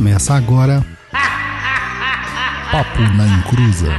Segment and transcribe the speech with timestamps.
[0.00, 0.82] Começa agora.
[2.72, 3.92] Papo na Encruza.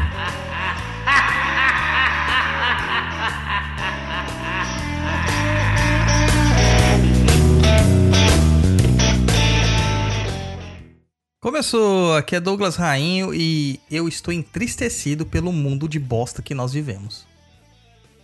[11.40, 16.74] Começou, aqui é Douglas Rainho e eu estou entristecido pelo mundo de bosta que nós
[16.74, 17.28] vivemos.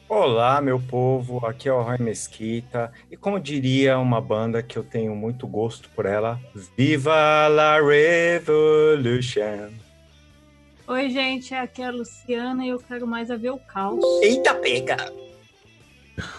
[0.10, 4.84] Olá, meu povo, aqui é o Roy Mesquita e como diria uma banda que eu
[4.84, 6.40] tenho muito gosto por ela,
[6.78, 9.70] Viva la Revolution!
[10.88, 14.02] Oi, gente, aqui é a Luciana e eu quero mais a ver o caos.
[14.22, 14.96] Eita, pega!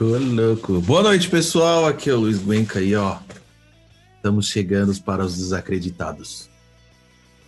[0.01, 0.81] Ô, louco.
[0.81, 1.85] Boa noite, pessoal.
[1.87, 3.19] Aqui é o Luiz Guenca aí, ó.
[4.17, 6.48] Estamos chegando para os desacreditados.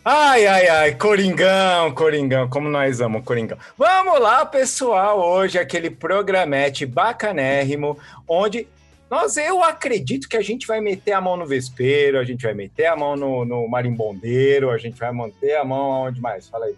[0.03, 3.59] Ai, ai, ai, Coringão, Coringão, como nós amamos Coringão.
[3.77, 8.67] Vamos lá, pessoal, hoje aquele programete bacanérrimo, onde
[9.11, 12.55] nós, eu acredito que a gente vai meter a mão no vespeiro, a gente vai
[12.55, 16.49] meter a mão no, no marimbondeiro, a gente vai manter a mão aonde mais?
[16.49, 16.75] Fala aí.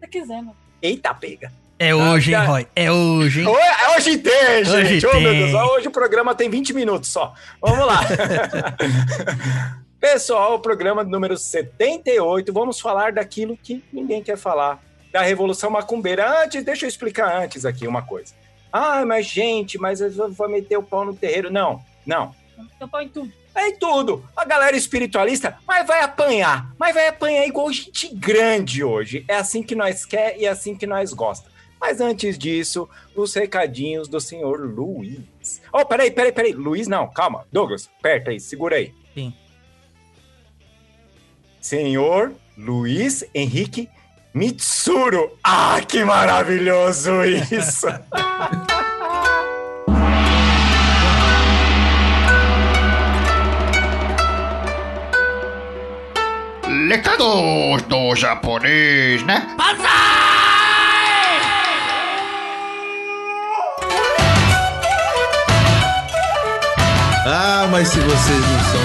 [0.00, 0.56] Se quiser, mano.
[0.80, 1.52] Eita, pega.
[1.78, 2.66] É hoje, hein, Roy?
[2.74, 3.48] É hoje, hein?
[3.48, 5.06] Hoje, hoje tem, gente.
[5.06, 5.50] Hoje oh, meu tem.
[5.50, 7.34] Deus, hoje o programa tem 20 minutos só.
[7.60, 8.00] Vamos lá.
[10.04, 16.42] Pessoal, o programa número 78, vamos falar daquilo que ninguém quer falar, da Revolução Macumbeira.
[16.42, 18.34] Antes, deixa eu explicar antes aqui uma coisa.
[18.70, 21.50] Ah, mas gente, mas eu vou meter o pau no terreiro.
[21.50, 22.34] Não, não.
[22.78, 23.32] Eu põe tudo.
[23.54, 24.22] É em tudo.
[24.36, 26.70] A galera espiritualista, mas vai apanhar.
[26.78, 29.24] Mas vai apanhar igual gente grande hoje.
[29.26, 31.50] É assim que nós quer e é assim que nós gosta.
[31.80, 35.62] Mas antes disso, os recadinhos do senhor Luiz.
[35.72, 36.52] Oh, peraí, peraí, peraí.
[36.52, 37.46] Luiz, não, calma.
[37.50, 38.92] Douglas, perto aí, segura aí.
[39.14, 39.32] Sim.
[41.64, 43.88] Senhor Luiz Henrique
[44.34, 45.30] Mitsuru.
[45.42, 47.86] Ah, que maravilhoso isso!
[56.86, 59.56] Recados do japonês, né?
[67.26, 68.83] Ah, mas se vocês não são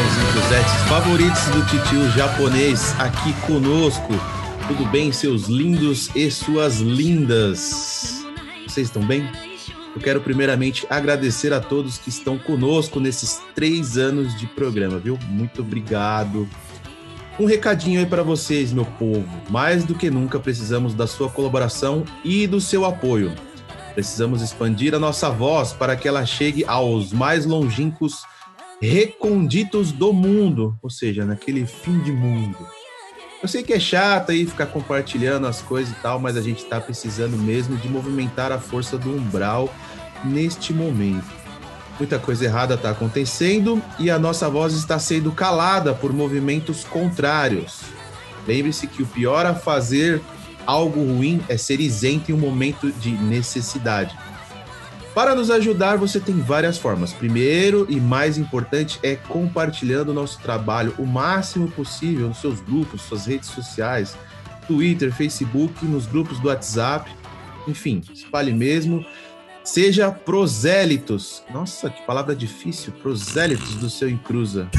[0.50, 4.14] incruzetes favoritos do titio japonês aqui conosco,
[4.68, 8.26] tudo bem, seus lindos e suas lindas?
[8.68, 9.30] Vocês estão bem?
[9.96, 15.20] Eu quero primeiramente agradecer a todos que estão conosco nesses três anos de programa, viu?
[15.28, 16.50] Muito obrigado.
[17.40, 19.30] Um recadinho aí para vocês, meu povo.
[19.52, 23.36] Mais do que nunca precisamos da sua colaboração e do seu apoio.
[23.94, 28.24] Precisamos expandir a nossa voz para que ela chegue aos mais longínquos
[28.82, 32.58] reconditos do mundo, ou seja, naquele fim de mundo.
[33.42, 36.66] Eu sei que é chato aí ficar compartilhando as coisas e tal, mas a gente
[36.66, 39.74] tá precisando mesmo de movimentar a força do umbral
[40.26, 41.40] neste momento.
[41.98, 47.82] Muita coisa errada tá acontecendo e a nossa voz está sendo calada por movimentos contrários.
[48.48, 50.22] Lembre-se que o pior a fazer
[50.66, 54.18] algo ruim é ser isento em um momento de necessidade.
[55.20, 57.12] Para nos ajudar, você tem várias formas.
[57.12, 63.02] Primeiro e mais importante é compartilhando o nosso trabalho o máximo possível nos seus grupos,
[63.02, 64.16] suas redes sociais,
[64.66, 67.12] Twitter, Facebook, nos grupos do WhatsApp.
[67.68, 69.06] Enfim, espalhe mesmo.
[69.62, 71.44] Seja prosélitos.
[71.54, 72.94] Nossa, que palavra difícil.
[72.94, 74.70] Prosélitos do seu Encruza.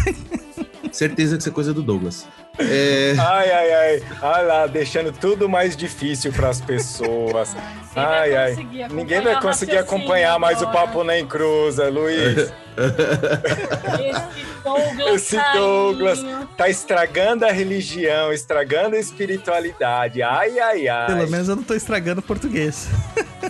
[0.91, 2.27] Certeza que isso é coisa do Douglas.
[2.61, 3.15] É...
[3.19, 4.03] Ai, ai, ai.
[4.23, 7.57] Olha lá, deixando tudo mais difícil para as pessoas.
[7.97, 8.69] ai, ai.
[8.91, 10.71] Ninguém vai conseguir acompanhar mais o.
[10.71, 12.53] Papo na Encruza, Luiz.
[13.99, 15.15] Esse Douglas.
[15.15, 16.49] Esse Douglas Rainho.
[16.57, 20.23] tá estragando a religião, estragando a espiritualidade.
[20.23, 21.07] Ai, ai, ai.
[21.07, 22.89] Pelo menos eu não tô estragando o português.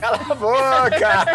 [0.01, 1.27] Cala a boca!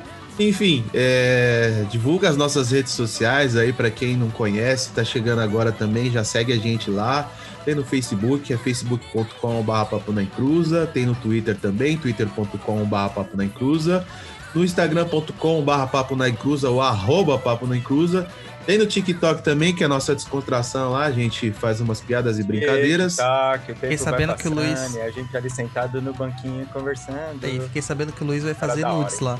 [0.38, 5.72] Enfim, é, divulga as nossas redes sociais aí para quem não conhece, tá chegando agora
[5.72, 7.30] também, já segue a gente lá.
[7.64, 13.44] Tem no Facebook, é facebook.com.br papo na encruza, tem no Twitter também, twitter.com.br papo na
[13.44, 14.06] encruza,
[14.54, 18.28] no instagram.com.br papo na encruza ou arroba papo na encruza.
[18.66, 22.38] Tem no TikTok também, que é a nossa descontração lá, a gente faz umas piadas
[22.38, 23.16] e brincadeiras.
[23.16, 26.12] Tá, que o tempo Fiquei sabendo vai que o Luiz- A gente ali sentado no
[26.12, 27.44] banquinho conversando.
[27.44, 29.38] E fiquei sabendo que o Luiz vai fazer nudes lá.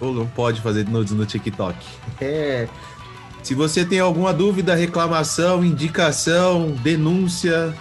[0.00, 1.76] Ou não pode fazer nudes no TikTok.
[2.20, 2.68] É.
[3.42, 7.74] Se você tem alguma dúvida, reclamação, indicação, denúncia,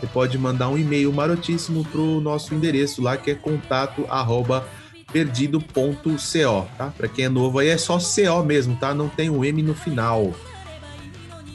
[0.00, 4.66] você pode mandar um e-mail marotíssimo pro nosso endereço lá, que é contato arroba
[5.12, 6.92] perdido.co, tá?
[6.96, 8.94] Para quem é novo aí é só CO mesmo, tá?
[8.94, 10.34] Não tem um M no final.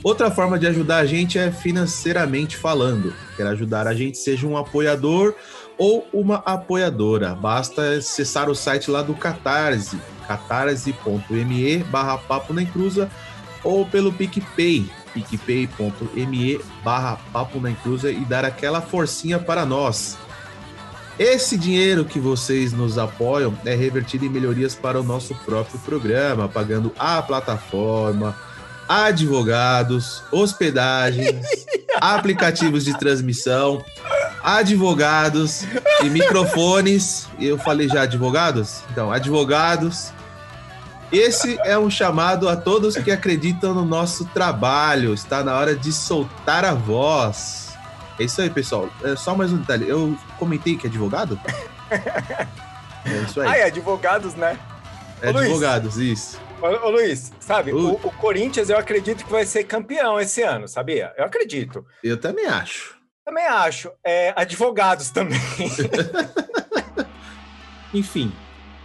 [0.04, 3.14] Outra forma de ajudar a gente é financeiramente falando.
[3.36, 5.36] Quer ajudar a gente, seja um apoiador
[5.78, 7.36] ou uma apoiadora.
[7.36, 13.10] Basta acessar o site lá do Catarse, catarse.me barra papo na encruza
[13.64, 20.18] ou pelo PicPay, picpay.me barra papo na encruza e dar aquela forcinha para nós.
[21.20, 26.48] Esse dinheiro que vocês nos apoiam é revertido em melhorias para o nosso próprio programa,
[26.48, 28.36] pagando a plataforma,
[28.88, 31.66] advogados, hospedagens,
[32.00, 33.84] aplicativos de transmissão,
[34.48, 35.66] advogados
[36.02, 37.28] e microfones.
[37.38, 38.82] Eu falei já advogados?
[38.90, 40.14] Então, advogados.
[41.12, 45.14] Esse é um chamado a todos que acreditam no nosso trabalho.
[45.14, 47.74] Está na hora de soltar a voz.
[48.18, 48.90] É isso aí, pessoal.
[49.04, 49.88] É só mais um detalhe.
[49.88, 51.40] Eu comentei que é advogado?
[53.06, 53.48] É isso aí.
[53.48, 54.60] Ai, advogados, né?
[55.22, 55.46] é ô, Luiz.
[55.46, 56.38] advogados, isso.
[56.62, 61.14] Ô, Luiz, sabe, o, o Corinthians eu acredito que vai ser campeão esse ano, sabia?
[61.18, 61.86] Eu acredito.
[62.04, 62.97] Eu também acho.
[63.28, 63.92] Também acho.
[64.06, 65.38] É, advogados também.
[67.94, 68.32] Enfim.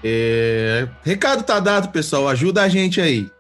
[0.03, 2.29] é, Recado tá dado, pessoal.
[2.29, 3.31] Ajuda a gente aí.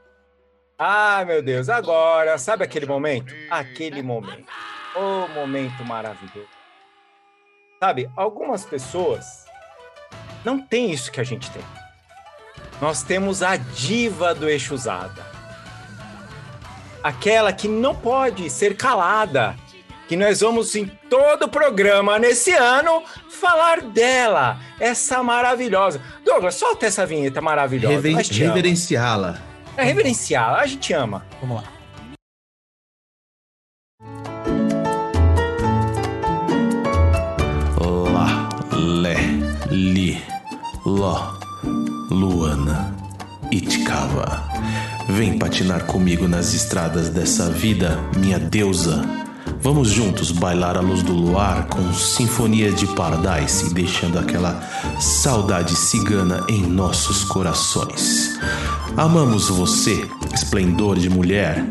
[0.78, 3.34] Ai, meu Deus, agora, sabe aquele momento?
[3.50, 4.46] Aquele momento.
[4.94, 6.48] O momento maravilhoso.
[7.80, 9.44] Sabe, algumas pessoas
[10.44, 11.62] não têm isso que a gente tem.
[12.80, 15.26] Nós temos a diva do eixo usada.
[17.02, 19.56] Aquela que não pode ser calada.
[20.08, 24.58] Que nós vamos em todo o programa nesse ano falar dela.
[24.78, 26.00] Essa maravilhosa.
[26.24, 27.94] Douglas, solta essa vinheta maravilhosa.
[27.94, 28.16] Reven-.
[28.16, 29.38] Reverenciá-la.
[29.76, 31.24] É reverenciar, a gente ama.
[31.40, 31.64] Vamos lá.
[38.12, 39.16] Lá, Lé,
[39.70, 40.22] Li,
[40.84, 41.32] Ló,
[42.10, 42.94] Luana,
[43.50, 44.42] Itkava.
[45.08, 49.02] Vem patinar comigo nas estradas dessa vida, minha deusa.
[49.62, 54.60] Vamos juntos bailar à luz do luar com sinfonia de Paradise, deixando aquela
[54.98, 58.40] saudade cigana em nossos corações.
[58.96, 60.04] Amamos você,
[60.34, 61.64] esplendor de mulher.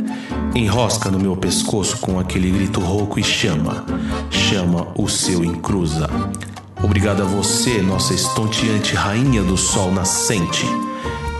[0.56, 3.86] Enrosca no meu pescoço com aquele grito rouco e chama.
[4.30, 6.10] Chama o seu encruza.
[6.82, 10.66] Obrigado a você, nossa estonteante rainha do sol nascente.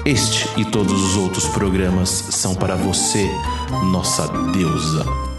[0.04, 3.32] Este e todos os outros programas são para você,
[3.90, 5.31] nossa deusa.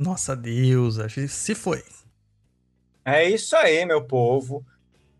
[0.00, 1.84] Nossa deusa, se foi.
[3.04, 4.64] É isso aí, meu povo.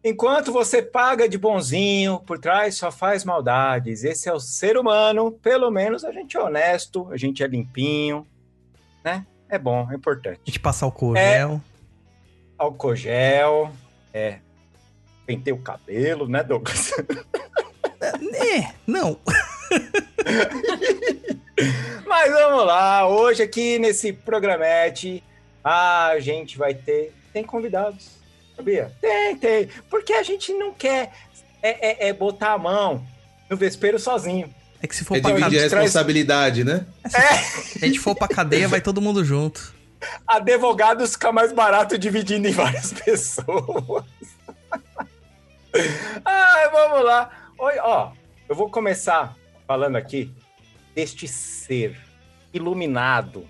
[0.02, 4.04] Enquanto você paga de bonzinho, por trás só faz maldades.
[4.04, 5.32] Esse é o ser humano.
[5.32, 8.26] Pelo menos a gente é honesto, a gente é limpinho,
[9.04, 9.26] né?
[9.50, 10.40] É bom, é importante.
[10.46, 11.60] A gente passar o cogel.
[12.56, 13.70] Álcool gel,
[14.14, 14.38] é.
[15.26, 16.92] Pentei o cabelo, né, Douglas?
[18.00, 19.20] É, não.
[22.06, 25.22] Mas vamos lá, hoje aqui nesse programete
[25.62, 27.14] a gente vai ter.
[27.32, 28.08] Tem convidados,
[28.56, 28.90] sabia?
[29.00, 29.68] Tem, tem.
[29.88, 31.12] Porque a gente não quer
[31.62, 33.04] é, é- é botar a mão
[33.48, 34.52] no vespeiro sozinho.
[34.82, 36.86] É que se for É pra dividir a cadeia, traz- responsabilidade, né?
[37.06, 39.74] se a gente for pra cadeia, vai todo mundo junto.
[40.26, 44.04] Advogados fica mais barato dividindo em várias pessoas.
[46.24, 47.30] Ai, vamos lá.
[47.58, 48.12] Oi, ó,
[48.48, 49.36] eu vou começar
[49.66, 50.32] falando aqui
[50.94, 51.96] deste ser
[52.52, 53.46] iluminado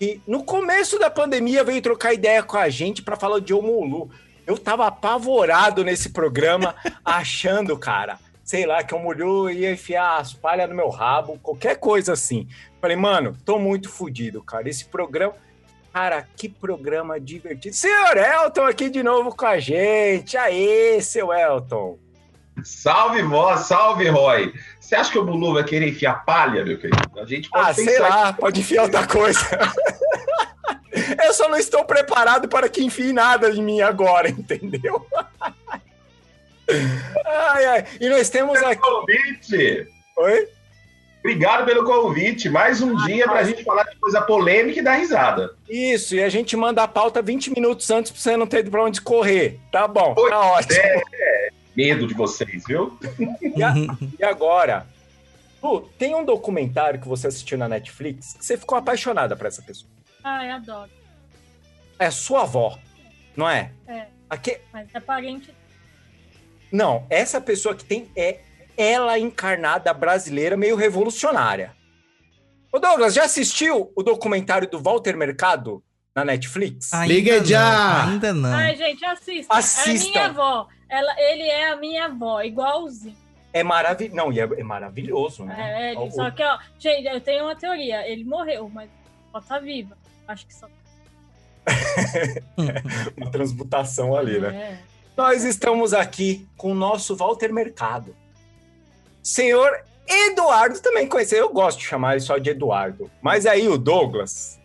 [0.00, 4.10] que no começo da pandemia veio trocar ideia com a gente para falar de Omulu.
[4.46, 10.32] Eu tava apavorado nesse programa, achando, cara, sei lá, que o Omulu ia enfiar as
[10.32, 12.48] palhas no meu rabo, qualquer coisa assim.
[12.80, 14.70] Falei, mano, tô muito fudido, cara.
[14.70, 15.34] Esse programa.
[15.92, 17.76] Cara, que programa divertido.
[17.76, 20.34] Senhor Elton aqui de novo com a gente.
[20.38, 21.98] Aê, seu Elton.
[22.64, 24.52] Salve, voz, salve, Roy.
[24.80, 27.20] Você acha que o Bulu vai querer enfiar palha, meu querido?
[27.20, 29.40] A gente pode Ah, sei lá, pode enfiar outra coisa.
[31.24, 35.06] Eu só não estou preparado para que enfie nada em mim agora, entendeu?
[37.26, 37.84] Ai, ai.
[38.00, 38.80] E nós temos aqui.
[38.80, 39.88] convite.
[40.18, 40.48] Oi?
[41.18, 42.48] Obrigado pelo convite.
[42.48, 45.54] Mais um dia pra gente falar de coisa polêmica e dar risada.
[45.68, 48.84] Isso, e a gente manda a pauta 20 minutos antes pra você não ter pra
[48.84, 49.58] onde correr.
[49.72, 50.80] Tá bom, Oi, tá ótimo.
[51.80, 52.98] Medo de vocês, viu?
[53.56, 53.74] E, a-
[54.18, 54.86] e agora?
[55.62, 59.62] Lu, tem um documentário que você assistiu na Netflix que você ficou apaixonada por essa
[59.62, 59.90] pessoa.
[60.24, 60.90] Ai, adoro.
[61.98, 62.78] É sua avó,
[63.36, 63.72] não é?
[63.86, 64.06] É.
[64.28, 65.54] Aque- Mas é parente.
[66.72, 68.40] Não, essa pessoa que tem é
[68.76, 71.72] ela encarnada brasileira, meio revolucionária.
[72.72, 75.82] Ô Douglas, já assistiu o documentário do Walter Mercado
[76.14, 76.92] na Netflix?
[76.94, 78.04] Ainda Liga não, já!
[78.06, 78.54] Ainda não.
[78.54, 79.54] Ai, gente, assista.
[79.54, 79.90] Assistam.
[79.90, 80.68] É a minha avó.
[80.90, 83.16] Ela, ele é a minha avó, igualzinho.
[83.52, 84.16] É maravilhoso.
[84.16, 85.56] Não, e é, é maravilhoso, né?
[85.58, 88.06] É, ele, O- só que, ó, gente, eu tenho uma teoria.
[88.08, 88.90] Ele morreu, mas
[89.32, 89.96] só tá viva.
[90.28, 90.66] Acho que só.
[93.16, 94.48] Uma transmutação ali, né?
[94.56, 94.78] É.
[95.16, 98.14] nós estamos aqui com o nosso Walter Mercado.
[99.22, 101.38] Senhor Eduardo também conheceu.
[101.38, 103.10] Eu gosto de chamar ele só de Eduardo.
[103.20, 104.59] Mas aí o Douglas.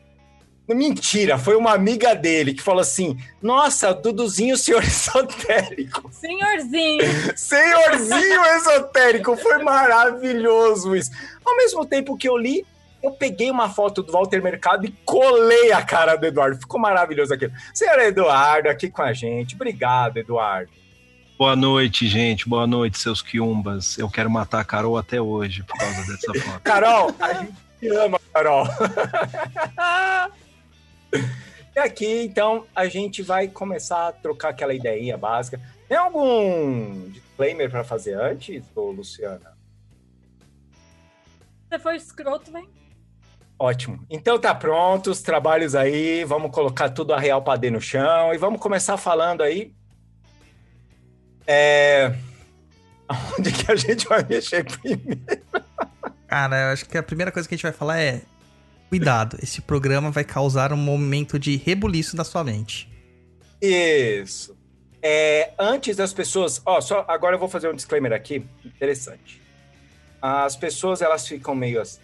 [0.68, 6.10] Mentira, foi uma amiga dele que falou assim: Nossa, Duduzinho, senhor esotérico.
[6.12, 7.04] Senhorzinho.
[7.36, 11.12] Senhorzinho esotérico, foi maravilhoso isso.
[11.46, 12.66] Ao mesmo tempo que eu li,
[13.04, 16.58] eu peguei uma foto do Walter Mercado e colei a cara do Eduardo.
[16.58, 17.54] Ficou maravilhoso aquilo.
[17.72, 19.54] Senhor Eduardo, aqui com a gente.
[19.54, 20.72] Obrigado, Eduardo.
[21.38, 22.50] Boa noite, gente.
[22.50, 24.00] Boa noite, seus quiumbas.
[24.00, 26.62] Eu quero matar a Carol até hoje por causa dessa foto.
[26.64, 28.66] Carol, a gente te ama, Carol.
[31.76, 35.60] e aqui, então, a gente vai começar a trocar aquela ideinha básica.
[35.88, 39.56] Tem algum disclaimer para fazer antes, ô Luciana?
[41.70, 42.68] Você foi escroto, vem.
[43.58, 44.06] Ótimo.
[44.10, 48.38] Então tá pronto, os trabalhos aí, vamos colocar tudo a real padê no chão e
[48.38, 49.74] vamos começar falando aí.
[51.48, 52.14] É...
[53.38, 55.22] Onde que a gente vai mexer primeiro?
[56.28, 58.24] Cara, eu acho que a primeira coisa que a gente vai falar é:
[58.90, 62.90] cuidado, esse programa vai causar um momento de rebuliço na sua mente.
[63.62, 64.56] Isso.
[65.02, 69.42] É, antes das pessoas, ó, só agora eu vou fazer um disclaimer aqui, interessante.
[70.22, 72.00] As pessoas elas ficam meio assim.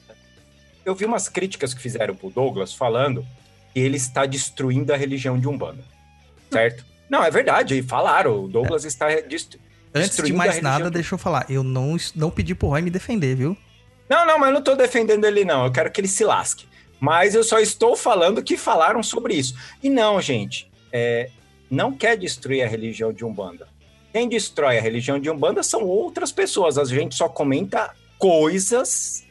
[0.85, 3.25] Eu vi umas críticas que fizeram pro Douglas falando
[3.73, 5.83] que ele está destruindo a religião de Umbanda,
[6.51, 6.85] certo?
[7.09, 9.55] Não, é verdade, e falaram, o Douglas está dest-
[9.93, 11.45] Antes de destruindo mais nada, de- deixa eu falar.
[11.49, 13.57] Eu não, não pedi pro Roy me defender, viu?
[14.11, 15.63] Não, não, mas eu não tô defendendo ele, não.
[15.63, 16.67] Eu quero que ele se lasque.
[16.99, 19.55] Mas eu só estou falando que falaram sobre isso.
[19.81, 21.29] E não, gente, é,
[21.69, 23.69] não quer destruir a religião de Umbanda.
[24.11, 26.77] Quem destrói a religião de Umbanda são outras pessoas.
[26.77, 29.23] A gente só comenta coisas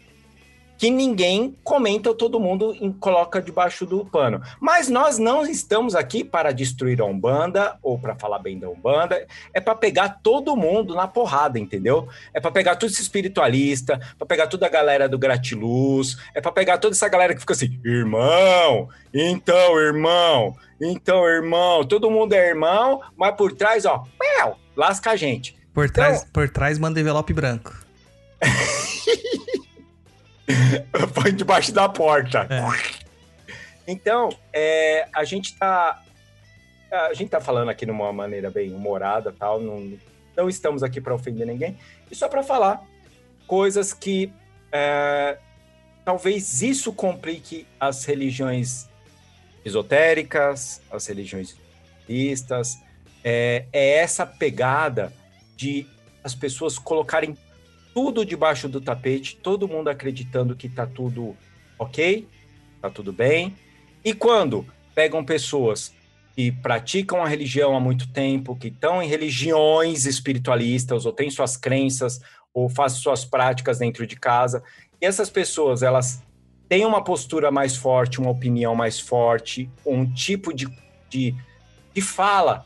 [0.81, 4.41] que ninguém comenta ou todo mundo coloca debaixo do pano.
[4.59, 9.27] Mas nós não estamos aqui para destruir a Umbanda ou para falar bem da Umbanda.
[9.53, 12.09] É para pegar todo mundo na porrada, entendeu?
[12.33, 16.51] É para pegar tudo esse espiritualista, para pegar toda a galera do gratiluz, é para
[16.51, 22.49] pegar toda essa galera que fica assim, irmão, então, irmão, então, irmão, todo mundo é
[22.49, 24.05] irmão, mas por trás, ó,
[24.75, 25.55] lasca a gente.
[25.75, 27.79] Por trás, por trás manda envelope branco.
[31.15, 32.47] Põe debaixo da porta.
[32.51, 33.01] É.
[33.87, 36.03] Então, é, a gente tá.
[36.93, 39.61] A gente tá falando aqui de uma maneira bem humorada tal.
[39.61, 39.93] Não,
[40.37, 41.79] não estamos aqui para ofender ninguém.
[42.11, 42.85] E só para falar
[43.47, 44.33] coisas que
[44.73, 45.39] é,
[46.05, 48.89] talvez isso complique as religiões
[49.65, 51.57] esotéricas, as religiões
[52.01, 52.79] budistas.
[53.23, 55.13] É, é essa pegada
[55.57, 55.87] de
[56.25, 57.37] as pessoas colocarem
[57.95, 61.37] tudo debaixo do tapete, todo mundo acreditando que tá tudo
[61.79, 62.27] ok,
[62.81, 63.55] tá tudo bem.
[64.05, 65.93] E quando pegam pessoas
[66.35, 71.57] que praticam a religião há muito tempo, que estão em religiões espiritualistas, ou têm suas
[71.57, 72.21] crenças,
[72.55, 74.63] ou fazem suas práticas dentro de casa,
[75.01, 76.23] e essas pessoas, elas
[76.69, 80.69] têm uma postura mais forte, uma opinião mais forte, um tipo de,
[81.09, 81.35] de,
[81.93, 82.65] de fala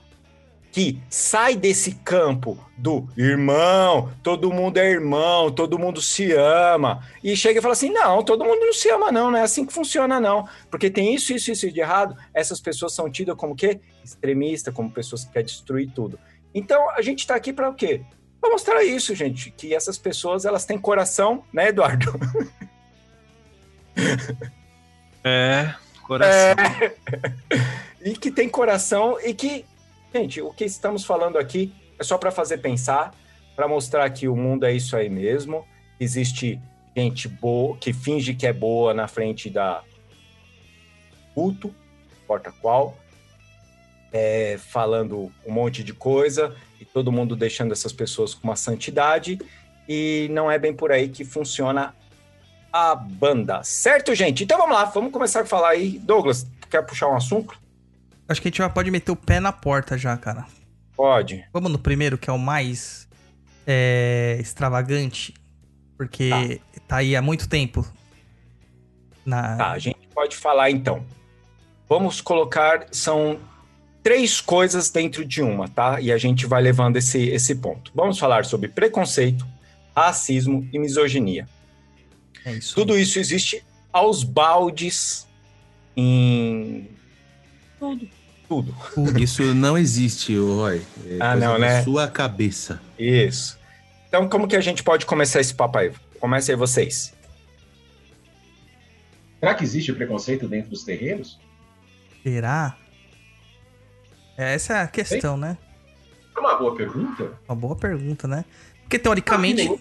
[0.74, 7.36] que sai desse campo do irmão, todo mundo é irmão, todo mundo se ama, e
[7.36, 9.72] chega e fala assim: não, todo mundo não se ama, não, não é assim que
[9.72, 10.48] funciona, não.
[10.68, 12.16] Porque tem isso, isso, isso de errado.
[12.34, 13.80] Essas pessoas são tidas como o quê?
[14.04, 16.18] Extremista, como pessoas que querem destruir tudo.
[16.52, 18.00] Então a gente tá aqui para o quê?
[18.40, 22.18] Para mostrar isso, gente, que essas pessoas elas têm coração, né, Eduardo?
[25.26, 26.56] É, coração.
[28.04, 29.64] e que tem coração e que,
[30.14, 33.12] gente, o que estamos falando aqui é só para fazer pensar,
[33.56, 35.66] para mostrar que o mundo é isso aí mesmo.
[35.98, 36.60] Existe
[36.96, 39.82] gente boa que finge que é boa na frente da
[41.34, 41.74] culto,
[42.22, 42.96] importa qual,
[44.12, 49.36] é, falando um monte de coisa e todo mundo deixando essas pessoas com uma santidade
[49.88, 51.92] e não é bem por aí que funciona
[52.72, 54.44] a banda, certo, gente?
[54.44, 55.98] Então vamos lá, vamos começar a falar aí.
[55.98, 57.63] Douglas, quer puxar um assunto?
[58.28, 60.46] Acho que a gente já pode meter o pé na porta já, cara.
[60.96, 61.44] Pode.
[61.52, 63.08] Vamos no primeiro, que é o mais
[63.66, 65.34] é, extravagante,
[65.96, 66.96] porque tá.
[66.96, 67.86] aí há muito tempo.
[69.24, 69.56] Na...
[69.56, 71.04] Tá, a gente pode falar então.
[71.88, 73.38] Vamos colocar, são
[74.02, 76.00] três coisas dentro de uma, tá?
[76.00, 77.90] E a gente vai levando esse, esse ponto.
[77.94, 79.46] Vamos falar sobre preconceito,
[79.94, 81.48] racismo e misoginia.
[82.44, 82.74] É isso.
[82.74, 85.26] Tudo isso existe aos baldes
[85.96, 86.88] em
[87.78, 88.08] Tudo.
[88.48, 88.74] Tudo.
[89.18, 90.82] Isso não existe, Roy.
[91.06, 91.82] É Ah, não, né?
[91.82, 92.80] Sua cabeça.
[92.98, 93.58] Isso.
[94.08, 95.92] Então, como que a gente pode começar esse papo aí?
[96.20, 97.12] Comece aí vocês.
[99.40, 101.38] Será que existe preconceito dentro dos terreiros?
[102.22, 102.76] Será?
[104.36, 105.58] Essa é a questão, né?
[106.36, 107.32] uma boa pergunta.
[107.48, 108.44] Uma boa pergunta, né?
[108.82, 109.80] Porque teoricamente.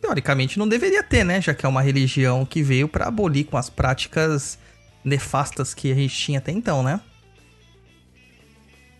[0.00, 1.40] Teoricamente não deveria ter, né?
[1.40, 4.58] Já que é uma religião que veio pra abolir com as práticas
[5.04, 7.00] nefastas que a gente tinha até então, né?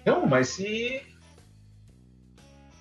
[0.04, 1.02] Não, mas se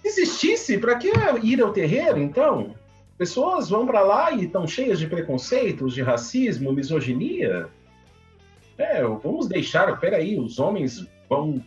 [0.03, 1.11] existisse, para que
[1.43, 2.75] ir ao terreiro, então?
[3.17, 7.67] Pessoas vão para lá e estão cheias de preconceitos, de racismo, misoginia.
[8.77, 11.61] É, vamos deixar, peraí, os homens vão,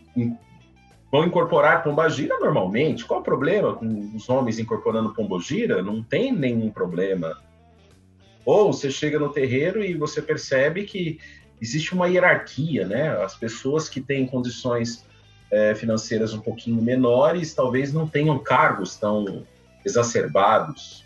[1.11, 3.05] vão incorporar pombagira normalmente.
[3.05, 5.83] Qual o problema com os homens incorporando pombogira?
[5.83, 7.39] Não tem nenhum problema.
[8.43, 11.19] Ou você chega no terreiro e você percebe que
[11.61, 13.09] existe uma hierarquia, né?
[13.23, 15.05] As pessoas que têm condições
[15.53, 19.45] é, financeiras um pouquinho menores, talvez não tenham cargos tão
[19.85, 21.05] exacerbados.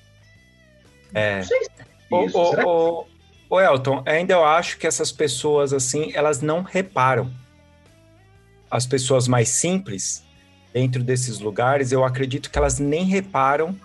[1.14, 1.38] É.
[1.38, 1.70] Não sei se
[2.14, 2.38] é isso.
[2.38, 3.06] ô, Será que ô,
[3.50, 7.30] ô, Elton, ainda eu acho que essas pessoas, assim, elas não reparam.
[8.72, 10.24] As pessoas mais simples,
[10.74, 13.76] dentro desses lugares, eu acredito que elas nem reparam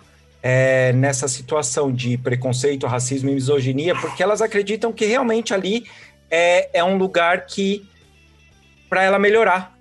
[0.41, 5.85] é, nessa situação de preconceito, racismo e misoginia, porque elas acreditam que realmente ali
[6.31, 7.85] é, é um lugar que
[8.89, 9.72] para ela melhorar.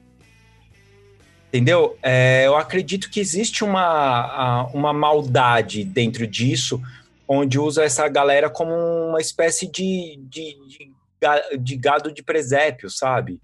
[1.53, 1.99] Entendeu?
[2.03, 6.81] É, eu acredito que existe uma, uma maldade dentro disso,
[7.29, 13.39] onde usa essa galera como uma espécie de, de, de, de gado de presépio, sabe?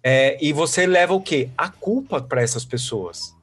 [0.00, 1.48] É, e você leva o quê?
[1.58, 3.34] A culpa para essas pessoas.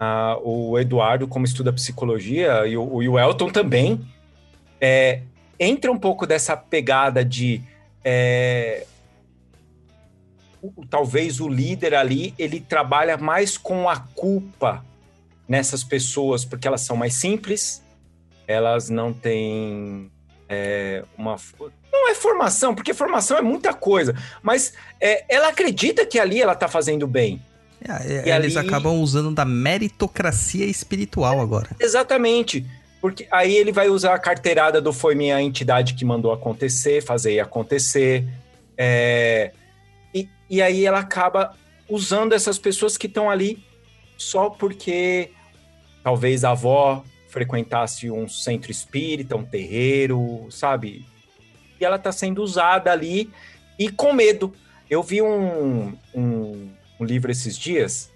[0.00, 4.04] Ah, o Eduardo, como estuda psicologia, e o, e o Elton também,
[4.80, 5.22] é,
[5.60, 7.62] entra um pouco dessa pegada de.
[8.04, 8.86] é,
[10.90, 14.84] talvez o líder ali, ele trabalha mais com a culpa
[15.48, 17.82] nessas pessoas, porque elas são mais simples,
[18.46, 20.10] elas não têm
[20.48, 21.36] é, uma.
[21.92, 26.52] Não é formação, porque formação é muita coisa, mas é, ela acredita que ali ela
[26.52, 27.40] está fazendo bem.
[27.86, 31.68] É, E eles ali- acabam usando da meritocracia espiritual agora.
[31.78, 32.64] Exatamente.
[33.00, 37.38] Porque aí ele vai usar a carteirada do foi minha entidade que mandou acontecer, fazer
[37.40, 38.24] acontecer.
[38.78, 39.52] É,
[40.56, 41.56] e, aí ela acaba
[41.88, 43.64] usando essas pessoas que estão ali
[44.16, 45.30] só porque
[46.02, 51.04] talvez a avó frequentasse um centro espírita, um terreiro, sabe?
[51.80, 53.30] E ela está sendo usada ali
[53.78, 54.54] e com medo.
[54.88, 58.12] Eu vi um, um, um livro esses dias,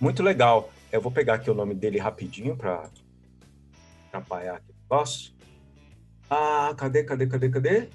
[0.00, 0.70] muito legal.
[0.92, 2.88] Eu vou pegar aqui o nome dele rapidinho para
[4.06, 5.32] atrapalhar aqui o negócio.
[6.30, 7.88] Ah, cadê, cadê, cadê, cadê?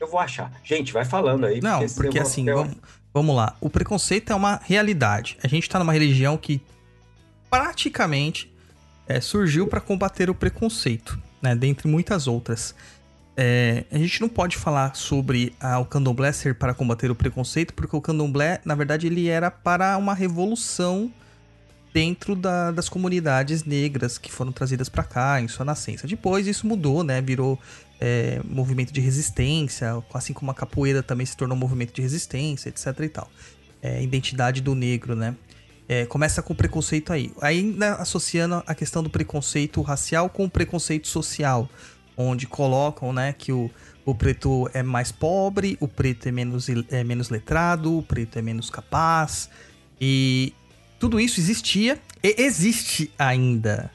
[0.00, 0.50] Eu vou achar.
[0.64, 1.60] Gente, vai falando aí.
[1.60, 2.76] Não, porque vou- assim, vamos,
[3.12, 3.54] vamos lá.
[3.60, 5.36] O preconceito é uma realidade.
[5.42, 6.60] A gente tá numa religião que
[7.50, 8.52] praticamente
[9.06, 11.54] é, surgiu para combater o preconceito, né?
[11.54, 12.74] Dentre muitas outras.
[13.36, 17.72] É, a gente não pode falar sobre ah, o candomblé ser para combater o preconceito,
[17.74, 21.10] porque o candomblé, na verdade, ele era para uma revolução
[21.92, 26.06] dentro da- das comunidades negras que foram trazidas para cá em sua nascença.
[26.06, 27.20] Depois isso mudou, né?
[27.20, 27.58] Virou
[28.00, 32.68] é, movimento de resistência, assim como a capoeira também se tornou um movimento de resistência,
[32.68, 33.30] etc e tal.
[33.82, 35.36] É, identidade do negro, né?
[35.88, 37.32] É, começa com o preconceito aí.
[37.40, 41.68] Ainda associando a questão do preconceito racial com o preconceito social,
[42.16, 43.70] onde colocam, né, que o,
[44.04, 48.42] o preto é mais pobre, o preto é menos, é menos letrado, o preto é
[48.42, 49.48] menos capaz,
[50.00, 50.52] e
[50.98, 53.90] tudo isso existia e existe ainda,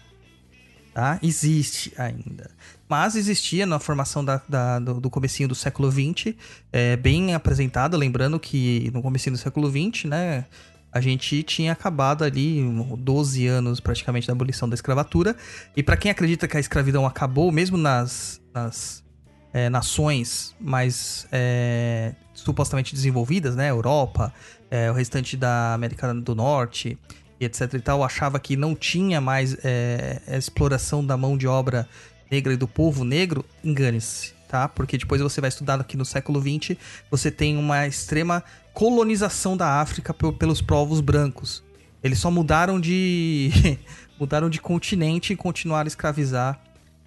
[0.94, 1.20] tá?
[1.22, 2.50] Existe ainda.
[2.88, 6.36] Mas existia na formação da, da- do, do comecinho do século XX,
[6.72, 10.46] é, bem apresentado, lembrando que no comecinho do século XX, né,
[10.92, 15.36] a gente tinha acabado ali um, 12 anos praticamente da abolição da escravatura,
[15.76, 19.04] e para quem acredita que a escravidão acabou, mesmo nas, nas
[19.52, 24.32] é, nações mais é, supostamente desenvolvidas, né, Europa,
[24.70, 26.98] é, o restante da América do Norte
[27.40, 31.88] e etc e tal, achava que não tinha mais é, exploração da mão de obra
[32.30, 34.68] negra e do povo negro, engane-se, tá?
[34.68, 36.78] Porque depois você vai estudar aqui no século XX,
[37.10, 41.64] você tem uma extrema colonização da África pe- pelos povos brancos.
[42.04, 43.52] Eles só mudaram de
[44.20, 46.60] mudaram de continente e continuaram a escravizar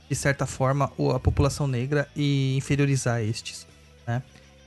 [0.09, 3.66] de certa forma a população negra e inferiorizar estes,
[4.07, 4.22] né?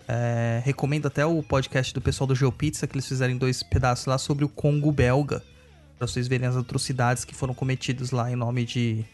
[0.07, 4.17] É, recomendo até o podcast do pessoal do GeoPizza, que eles fizeram dois pedaços lá
[4.17, 5.41] sobre o Congo belga,
[5.97, 9.05] pra vocês verem as atrocidades que foram cometidas lá em nome de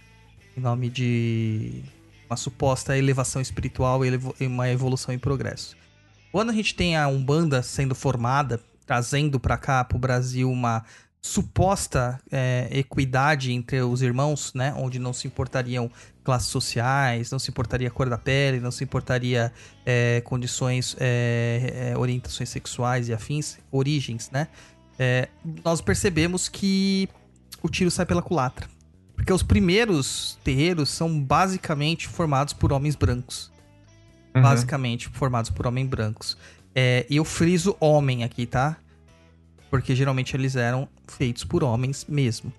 [0.58, 1.84] em nome de
[2.28, 5.78] uma suposta elevação espiritual e uma evolução em progresso.
[6.32, 10.84] Quando a gente tem a Umbanda sendo formada, trazendo pra cá, pro Brasil, uma
[11.22, 14.74] suposta é, equidade entre os irmãos, né?
[14.78, 15.90] Onde não se importariam
[16.24, 19.54] classes sociais, não se importaria cor da pele, não se importaria
[19.86, 24.48] é, condições, é, é, orientações sexuais e afins, origens, né?
[24.98, 25.28] é,
[25.64, 27.08] nós percebemos que
[27.62, 28.68] o tiro sai pela culatra.
[29.28, 33.52] Porque os primeiros terreiros são basicamente formados por homens brancos.
[34.34, 34.42] Uhum.
[34.42, 36.38] Basicamente formados por homens brancos.
[36.74, 38.78] É, e eu friso homem aqui, tá?
[39.70, 42.54] Porque geralmente eles eram feitos por homens mesmo.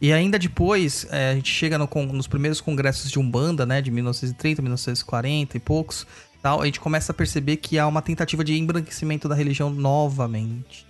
[0.00, 3.80] E ainda depois, é, a gente chega no nos primeiros congressos de Umbanda, né?
[3.80, 6.04] De 1930, 1940 e poucos,
[6.42, 10.87] tal, a gente começa a perceber que há uma tentativa de embranquecimento da religião novamente.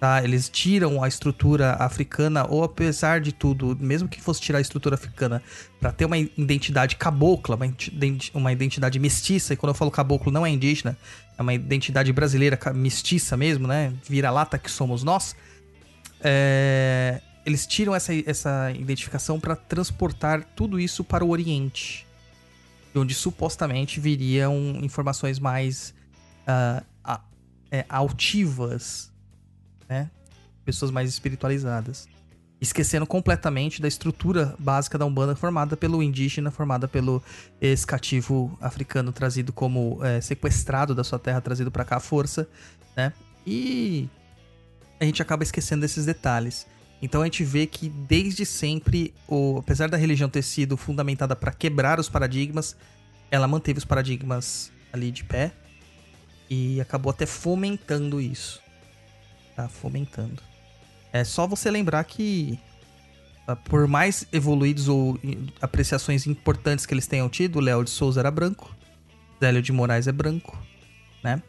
[0.00, 0.24] Tá?
[0.24, 4.94] Eles tiram a estrutura africana, ou apesar de tudo, mesmo que fosse tirar a estrutura
[4.94, 5.42] africana
[5.78, 10.32] para ter uma identidade cabocla, uma identi- uma identidade mestiça, e quando eu falo caboclo
[10.32, 10.96] não é indígena,
[11.36, 13.92] é uma identidade brasileira mestiça mesmo, né?
[14.08, 15.36] Vira-lata que somos nós.
[16.22, 22.06] É, Eles tiram essa, essa identificação para transportar tudo isso para o Oriente,
[22.92, 25.94] de onde supostamente viriam informações mais
[26.46, 27.20] a-
[27.70, 29.09] é, altivas,
[29.90, 30.08] né?
[30.64, 32.08] Pessoas mais espiritualizadas.
[32.60, 37.22] Esquecendo completamente da estrutura básica da Umbanda formada pelo indígena, formada pelo
[37.60, 42.46] ex-cativo africano trazido como é, sequestrado da sua terra, trazido para cá à força,
[42.96, 43.12] né?
[43.46, 44.08] E
[45.00, 46.66] a gente acaba esquecendo desses detalhes.
[47.02, 51.50] Então a gente vê que desde sempre, o, apesar da religião ter sido fundamentada para
[51.50, 52.76] quebrar os paradigmas,
[53.30, 55.50] ela manteve os paradigmas ali de pé
[56.50, 58.60] e acabou até fomentando isso.
[59.60, 60.42] Tá fomentando.
[61.12, 62.58] É só você lembrar que
[63.46, 65.20] ah, por mais evoluídos ou
[65.60, 68.74] apreciações importantes que eles tenham tido, Léo de Souza era branco,
[69.38, 70.58] Zélio de Moraes é branco,
[71.22, 71.42] né?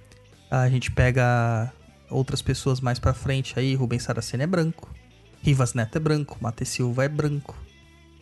[0.50, 1.72] A gente pega
[2.10, 4.94] outras pessoas mais pra frente aí, Rubens Saraceni é branco,
[5.42, 7.56] Rivas Neto é branco, Mate Silva é branco,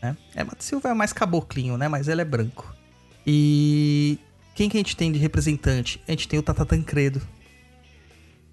[0.04, 0.16] né?
[0.36, 1.88] É, Mate Silva é mais caboclinho, né?
[1.88, 2.76] Mas ele é branco.
[3.26, 4.20] E
[4.54, 6.00] quem que a gente tem de representante?
[6.08, 7.20] A gente tem o Tata Tancredo,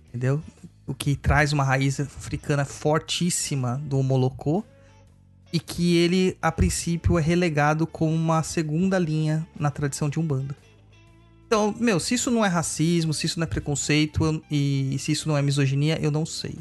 [0.09, 0.43] entendeu?
[0.87, 4.65] O que traz uma raiz africana fortíssima do Molocô
[5.53, 10.57] e que ele, a princípio, é relegado como uma segunda linha na tradição de Umbanda.
[11.47, 15.29] Então, meu, se isso não é racismo, se isso não é preconceito e se isso
[15.29, 16.57] não é misoginia, eu não sei.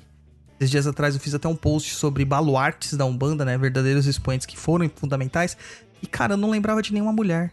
[0.60, 3.58] Esses dias atrás eu fiz até um post sobre baluartes da Umbanda, né?
[3.58, 5.58] Verdadeiros expoentes que foram fundamentais.
[6.02, 7.52] E, cara, eu não lembrava de nenhuma mulher.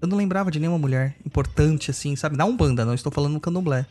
[0.00, 2.36] Eu não lembrava de nenhuma mulher importante, assim, sabe?
[2.36, 3.86] Na Umbanda, não estou falando no candomblé.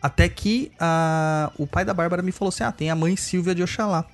[0.00, 3.54] Até que a, o pai da Bárbara me falou assim: ah, tem a mãe Silvia
[3.54, 4.04] de Oxalá.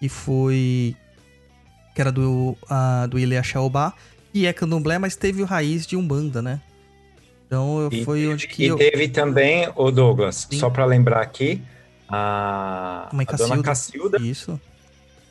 [0.00, 0.96] Que foi.
[1.94, 3.92] Que era do, a, do Ile Axaobá.
[4.32, 6.60] E é candomblé, mas teve raiz de Umbanda, né?
[7.46, 8.76] Então eu, E foi onde que e eu.
[8.76, 10.58] teve também, o Douglas, Sim.
[10.58, 11.62] só para lembrar aqui,
[12.08, 13.62] a, a dona Cacilda.
[13.62, 14.60] Cacilda, Isso.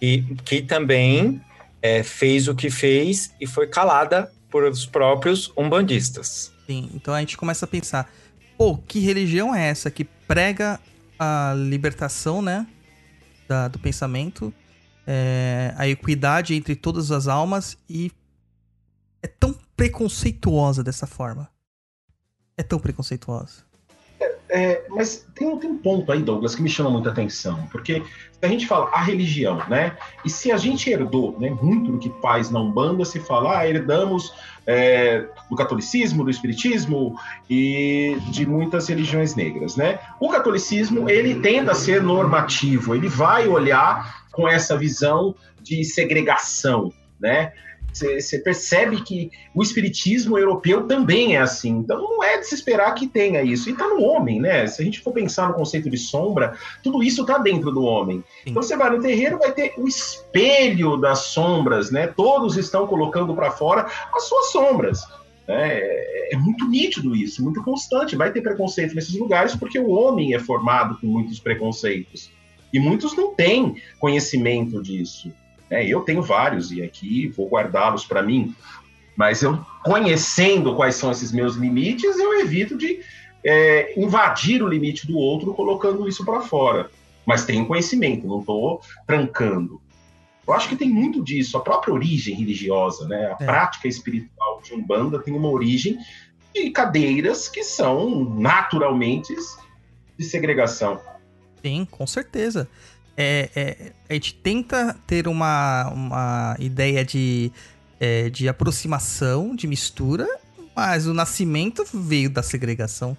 [0.02, 1.42] e, que também
[1.82, 6.52] é, fez o que fez e foi calada por os próprios umbandistas.
[6.66, 8.10] Sim, então a gente começa a pensar,
[8.58, 10.80] pô, que religião é essa que prega
[11.20, 12.68] a libertação, né,
[13.48, 14.54] da- do pensamento,
[15.08, 18.12] é, a equidade entre todas as almas e
[19.22, 21.50] é tão preconceituosa dessa forma.
[22.58, 23.65] É tão preconceituosa.
[24.48, 28.46] É, mas tem, tem um ponto aí, Douglas, que me chama muita atenção, porque se
[28.46, 29.98] a gente fala a religião, né?
[30.24, 33.68] E se a gente herdou né, muito do que faz na Umbanda, se fala, ah,
[33.68, 34.34] herdamos
[34.68, 37.18] é, do catolicismo, do espiritismo
[37.50, 40.00] e de muitas religiões negras, né?
[40.20, 46.94] O catolicismo, ele tende a ser normativo, ele vai olhar com essa visão de segregação,
[47.20, 47.52] né?
[47.96, 51.70] Você percebe que o espiritismo europeu também é assim.
[51.70, 53.70] Então não é de se esperar que tenha isso.
[53.70, 54.68] E está no homem, né?
[54.68, 58.18] Se a gente for pensar no conceito de sombra, tudo isso está dentro do homem.
[58.18, 58.50] Sim.
[58.52, 62.08] Então você vai no terreiro, vai ter o espelho das sombras, né?
[62.08, 65.00] Todos estão colocando para fora as suas sombras.
[65.48, 65.80] né?
[65.80, 68.18] É, é muito nítido isso, muito constante.
[68.18, 72.30] Vai ter preconceito nesses lugares porque o homem é formado com muitos preconceitos.
[72.74, 75.32] E muitos não têm conhecimento disso.
[75.70, 75.86] Né?
[75.86, 78.54] Eu tenho vários e aqui vou guardá-los para mim.
[79.16, 83.00] Mas eu conhecendo quais são esses meus limites, eu evito de
[83.44, 86.90] é, invadir o limite do outro colocando isso para fora.
[87.26, 89.82] Mas tenho conhecimento, não estou trancando.
[90.48, 93.36] Eu acho que tem muito disso, a própria origem religiosa, né?
[93.40, 93.46] A É.
[93.46, 95.98] prática espiritual de Umbanda tem uma origem
[96.54, 99.34] de cadeiras que são naturalmente
[100.18, 101.00] de segregação.
[101.64, 102.70] Sim, com certeza.
[103.18, 107.52] É, é, a gente tenta ter uma, uma ideia de,
[108.00, 110.28] é, de aproximação, de mistura,
[110.76, 113.18] mas o nascimento veio da segregação.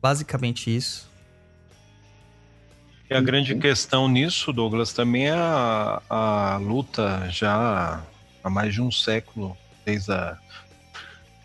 [0.00, 1.08] Basicamente isso.
[3.10, 8.04] E a grande questão nisso, Douglas, também é a, a luta já
[8.44, 10.38] há mais de um século, desde a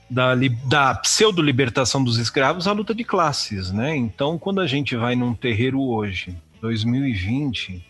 [0.10, 3.96] da, da pseudo-libertação dos escravos à luta de classes, né?
[3.96, 7.86] Então, quando a gente vai num terreiro hoje, 2020,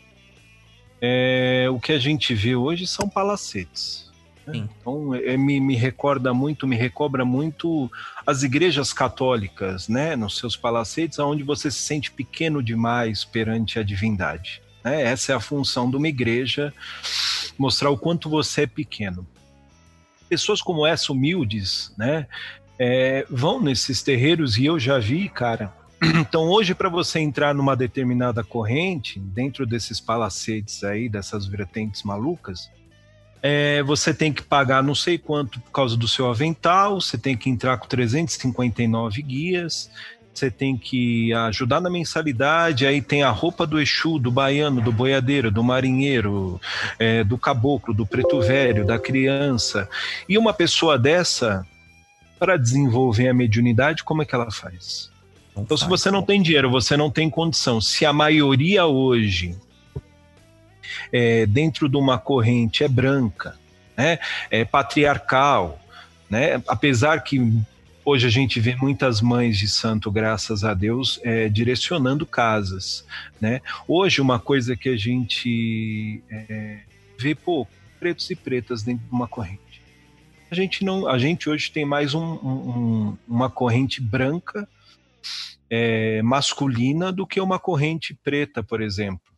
[0.99, 4.12] é, o que a gente vê hoje são palacetes.
[4.47, 4.57] né?
[4.57, 7.88] Então, é, me, me recorda muito, me recobra muito
[8.25, 10.15] as igrejas católicas, né?
[10.15, 14.59] Nos seus palacetes, onde você se sente pequeno demais perante a divindade.
[14.83, 15.03] né?
[15.03, 16.73] Essa é a função de uma igreja,
[17.59, 19.27] mostrar o quanto você é pequeno
[20.27, 22.25] pessoas como essa, humildes, né,
[22.79, 25.71] é, vão nesses terreiros e eu já vi, cara.
[26.19, 32.69] Então, hoje, para você entrar numa determinada corrente, dentro desses palacetes aí, dessas vertentes malucas,
[33.41, 37.35] é, você tem que pagar não sei quanto por causa do seu avental, você tem
[37.35, 39.89] que entrar com 359 guias,
[40.33, 44.91] você tem que ajudar na mensalidade, aí tem a roupa do Exu, do baiano, do
[44.91, 46.59] boiadeiro, do marinheiro,
[46.97, 49.87] é, do caboclo, do preto velho, da criança.
[50.27, 51.67] E uma pessoa dessa,
[52.39, 55.12] para desenvolver a mediunidade, como é que ela faz?
[55.55, 57.79] Então, se você não tem dinheiro, você não tem condição.
[57.79, 59.55] Se a maioria hoje,
[61.11, 63.57] é, dentro de uma corrente, é branca,
[63.95, 64.17] né,
[64.49, 65.79] é patriarcal,
[66.29, 67.39] né, apesar que
[68.03, 73.05] hoje a gente vê muitas mães de santo, graças a Deus, é, direcionando casas,
[73.39, 73.61] né.
[73.87, 76.79] Hoje, uma coisa que a gente é,
[77.19, 79.61] vê pouco, pretos e pretas dentro de uma corrente.
[80.49, 84.67] A gente não, a gente hoje tem mais um- um- uma corrente branca
[85.69, 89.33] é, masculina do que uma corrente preta, por exemplo.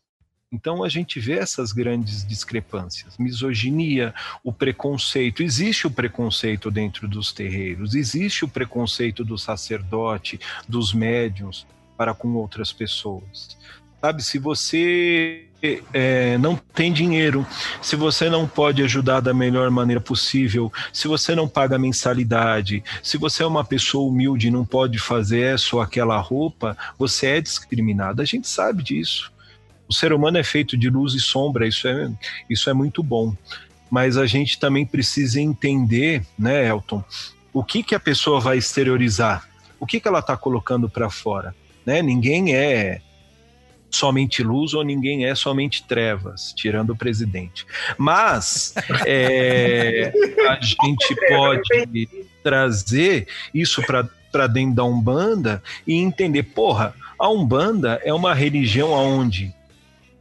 [0.52, 5.44] Então a gente vê essas grandes discrepâncias, misoginia, o preconceito.
[5.44, 11.68] Existe o preconceito dentro dos terreiros, existe o preconceito do sacerdote, dos médiums
[11.98, 13.58] para com outras pessoas.
[14.00, 15.48] Sabe, se você
[15.94, 17.46] é, não tem dinheiro,
[17.82, 23.18] se você não pode ajudar da melhor maneira possível, se você não paga mensalidade, se
[23.18, 27.42] você é uma pessoa humilde e não pode fazer essa ou aquela roupa, você é
[27.42, 28.22] discriminado.
[28.22, 29.32] A gente sabe disso.
[29.88, 32.12] O ser humano é feito de luz e sombra, isso é,
[32.50, 33.36] isso é muito bom.
[33.90, 37.04] Mas a gente também precisa entender, né, Elton,
[37.54, 39.48] o que, que a pessoa vai exteriorizar,
[39.80, 41.56] o que, que ela está colocando para fora.
[41.86, 42.02] Né?
[42.02, 43.00] Ninguém é
[43.90, 47.66] somente luz ou ninguém é somente trevas, tirando o presidente.
[47.98, 48.74] Mas
[49.06, 50.12] é,
[50.50, 52.10] a gente pode
[52.44, 59.54] trazer isso para dentro da Umbanda e entender, porra, a Umbanda é uma religião onde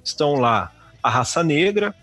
[0.03, 0.73] estão lá
[1.03, 1.95] a raça negra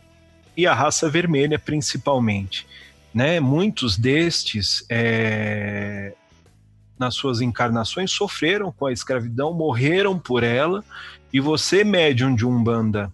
[0.55, 2.67] e a raça vermelha, principalmente.
[3.13, 3.39] Né?
[3.39, 6.13] Muitos destes, é,
[6.99, 10.83] nas suas encarnações, sofreram com a escravidão, morreram por ela,
[11.33, 13.11] e você, médium de Umbanda,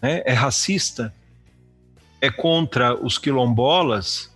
[0.00, 1.14] né, é racista,
[2.20, 4.30] é contra os quilombolas,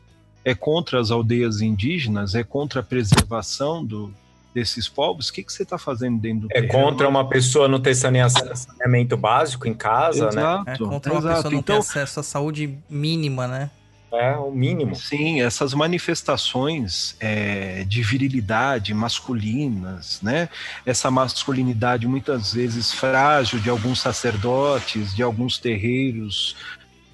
[0.44, 4.12] é contra as aldeias indígenas, é contra a preservação do,
[4.54, 6.72] desses povos, o que, que você está fazendo dentro do É terreno?
[6.72, 10.40] contra uma pessoa não ter saneamento básico em casa, né?
[10.40, 11.34] Exato, É contra uma exato.
[11.36, 13.70] pessoa não Então, ter acesso à saúde mínima, né?
[14.12, 14.94] É o mínimo.
[14.94, 20.48] Sim, essas manifestações é, de virilidade masculinas, né?
[20.84, 26.56] Essa masculinidade muitas vezes frágil de alguns sacerdotes, de alguns terreiros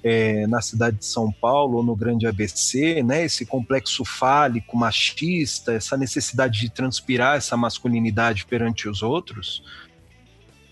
[0.03, 3.25] é, na cidade de São Paulo ou no Grande ABC, né?
[3.25, 9.63] Esse complexo fálico, machista, essa necessidade de transpirar essa masculinidade perante os outros,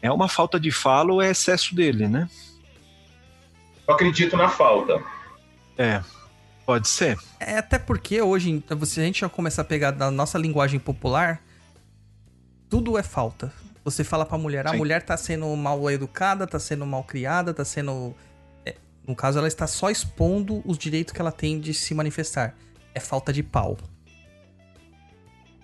[0.01, 2.29] é uma falta de fala ou é excesso dele, né?
[3.87, 5.01] Eu acredito na falta.
[5.77, 6.03] É,
[6.65, 7.17] pode ser.
[7.39, 11.41] É até porque hoje, se a gente já começar a pegar da nossa linguagem popular,
[12.69, 13.51] tudo é falta.
[13.83, 14.77] Você fala pra mulher, a Sim.
[14.77, 18.15] mulher tá sendo mal educada, tá sendo mal criada, tá sendo.
[18.65, 18.75] é,
[19.07, 22.55] no caso, ela está só expondo os direitos que ela tem de se manifestar.
[22.93, 23.77] É falta de pau.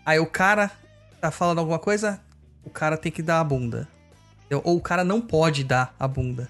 [0.05, 0.71] Aí o cara
[1.19, 2.19] tá falando alguma coisa,
[2.63, 3.87] o cara tem que dar a bunda.
[4.63, 6.49] Ou o cara não pode dar a bunda.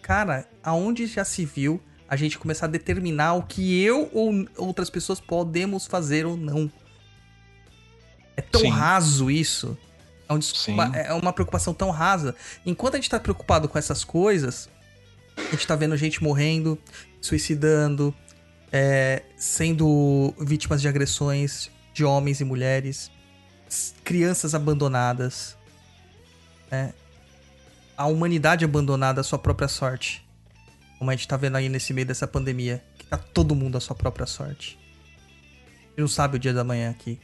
[0.00, 1.80] Cara, aonde já se viu
[2.12, 6.70] a gente começar a determinar o que eu ou outras pessoas podemos fazer ou não?
[8.36, 8.68] É tão Sim.
[8.68, 9.78] raso isso.
[10.28, 12.36] É, um é uma preocupação tão rasa.
[12.66, 14.68] Enquanto a gente tá preocupado com essas coisas,
[15.38, 16.78] a gente tá vendo gente morrendo,
[17.18, 18.14] suicidando,
[18.70, 23.10] é, sendo vítimas de agressões de homens e mulheres,
[24.04, 25.56] crianças abandonadas,
[26.70, 26.92] né?
[27.96, 30.22] a humanidade abandonada à sua própria sorte.
[31.02, 33.80] Como a gente tá vendo aí nesse meio dessa pandemia, que tá todo mundo à
[33.80, 34.78] sua própria sorte.
[35.66, 37.18] A gente não sabe o dia da manhã aqui.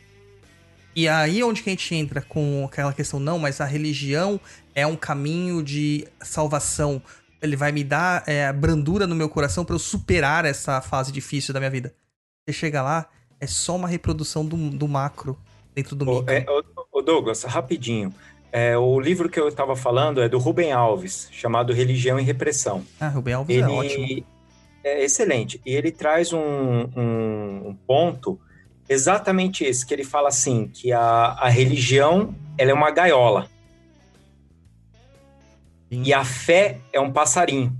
[0.96, 4.40] E aí onde que a gente entra com aquela questão, não, mas a religião
[4.74, 7.00] é um caminho de salvação.
[7.40, 11.54] Ele vai me dar é, brandura no meu coração pra eu superar essa fase difícil
[11.54, 11.94] da minha vida.
[12.44, 15.38] Você chega lá, é só uma reprodução do, do macro
[15.72, 16.34] dentro do Ô, micro.
[16.34, 16.44] é,
[16.90, 18.12] ô, Douglas, rapidinho.
[18.60, 22.84] É, o livro que eu estava falando é do Rubem Alves, chamado Religião e Repressão.
[22.98, 24.04] Ah, Rubem Alves é ótimo.
[24.04, 24.26] Ele
[24.82, 25.60] é excelente.
[25.64, 28.40] E ele traz um, um- um ponto
[28.88, 33.48] exatamente esse, que ele fala assim, que a, a religião ela é uma gaiola.
[35.92, 36.02] Sim.
[36.04, 37.72] E a fé é um passarinho.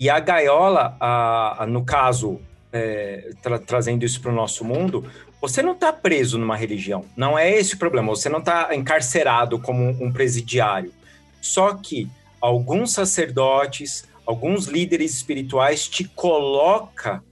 [0.00, 2.40] E a gaiola, a, a- no caso,
[2.72, 5.04] é, tra- trazendo isso para o nosso mundo,
[5.40, 7.04] você não está preso numa religião.
[7.16, 8.08] Não é esse o problema.
[8.08, 10.92] Você não está encarcerado como um presidiário.
[11.40, 12.08] Só que
[12.40, 17.22] alguns sacerdotes, alguns líderes espirituais te coloca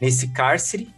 [0.00, 0.88] nesse cárcere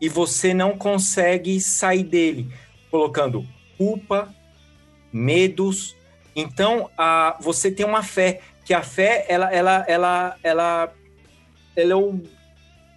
[0.00, 2.50] e você não consegue sair dele,
[2.90, 3.44] colocando
[3.76, 4.32] culpa,
[5.12, 5.96] medos.
[6.34, 10.92] Então, a, você tem uma fé, que a fé, ela, ela, ela, ela,
[11.74, 12.22] ela é o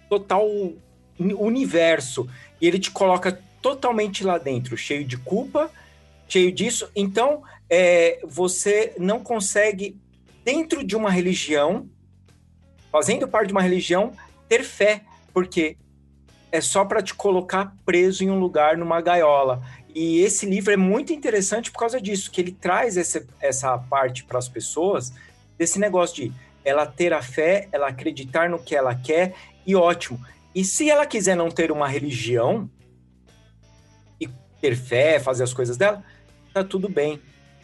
[0.08, 0.46] total
[1.18, 2.28] uni- universo.
[2.62, 5.68] E ele te coloca totalmente lá dentro, cheio de culpa,
[6.28, 6.88] cheio disso.
[6.94, 10.00] Então, é, você não consegue,
[10.44, 11.88] dentro de uma religião,
[12.92, 14.12] fazendo parte de uma religião,
[14.48, 15.02] ter fé,
[15.34, 15.76] porque
[16.52, 19.60] é só para te colocar preso em um lugar, numa gaiola.
[19.92, 24.22] E esse livro é muito interessante por causa disso, que ele traz essa, essa parte
[24.22, 25.12] para as pessoas,
[25.58, 26.32] desse negócio de
[26.64, 29.34] ela ter a fé, ela acreditar no que ela quer,
[29.66, 30.20] e ótimo.
[30.54, 32.68] E se ela quiser não ter uma religião
[34.20, 34.28] e
[34.60, 36.04] ter fé, fazer as coisas dela,
[36.52, 37.20] tá tudo bem.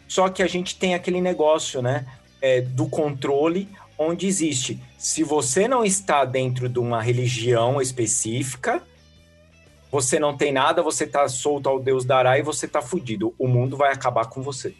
[0.07, 2.05] Só que a gente tem aquele negócio, né,
[2.41, 4.81] é, do controle, onde existe.
[4.97, 8.81] Se você não está dentro de uma religião específica,
[9.91, 13.33] você não tem nada, você tá solto ao Deus dará e você tá fudido.
[13.37, 14.73] O mundo vai acabar com você.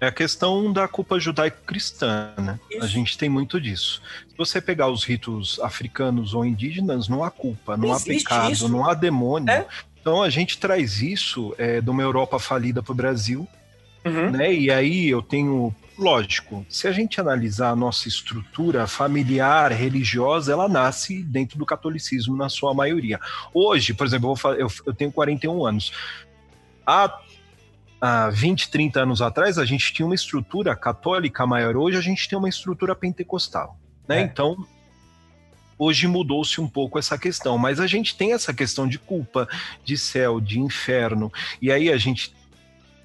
[0.00, 2.58] É a questão da culpa judaico-cristã, né?
[2.74, 2.88] A Isso.
[2.88, 4.02] gente tem muito disso.
[4.28, 8.52] Se você pegar os ritos africanos ou indígenas, não há culpa, não, Não há pecado,
[8.52, 8.68] isso.
[8.68, 9.50] não há demônio.
[9.50, 9.66] É.
[10.00, 13.48] Então a gente traz isso é, de uma Europa falida para o Brasil,
[14.04, 14.30] Uhum.
[14.30, 14.54] né?
[14.54, 20.68] E aí eu tenho, lógico, se a gente analisar a nossa estrutura familiar, religiosa, ela
[20.68, 23.18] nasce dentro do catolicismo na sua maioria.
[23.52, 25.92] Hoje, por exemplo, eu, eu, eu tenho 41 anos.
[26.86, 27.18] Há,
[28.06, 31.76] há 20, 30 anos atrás, a gente tinha uma estrutura católica maior.
[31.76, 34.20] Hoje a gente tem uma estrutura pentecostal, né?
[34.20, 34.22] É.
[34.22, 34.56] Então,
[35.76, 39.48] hoje mudou-se um pouco essa questão, mas a gente tem essa questão de culpa,
[39.84, 42.34] de céu, de inferno, e aí a gente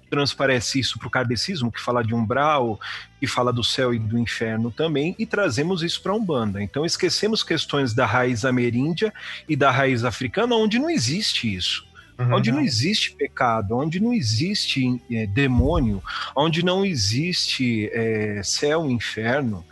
[0.09, 2.79] transparece isso para o kardecismo, que fala de umbral,
[3.17, 6.61] que fala do céu e do inferno também, e trazemos isso para a Umbanda.
[6.61, 9.13] Então esquecemos questões da raiz ameríndia
[9.47, 11.89] e da raiz africana, onde não existe isso.
[12.21, 12.36] Uhum.
[12.36, 16.03] Onde não existe pecado, onde não existe eh, demônio,
[16.36, 19.65] onde não existe eh, céu e inferno,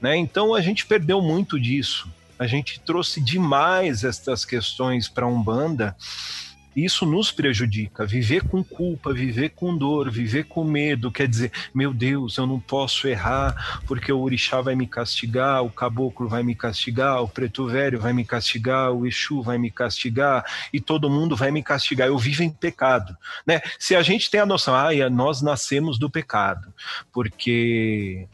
[0.00, 0.16] né?
[0.16, 2.10] Então a gente perdeu muito disso.
[2.38, 5.96] A gente trouxe demais estas questões para a Umbanda.
[6.74, 8.06] Isso nos prejudica.
[8.06, 12.58] Viver com culpa, viver com dor, viver com medo, quer dizer, meu Deus, eu não
[12.58, 17.66] posso errar porque o orixá vai me castigar, o caboclo vai me castigar, o preto
[17.66, 22.08] velho vai me castigar, o Exu vai me castigar e todo mundo vai me castigar.
[22.08, 23.60] Eu vivo em pecado, né?
[23.78, 26.72] Se a gente tem a noção, ah, nós nascemos do pecado,
[27.12, 28.26] porque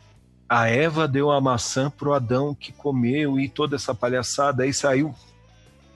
[0.48, 5.14] a Eva deu a maçã pro Adão que comeu e toda essa palhaçada aí saiu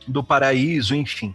[0.06, 1.34] do paraíso, enfim.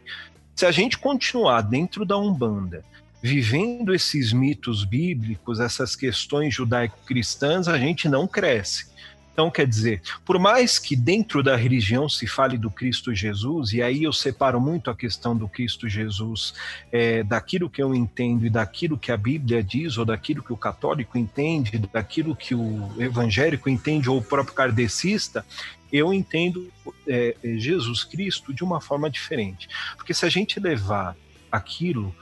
[0.57, 2.83] Se a gente continuar dentro da Umbanda,
[3.21, 8.87] vivendo esses mitos bíblicos, essas questões judaico-cristãs, a gente não cresce.
[9.31, 13.83] Então, quer dizer, por mais que dentro da religião se fale do Cristo Jesus, e
[13.83, 16.55] aí eu separo muito a questão do Cristo Jesus
[16.91, 20.57] é, daquilo que eu entendo e daquilo que a Bíblia diz, ou daquilo que o
[20.57, 25.45] católico entende, daquilo que o evangélico entende, ou o próprio kardecista,
[25.91, 26.71] eu entendo
[27.07, 29.67] é, Jesus Cristo de uma forma diferente.
[29.95, 31.15] Porque se a gente levar
[31.51, 32.13] aquilo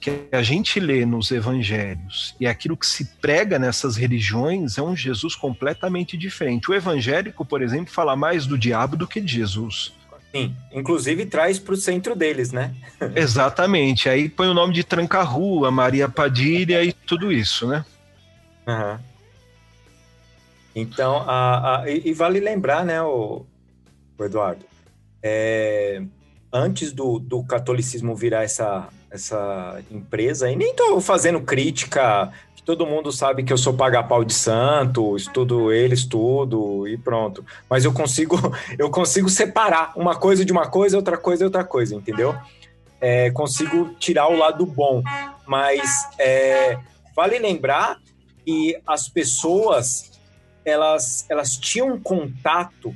[0.00, 4.96] que a gente lê nos evangelhos e aquilo que se prega nessas religiões é um
[4.96, 6.70] Jesus completamente diferente.
[6.70, 9.92] O evangélico, por exemplo, fala mais do diabo do que de Jesus.
[10.34, 12.74] Sim, inclusive traz para o centro deles, né?
[13.16, 14.08] Exatamente.
[14.08, 17.84] Aí põe o nome de Tranca-Rua, Maria Padilha e tudo isso, né?
[18.66, 18.98] Uhum.
[20.74, 23.44] Então, a, a, e, e, vale lembrar, né, o,
[24.18, 24.64] o Eduardo,
[25.22, 26.02] é,
[26.52, 32.86] antes do, do catolicismo virar essa, essa empresa, e nem estou fazendo crítica, que todo
[32.86, 37.44] mundo sabe que eu sou paga-pau de santo, estudo ele, estudo e pronto.
[37.68, 38.36] Mas eu consigo,
[38.78, 42.36] eu consigo separar uma coisa de uma coisa, outra coisa de outra coisa, entendeu?
[43.00, 45.02] É, consigo tirar o lado bom.
[45.46, 46.78] Mas é,
[47.14, 47.98] vale lembrar
[48.44, 50.07] que as pessoas
[50.68, 52.94] elas, elas tinham contato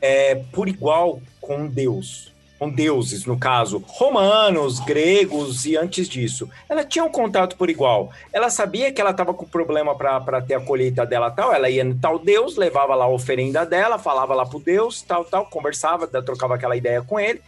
[0.00, 2.32] é, por igual com Deus.
[2.58, 6.50] Com deuses, no caso, romanos, gregos e antes disso.
[6.68, 8.10] Ela tinha um contato por igual.
[8.32, 11.54] Ela sabia que ela estava com problema para ter a colheita dela tal.
[11.54, 15.24] Ela ia no tal Deus, levava lá a oferenda dela, falava lá pro Deus, tal,
[15.24, 17.40] tal, conversava, trocava aquela ideia com ele.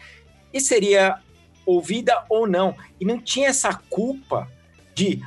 [0.53, 1.19] E seria
[1.67, 2.77] ouvida ou não.
[3.01, 4.49] E não tinha essa culpa
[4.95, 5.21] de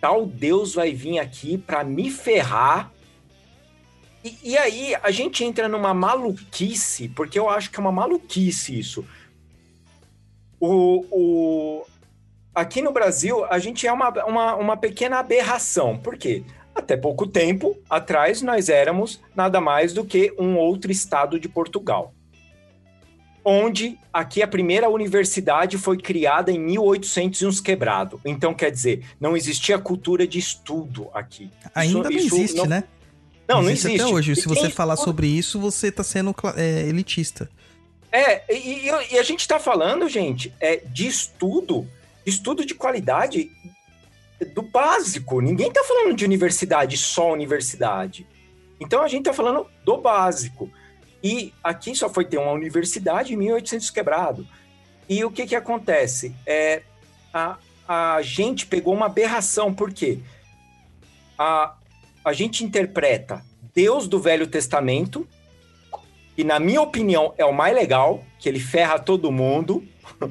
[0.00, 2.92] tal Deus vai vir aqui para me ferrar
[4.24, 8.78] e, e, aí a gente entra numa maluquice, porque eu acho que é uma maluquice
[8.78, 9.04] isso.
[10.58, 11.86] O, o,
[12.54, 15.98] aqui no Brasil, a gente é uma, uma, uma pequena aberração.
[15.98, 16.42] Por quê?
[16.74, 22.14] Até pouco tempo atrás, nós éramos nada mais do que um outro estado de Portugal.
[23.44, 28.18] Onde aqui a primeira universidade foi criada em 1800 e uns quebrado.
[28.24, 31.50] Então, quer dizer, não existia cultura de estudo aqui.
[31.74, 32.64] Ainda isso, não existe, não...
[32.64, 32.84] né?
[33.48, 34.00] Não, não existe.
[34.00, 34.36] Até hoje.
[34.36, 37.48] Se você falar sobre isso, você está sendo é, elitista.
[38.10, 41.86] É, e, e, a gente está falando, gente, é, de estudo,
[42.24, 43.50] estudo de qualidade
[44.54, 45.40] do básico.
[45.40, 48.26] Ninguém está falando de universidade, só universidade.
[48.80, 50.70] Então a gente está falando do básico.
[51.22, 54.46] E aqui só foi ter uma universidade em 1800 quebrado.
[55.08, 56.34] E o que que acontece?
[56.46, 56.82] É,
[57.32, 57.56] a,
[57.88, 60.18] a gente pegou uma aberração, por quê?
[61.38, 61.74] A,
[62.24, 63.44] a gente interpreta
[63.74, 65.28] Deus do Velho Testamento
[66.36, 69.86] e na minha opinião é o mais legal, que ele ferra todo mundo.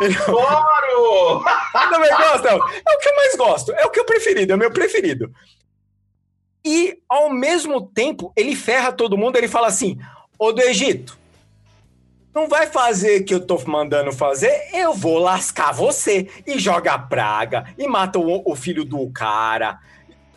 [0.00, 1.44] Adoro!
[1.90, 2.48] Também gosta?
[2.48, 5.32] É o que eu mais gosto, é o que eu preferido, é o meu preferido.
[6.64, 9.98] E ao mesmo tempo, ele ferra todo mundo, ele fala assim:
[10.38, 11.18] "Ô do Egito,
[12.34, 16.28] não vai fazer o que eu tô mandando fazer, eu vou lascar você.
[16.46, 19.78] E joga praga, e mata o, o filho do cara.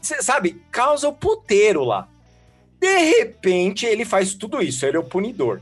[0.02, 2.08] Cê, sabe, causa o puteiro lá.
[2.80, 5.62] De repente, ele faz tudo isso, ele é o punidor.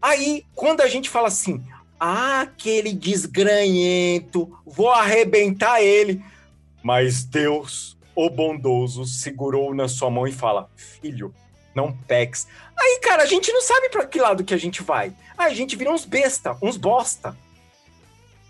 [0.00, 1.62] Aí, quando a gente fala assim,
[1.98, 6.22] ah, aquele desgranhento, vou arrebentar ele.
[6.82, 11.32] Mas Deus, o bondoso, segurou na sua mão e fala: Filho,
[11.74, 12.46] não peques.
[12.78, 15.12] Aí, cara, a gente não sabe para que lado que a gente vai.
[15.36, 17.36] Aí a gente vira uns besta, uns bosta.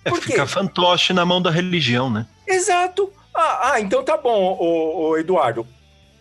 [0.04, 2.26] É, Por fica fantoche na mão da religião, né?
[2.46, 3.12] Exato.
[3.34, 5.66] Ah, ah então tá bom, o, Eduardo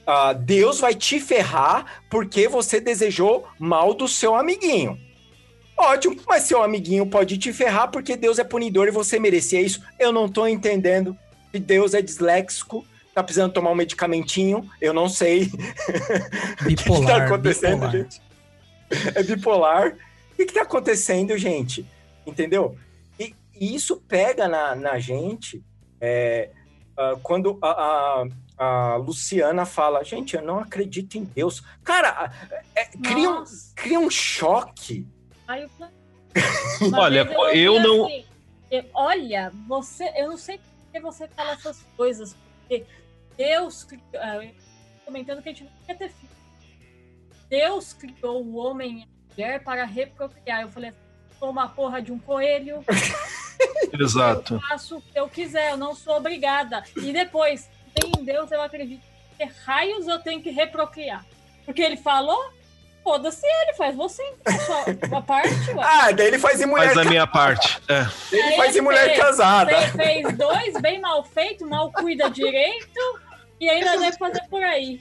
[0.08, 4.98] uh, Deus vai te ferrar porque você desejou mal do seu amiguinho.
[5.78, 9.82] Ótimo, mas seu amiguinho pode te ferrar porque Deus é punidor e você merecia isso.
[9.98, 11.18] Eu não tô entendendo.
[11.52, 15.52] que Deus é disléxico, tá precisando tomar um medicamentinho, eu não sei.
[16.64, 16.68] Bipolar.
[16.68, 17.92] o que, que tá acontecendo, bipolar.
[17.92, 18.22] gente?
[19.16, 19.88] É bipolar.
[19.88, 21.86] O que, que tá acontecendo, gente?
[22.26, 22.78] Entendeu?
[23.20, 25.64] E, e isso pega na, na gente
[26.00, 26.50] é,
[26.98, 28.26] uh, quando a,
[28.58, 31.64] a Luciana fala, gente, eu não acredito em Deus.
[31.84, 32.32] Cara,
[32.76, 33.44] é, cria, um,
[33.76, 35.08] cria um choque.
[35.48, 35.70] Aí eu...
[36.98, 37.22] olha,
[37.54, 38.06] eu, eu não.
[38.06, 38.26] Assim,
[38.94, 42.86] olha, você, eu não sei por que você fala essas coisas, porque
[43.38, 44.56] Deus, uh,
[45.06, 46.32] comentando que a gente não quer ter filho.
[47.50, 50.62] Deus criou o homem e a mulher para reprocriar.
[50.62, 50.94] Eu falei,
[51.38, 52.84] sou uma porra de um coelho.
[54.00, 54.56] Exato.
[54.56, 56.84] Eu faço o que eu quiser, eu não sou obrigada.
[56.96, 59.04] E depois, tem em Deus, eu acredito
[59.38, 61.26] que raios eu tenho que reprocriar.
[61.66, 62.54] Porque ele falou,
[63.04, 64.86] foda-se ele, faz você a sua
[65.18, 65.72] a parte.
[65.72, 65.84] Ué.
[65.84, 67.82] Ah, daí ele faz em mulher Faz a minha parte.
[67.88, 68.08] É.
[68.32, 69.72] Ele Aí faz em mulher fez, casada.
[69.72, 73.00] Ele fez dois, bem mal feito, mal cuida direito.
[73.62, 74.98] E ainda deve fazer por aí.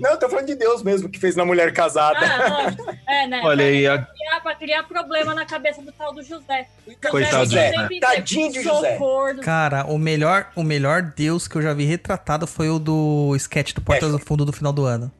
[0.00, 2.18] Não, eu tô falando de Deus mesmo, que fez na mulher casada.
[2.20, 2.96] Ah, lógico.
[3.06, 3.42] É, né?
[3.44, 3.86] Olha aí.
[3.86, 3.98] A...
[3.98, 6.68] Criar, pra criar problema na cabeça do tal do José.
[7.10, 7.72] Coitado do José.
[8.00, 8.98] Tadinho de José.
[9.42, 13.74] Cara, o melhor, o melhor Deus que eu já vi retratado foi o do sketch
[13.74, 14.12] do Portas é.
[14.12, 15.12] do Fundo do final do ano.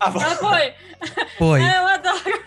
[0.00, 0.74] Ah, ah foi?
[1.38, 1.62] Foi.
[1.62, 2.44] É, eu adoro.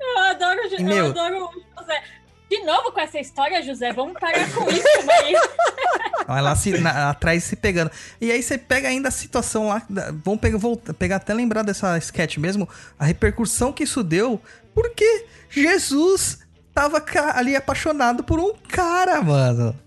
[0.00, 2.02] Eu adoro, eu meu, adoro o José.
[2.48, 6.38] De novo com essa história, José, vamos parar com isso, mas...
[6.38, 7.90] Ela se, na, atrás se pegando.
[8.20, 9.82] E aí você pega ainda a situação lá.
[10.24, 12.68] Vamos pegar, vou pegar até lembrar dessa sketch mesmo.
[12.98, 14.40] A repercussão que isso deu.
[14.74, 16.40] Porque Jesus
[16.72, 17.02] tava
[17.34, 19.78] ali apaixonado por um cara, mano.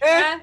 [0.00, 0.40] É.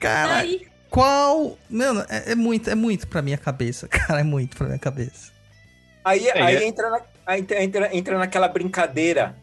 [0.00, 0.66] Cara, aí.
[0.94, 1.58] Qual.
[1.68, 3.88] Mano, é, é, muito, é muito pra minha cabeça.
[3.90, 5.32] Cara, é muito pra minha cabeça.
[6.04, 6.64] Aí, é, aí, é.
[6.66, 9.34] Entra, na, aí entra, entra naquela brincadeira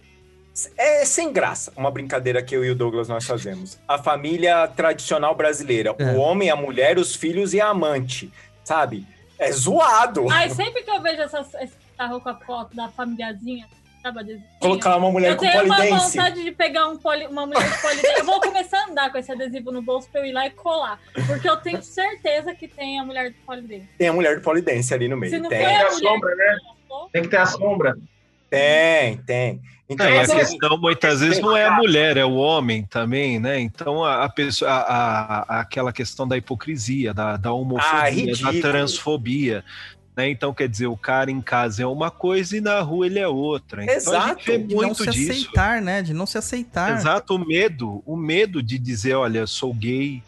[0.78, 3.80] é sem graça uma brincadeira que eu e o Douglas nós fazemos.
[3.88, 5.96] A família tradicional brasileira.
[5.98, 6.12] É.
[6.12, 8.32] O homem, a mulher, os filhos e a amante.
[8.64, 9.08] Sabe?
[9.40, 10.30] É zoado.
[10.30, 12.90] Ai, sempre que eu vejo essas, esse carro com a foto da
[14.60, 15.70] Colocar uma mulher eu com polidense.
[15.70, 18.20] Eu tenho uma vontade de pegar um poli, uma mulher de polidense.
[18.20, 20.50] eu vou começar a andar com esse adesivo no bolso pra eu ir lá e
[20.52, 21.00] colar.
[21.28, 23.88] Porque eu tenho certeza que tem a mulher de polidense.
[23.98, 25.32] Tem a mulher de polidense ali no meio.
[25.32, 25.50] tem.
[25.50, 26.58] tem a, a sombra, né?
[27.14, 27.96] Tem que ter a sombra.
[28.50, 29.62] Tem, tem.
[29.90, 33.40] Então, É, a assim, questão muitas vezes não é a mulher, é o homem também,
[33.40, 33.60] né?
[33.60, 34.78] Então a, a pessoa, a,
[35.58, 38.54] a- aquela questão da hipocrisia, da, da Ah, homofobia, ridículo.
[38.54, 39.64] da transfobia.
[40.16, 40.30] Né?
[40.30, 43.28] Então, quer dizer, o cara em casa é uma coisa e na rua ele é
[43.28, 43.82] outra.
[43.84, 44.28] Então a Exato.
[44.30, 45.32] gente vê De não muito se disso.
[45.32, 46.02] aceitar, né?
[46.02, 46.98] De não se aceitar.
[46.98, 50.22] Exato, o medo, o medo de dizer, olha, sou gay,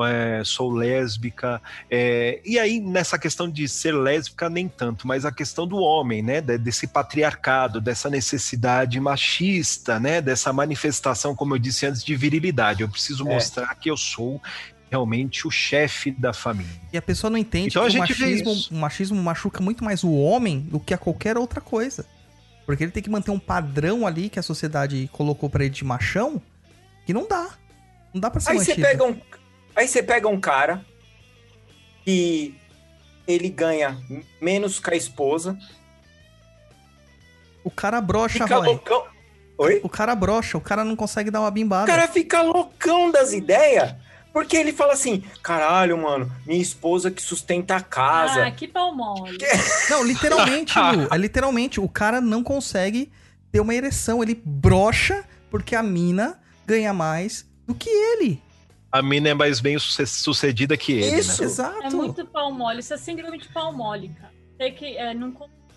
[0.00, 1.60] é, sou lésbica.
[1.90, 6.22] é, e aí, nessa questão de ser lésbica, nem tanto, mas a questão do homem,
[6.22, 6.40] né?
[6.40, 10.20] de- Desse patriarcado, dessa necessidade machista, né?
[10.20, 12.82] Dessa manifestação, como eu disse antes, de virilidade.
[12.82, 13.34] Eu preciso É.
[13.34, 14.40] mostrar que eu sou
[14.90, 16.72] realmente o chefe da família.
[16.92, 18.74] E a pessoa não entende Então que a o gente vê machismo, isso.
[18.74, 22.06] o machismo machuca muito mais o homem do que a qualquer outra coisa.
[22.66, 25.84] Porque ele tem que manter um padrão ali que a sociedade colocou pra ele de
[25.84, 26.40] machão
[27.06, 27.48] que não dá.
[28.12, 28.86] Não dá pra ser Aí você mantido.
[28.86, 29.20] pega um,
[29.76, 30.84] aí você pega um cara
[32.04, 32.54] que
[33.26, 33.98] ele ganha
[34.40, 35.58] menos que a esposa,
[37.64, 38.66] O cara brocha, fica Roy.
[38.68, 39.04] loucão.
[39.58, 39.80] Oi?
[39.82, 41.86] O cara brocha, o cara não consegue dar uma O bimbada.
[41.86, 43.94] cara fica loucão das ideias,
[44.38, 48.46] porque ele fala assim: caralho, mano, minha esposa que sustenta a casa.
[48.46, 49.36] Ah, que pau mole.
[49.90, 51.08] Não, literalmente, Lu.
[51.12, 53.10] É literalmente, o cara não consegue
[53.50, 54.22] ter uma ereção.
[54.22, 58.40] Ele brocha porque a mina ganha mais do que ele.
[58.92, 61.10] A mina é mais bem suce- sucedida que ele.
[61.10, 61.18] né?
[61.18, 61.42] Isso.
[61.42, 61.82] Exato.
[61.82, 62.78] É muito pau mole.
[62.78, 64.32] Isso é síndrome de pau mole, cara.
[64.56, 65.34] Tem que é, não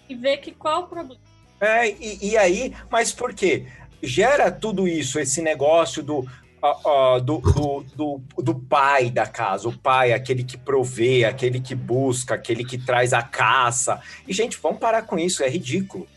[0.08, 1.20] e ver que qual o problema.
[1.60, 3.66] É, e, e aí, mas por quê?
[4.04, 6.28] Gera tudo isso, esse negócio do,
[6.64, 9.68] ah, do, do, do, do pai da casa.
[9.68, 14.00] O pai, aquele que provê, aquele que busca, aquele que traz a caça.
[14.28, 16.08] E, gente, vamos parar com isso, é ridículo.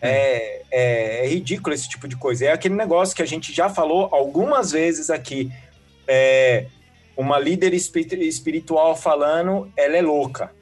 [0.00, 2.46] É, é, é ridículo esse tipo de coisa.
[2.46, 5.50] É aquele negócio que a gente já falou algumas vezes aqui.
[6.06, 6.66] É,
[7.16, 10.52] uma líder espi- espiritual falando, ela é louca.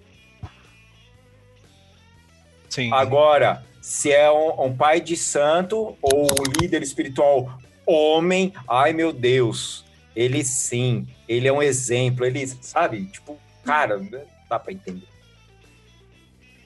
[2.69, 2.91] Sim.
[2.93, 7.59] Agora, se é um, um pai de santo ou um líder espiritual
[7.93, 9.85] homem, ai meu Deus,
[10.15, 13.07] ele sim, ele é um exemplo, ele, sabe?
[13.07, 14.11] Tipo, cara, não
[14.49, 15.07] dá pra entender.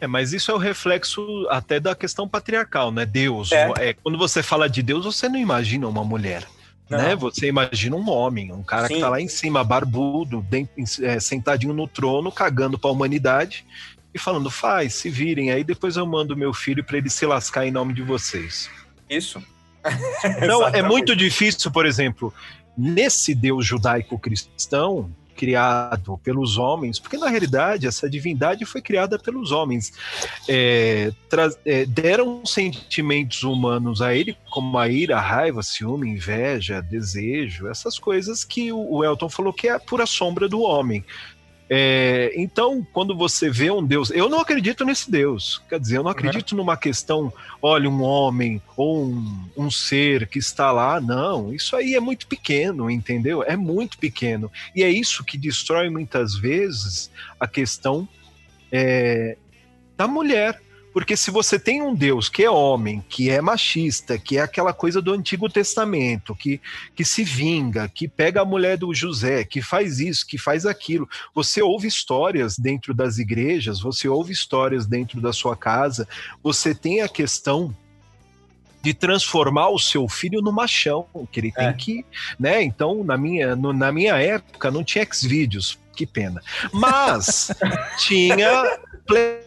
[0.01, 3.07] É, mas isso é o reflexo até da questão patriarcal, né?
[3.07, 3.51] Deus.
[3.53, 3.73] É.
[3.79, 6.47] É, quando você fala de Deus, você não imagina uma mulher.
[6.89, 6.99] Não.
[6.99, 7.17] Né?
[7.17, 8.95] Você imagina um homem, um cara Sim.
[8.95, 13.65] que tá lá em cima, barbudo, dent- é, sentadinho no trono, cagando pra humanidade
[14.15, 17.67] e falando: faz, se virem, aí depois eu mando meu filho pra ele se lascar
[17.67, 18.71] em nome de vocês.
[19.09, 19.43] Isso.
[20.43, 22.33] Então, é muito difícil, por exemplo,
[22.77, 29.93] nesse Deus judaico-cristão, criado pelos homens, porque na realidade essa divindade foi criada pelos homens.
[30.49, 31.13] É,
[31.65, 37.99] é, deram sentimentos humanos a ele, como a ira, a raiva, ciúme, inveja, desejo, essas
[37.99, 41.05] coisas que o, o Elton falou que é a pura sombra do homem.
[41.69, 45.61] É, então, quando você vê um Deus, eu não acredito nesse Deus.
[45.69, 50.39] Quer dizer, eu não acredito numa questão, olha, um homem ou um, um ser que
[50.39, 51.01] está lá.
[51.01, 53.43] Não, isso aí é muito pequeno, entendeu?
[53.43, 54.51] É muito pequeno.
[54.75, 58.09] E é isso que destrói muitas vezes a questão
[58.71, 59.37] é,
[59.97, 60.61] da mulher.
[60.97, 64.73] Porque se você tem um Deus que é homem, que é machista, que é aquela
[64.73, 66.59] coisa do Antigo Testamento, que,
[66.95, 71.07] que se vinga, que pega a mulher do José, que faz isso, que faz aquilo,
[71.35, 76.09] você ouve histórias dentro das igrejas, você ouve histórias dentro da sua casa,
[76.43, 77.77] você tem a questão
[78.83, 81.73] de transformar o seu filho no machão, que ele tem É.
[81.75, 82.07] que,
[82.41, 82.63] né?
[82.63, 86.41] Então, na minha, no- na minha época não tinha Xvideos, que pena.
[86.73, 87.51] Mas
[87.99, 89.45] tinha Play-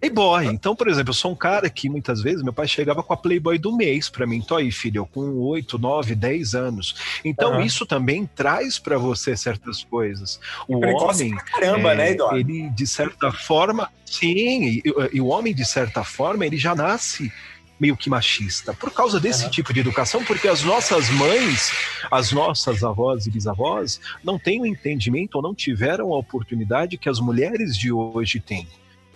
[0.00, 0.46] Playboy.
[0.46, 3.16] Então, por exemplo, eu sou um cara que muitas vezes meu pai chegava com a
[3.16, 4.40] Playboy do mês pra mim.
[4.40, 6.94] Tô aí, filho, eu com 8, 9, 10 anos.
[7.22, 7.62] Então, Aham.
[7.62, 10.40] isso também traz pra você certas coisas.
[10.66, 12.38] O homem, caramba, é, né, Eduardo?
[12.38, 14.82] ele de certa forma, sim, e,
[15.12, 17.30] e o homem de certa forma, ele já nasce
[17.78, 19.50] meio que machista por causa desse Aham.
[19.50, 21.72] tipo de educação, porque as nossas mães,
[22.10, 27.08] as nossas avós e bisavós não têm o entendimento ou não tiveram a oportunidade que
[27.08, 28.66] as mulheres de hoje têm.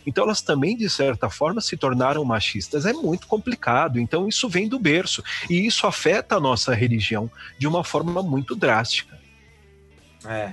[0.06, 2.86] Então elas também, de certa forma, se tornaram machistas.
[2.86, 3.98] É muito complicado.
[3.98, 5.22] Então isso vem do berço.
[5.48, 9.18] E isso afeta a nossa religião de uma forma muito drástica.
[10.26, 10.52] É.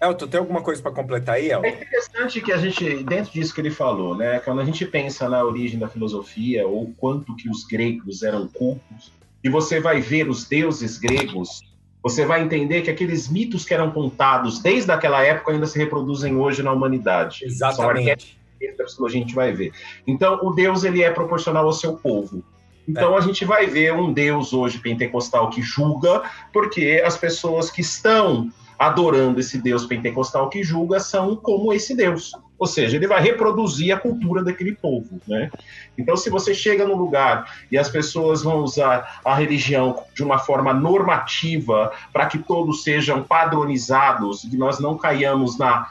[0.00, 1.66] Elton, tem alguma coisa pra completar aí, É Elton?
[1.68, 5.42] interessante que a gente, dentro disso que ele falou, né, quando a gente pensa na
[5.42, 9.10] origem da filosofia, ou quanto que os gregos eram cultos,
[9.42, 11.62] e você vai ver os deuses gregos,
[12.02, 16.36] você vai entender que aqueles mitos que eram contados desde aquela época ainda se reproduzem
[16.36, 17.40] hoje na humanidade.
[17.40, 18.38] São Exatamente.
[18.76, 19.72] da psicologia a gente vai ver.
[20.06, 22.42] Então, o Deus ele é proporcional ao seu povo.
[22.88, 26.22] Então, a gente vai ver um Deus hoje pentecostal que julga,
[26.52, 32.32] porque as pessoas que estão adorando esse Deus pentecostal que julga são como esse Deus.
[32.58, 35.50] Ou seja, ele vai reproduzir a cultura daquele povo, né?
[35.96, 40.38] Então, se você chega no lugar e as pessoas vão usar a religião de uma
[40.38, 45.88] forma normativa para que todos sejam padronizados, que nós não caiamos na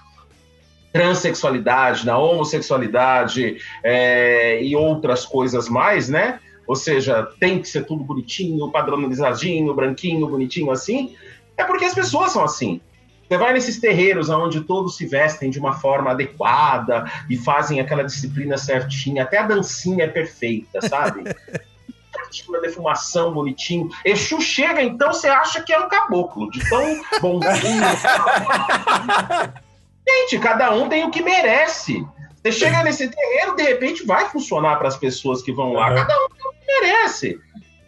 [0.91, 6.39] transexualidade, na homossexualidade é, e outras coisas mais, né?
[6.65, 11.15] Ou seja, tem que ser tudo bonitinho, padronizadinho, branquinho, bonitinho assim.
[11.55, 12.81] É porque as pessoas são assim.
[13.27, 18.03] Você vai nesses terreiros onde todos se vestem de uma forma adequada e fazem aquela
[18.03, 21.23] disciplina certinha, até a dancinha é perfeita, sabe?
[22.47, 23.89] Uma defumação bonitinho.
[24.03, 27.83] Exu chega, então você acha que é um caboclo, de tão bonzinho.
[30.07, 32.05] Gente, cada um tem o que merece.
[32.35, 35.93] Você chega nesse terreiro, de repente vai funcionar para as pessoas que vão lá.
[35.93, 37.39] Cada um tem o que merece.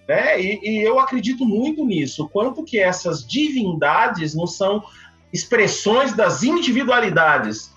[0.08, 0.42] Né?
[0.42, 2.28] E, e eu acredito muito nisso.
[2.30, 4.84] Quanto que essas divindades não são
[5.32, 7.74] expressões das individualidades.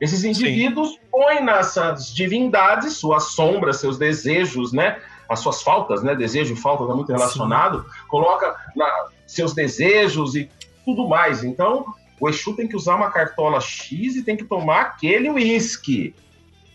[0.00, 0.98] Esses indivíduos Sim.
[1.10, 5.00] põem nessas divindades suas sombras, seus desejos, né?
[5.28, 6.14] As suas faltas, né?
[6.14, 7.82] Desejo e falta está muito relacionado.
[7.82, 7.88] Sim.
[8.08, 10.50] Coloca na, seus desejos e
[10.84, 11.44] tudo mais.
[11.44, 11.86] Então,
[12.20, 16.14] o Exu tem que usar uma cartola X e tem que tomar aquele uísque.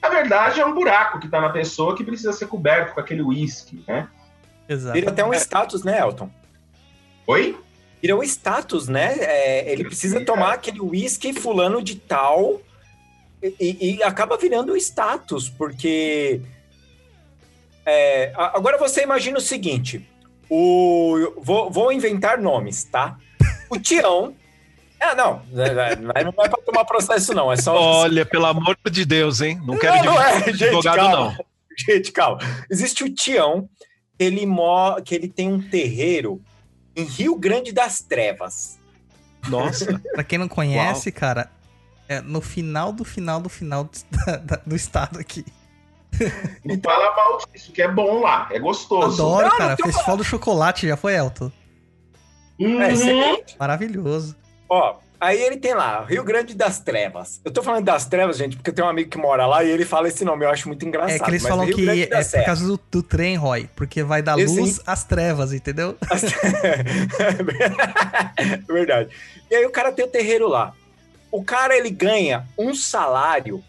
[0.02, 3.22] Na verdade, é um buraco que está na pessoa que precisa ser coberto com aquele
[3.22, 4.08] uísque, né?
[4.68, 4.94] Exato.
[4.94, 6.30] Vira até um status, né, Elton?
[7.28, 7.58] Oi?
[8.02, 9.16] Vira um status, né?
[9.20, 12.62] É, ele precisa tomar aquele uísque fulano de tal
[13.42, 16.42] e, e, acaba virando status, porque...
[17.86, 20.08] É, agora você imagina o seguinte,
[20.50, 23.18] o, vou, vou inventar nomes, tá?
[23.70, 24.36] O Tião
[25.00, 27.52] é, não, não é, é para tomar processo, não.
[27.52, 27.74] É só.
[27.74, 29.60] Olha, pelo amor de Deus, hein?
[29.66, 31.16] Não quero não, não é, gente, advogado, calma.
[31.16, 31.46] não.
[31.78, 32.40] Gente, calma.
[32.70, 33.70] Existe o Tião,
[34.20, 35.02] ele mo...
[35.02, 36.42] que ele tem um terreiro
[37.00, 38.80] em Rio Grande das Trevas.
[39.48, 40.00] Nossa.
[40.14, 41.20] pra quem não conhece, Uau.
[41.20, 41.52] cara,
[42.08, 43.92] é no final do final do final do,
[44.66, 45.46] do estado aqui.
[46.66, 49.22] Não fala mal disso, que é bom lá, é gostoso.
[49.22, 49.76] Adoro, não, cara.
[49.80, 51.52] Não Festival do Chocolate já foi, Elton.
[52.60, 52.82] Uhum.
[52.82, 54.36] É, Maravilhoso.
[54.68, 57.42] Ó, aí ele tem lá, Rio Grande das Trevas.
[57.44, 59.86] Eu tô falando das trevas, gente, porque tem um amigo que mora lá e ele
[59.86, 61.16] fala esse nome, eu acho muito engraçado.
[61.16, 64.22] É que eles falam Rio que é por causa do, do, trem, Roy, porque vai
[64.22, 65.98] dar esse, luz às trevas, entendeu?
[66.10, 66.24] As...
[68.68, 69.10] Verdade.
[69.50, 70.74] E aí o cara tem o terreiro lá.
[71.32, 73.64] O cara, ele ganha um salário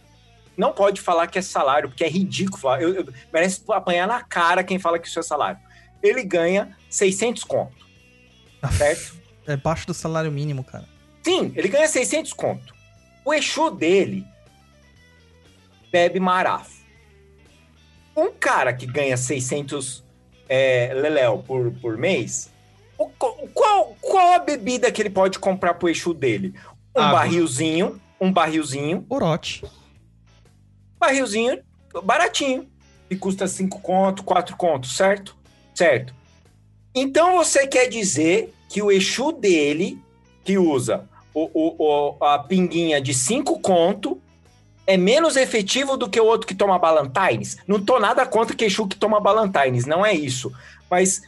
[0.61, 2.75] não pode falar que é salário, porque é ridículo.
[2.77, 5.59] Eu, eu, merece apanhar na cara quem fala que isso é salário.
[6.03, 7.87] Ele ganha 600 conto.
[8.77, 9.15] Certo?
[9.47, 10.85] É baixo do salário mínimo, cara.
[11.23, 12.75] Sim, ele ganha 600 conto.
[13.25, 14.27] O Exu dele
[15.91, 16.81] bebe marafo.
[18.17, 20.05] Um cara que ganha 600
[20.49, 22.51] é, leléu por, por mês,
[22.99, 26.55] o, qual, qual a bebida que ele pode comprar pro Exu dele?
[26.95, 29.07] Um ah, barrilzinho, um barrilzinho.
[29.09, 29.65] Orote.
[30.99, 31.63] Barrilzinho
[32.05, 32.69] baratinho.
[33.09, 35.37] E custa 5 conto, 4 contos, certo?
[35.75, 36.15] Certo.
[36.95, 40.01] Então você quer dizer que o Exu dele,
[40.45, 44.21] que usa o, o, o, a pinguinha de 5 conto,
[44.87, 47.59] é menos efetivo do que o outro que toma Ballantines?
[47.67, 50.53] Não tô nada contra que Exu que toma Ballantines, não é isso.
[50.91, 51.23] Mas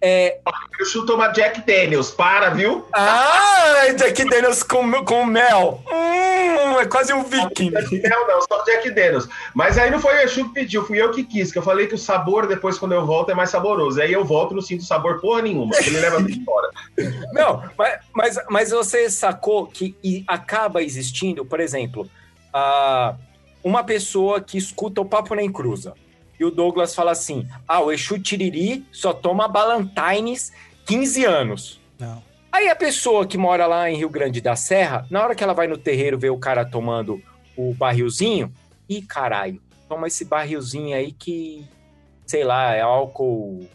[0.00, 0.38] é...
[0.78, 2.86] O Exu toma Jack Daniels, para, viu?
[2.92, 5.82] Ah, Jack Daniels com, com mel.
[5.90, 7.70] Hum, é quase um viking.
[7.70, 9.28] Não, não, só Jack Daniels.
[9.54, 11.86] Mas aí não foi o Exu que pediu, fui eu que quis, que eu falei
[11.86, 14.00] que o sabor, depois, quando eu volto, é mais saboroso.
[14.00, 16.70] Aí eu volto e não sinto sabor porra nenhuma, ele leva tudo embora.
[17.32, 19.94] Não, mas, mas, mas você sacou que
[20.26, 22.08] acaba existindo, por exemplo,
[22.54, 23.16] uh,
[23.62, 25.94] uma pessoa que escuta o Papo Nem Cruza.
[26.38, 30.52] E o Douglas fala assim: ah, o Exu Tiriri só toma Ballantines
[30.86, 31.80] 15 anos.
[31.98, 32.22] Não.
[32.52, 35.52] Aí a pessoa que mora lá em Rio Grande da Serra, na hora que ela
[35.52, 37.22] vai no terreiro ver o cara tomando
[37.56, 38.52] o barrilzinho,
[38.88, 41.66] e caralho, toma esse barrilzinho aí que,
[42.26, 43.68] sei lá, é álcool.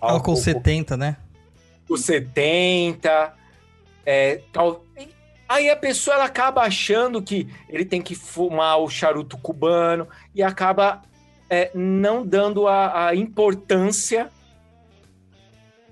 [0.00, 1.16] Álcool, álcool 70, né?
[1.88, 3.34] O 70.
[4.04, 4.84] É, tal,
[5.48, 10.42] Aí a pessoa ela acaba achando que ele tem que fumar o charuto cubano e
[10.42, 11.02] acaba
[11.50, 14.30] é, não dando a, a importância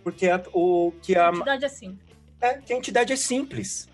[0.07, 2.17] porque a, o que a, a entidade é simples.
[2.41, 3.89] É, que a entidade é simples.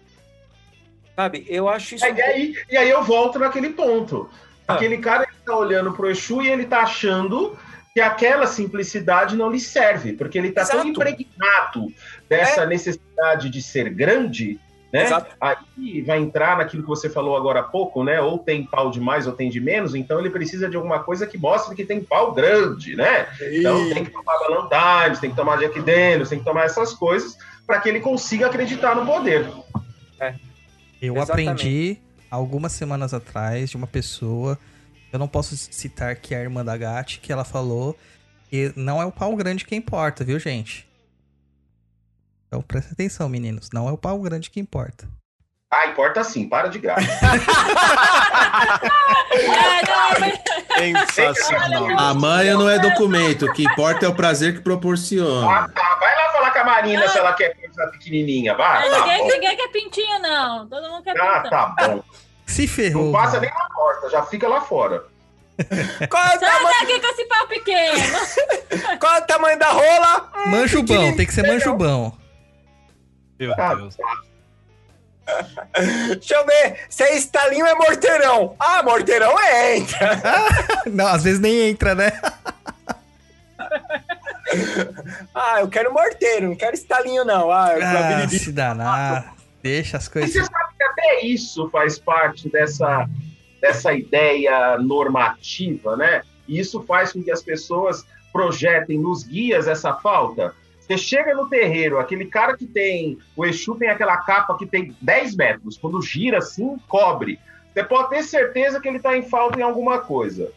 [1.17, 1.47] Sabe?
[1.49, 2.05] Eu acho isso.
[2.05, 4.29] É, e, aí, e aí eu volto naquele ponto.
[4.69, 4.75] Ah.
[4.75, 7.59] Aquele cara que tá olhando pro Exu e ele tá achando
[7.95, 10.81] que aquela simplicidade não lhe serve, porque ele tá Exato.
[10.81, 11.91] tão impregnado
[12.29, 12.67] dessa é.
[12.67, 14.61] necessidade de ser grande
[14.93, 15.05] né?
[15.05, 15.35] Exato.
[15.41, 18.21] Aí vai entrar naquilo que você falou agora há pouco, né?
[18.21, 21.27] Ou tem pau de mais ou tem de menos, então ele precisa de alguma coisa
[21.27, 23.27] que mostre que tem pau grande, né?
[23.41, 23.61] E...
[23.61, 27.37] Então tem que tomar Valentine's, tem que tomar Jack Daniels, tem que tomar essas coisas
[27.67, 29.51] para que ele consiga acreditar no poder.
[30.21, 30.35] É.
[31.01, 31.49] Eu Exatamente.
[31.49, 31.99] aprendi
[32.31, 34.59] algumas semanas atrás de uma pessoa,
[35.11, 37.97] eu não posso citar que é a irmã da Gatti, que ela falou
[38.51, 40.87] que não é o pau grande que importa, viu, gente?
[42.53, 43.71] Então presta atenção, meninos.
[43.73, 45.09] Não é o pau grande que importa.
[45.73, 47.01] Ah, importa sim, para de graça.
[49.35, 51.99] É, não, mas- Sensacional.
[51.99, 55.51] A manha não é documento, o que importa é o prazer que proporciona.
[55.51, 55.97] Ah, tá.
[55.99, 58.55] Vai lá falar com a Marina se ela quer coisa pequenininha.
[58.55, 60.69] Vai, tá ninguém, ninguém quer pintinho, não.
[60.69, 61.51] Todo mundo quer Ah, pintinho.
[61.51, 62.03] tá bom.
[62.47, 63.07] Se ferrou.
[63.07, 63.43] Não passa mano.
[63.43, 65.05] nem na porta, já fica lá fora.
[66.11, 68.99] Qual é, o Sai tamanho, daqui com esse pau pequeno.
[69.01, 70.31] qual é o tamanho da rola?
[70.37, 72.13] Hum, Manjubão, tem que ser manjubão.
[73.47, 73.97] Meu Ah, Deus.
[76.19, 76.81] Deixa eu ver.
[76.91, 78.57] Se é estalinho é morteirão.
[78.59, 80.21] Ah, morteirão é entra.
[80.91, 82.13] Não, às vezes nem entra, né?
[85.35, 87.51] Ah, eu quero morteiro, não quero estalinho, não.
[87.51, 89.35] Ah, eu Ah, se danar.
[89.63, 90.33] Deixa as E coisas.
[90.33, 93.09] você sabe que até isso faz parte dessa,
[93.63, 96.23] dessa ideia normativa, né?
[96.47, 100.55] E isso faz com que as pessoas projetem nos guias essa falta.
[100.93, 103.19] Você chega no terreiro, aquele cara que tem.
[103.35, 105.79] O Exu tem aquela capa que tem 10 metros.
[105.79, 107.39] Quando gira assim, cobre.
[107.73, 110.53] Você pode ter certeza que ele está em falta em alguma coisa.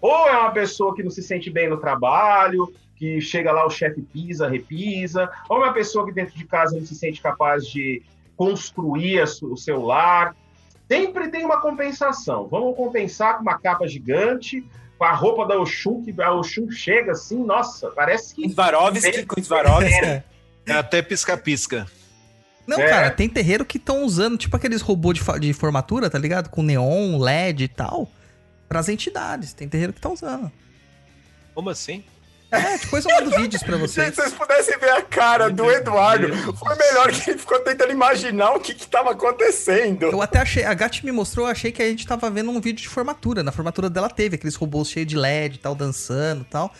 [0.00, 3.70] Ou é uma pessoa que não se sente bem no trabalho, que chega lá, o
[3.70, 7.64] chefe pisa, repisa, ou é uma pessoa que dentro de casa não se sente capaz
[7.64, 8.02] de
[8.36, 10.34] construir o seu lar.
[10.88, 12.48] Sempre tem uma compensação.
[12.48, 14.66] Vamos compensar com uma capa gigante,
[14.98, 18.48] com a roupa da Oxum, que a Oxum chega assim, nossa, parece que.
[18.50, 19.94] Swarovski com Swarovski.
[20.04, 20.24] É.
[20.66, 21.86] É até pisca-pisca.
[22.66, 22.88] Não, É.
[22.88, 26.50] cara, tem terreiro que estão usando, tipo aqueles robôs de, de formatura, tá ligado?
[26.50, 28.10] Com neon, LED e tal.
[28.68, 29.54] Pras entidades.
[29.54, 30.52] Tem terreiro que tá usando.
[31.54, 32.04] Como assim?
[32.50, 34.14] É, depois eu mando vídeos pra Se vocês.
[34.14, 38.60] vocês pudessem ver a cara do Eduardo, foi melhor que ele ficou tentando imaginar o
[38.60, 40.06] que que tava acontecendo.
[40.06, 42.60] Eu até achei, a Gatti me mostrou, eu achei que a gente tava vendo um
[42.60, 43.42] vídeo de formatura.
[43.42, 46.72] Na formatura dela teve aqueles robôs cheios de LED e tal, dançando e tal.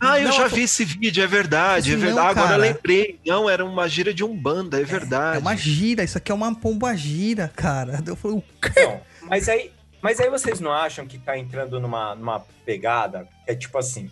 [0.00, 2.28] Ah, eu Não, já vi esse vídeo, é verdade, é Não, verdade.
[2.30, 2.54] Agora cara.
[2.56, 3.20] eu lembrei.
[3.24, 5.36] Não, era uma gira de Umbanda, é verdade.
[5.36, 8.02] É uma gira, isso aqui é uma pomba gira, cara.
[8.04, 8.72] Eu falei, o quê?
[8.82, 9.70] Não, mas aí,
[10.00, 14.10] mas aí vocês não acham que tá entrando numa, numa pegada que é tipo assim.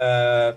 [0.00, 0.56] Ah,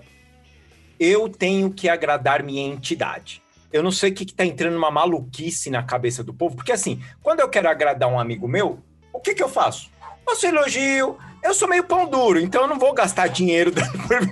[0.98, 3.42] eu tenho que agradar minha entidade.
[3.72, 6.72] Eu não sei o que, que tá entrando numa maluquice na cabeça do povo, porque
[6.72, 8.78] assim, quando eu quero agradar um amigo meu,
[9.12, 9.90] o que que eu faço?
[10.24, 13.72] Faço elogio, eu sou meio pão duro, então eu não vou gastar dinheiro
[14.06, 14.30] por mim.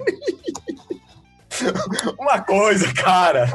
[2.18, 3.46] Uma coisa, cara.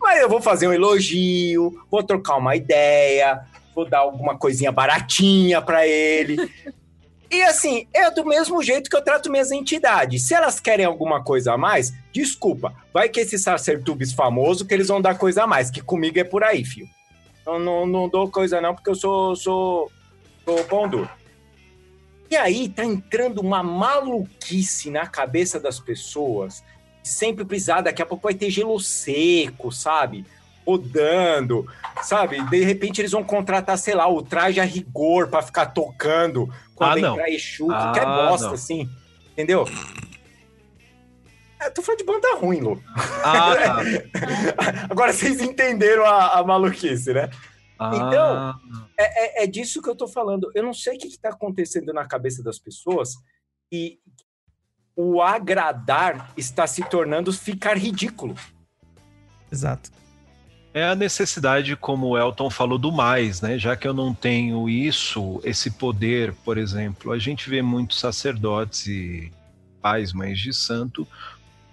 [0.00, 3.40] Mas eu vou fazer um elogio, vou trocar uma ideia,
[3.74, 6.36] vou dar alguma coisinha baratinha pra ele.
[7.30, 10.22] E assim, é do mesmo jeito que eu trato minhas entidades.
[10.22, 14.88] Se elas querem alguma coisa a mais, desculpa, vai que esse Sacertubes famoso que eles
[14.88, 16.88] vão dar coisa a mais, que comigo é por aí, filho.
[17.46, 19.92] Eu não, não dou coisa não, porque eu sou, sou,
[20.44, 21.08] sou pão duro.
[22.30, 26.62] E aí tá entrando uma maluquice na cabeça das pessoas.
[27.02, 30.26] Sempre precisar, daqui a pouco vai ter gelo seco, sabe?
[30.66, 31.66] Rodando,
[32.02, 32.42] sabe?
[32.50, 37.04] De repente eles vão contratar, sei lá, o traje a rigor pra ficar tocando quando
[37.04, 38.54] Ah, entrar Exu, Ah, qualquer bosta, não.
[38.54, 38.88] assim.
[39.32, 39.64] Entendeu?
[41.60, 42.82] É, tô falando de banda ruim, Lu.
[43.24, 43.76] Ah, tá.
[44.88, 47.28] Agora vocês entenderam a, a maluquice, né?
[47.78, 48.54] Ah, Então,
[48.96, 50.50] É, é, é disso que eu tô falando.
[50.54, 53.10] Eu não sei o que, que tá acontecendo na cabeça das pessoas
[53.72, 53.98] e
[54.96, 58.34] o agradar está se tornando ficar ridículo.
[59.50, 59.90] Exato.
[60.78, 63.58] É a necessidade, como o Elton falou, do mais, né?
[63.58, 68.86] Já que eu não tenho isso, esse poder, por exemplo, a gente vê muitos sacerdotes
[68.86, 69.32] e
[69.82, 71.04] pais, mães de santo,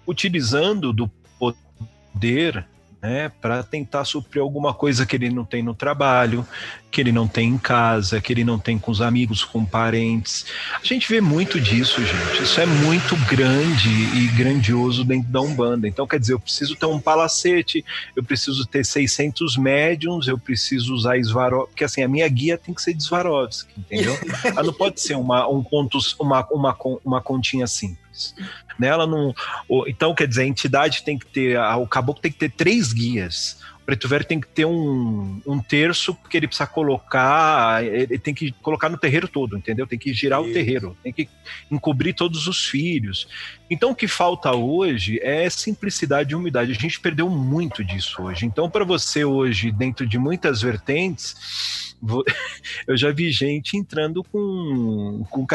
[0.04, 2.66] utilizando do poder
[3.02, 6.46] né, para tentar suprir alguma coisa que ele não tem no trabalho,
[6.90, 10.46] que ele não tem em casa, que ele não tem com os amigos, com parentes.
[10.74, 12.42] A gente vê muito disso, gente.
[12.42, 15.86] Isso é muito grande e grandioso dentro da Umbanda.
[15.86, 17.84] Então, quer dizer, eu preciso ter um palacete,
[18.14, 22.74] eu preciso ter 600 médiums, eu preciso usar Svarovski, porque assim, a minha guia tem
[22.74, 24.18] que ser de Svarovski, entendeu?
[24.44, 28.34] Ela não pode ser uma, um ponto, uma, uma, uma continha simples.
[28.78, 28.88] Né?
[28.88, 29.34] Ela não,
[29.68, 32.92] o- então, quer dizer, a entidade tem que ter, o caboclo tem que ter três
[32.92, 33.58] guias.
[33.82, 38.34] O preto velho tem que ter um, um terço, porque ele precisa colocar, ele tem
[38.34, 39.86] que colocar no terreiro todo, entendeu?
[39.86, 40.54] Tem que girar o Isso.
[40.54, 41.28] terreiro, tem que
[41.70, 43.28] encobrir todos os filhos.
[43.70, 46.72] Então, o que falta hoje é simplicidade e humildade.
[46.72, 48.44] A gente perdeu muito disso hoje.
[48.44, 51.94] Então, para você hoje, dentro de muitas vertentes,
[52.88, 55.46] eu já vi gente entrando com, com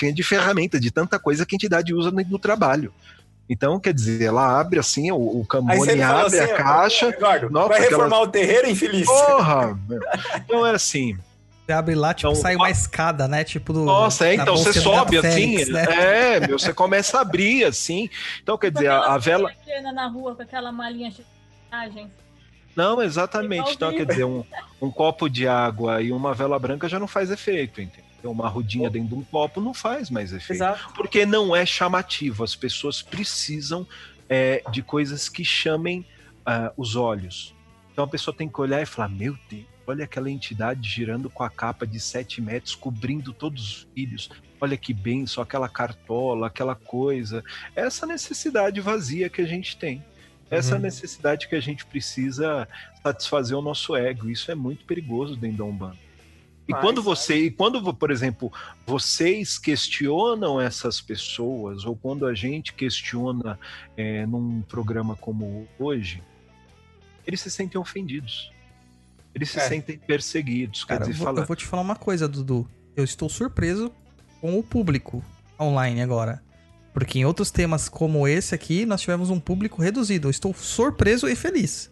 [0.00, 2.92] caixinha de ferramenta, de tanta coisa que a entidade usa no, no trabalho.
[3.48, 7.06] Então, quer dizer, ela abre assim, o, o Camone abre assim, a caixa.
[7.08, 9.06] Eduardo, Nossa, vai reformar aquelas- o terreiro, infeliz.
[9.06, 9.78] Porra!
[9.88, 10.00] meu.
[10.36, 11.18] Então é assim.
[11.66, 13.42] Você abre lá, tipo, Então, sai ó- uma escada, né?
[13.44, 13.84] Tipo do.
[13.84, 15.56] Nossa, é, então você sobe assim.
[15.58, 15.84] Félix, né?
[16.36, 18.08] É, meu, você começa a abrir assim.
[18.42, 19.52] Então, quer dizer, a, a vela.
[19.92, 22.06] Na rua com aquela malinha cheia de.
[22.74, 23.72] Não, exatamente.
[23.74, 24.44] Então, quer dizer, um,
[24.80, 28.09] um copo de água e uma vela branca já não faz efeito, entendeu?
[28.24, 30.52] Uma rodinha dentro de um copo não faz mais efeito.
[30.52, 30.92] Exato.
[30.94, 32.44] Porque não é chamativo.
[32.44, 33.86] As pessoas precisam
[34.28, 36.04] é, de coisas que chamem
[36.44, 37.54] ah, os olhos.
[37.92, 41.42] Então a pessoa tem que olhar e falar: Meu Deus, olha aquela entidade girando com
[41.42, 44.30] a capa de 7 metros, cobrindo todos os filhos.
[44.60, 47.42] Olha que benção, aquela cartola, aquela coisa.
[47.74, 50.04] Essa necessidade vazia que a gente tem.
[50.50, 50.80] Essa Uhum.
[50.82, 52.66] necessidade que a gente precisa
[53.02, 54.28] satisfazer o nosso ego.
[54.28, 55.96] Isso é muito perigoso dentro da Umbanda.
[56.70, 58.52] E Mas- quando você, e quando, por exemplo,
[58.86, 63.58] vocês questionam essas pessoas, ou quando a gente questiona
[63.96, 66.22] é, num programa como hoje,
[67.26, 68.52] eles se sentem ofendidos.
[69.34, 69.62] Eles se É.
[69.68, 70.84] sentem perseguidos.
[70.84, 72.68] Cara, quer eu dizer, vou, fala, eu vou te falar uma coisa, Dudu.
[72.96, 73.90] Eu estou surpreso
[74.40, 75.24] com o público
[75.58, 76.40] online agora.
[76.94, 80.28] Porque em outros temas como esse aqui, nós tivemos um público reduzido.
[80.28, 81.90] Eu estou surpreso e feliz.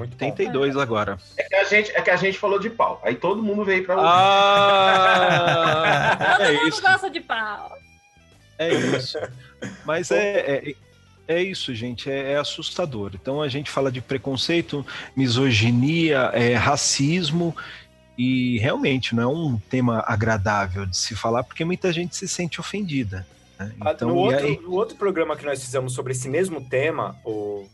[0.00, 1.18] 82 agora.
[1.36, 3.00] É que, a gente, é que a gente falou de pau.
[3.04, 4.08] Aí todo mundo veio pra ouvir.
[4.08, 6.16] Ah!
[6.38, 6.82] Todo é mundo isso.
[6.82, 7.72] gosta de pau.
[8.58, 9.18] É isso.
[9.84, 10.74] Mas é, é,
[11.28, 12.10] é isso, gente.
[12.10, 13.12] É, é assustador.
[13.14, 14.86] Então a gente fala de preconceito,
[15.16, 17.54] misoginia, é, racismo.
[18.16, 22.60] E realmente não é um tema agradável de se falar, porque muita gente se sente
[22.60, 23.26] ofendida.
[23.58, 23.72] né?
[23.80, 27.16] Ah, Então, no, outro, aí- no outro programa que nós fizemos sobre esse mesmo tema,
[27.24, 27.66] o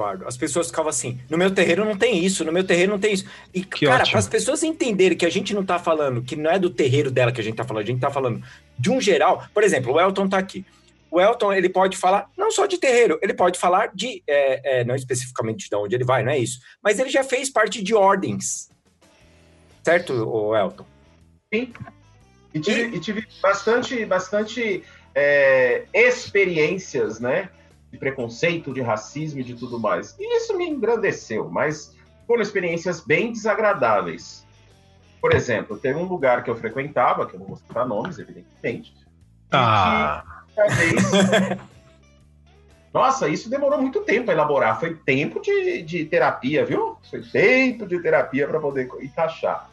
[0.00, 2.98] Eduardo, as pessoas ficavam assim: no meu terreiro não tem isso, no meu terreiro não
[2.98, 3.26] tem isso.
[3.52, 6.50] E, Que cara, para as pessoas entenderem que a gente não tá falando, que não
[6.50, 8.42] é do terreiro dela que a gente tá falando, a gente tá falando
[8.78, 9.44] de um geral.
[9.52, 10.64] Por exemplo, o Elton tá aqui.
[11.10, 14.84] O Elton, ele pode falar não só de terreiro, ele pode falar de, é, é,
[14.84, 17.94] não especificamente de onde ele vai, não é isso, mas ele já fez parte de
[17.94, 18.70] ordens.
[19.82, 20.86] Certo, o Elton?
[21.52, 21.72] Sim.
[22.54, 24.84] E tive, e tive bastante, bastante
[25.14, 27.48] é, experiências, né?
[27.90, 30.16] De preconceito, de racismo e de tudo mais.
[30.18, 34.46] E isso me engrandeceu, mas foram experiências bem desagradáveis.
[35.20, 38.94] Por exemplo, teve um lugar que eu frequentava, que eu não vou citar nomes, evidentemente.
[39.50, 40.24] Ah,
[40.54, 41.60] que, uma vez-
[42.92, 44.78] Nossa, isso demorou muito tempo para elaborar.
[44.80, 46.96] Foi tempo de, de terapia, viu?
[47.08, 49.70] Foi tempo de terapia para poder encaixar.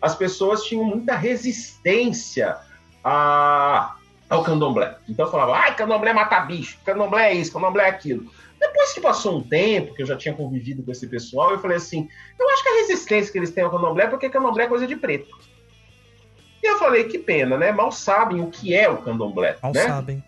[0.00, 2.56] As pessoas tinham muita resistência
[3.02, 3.96] a,
[4.28, 4.96] ao candomblé.
[5.08, 8.30] Então falava, ai, candomblé mata bicho, candomblé é isso, candomblé é aquilo.
[8.58, 11.76] Depois que passou um tempo, que eu já tinha convivido com esse pessoal, eu falei
[11.76, 12.08] assim,
[12.38, 14.86] eu acho que a resistência que eles têm ao candomblé é porque candomblé é coisa
[14.86, 15.38] de preto.
[16.62, 17.70] E eu falei, que pena, né?
[17.70, 19.86] Mal sabem o que é o candomblé, Mal né?
[19.86, 20.24] sabem.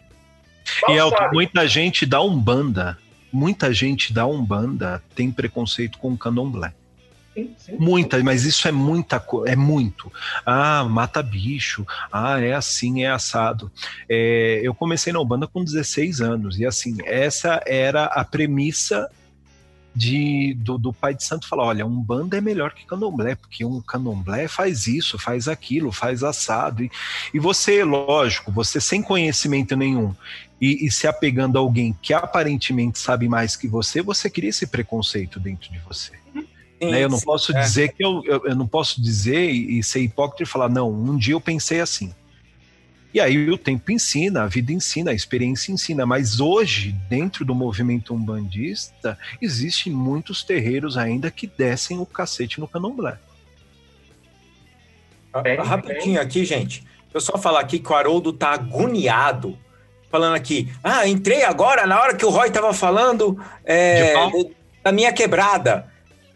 [0.82, 1.32] Mal e Elton, sabem.
[1.32, 2.96] muita gente da Umbanda,
[3.32, 6.72] muita gente da Umbanda tem preconceito com o candomblé.
[7.40, 7.76] Sim, sim.
[7.78, 10.12] Muita, mas isso é muita coisa, é muito.
[10.44, 13.70] Ah, mata bicho, ah, é assim, é assado.
[14.08, 19.08] É, eu comecei na Umbanda com 16 anos, e assim, essa era a premissa
[19.94, 23.80] de, do, do pai de santo falar: olha, Umbanda é melhor que candomblé, porque um
[23.80, 26.84] candomblé faz isso, faz aquilo, faz assado.
[26.84, 26.90] E,
[27.34, 30.14] e você, lógico, você sem conhecimento nenhum
[30.60, 34.66] e, e se apegando a alguém que aparentemente sabe mais que você, você cria esse
[34.66, 36.20] preconceito dentro de você
[36.80, 37.04] Sim, né?
[37.04, 37.60] Eu não sim, posso é.
[37.60, 41.16] dizer que eu, eu, eu não posso dizer e, ser hipócrita e falar, não, um
[41.16, 42.14] dia eu pensei assim.
[43.12, 47.54] E aí o tempo ensina, a vida ensina, a experiência ensina, mas hoje, dentro do
[47.54, 53.18] movimento umbandista, existem muitos terreiros ainda que descem o cacete no candomblé.
[55.32, 56.84] Ah, Bem, Rapidinho aqui, gente.
[57.12, 59.58] Eu só falar aqui que o Haroldo tá agoniado.
[60.08, 64.14] Falando aqui, ah, entrei agora na hora que o Roy tava falando é,
[64.82, 65.89] da minha quebrada.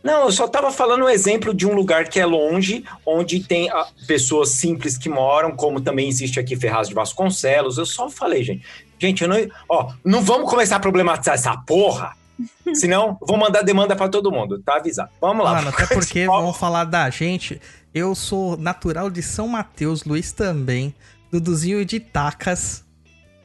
[0.05, 3.71] Não, eu só tava falando um exemplo de um lugar que é longe, onde tem
[3.71, 7.79] ah, pessoas simples que moram, como também existe aqui Ferraz de Vasconcelos.
[7.79, 8.67] Eu só falei, gente.
[8.99, 9.37] Gente, eu não.
[9.67, 12.15] Ó, não vamos começar a problematizar essa porra.
[12.75, 15.09] Senão, vou mandar demanda pra todo mundo, tá avisado.
[15.19, 15.55] Vamos lá.
[15.55, 17.59] Mano, até porque vamos falar da gente.
[17.95, 20.95] Eu sou natural de São Mateus, Luiz também.
[21.33, 22.85] Duduzinho de Tacas.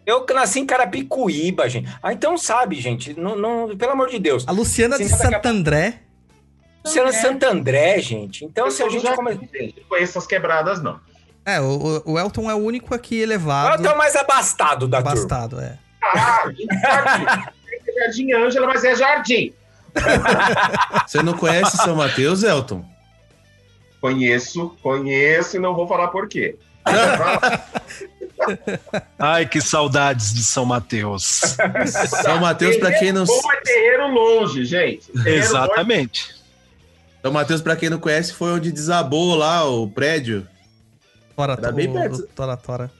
[0.05, 1.89] Eu nasci em Carapicuíba, gente.
[2.03, 3.17] Ah, então sabe, gente.
[3.17, 4.45] Não, não, pelo amor de Deus.
[4.45, 6.01] A Luciana de Sim, daqui a Santo André.
[6.83, 8.45] Você é no Santo André, gente.
[8.45, 9.31] Então, Eu se a gente já- come...
[9.33, 10.99] Gente, não conheço essas quebradas, não.
[11.45, 13.81] É, o, o Elton é o único aqui elevado.
[13.83, 15.11] tô mais abastado da turma.
[15.11, 15.77] Abastado, é.
[16.03, 16.67] Ah, jardim.
[17.87, 19.51] É jardim Ângela, mas é jardim.
[21.07, 22.85] Você não conhece São Mateus, Elton?
[23.99, 26.55] Conheço, conheço e não vou falar por quê.
[29.17, 31.23] Ai, que saudades de São Mateus.
[32.23, 35.11] São Mateus, pra quem não Bom é terreiro longe, gente.
[35.11, 36.38] Terreiro longe.
[37.19, 37.21] Exatamente.
[37.21, 40.47] São Mateus, pra quem não conhece, foi onde desabou lá o prédio.
[41.35, 42.27] Tora, Era bem perto.
[42.35, 42.91] Tora Tora.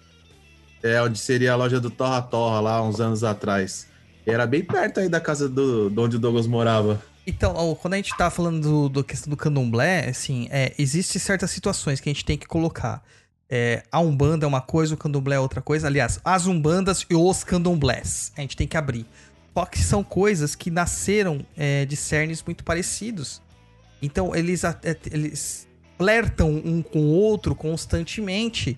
[0.81, 3.87] É, onde seria a loja do Torra Torra lá, uns anos atrás.
[4.25, 7.01] E era bem perto aí da casa do, de onde o Douglas morava.
[7.27, 11.51] Então, quando a gente tá falando do, do questão do candomblé, assim, é, existem certas
[11.51, 13.03] situações que a gente tem que colocar.
[13.49, 15.87] É, a Umbanda é uma coisa, o candomblé é outra coisa.
[15.87, 18.31] Aliás, as Umbandas e os candomblés.
[18.37, 19.05] A gente tem que abrir.
[19.53, 23.41] Só que são coisas que nasceram é, de cernes muito parecidos.
[24.01, 24.75] Então, eles, é,
[25.11, 28.77] eles flertam um com o outro constantemente.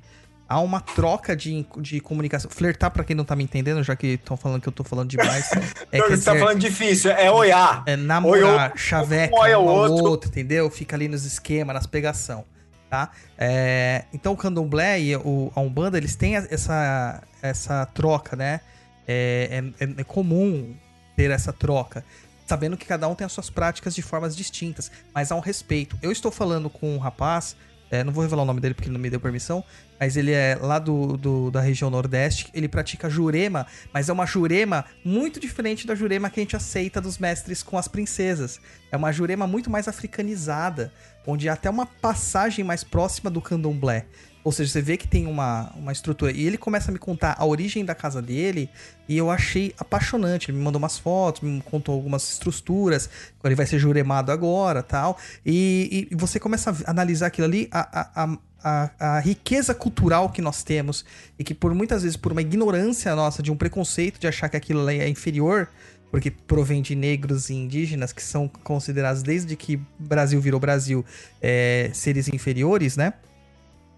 [0.50, 2.52] Há uma troca de, de comunicação.
[2.52, 5.10] Flertar, pra quem não tá me entendendo, já que estão falando que eu tô falando
[5.10, 5.50] demais.
[5.92, 7.84] É, quer você tá dizer- falando difícil, é olhar.
[7.86, 10.06] é namorar, Oi, chaveca, um olha o outro.
[10.10, 10.30] outro.
[10.30, 10.70] entendeu?
[10.70, 12.44] Fica ali nos esquemas, nas pegação,
[12.90, 13.12] tá?
[13.38, 18.60] É, então o candomblé e o, a umbanda, eles têm essa, essa troca, né?
[19.08, 20.74] É, é- é comum
[21.16, 22.04] ter essa troca,
[22.52, 25.98] sabendo que cada um tem as suas práticas de formas distintas, mas há um respeito.
[26.02, 27.56] Eu estou falando com um rapaz,
[27.90, 29.64] é, não vou revelar o nome dele porque ele não me deu permissão,
[29.98, 34.26] mas ele é lá do, do- da região nordeste, ele pratica jurema, mas é uma
[34.26, 38.60] jurema muito diferente da jurema que a gente aceita dos mestres com as princesas.
[38.92, 40.92] É uma jurema muito mais africanizada,
[41.26, 44.08] onde há até uma passagem mais próxima do candomblé.
[44.44, 46.32] Ou seja, você vê que tem uma, uma estrutura.
[46.32, 48.70] E ele começa a me contar a origem da casa dele,
[49.08, 50.50] e eu achei apaixonante.
[50.50, 53.10] Ele me mandou umas fotos, me contou algumas estruturas,
[53.44, 55.18] ele vai ser juremado agora tal.
[55.46, 60.42] E, e você começa a analisar aquilo ali, a, a, a, a, riqueza cultural que
[60.42, 61.06] nós temos,
[61.38, 64.58] e que por muitas vezes, por uma ignorância nossa, de um preconceito de achar que
[64.58, 65.70] aquilo é inferior,
[66.10, 71.06] porque provém de negros e indígenas que são considerados desde que Brasil virou Brasil
[71.42, 73.14] é, seres inferiores, né?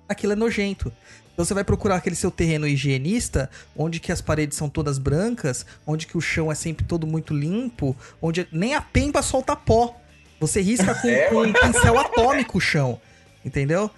[0.07, 0.91] Aquilo é nojento.
[1.33, 5.65] Então você vai procurar aquele seu terreno higienista, onde que as paredes são todas brancas,
[5.85, 9.95] onde que o chão é sempre todo muito limpo, onde nem a pemba solta pó.
[10.39, 13.01] Você risca com, com um pincel atômico o chão,
[13.43, 13.89] entendeu?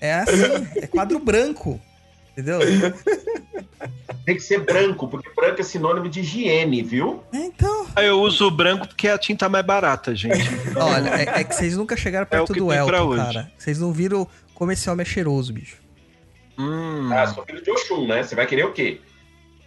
[0.00, 1.78] É assim, é quadro branco,
[2.32, 2.60] entendeu?
[4.24, 7.22] Tem que ser branco, porque branco é sinônimo de higiene, viu?
[7.32, 10.38] Então, Ah, Eu uso branco porque é a tinta mais barata, gente.
[10.76, 13.50] olha, é, é que vocês nunca chegaram É perto que do Elton, cara.
[13.58, 14.26] Vocês não viram
[14.60, 15.78] como esse homem é cheiroso, bicho.
[16.58, 18.22] Hum, Ah, sou filho de Oxum, né?
[18.22, 19.00] Você vai querer o quê?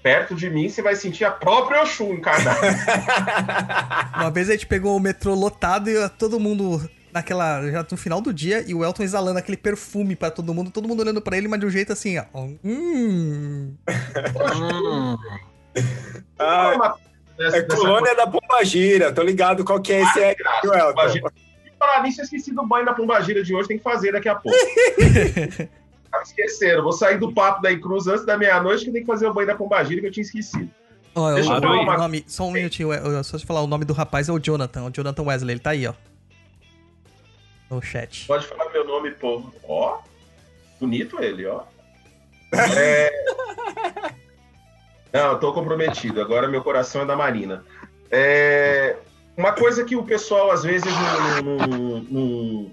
[0.04, 2.60] Perto de mim, você vai sentir a própria Oxum encarnada.
[4.16, 8.22] Uma vez a gente pegou o metrô lotado e todo mundo naquela já no final
[8.22, 11.38] do dia e o Elton exalando aquele perfume pra todo mundo, todo mundo olhando pra
[11.38, 12.26] ele, mas de um jeito assim, ó.
[12.64, 13.74] Hum.
[16.38, 16.96] Ah,
[17.39, 21.32] é colônia da Pombagira, tô ligado qual que é esse aí, graça, viu, Elton?
[21.84, 24.36] Falar nisso, eu esqueci do banho da Pombagira de hoje, tem que fazer daqui a
[24.36, 24.58] pouco.
[26.10, 29.28] Tava esquecendo, vou sair do papo da Cruz antes da meia-noite que tem que fazer
[29.28, 30.70] o banho da Pombagira que eu tinha esquecido.
[31.14, 33.68] Ó, Deixa eu falar uma- nome, só um minutinho, eu- eu- só te falar, o
[33.68, 35.94] nome do rapaz é o Jonathan, o Jonathan Wesley, ele tá aí, ó.
[37.70, 38.26] No chat.
[38.28, 39.44] Pode falar meu nome, pô.
[39.68, 40.00] Ó,
[40.80, 41.64] bonito ele, ó.
[42.78, 43.12] É...
[45.12, 46.22] Não, eu tô comprometido.
[46.22, 47.64] Agora meu coração é da Marina.
[48.10, 48.96] É...
[49.36, 50.92] Uma coisa que o pessoal às vezes
[51.44, 52.72] não, não- não-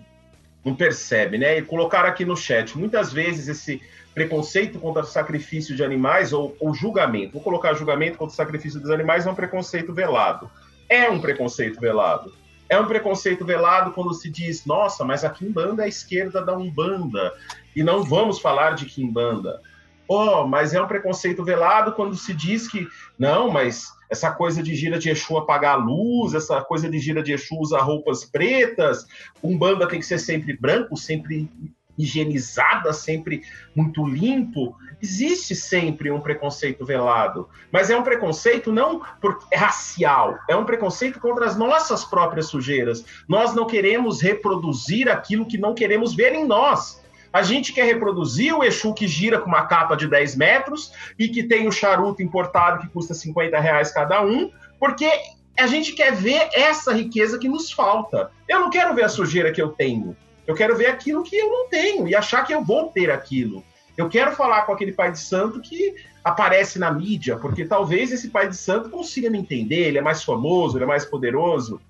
[0.64, 1.58] não percebe, né?
[1.58, 2.76] E colocaram aqui no chat.
[2.76, 3.80] Muitas vezes esse
[4.14, 7.32] preconceito contra o sacrifício de animais ou, ou julgamento.
[7.34, 10.50] Vou colocar julgamento contra o sacrifício dos animais é um preconceito velado.
[10.88, 12.34] É um preconceito velado.
[12.68, 16.56] É um preconceito velado quando se diz, nossa, mas a Kimbanda é a esquerda da
[16.56, 17.32] Umbanda
[17.74, 19.60] e não vamos falar de Kimbanda.
[20.06, 22.86] Oh, mas é um preconceito velado quando se diz que,
[23.18, 27.22] não, mas essa coisa de gira de Exu apagar a luz, essa coisa de gira
[27.22, 29.06] de Exu usar roupas pretas,
[29.42, 31.48] Umbanda tem que ser sempre branco, sempre
[31.96, 33.42] higienizada, sempre
[33.74, 34.74] muito limpo.
[35.02, 40.64] Existe sempre um preconceito velado, mas é um preconceito não por, é racial, é um
[40.64, 43.04] preconceito contra as nossas próprias sujeiras.
[43.28, 46.99] Nós não queremos reproduzir aquilo que não queremos ver em nós.
[47.32, 51.28] A gente quer reproduzir o Exu que gira com uma capa de 10 metros e
[51.28, 55.10] que tem o charuto importado que custa 50 reais cada um, porque
[55.58, 58.30] a gente quer ver essa riqueza que nos falta.
[58.48, 60.16] Eu não quero ver a sujeira que eu tenho.
[60.46, 63.62] Eu quero ver aquilo que eu não tenho e achar que eu vou ter aquilo.
[63.96, 68.28] Eu quero falar com aquele pai de santo que aparece na mídia, porque talvez esse
[68.28, 71.80] pai de santo consiga me entender, ele é mais famoso, ele é mais poderoso.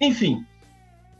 [0.00, 0.46] Enfim,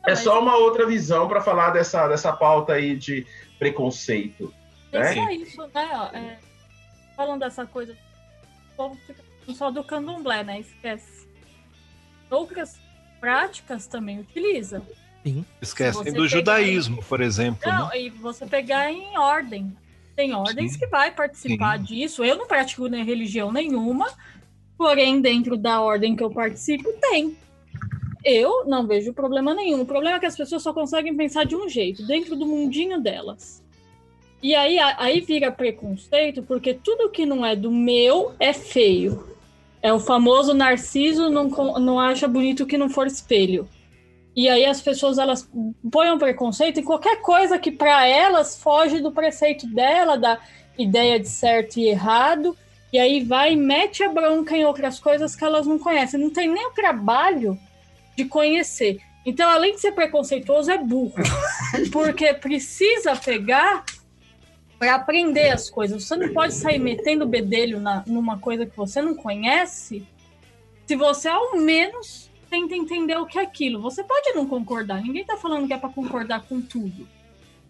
[0.06, 3.26] é só uma outra visão para falar dessa, dessa pauta aí de
[3.58, 4.52] preconceito.
[4.92, 5.14] É né?
[5.14, 6.10] só isso, né?
[6.14, 6.38] é,
[7.14, 7.92] falando dessa coisa,
[8.72, 10.60] o povo fica falando só do candomblé, né?
[10.60, 11.28] Esquece.
[12.30, 12.78] Outras
[13.20, 14.82] práticas também utiliza.
[15.60, 17.60] Esquecem Você do pegar- judaísmo, por exemplo.
[17.70, 18.00] Não, né?
[18.00, 19.76] e você pegar em ordem.
[20.16, 20.78] Tem ordens Sim.
[20.78, 21.84] que vai participar Sim.
[21.84, 22.24] disso.
[22.24, 24.10] Eu não pratico nem religião nenhuma,
[24.76, 27.36] porém, dentro da ordem que eu participo, tem.
[28.28, 29.80] Eu não vejo problema nenhum.
[29.80, 33.00] O problema é que as pessoas só conseguem pensar de um jeito, dentro do mundinho
[33.00, 33.64] delas.
[34.42, 39.26] E aí, aí vira preconceito, porque tudo que não é do meu é feio.
[39.80, 41.48] É o famoso narciso não,
[41.80, 43.66] não acha bonito que não for espelho.
[44.36, 45.48] E aí as pessoas elas
[45.90, 50.38] põem um preconceito em qualquer coisa que para elas foge do preceito dela, da
[50.76, 52.54] ideia de certo e errado.
[52.92, 56.20] E aí vai e mete a bronca em outras coisas que elas não conhecem.
[56.20, 57.58] Não tem nem o trabalho
[58.18, 59.00] de conhecer.
[59.24, 61.14] Então, além de ser preconceituoso, é burro.
[61.92, 63.84] Porque precisa pegar
[64.76, 66.02] para aprender as coisas.
[66.02, 70.04] Você não pode sair metendo o bedelho na, numa coisa que você não conhece
[70.84, 73.80] se você, ao menos, tenta entender o que é aquilo.
[73.82, 75.00] Você pode não concordar.
[75.02, 77.06] Ninguém tá falando que é para concordar com tudo.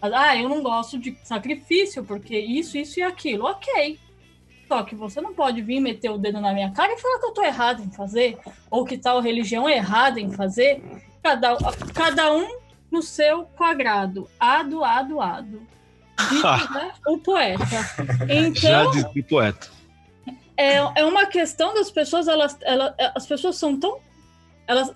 [0.00, 3.44] Ah, eu não gosto de sacrifício porque isso, isso e aquilo.
[3.44, 3.98] Ok.
[4.68, 7.24] Só que você não pode vir meter o dedo na minha cara e falar que
[7.26, 8.38] eu tô errado em fazer,
[8.70, 10.82] ou que tal religião é errada em fazer.
[11.22, 11.56] Cada,
[11.94, 12.46] cada um
[12.90, 14.28] no seu quadrado.
[14.38, 15.62] Ado, ado, ado.
[16.28, 17.64] Diz, né, o poeta.
[17.66, 19.68] Já Então, diz o poeta.
[20.56, 23.98] é, é uma questão das pessoas, elas, elas, as pessoas são tão.
[24.66, 24.92] Elas,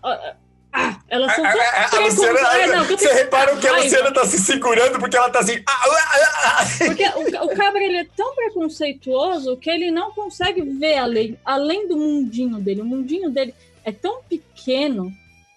[0.72, 1.44] ah, elas são.
[1.44, 3.76] A, a, a Luciana, não, você repara que a.
[3.76, 5.62] Luciana tá se segurando porque ela tá assim.
[5.66, 6.64] ah, ah, ah.
[6.86, 11.86] Porque o, o cabra ele é tão preconceituoso que ele não consegue ver além, além
[11.88, 12.80] do mundinho dele.
[12.82, 13.54] O mundinho dele
[13.84, 15.12] é tão pequeno,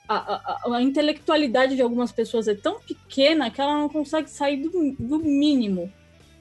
[0.07, 4.29] a, a- a- a intelectualidade de algumas pessoas é tão pequena que ela não consegue
[4.29, 5.91] sair do, do mínimo.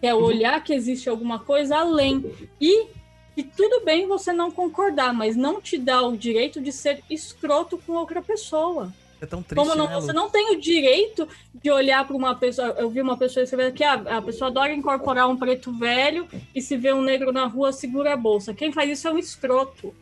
[0.01, 2.25] Que é olhar que existe alguma coisa além.
[2.61, 2.87] E
[3.35, 7.79] que tudo bem você não concordar, mas não te dá o direito de ser escroto
[7.79, 8.93] com outra pessoa.
[9.21, 12.35] É tão triste, Como não, né, você não tem o direito de olhar para uma
[12.35, 12.69] pessoa.
[12.79, 16.61] Eu vi uma pessoa escrever aqui: ah, a pessoa adora incorporar um preto velho e
[16.61, 18.53] se vê um negro na rua, segura a bolsa.
[18.53, 19.95] Quem faz isso é um escroto.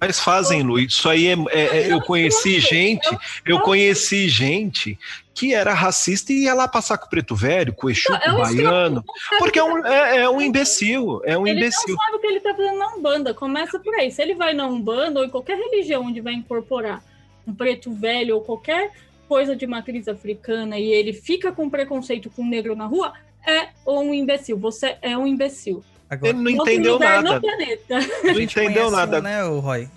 [0.00, 3.06] Mas fazem, Lu, isso aí é, é- é- eu conheci gente,
[3.44, 4.98] eu conheci gente
[5.40, 8.26] que era racista e ia lá passar com o preto velho, com o Exu, É
[8.26, 8.96] com o baiano.
[8.96, 11.94] Não sabe porque é um, é, é um imbecil, é um ele imbecil.
[11.94, 13.32] não sabe o que ele tá fazendo na Umbanda.
[13.32, 14.10] Começa por aí.
[14.10, 17.02] Se ele vai na Umbanda ou em qualquer religião onde vai incorporar
[17.46, 18.90] um preto velho ou qualquer
[19.26, 23.14] coisa de matriz africana e ele fica com preconceito com um negro na rua,
[23.46, 24.58] é um imbecil.
[24.58, 25.82] Você é um imbecil.
[26.10, 27.98] Agora, Ele não entendeu lugar nada, no planeta.
[28.24, 29.20] não a gente entendeu nada.
[29.20, 29.88] Um, né, o Roy?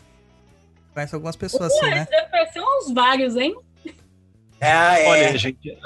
[0.93, 2.07] Conhece algumas pessoas assim, né?
[2.09, 3.53] Deve parecer uns vários, hein?
[4.63, 5.07] Ah, é.
[5.07, 5.77] Olha, gente,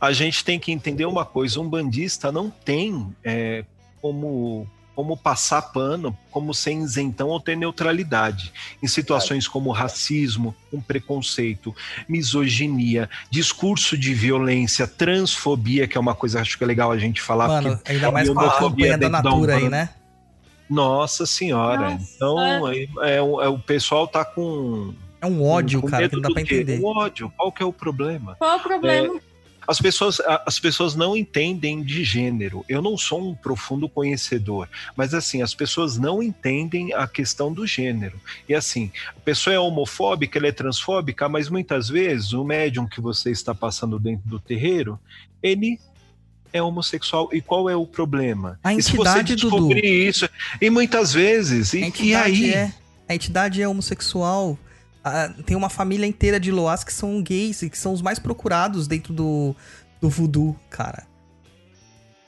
[0.00, 3.64] a gente tem que entender uma coisa: um bandista não tem é,
[4.02, 8.52] como, como passar pano, como ser isentão ou ter neutralidade.
[8.82, 11.74] Em situações como racismo, um preconceito,
[12.08, 16.98] misoginia, discurso de violência, transfobia, que é uma coisa que acho que é legal a
[16.98, 17.48] gente falar.
[17.48, 19.90] Mano, ainda mais com a campanha da Natura aí, né?
[20.68, 21.90] Nossa senhora.
[21.90, 22.12] Nossa.
[22.14, 24.94] Então, é, é, o- é, o pessoal tá com.
[25.20, 26.56] É um ódio, com cara, que não dá do pra quê?
[26.56, 26.80] entender.
[26.80, 27.32] Um ódio.
[27.36, 28.36] Qual que é o problema?
[28.38, 29.20] Qual é o problema?
[29.68, 32.64] As pessoas, as pessoas não entendem de gênero.
[32.68, 37.64] Eu não sou um profundo conhecedor, mas assim, as pessoas não entendem a questão do
[37.66, 38.18] gênero.
[38.48, 43.00] E assim, a pessoa é homofóbica, ela é transfóbica, mas muitas vezes o médium que
[43.00, 44.98] você está passando dentro do terreiro,
[45.40, 45.78] ele
[46.52, 47.28] é homossexual.
[47.32, 48.58] E qual é o problema?
[48.64, 49.50] A e se você entidade, Dudu.
[49.50, 50.28] descobrir isso,
[50.60, 52.50] e muitas vezes, A e, e entidade, aí?
[52.50, 52.72] é,
[53.08, 54.58] a entidade é homossexual.
[55.46, 58.86] Tem uma família inteira de Loas que são gays e que são os mais procurados
[58.86, 59.54] dentro do,
[60.00, 61.08] do voodoo, cara.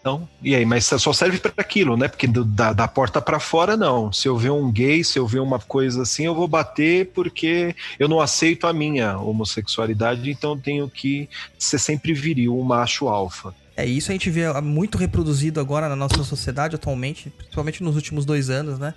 [0.00, 2.08] Então, e aí, mas só serve para aquilo, né?
[2.08, 4.12] Porque do- da, da porta para fora, não.
[4.12, 7.76] Se eu ver um gay, se eu ver uma coisa assim, eu vou bater porque
[8.00, 13.06] eu não aceito a minha homossexualidade, então eu tenho que ser sempre viril, um macho
[13.06, 13.54] alfa.
[13.76, 17.94] É isso a gente vê ah, muito reproduzido agora na nossa sociedade atualmente, principalmente nos
[17.94, 18.94] últimos dois anos, né?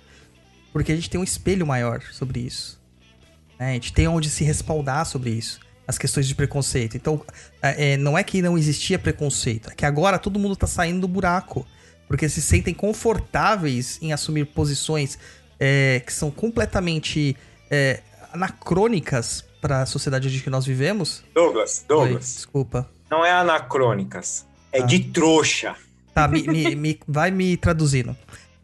[0.72, 2.80] Porque a gente tem um espelho maior sobre isso.
[3.58, 3.70] Né?
[3.70, 5.60] A gente tem onde se respaldar sobre isso.
[5.88, 6.96] As questões de preconceito.
[6.96, 7.22] Então,
[7.62, 11.00] é, é, não é que não existia preconceito, é que agora todo mundo tá saindo
[11.02, 11.66] do buraco.
[12.08, 15.18] Porque se sentem confortáveis em assumir posições
[15.58, 17.36] é, que são completamente
[17.70, 18.00] é,
[18.32, 21.22] anacrônicas para a sociedade de que nós vivemos.
[21.34, 22.88] Douglas, Oi, Douglas, desculpa.
[23.10, 24.44] não é anacrônicas.
[24.72, 24.86] É Ah.
[24.86, 25.74] de trouxa.
[26.14, 28.16] Tá, me, me- me- vai me traduzindo.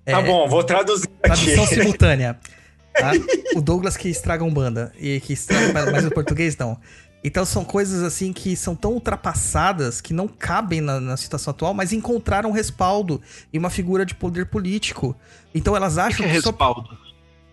[0.05, 1.44] Tá É, bom, vou traduzir aqui.
[1.44, 2.39] Tradução simultânea.
[2.93, 3.12] tá?
[3.56, 6.78] O Douglas que estraga um banda e que estraga, mas o português não.
[7.24, 11.73] Então são coisas assim que são tão ultrapassadas que não cabem na, na situação atual,
[11.73, 15.14] mas encontraram respaldo em uma figura de poder político.
[15.55, 16.98] Então elas O que acham é que só respaldo?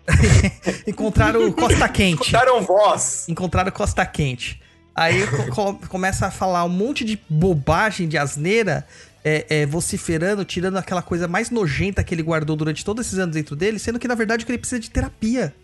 [0.86, 2.22] encontraram Costa Quente.
[2.22, 3.26] Escutaram voz.
[3.28, 4.60] Encontraram Costa Quente.
[4.94, 8.86] Aí co- começa a falar um monte de bobagem, de asneira,
[9.24, 13.34] é, é, vociferando, tirando aquela coisa mais nojenta que ele guardou durante todos esses anos
[13.34, 15.54] dentro dele, sendo que na verdade o que ele precisa é de terapia.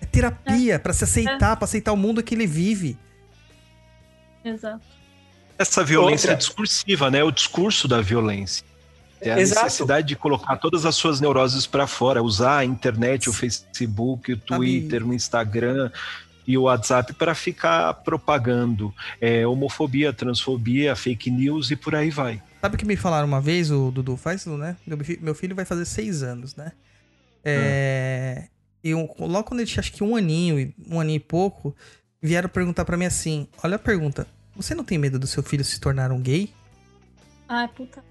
[0.00, 2.98] É terapia pra se aceitar, pra aceitar o mundo que ele vive.
[4.44, 4.84] Exato.
[5.58, 6.36] Essa violência Outra.
[6.36, 7.22] discursiva, né?
[7.22, 8.64] O discurso da violência.
[9.20, 9.64] É a Exato.
[9.64, 14.36] necessidade de colocar todas as suas neuroses pra fora, usar a internet, o Facebook, o
[14.36, 15.90] Twitter, o Instagram
[16.46, 22.42] e o WhatsApp para ficar propagando é, homofobia, transfobia, fake news e por aí vai.
[22.64, 24.16] Sabe o que me falaram uma vez, o Dudu?
[24.16, 24.74] Faz, né?
[24.86, 26.72] Meu fi- Meu filho vai fazer seis anos, né?
[27.44, 28.44] É.
[28.82, 31.76] E eu- logo quando ele tinha acho que um aninho, e- um aninho e pouco,
[32.22, 34.26] vieram perguntar pra mim assim: Olha a pergunta,
[34.56, 36.54] você não tem medo do seu filho se tornar um gay?
[37.46, 38.02] Ai, puta.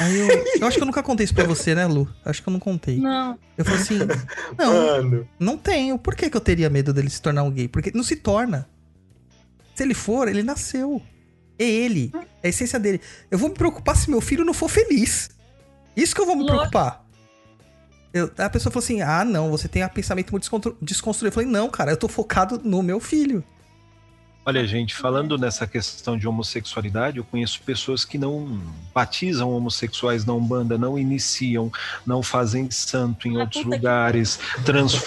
[0.00, 0.28] Aí eu.
[0.62, 2.12] Eu acho que eu nunca contei isso pra você, né, Lu?
[2.24, 2.98] Acho que eu não contei.
[2.98, 3.38] Não.
[3.56, 3.98] Eu falei assim:
[4.58, 5.28] Não, Mano.
[5.38, 5.96] não tenho.
[5.96, 7.68] Por que, que eu teria medo dele se tornar um gay?
[7.68, 8.68] Porque não se torna.
[9.76, 11.00] Se ele for, ele nasceu.
[11.62, 12.12] É ele.
[12.42, 13.00] É a essência dele.
[13.30, 15.30] Eu vou me preocupar se meu filho não for feliz.
[15.96, 16.56] Isso que eu vou me Lógico.
[16.70, 17.04] preocupar.
[18.12, 21.28] Eu- a pessoa falou assim: ah, não, você tem um pensamento muito desconstruído.
[21.30, 23.42] Eu falei: não, cara, eu tô focado no meu filho.
[24.44, 28.60] Olha, gente, falando nessa questão de homossexualidade, eu conheço pessoas que não
[28.92, 31.70] batizam homossexuais na Umbanda, não iniciam,
[32.04, 35.00] não fazem santo em Ah, outros lugares, trans,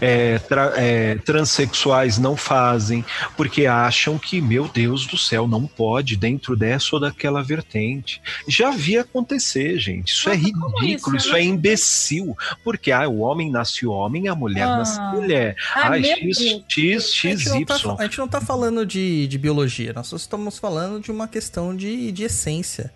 [0.00, 3.04] é, tra- é, transexuais não fazem,
[3.36, 8.22] porque acham que, meu Deus do céu, não pode dentro dessa ou daquela vertente.
[8.46, 10.12] Já vi acontecer, gente.
[10.12, 11.16] Isso é ridículo, isso?
[11.16, 14.76] isso é imbecil, porque ah, o homem nasce homem, a mulher Ah.
[14.76, 15.56] nasce mulher.
[15.74, 16.62] Ai, Ai, meu X.
[16.68, 17.96] X, A gente, não tá, XY.
[17.98, 21.74] a gente não tá falando de, de biologia, nós só estamos falando de uma questão
[21.74, 22.92] de, de essência,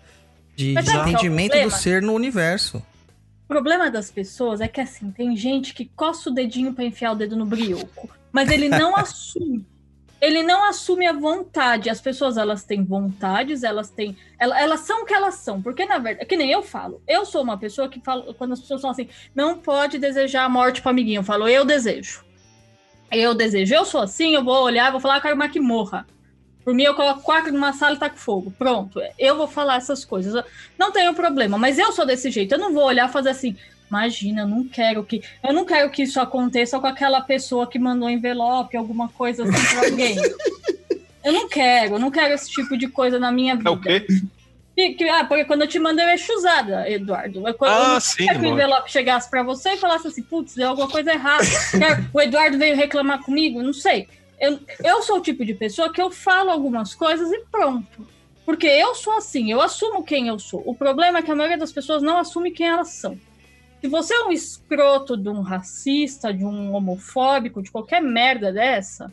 [0.55, 1.77] de, de é entendimento do problema?
[1.77, 2.83] ser no universo.
[3.45, 7.13] O problema das pessoas é que assim, tem gente que coça o dedinho pra enfiar
[7.13, 9.65] o dedo no brioco, mas ele não assume.
[10.21, 11.89] Ele não assume a vontade.
[11.89, 14.15] As pessoas, elas têm vontades, elas têm.
[14.37, 15.59] Elas, elas são o que elas são.
[15.59, 17.01] Porque, na verdade, que nem eu falo.
[17.07, 18.31] Eu sou uma pessoa que fala.
[18.35, 21.21] Quando as pessoas falam assim, não pode desejar a morte pro amiguinho.
[21.21, 22.23] Eu falo, eu desejo.
[23.11, 23.73] Eu desejo.
[23.73, 26.05] Eu sou assim, eu vou olhar, vou falar, eu quero mais que morra.
[26.63, 28.53] Por mim, eu coloco quatro numa sala e taco fogo.
[28.57, 29.01] Pronto.
[29.17, 30.43] Eu vou falar essas coisas.
[30.77, 32.53] Não tenho problema, mas eu sou desse jeito.
[32.53, 33.55] Eu não vou olhar e fazer assim.
[33.89, 35.21] Imagina, eu não quero que.
[35.43, 39.75] Eu não quero que isso aconteça com aquela pessoa que mandou envelope, alguma coisa assim
[39.75, 40.15] pra alguém.
[41.23, 43.69] Eu não quero, eu não quero esse tipo de coisa na minha vida.
[43.69, 44.05] É o quê?
[45.11, 47.47] Ah, porque quando eu te mandei, eu é chuzada, Eduardo.
[47.47, 50.23] Eu, quando eu Ah, não sim, que o envelope chegasse pra você e falasse assim,
[50.23, 51.43] putz, deu alguma coisa errada.
[52.13, 54.07] O Eduardo veio reclamar comigo, não sei.
[54.39, 58.07] Eu, eu sou o tipo de pessoa que eu falo algumas coisas e pronto.
[58.45, 60.63] Porque eu sou assim, eu assumo quem eu sou.
[60.65, 63.19] O problema é que a maioria das pessoas não assume quem elas são.
[63.81, 69.11] Se você é um escroto de um racista, de um homofóbico, de qualquer merda dessa,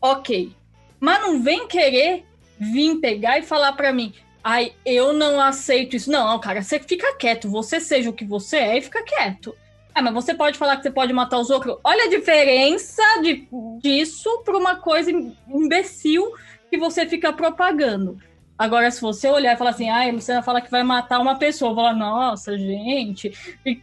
[0.00, 0.52] ok.
[1.00, 2.24] Mas não vem querer
[2.58, 4.12] vir pegar e falar pra mim,
[4.42, 6.10] ai, eu não aceito isso.
[6.10, 9.54] Não, cara, você fica quieto, você seja o que você é e fica quieto.
[9.94, 11.76] Ah, mas você pode falar que você pode matar os outros.
[11.84, 13.46] Olha a diferença de,
[13.82, 15.10] disso pra uma coisa
[15.48, 16.32] imbecil
[16.70, 18.16] que você fica propagando.
[18.58, 21.36] Agora, se você olhar e falar assim, ai, a Luciana fala que vai matar uma
[21.36, 23.32] pessoa, falar, nossa, gente.
[23.66, 23.80] e-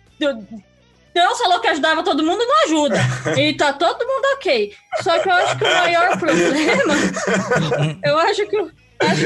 [1.13, 2.95] Deus falou que ajudava todo mundo, não ajuda.
[3.37, 4.73] E tá todo mundo ok.
[5.01, 6.93] Só que eu acho que o maior problema.
[8.03, 8.57] Eu acho que.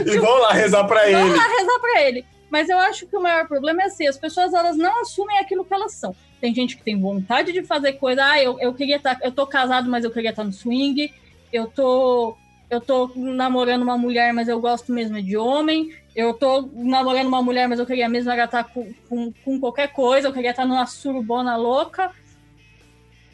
[0.05, 1.37] E vão lá rezar pra Vamos ele.
[1.37, 2.25] lá rezar pra ele.
[2.49, 5.65] Mas eu acho que o maior problema é assim, as pessoas elas não assumem aquilo
[5.65, 6.15] que elas são.
[6.39, 9.47] Tem gente que tem vontade de fazer coisa, ah, eu, eu queria estar, eu tô
[9.47, 11.11] casado, mas eu queria estar no swing,
[11.51, 12.37] eu tô
[12.69, 17.41] eu tô namorando uma mulher, mas eu gosto mesmo de homem, eu tô namorando uma
[17.41, 20.85] mulher, mas eu queria mesmo estar com, com, com qualquer coisa, eu queria estar numa
[20.85, 22.11] surubona louca.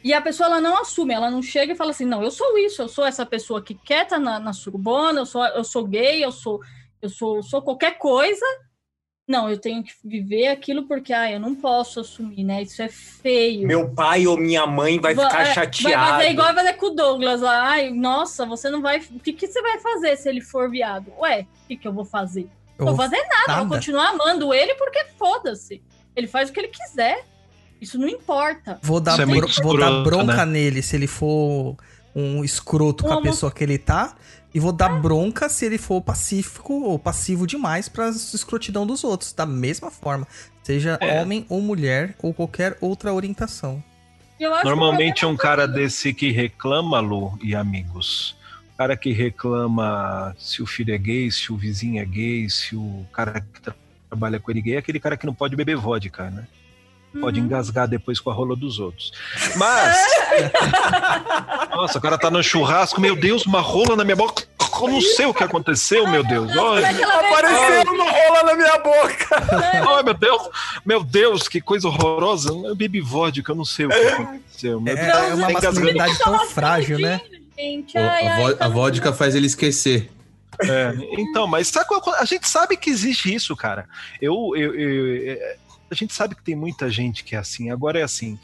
[0.02, 2.56] E a pessoa ela não assume, ela não chega e fala assim, não, eu sou
[2.58, 5.86] isso, eu sou essa pessoa que quer estar na, na surubona, eu sou, eu sou
[5.86, 6.60] gay, eu sou
[7.02, 8.44] eu sou, sou qualquer coisa.
[9.26, 12.62] Não, eu tenho que viver aquilo porque, ah, eu não posso assumir, né?
[12.62, 13.66] Isso é feio.
[13.66, 16.04] Meu pai ou minha mãe vai Va- ficar é, chateado.
[16.04, 17.68] Vai fazer igual vai fazer com o Douglas lá.
[17.68, 18.98] Ai, nossa, você não vai.
[18.98, 21.12] O que, que você vai fazer se ele for viado?
[21.20, 22.48] Ué, o que, que eu vou fazer?
[22.76, 23.60] Eu Não vou fazer nada, nada.
[23.60, 25.80] vou continuar amando ele porque foda-se.
[26.16, 27.24] Ele faz o que ele quiser.
[27.80, 28.78] Isso não importa.
[28.82, 30.52] Vou dar, é bro- vou dar escroto, bronca né?
[30.52, 31.76] nele se ele for
[32.14, 33.26] um escroto com a Como?
[33.26, 34.14] pessoa que ele tá.
[34.52, 39.32] E vou dar bronca se ele for pacífico ou passivo demais pra escrotidão dos outros.
[39.32, 40.26] Da mesma forma.
[40.62, 41.20] Seja É.
[41.22, 43.82] homem ou mulher ou qualquer outra orientação.
[44.64, 48.34] Normalmente é um cara desse que reclama, Lu e amigos.
[48.74, 52.74] O cara que reclama se o filho é gay, se o vizinho é gay, se
[52.74, 53.74] o cara que tra-
[54.08, 56.46] trabalha com ele é gay, é aquele cara que não pode beber vodka, né?
[57.18, 57.46] Pode Uhum.
[57.46, 59.12] engasgar depois com a rola dos outros.
[59.56, 59.96] Mas.
[61.74, 64.44] Nossa, o cara tá no churrasco, meu Deus, uma rola na minha boca.
[64.80, 66.54] eu não sei o que aconteceu, meu Deus.
[66.56, 69.26] Olha, Daquela vez- Apareceu uma rola na minha boca.
[69.90, 70.48] ai, meu Deus,
[70.84, 72.50] meu Deus, que coisa horrorosa.
[72.50, 74.80] Eu bebi vodka, eu não sei o que aconteceu.
[74.80, 75.18] Meu É, Deus.
[75.30, 77.20] é uma masculinidade tão Toma frágil, né?
[77.58, 80.10] Ai, a, ai, tá a vodka faz ele esquecer.
[80.62, 83.86] É, então, mas sabe qual- a gente sabe que existe isso, cara.
[84.20, 85.56] Eu, eu- eu- é,
[85.90, 87.70] a gente sabe que tem muita gente que é assim.
[87.70, 88.38] Agora é assim.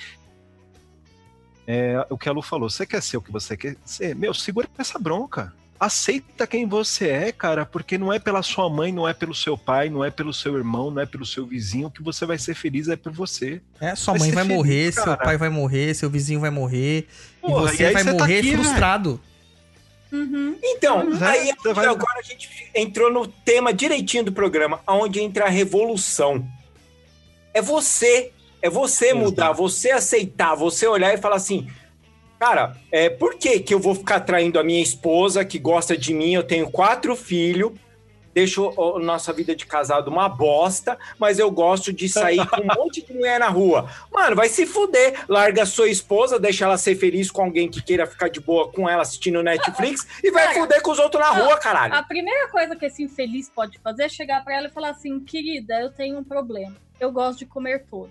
[1.67, 4.15] É, o que a Lu falou, você quer ser o que você quer ser?
[4.15, 5.53] Meu, segura essa bronca.
[5.79, 9.59] Aceita quem você é, cara, porque não é pela sua mãe, não é pelo seu
[9.59, 12.55] pai, não é pelo seu irmão, não é pelo seu vizinho que você vai ser
[12.55, 13.61] feliz, é por você.
[13.79, 15.17] É, sua Vai mãe vai feliz, morrer, seu cara.
[15.19, 17.07] pai vai morrer, seu vizinho vai morrer.
[17.43, 18.63] Porra, e você e vai você tá morrer aqui, velho.
[18.65, 19.21] frustrado.
[20.11, 20.57] Uhum.
[20.63, 21.51] Então, é, aí
[21.89, 26.47] agora a gente entrou no tema direitinho do programa, onde entra a revolução.
[27.57, 29.19] É você, é você Exato.
[29.19, 31.67] mudar, você aceitar, você olhar e falar assim,
[32.39, 36.13] cara, é, por que que eu vou ficar traindo a minha esposa que gosta de
[36.13, 36.35] mim?
[36.35, 37.73] Eu tenho quatro filhos,
[38.37, 42.67] deixo a nossa vida de casado uma bosta, mas eu gosto de sair com um
[42.77, 43.89] monte de mulher na rua.
[44.13, 45.25] Mano, vai se fuder.
[45.27, 48.87] Larga sua esposa, deixa ela ser feliz com alguém que queira ficar de boa com
[48.87, 51.95] ela assistindo Netflix e vai Cara, fuder com os outros na rua, caralho.
[51.95, 55.19] A primeira coisa que esse infeliz pode fazer é chegar pra ela e falar assim:
[55.19, 56.77] querida, eu tenho um problema.
[57.01, 58.11] Eu gosto de comer todo.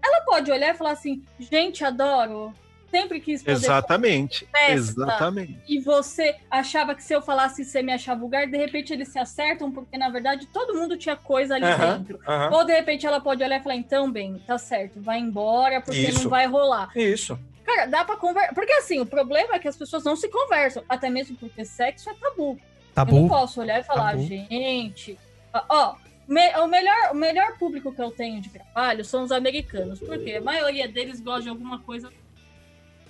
[0.00, 2.54] Ela pode olhar e falar assim: gente, adoro.
[2.90, 3.66] Sempre quis fazer.
[3.66, 4.46] Exatamente.
[4.50, 4.72] festa.
[4.72, 5.58] Exatamente.
[5.68, 9.18] E você achava que se eu falasse você me achava vulgar, de repente eles se
[9.18, 12.20] acertam, porque na verdade todo mundo tinha coisa ali dentro.
[12.52, 15.98] Ou de repente ela pode olhar e falar: então, bem, tá certo, vai embora, porque
[16.00, 16.24] Isso.
[16.24, 16.90] não vai rolar.
[16.96, 17.38] Isso.
[17.64, 18.54] Cara, dá pra conversar.
[18.54, 22.08] Porque assim, o problema é que as pessoas não se conversam, até mesmo porque sexo
[22.08, 22.52] é tabu.
[22.52, 23.28] Eu não Tabu.
[23.28, 24.22] posso olhar e falar, Tabu.
[24.22, 25.18] gente.
[25.52, 25.94] Ó, ó,
[26.28, 30.32] me- o, melhor, o melhor público que eu tenho de trabalho são os americanos, porque
[30.32, 32.08] a maioria deles gosta de alguma coisa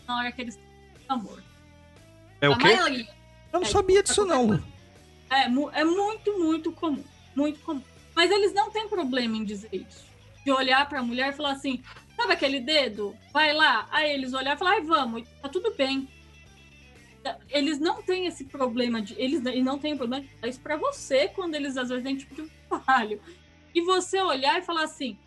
[0.06, 0.64] na hora que eles têm
[1.08, 1.42] amor.
[2.40, 2.64] É a o quê?
[2.64, 3.08] maioria.
[3.52, 4.62] Eu não sabia disso, não.
[5.30, 7.02] É, mu- é muito, muito comum.
[7.34, 7.82] Muito comum.
[8.14, 10.04] Mas eles não têm problema em dizer isso.
[10.44, 11.82] De olhar pra mulher e falar assim:
[12.16, 13.16] sabe aquele dedo?
[13.32, 13.88] Vai lá.
[13.90, 16.08] Aí eles olhar e falar: ai, vamos, tá tudo bem.
[17.50, 19.14] Eles não têm esse problema de.
[19.20, 22.16] Eles e não têm problema de falar isso pra você quando eles às vezes têm
[22.16, 23.20] tipo de um trabalho.
[23.74, 25.18] E você olhar e falar assim: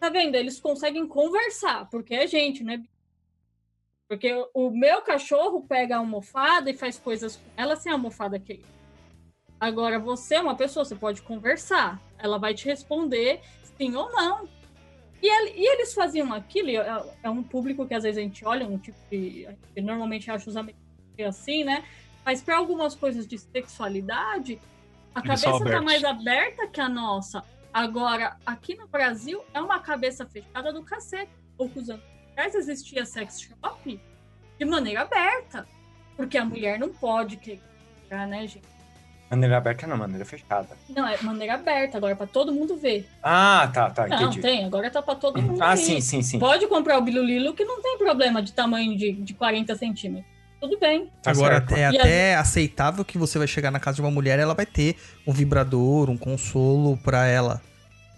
[0.00, 0.34] tá vendo?
[0.34, 2.82] Eles conseguem conversar, porque é gente, né?
[4.12, 8.38] Porque o meu cachorro pega a almofada e faz coisas com ela sem a almofada
[8.38, 8.66] querer.
[9.58, 11.98] Agora, você é uma pessoa, você pode conversar.
[12.18, 13.40] Ela vai te responder
[13.78, 14.46] sim ou não.
[15.22, 18.44] E, ele- e eles faziam aquilo, é, é um público que às vezes a gente
[18.44, 19.48] olha, um tipo de.
[19.78, 20.84] Normalmente acha os americanos
[21.26, 21.82] assim, né?
[22.22, 24.60] Mas para algumas coisas de sexualidade,
[25.14, 27.42] a Eles cabeça tá mais aberta que a nossa.
[27.72, 31.32] Agora, aqui no Brasil, é uma cabeça fechada do cacete.
[31.56, 34.00] Poucos anos atrás existia sex shop
[34.58, 35.66] de maneira aberta.
[36.16, 37.60] Porque a mulher não pode querer,
[38.10, 38.72] né, gente?
[39.30, 40.68] Maneira aberta não, maneira fechada.
[40.90, 43.08] Não, é maneira aberta, agora pra todo mundo ver.
[43.22, 44.42] Ah, tá, tá, Não, entendi.
[44.42, 45.78] tem, agora tá pra todo mundo Ah, ver.
[45.78, 46.38] sim, sim, sim.
[46.38, 50.30] Pode comprar o Bilulilo que não tem problema de tamanho de, de 40 centímetros.
[50.60, 51.10] Tudo bem.
[51.22, 51.74] Tá Agora, certo.
[51.74, 54.96] é até aceitável que você vai chegar na casa de uma mulher ela vai ter
[55.26, 57.60] um vibrador, um consolo pra ela.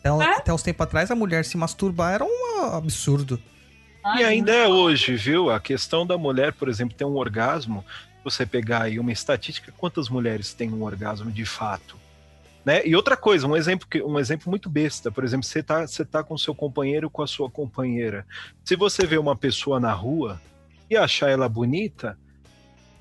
[0.00, 0.34] Então, É?
[0.34, 3.40] Até uns tempos atrás, a mulher se masturbar era um absurdo.
[4.04, 5.50] Ai, E ainda é hoje, viu?
[5.50, 7.82] A questão da mulher, por exemplo, ter um orgasmo.
[8.22, 11.96] Você pegar aí uma estatística, quantas mulheres têm um orgasmo de fato?
[12.64, 12.86] Né?
[12.86, 16.04] E outra coisa, um exemplo, que, um exemplo muito besta, por exemplo, você tá, você
[16.04, 18.26] tá com seu companheiro com a sua companheira.
[18.62, 20.40] Se você vê uma pessoa na rua
[20.88, 22.18] e achar ela bonita,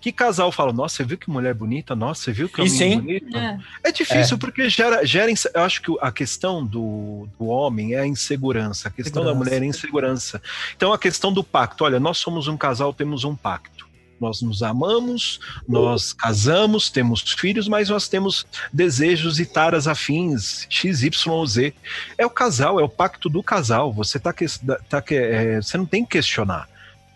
[0.04, 1.96] que casal fala, nossa, você viu que mulher bonita?
[1.96, 3.38] Nossa, você viu que homem bonito?
[3.38, 3.58] É.
[3.86, 5.32] É difícil porque gera, gera.
[5.32, 9.30] inse- Eu acho que a questão do, do homem é a insegurança, a questão da
[9.30, 9.50] Segurança.
[9.50, 10.42] mulher é a insegurança.
[10.76, 13.88] Então a questão do pacto: olha, nós somos um casal, temos um pacto.
[14.20, 21.02] Nós nos amamos, nós casamos, temos filhos, mas nós temos desejos e taras afins, X,
[21.04, 21.74] Y, Z.
[22.18, 23.92] É o casal, é o pacto do casal.
[23.94, 24.46] Você tá, que-
[24.90, 26.70] tá que- é, você não tem que questionar.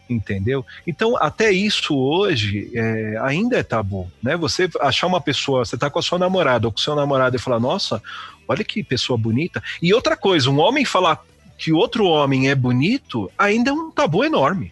[0.09, 0.65] Entendeu?
[0.85, 4.37] Então, até isso hoje é, ainda é tabu, né?
[4.37, 7.35] Você achar uma pessoa, você tá com a sua namorada ou com o seu namorado
[7.35, 8.01] e falar, nossa,
[8.47, 9.61] olha que pessoa bonita.
[9.81, 11.21] E outra coisa, um homem falar
[11.57, 14.71] que outro homem é bonito ainda é um tabu enorme.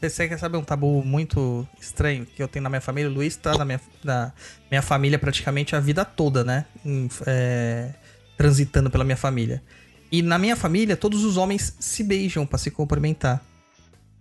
[0.00, 3.10] Você quer saber um tabu muito estranho que eu tenho na minha família?
[3.10, 4.32] O Luiz tá na minha, na
[4.70, 6.64] minha família praticamente a vida toda, né?
[6.84, 7.90] Em- é,
[8.36, 9.62] transitando pela minha família.
[10.10, 13.40] E na minha família, todos os homens se beijam pra se cumprimentar.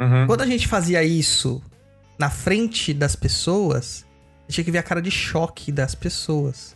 [0.01, 0.27] Uhum.
[0.27, 1.61] Quando a gente fazia isso
[2.17, 4.05] na frente das pessoas,
[4.39, 6.75] a gente tinha que ver a cara de choque das pessoas.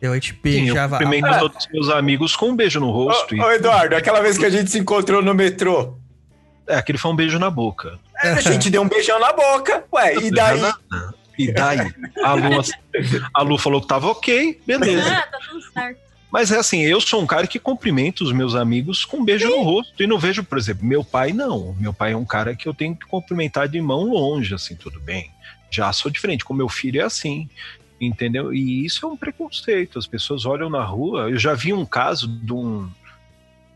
[0.00, 0.98] Eu, a gente Sim, eu beijava.
[0.98, 1.38] cumprimento Ah.
[1.40, 3.34] todos os meus amigos com um beijo no rosto.
[3.34, 5.96] Ô, e- ô, Eduardo, aquela vez que a gente se encontrou no metrô,
[6.66, 7.98] É, aquele foi um beijo na boca.
[8.22, 10.60] a gente deu um beijão na boca, ué, e daí?
[11.38, 11.92] E daí?
[12.24, 12.62] A Lu,
[13.34, 15.08] a Lu falou que tava ok, beleza.
[15.16, 16.00] Ah, tá tudo certo.
[16.30, 19.48] Mas é assim, eu sou um cara que cumprimento os meus amigos com um beijo
[19.48, 20.02] no rosto.
[20.02, 21.74] E não vejo, por exemplo, meu pai não.
[21.80, 25.00] Meu pai é um cara que eu tenho que cumprimentar de mão longe, assim, tudo
[25.00, 25.30] bem.
[25.70, 27.48] Já sou diferente, com meu filho é assim.
[28.00, 28.52] Entendeu?
[28.52, 29.98] E isso é um preconceito.
[29.98, 31.30] As pessoas olham na rua.
[31.30, 32.88] Eu já vi um caso de um,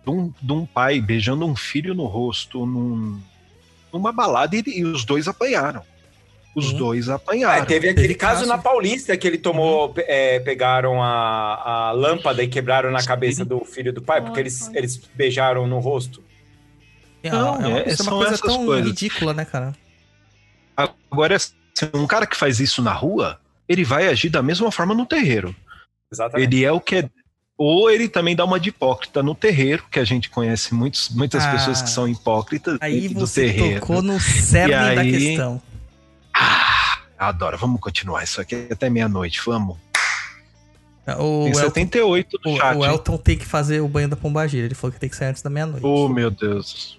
[0.05, 3.19] de um, de um pai beijando um filho no rosto num,
[3.93, 5.83] numa balada e, e os dois apanharam.
[6.55, 6.77] Os Sim.
[6.77, 7.65] dois É, apanharam.
[7.65, 8.47] teve aquele Teve caso caso.
[8.49, 13.65] na Paulista que ele tomou, é, pegaram a, a lâmpada e quebraram na cabeça do
[13.65, 16.23] filho do pai, porque eles, eles beijaram no rosto.
[17.23, 18.87] É, Não, uma- é- isso é uma coisa tão coisas.
[18.87, 19.73] ridícula, né, cara?
[20.77, 21.53] Agora, assim,
[21.95, 23.39] um cara que faz isso na rua,
[23.69, 25.55] ele vai agir da mesma forma no terreiro.
[26.13, 26.47] Exatamente.
[26.55, 27.11] Ele é o que é.
[27.57, 31.45] Ou ele também dá uma de hipócrita no terreiro, que a gente conhece muitos, muitas
[31.45, 31.53] Ah.
[31.53, 33.81] pessoas que são hipócritas Aí do você terreiro.
[33.81, 35.63] tocou no cerne E da aí- questão.
[36.35, 37.57] Ah, adoro.
[37.59, 39.41] Vamos continuar isso aqui até meia-noite.
[39.45, 39.77] Vamos.
[41.19, 42.77] O Tem Elton, 78 no o, chat.
[42.77, 42.85] o?
[42.85, 44.65] Elton tem que fazer o banho da pombagira.
[44.67, 45.85] Ele falou que tem que ser antes da meia-noite.
[45.85, 46.99] Oh, meu Deus.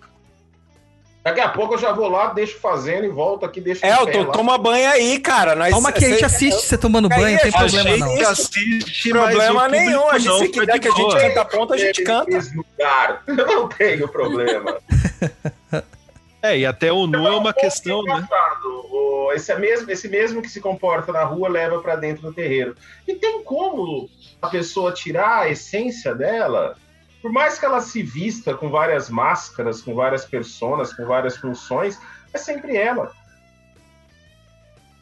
[1.24, 4.58] Daqui a pouco eu já vou lá, deixo fazendo e volto aqui, deixo Elton, toma
[4.58, 5.56] banho aí, cara.
[5.56, 8.00] Nós, Calma que a gente assiste você tomando Aí, banho, não tem a problema gente-
[8.02, 8.16] não.
[8.18, 10.02] que assiste, Problema nenhum.
[10.02, 12.30] público A gente, não, se quiser que a gente canta pronto, a gente canta.
[13.26, 14.78] Eu não tenho problema.
[16.42, 18.16] É, e até o nu é uma Um pouco questão, né?
[18.16, 18.63] engraçado.
[19.04, 22.34] O- Esse, é mesmo, esse mesmo que se comporta na rua leva para dentro do
[22.34, 22.76] terreiro.
[23.08, 24.10] E tem como
[24.42, 26.78] a pessoa tirar a essência dela?
[27.22, 31.98] Por mais que ela se vista com várias máscaras, com várias personas, com várias funções,
[32.34, 33.12] é sempre ela.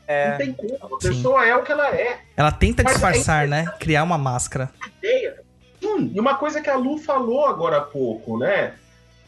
[0.08, 0.32] É.
[0.32, 0.76] Não tem como.
[0.98, 1.08] A Sim.
[1.10, 2.20] pessoa é o que ela é.
[2.38, 3.66] Ela tenta Mas disfarçar, né?
[3.80, 4.70] Criar uma máscara.
[5.00, 5.42] ideia.
[5.82, 8.76] Sim, e uma coisa que a Lu falou agora há pouco, né?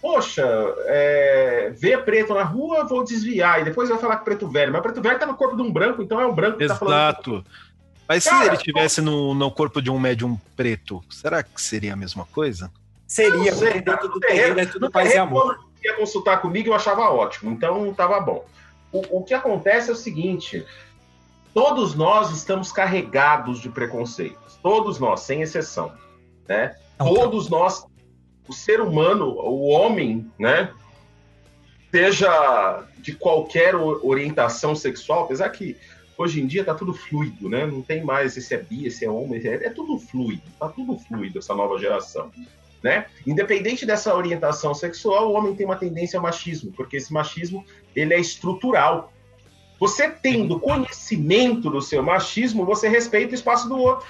[0.04, 0.44] Poxa,
[0.86, 3.62] é, vê preto na rua, vou desviar.
[3.62, 4.74] E depois vai falar com preto velho.
[4.74, 6.76] Mas preto velho tá no corpo de um branco, então é um branco que tá
[6.76, 6.94] falando.
[6.98, 7.46] Exato.
[8.06, 11.94] Mas se Cara, ele tivesse no, no corpo de um médium preto, será que seria
[11.94, 12.70] a mesma coisa?
[13.08, 15.56] Seria, sei, porque dentro do No terreiro- terreiro é tudo paz e amor.
[15.56, 17.50] quando ia consultar comigo, eu achava ótimo.
[17.52, 18.46] Então tava bom.
[18.92, 20.66] O, o que acontece é o seguinte:
[21.54, 24.60] todos nós estamos carregados de preconceitos.
[24.62, 25.94] Todos nós, sem exceção.
[26.46, 26.76] Né?
[27.00, 27.86] Não, todos nós,
[28.48, 30.72] o ser humano, o homem, né?
[31.92, 35.78] Seja de qualquer orientação sexual, apesar que
[36.18, 37.66] hoje em dia tá tudo fluido, né?
[37.66, 40.98] Não tem mais esse é bi, esse é homem, é, é tudo fluido, tá tudo
[40.98, 42.32] fluido essa nova geração,
[42.82, 43.06] né?
[43.26, 47.66] Independente dessa orientação sexual, o homem tem uma tendência ao machismo, porque esse machismo
[47.96, 49.14] ele é estrutural.
[49.80, 54.08] Você tendo conhecimento do seu machismo, você respeita o espaço do outro.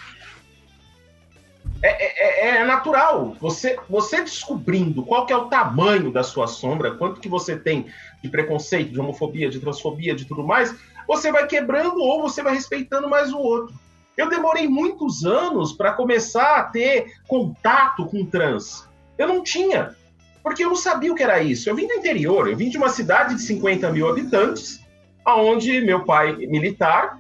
[1.85, 3.35] É, é- é natural.
[3.41, 7.87] Você, você descobrindo qual que é o tamanho da sua sombra, quanto que você tem
[8.23, 10.73] de preconceito, de homofobia, de transfobia, de tudo mais,
[11.05, 13.75] você vai quebrando ou você vai respeitando mais o outro.
[14.15, 18.87] Eu demorei muitos anos para começar a ter contato com trans.
[19.17, 19.95] Eu não tinha,
[20.43, 21.69] porque eu não sabia o que era isso.
[21.69, 24.79] Eu vim do interior, eu vim de uma cidade de 50 mil habitantes,
[25.25, 27.19] onde meu pai militar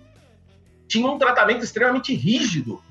[0.87, 2.81] tinha um tratamento extremamente rígido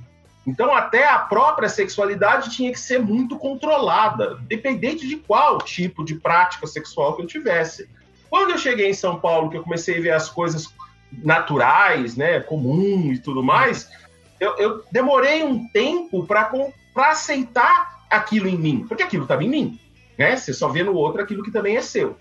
[0.47, 6.17] então, até a própria sexualidade tinha que ser muito controlada, dependente de qual tipo de
[6.17, 7.89] prática sexual que eu tivesse.
[8.29, 10.69] Quando eu cheguei em São Paulo, que eu comecei a ver as coisas
[11.13, 13.89] naturais, né, comum e tudo mais,
[14.41, 19.81] eu, eu demorei um tempo para aceitar aquilo em mim, porque aquilo estava em mim,
[20.19, 20.37] né?
[20.37, 22.17] Você só vê no outro aquilo que também é seu.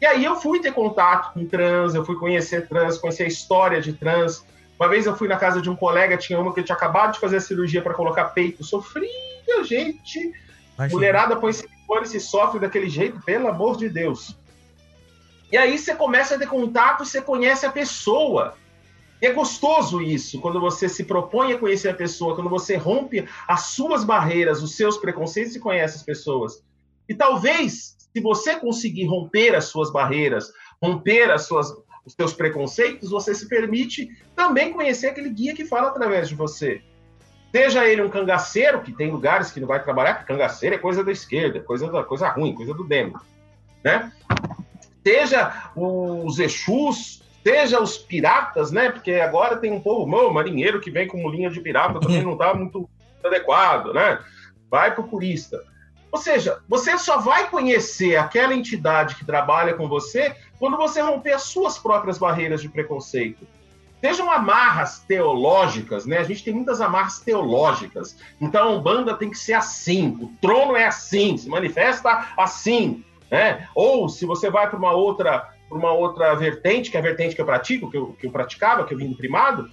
[0.00, 3.80] E aí eu fui ter contato com trans, eu fui conhecer trans, conhecer a história
[3.80, 4.44] de trans,
[4.78, 7.20] uma vez eu fui na casa de um colega, tinha uma que tinha acabado de
[7.20, 8.62] fazer a cirurgia para colocar peito.
[8.62, 10.18] Sofria, gente.
[10.74, 10.94] Imagina.
[10.94, 14.36] Mulherada põe silicone e se sofre daquele jeito, pelo amor de Deus.
[15.50, 18.54] E aí você começa a ter contato e você conhece a pessoa.
[19.22, 23.26] E é gostoso isso, quando você se propõe a conhecer a pessoa, quando você rompe
[23.48, 26.62] as suas barreiras, os seus preconceitos e conhece as pessoas.
[27.08, 31.72] E talvez, se você conseguir romper as suas barreiras, romper as suas,
[32.06, 36.80] os seus preconceitos, você se permite também conhecer aquele guia que fala através de você.
[37.54, 41.02] Seja ele um cangaceiro, que tem lugares que não vai trabalhar, porque cangaceiro é coisa
[41.02, 43.20] da esquerda, coisa, da, coisa ruim, coisa do demo.
[43.82, 44.12] Né?
[45.04, 48.90] Seja os Exus, seja os piratas, né?
[48.90, 52.32] Porque agora tem um povo, meu, marinheiro que vem com linha de pirata também não
[52.32, 52.88] está muito
[53.24, 54.20] adequado, né?
[54.70, 55.62] Vai pro purista.
[56.10, 61.32] Ou seja, você só vai conhecer aquela entidade que trabalha com você quando você romper
[61.32, 63.46] as suas próprias barreiras de preconceito.
[64.00, 66.18] Sejam amarras teológicas, né?
[66.18, 68.16] A gente tem muitas amarras teológicas.
[68.40, 73.68] Então, a Umbanda tem que ser assim, o trono é assim, se manifesta assim, né?
[73.74, 77.34] Ou se você vai para uma outra por uma outra vertente, que é a vertente
[77.34, 79.68] que eu pratico, que eu, que eu praticava, que eu vim do primado.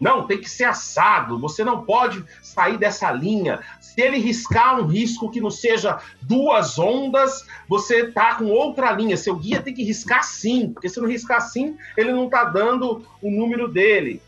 [0.00, 1.38] Não, tem que ser assado.
[1.40, 3.60] Você não pode sair dessa linha.
[3.80, 9.16] Se ele riscar um risco que não seja duas ondas, você tá com outra linha.
[9.16, 13.04] Seu guia tem que riscar sim, porque se não riscar sim, ele não tá dando
[13.20, 14.22] o número dele.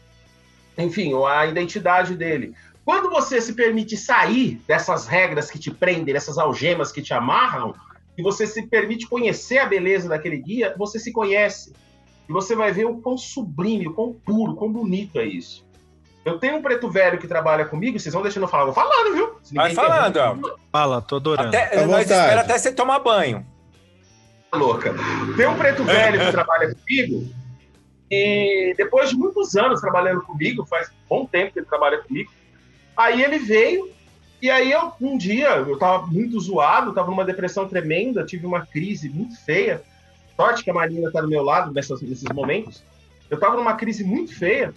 [0.77, 2.55] Enfim, a identidade dele.
[2.85, 7.75] Quando você se permite sair dessas regras que te prendem, dessas algemas que te amarram,
[8.19, 11.73] e você se permite conhecer a beleza daquele guia, você se conhece.
[12.31, 15.67] E você vai ver o quão sublime, o quão puro, o quão bonito é isso.
[16.25, 19.13] Eu tenho um preto velho que trabalha comigo, vocês vão deixando eu falar, vou falando,
[19.13, 19.35] viu?
[19.53, 20.57] Vai falando, ó.
[20.71, 21.49] Fala, tô adorando.
[21.49, 23.45] Até, à nós espera até você tomar banho.
[24.55, 24.95] louca.
[25.37, 27.29] Tem um preto velho que trabalha comigo,
[28.09, 32.31] e depois de muitos anos trabalhando comigo, faz bom tempo que ele trabalha comigo,
[32.97, 33.91] aí ele veio,
[34.41, 38.65] e aí eu, um dia, eu tava muito zoado, tava numa depressão tremenda, tive uma
[38.65, 39.83] crise muito feia,
[40.41, 42.83] sorte que a Marina tá do meu lado nessas, nesses momentos,
[43.29, 44.73] eu tava numa crise muito feia,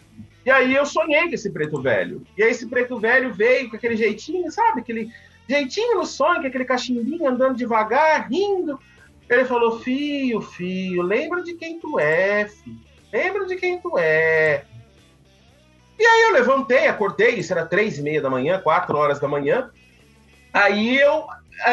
[0.46, 3.76] e aí eu sonhei com esse preto velho, e aí esse preto velho veio com
[3.78, 5.10] aquele jeitinho, sabe, aquele
[5.48, 8.78] jeitinho no sonho, com aquele cachimbinho andando devagar, rindo,
[9.30, 12.78] ele falou, filho, filho, lembra de quem tu é, filho.
[13.12, 14.66] Lembra de quem tu é.
[15.98, 19.28] E aí eu levantei, acordei, isso era três e meia da manhã, quatro horas da
[19.28, 19.70] manhã.
[20.52, 21.26] Aí eu,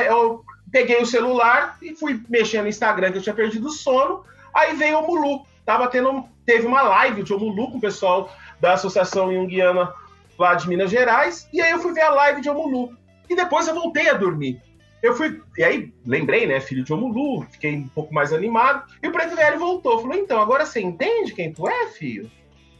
[0.06, 4.24] eu peguei o celular e fui mexer no Instagram, que eu tinha perdido o sono.
[4.54, 5.44] Aí veio o Mulu.
[5.64, 9.92] Tava tendo, teve uma live de Omulu com o pessoal da Associação Junguiana
[10.38, 11.48] lá de Minas Gerais.
[11.52, 12.96] E aí eu fui ver a live de Omulu.
[13.28, 14.60] E depois eu voltei a dormir.
[15.02, 18.84] Eu fui, e aí lembrei, né, filho de Omulu, fiquei um pouco mais animado.
[19.02, 22.30] E o preto velho voltou, falou: então, agora você entende quem tu é, filho?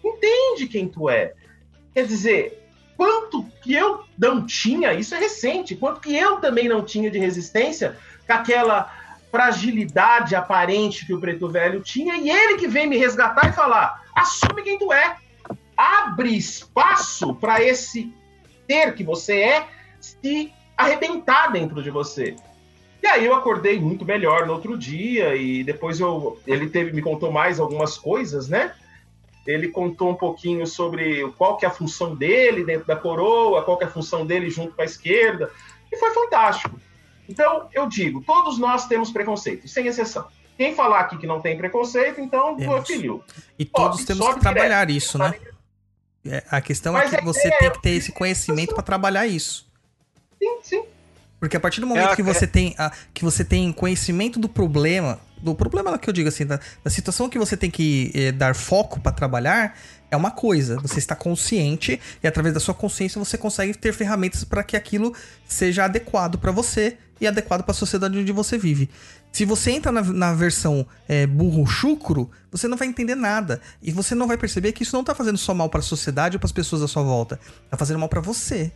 [0.04, 1.32] Entende quem tu é.
[1.94, 2.59] Quer dizer,
[3.00, 7.18] quanto que eu não tinha, isso é recente, quanto que eu também não tinha de
[7.18, 7.96] resistência
[8.26, 8.94] com aquela
[9.30, 14.04] fragilidade aparente que o preto velho tinha, e ele que vem me resgatar e falar:
[14.14, 15.16] assume quem tu é.
[15.74, 18.14] Abre espaço para esse
[18.70, 19.68] ser que você é
[19.98, 22.36] se arrebentar dentro de você.
[23.02, 27.00] E aí eu acordei muito melhor no outro dia e depois eu ele teve me
[27.00, 28.74] contou mais algumas coisas, né?
[29.46, 33.76] Ele contou um pouquinho sobre qual que é a função dele dentro da coroa, qual
[33.78, 35.50] que é a função dele junto com a esquerda,
[35.90, 36.78] e foi fantástico.
[37.28, 40.26] Então, eu digo, todos nós temos preconceito, sem exceção.
[40.56, 42.86] Quem falar aqui que não tem preconceito, então, Temos.
[42.86, 43.24] filho.
[43.58, 44.96] E todos Sobe, temos sobe que trabalhar direto.
[44.96, 45.34] isso, né?
[46.26, 48.74] É, a questão Mas é é que você que tem é- que ter esse conhecimento
[48.74, 49.66] para trabalhar isso.
[50.38, 50.82] Sim, sim.
[51.38, 54.46] Porque a partir do momento É que você tem a, que você tem conhecimento do
[54.50, 58.32] problema, do problema que eu digo assim, da, da situação que você tem que eh,
[58.32, 59.76] dar foco para trabalhar,
[60.10, 60.76] é uma coisa.
[60.80, 65.14] Você está consciente e através da sua consciência você consegue ter ferramentas para que aquilo
[65.46, 68.90] seja adequado para você e adequado para a sociedade onde você vive.
[69.30, 73.92] Se você entra na, na versão eh, burro chucro, você não vai entender nada e
[73.92, 76.40] você não vai perceber que isso não tá fazendo só mal para a sociedade ou
[76.40, 77.38] para as pessoas à sua volta,
[77.68, 78.72] tá fazendo mal para você.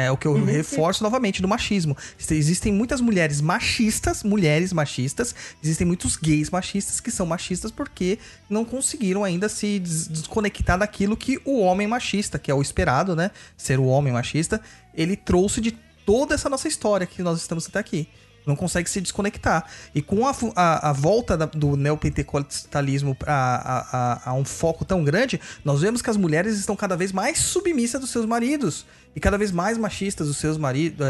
[0.00, 1.96] É o que eu reforço novamente do machismo.
[2.30, 8.16] Existem muitas mulheres machistas, mulheres machistas, existem muitos gays machistas que são machistas porque
[8.48, 13.16] não conseguiram ainda se des- desconectar daquilo que o homem machista, que é o esperado,
[13.16, 13.32] né?
[13.56, 14.60] Ser o homem machista,
[14.94, 15.72] ele trouxe de
[16.06, 18.08] toda essa nossa história que nós estamos até aqui.
[18.46, 19.66] Não consegue se desconectar.
[19.94, 25.04] E com a, a- a volta da- do neopentecostalismo a- a- a um foco tão
[25.04, 28.86] grande, nós vemos que as mulheres estão cada vez mais submissas dos seus maridos.
[29.16, 31.06] E cada vez mais machistas dos seus maridos,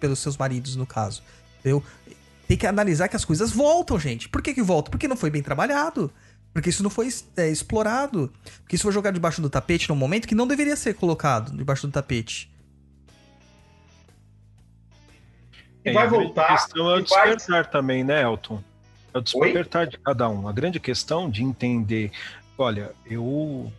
[0.00, 1.22] pelos seus maridos, no caso.
[1.60, 1.82] Entendeu?
[2.48, 4.28] Tem que analisar que as coisas voltam, gente.
[4.28, 4.90] Por que, que voltam?
[4.90, 6.12] Porque não foi bem trabalhado.
[6.52, 8.30] Porque isso não foi é, explorado.
[8.62, 11.86] Porque isso foi jogado debaixo do tapete num momento que não deveria ser colocado debaixo
[11.86, 12.50] do tapete.
[15.84, 16.48] E É, vai a grande voltar.
[16.56, 18.62] questão é o e vai- despertar também, né, Elton?
[19.14, 20.48] É o despertar de cada um.
[20.48, 22.10] A grande questão de entender,
[22.56, 23.70] olha, eu,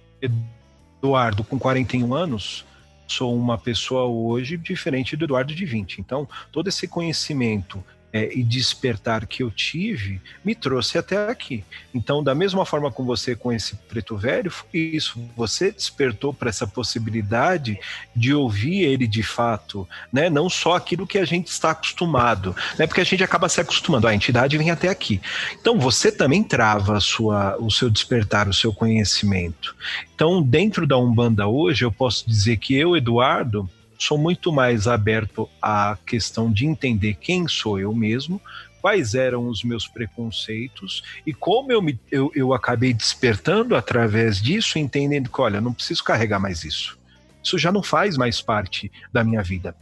[1.01, 2.65] Eduardo, com 41 anos,
[3.13, 5.99] sou uma pessoa hoje diferente do Eduardo de 20.
[5.99, 7.83] Então, todo esse conhecimento
[8.13, 11.63] é, e despertar que eu tive me trouxe até aqui.
[11.91, 15.19] Então, da mesma forma com você com esse preto velho, foi isso.
[15.35, 17.79] Você despertou para essa possibilidade
[18.15, 20.29] de ouvir ele de fato, né?
[20.29, 22.85] Não só aquilo que a gente está acostumado, né?
[22.85, 24.07] Porque a gente acaba se acostumando.
[24.07, 25.19] A entidade vem até aqui.
[25.59, 29.75] Então, você também trava sua, o seu despertar, o seu conhecimento.
[30.13, 33.67] Então, dentro da Umbanda hoje, eu posso dizer que eu, Eduardo,
[34.03, 38.41] sou muito mais aberto à questão de entender quem sou eu mesmo,
[38.81, 44.77] quais eram os meus preconceitos e como eu, me, eu, eu acabei despertando através disso,
[44.77, 46.99] entendendo que, olha, não preciso carregar mais isso.
[47.41, 49.73] Isso já não faz mais parte da minha vida.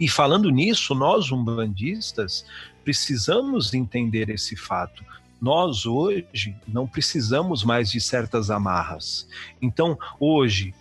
[0.00, 2.46] E falando nisso, nós umbandistas
[2.82, 5.04] precisamos entender esse fato.
[5.40, 9.28] Nós hoje não precisamos mais de certas amarras.
[9.60, 10.74] Então, hoje,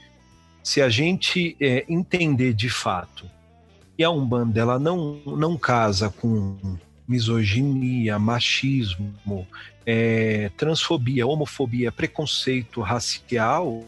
[0.65, 3.29] se a gente é, entender de fato
[3.95, 6.57] que a Umbanda ela não, não casa com
[7.07, 9.47] misoginia, machismo,
[9.85, 13.85] é, transfobia, homofobia, preconceito racial,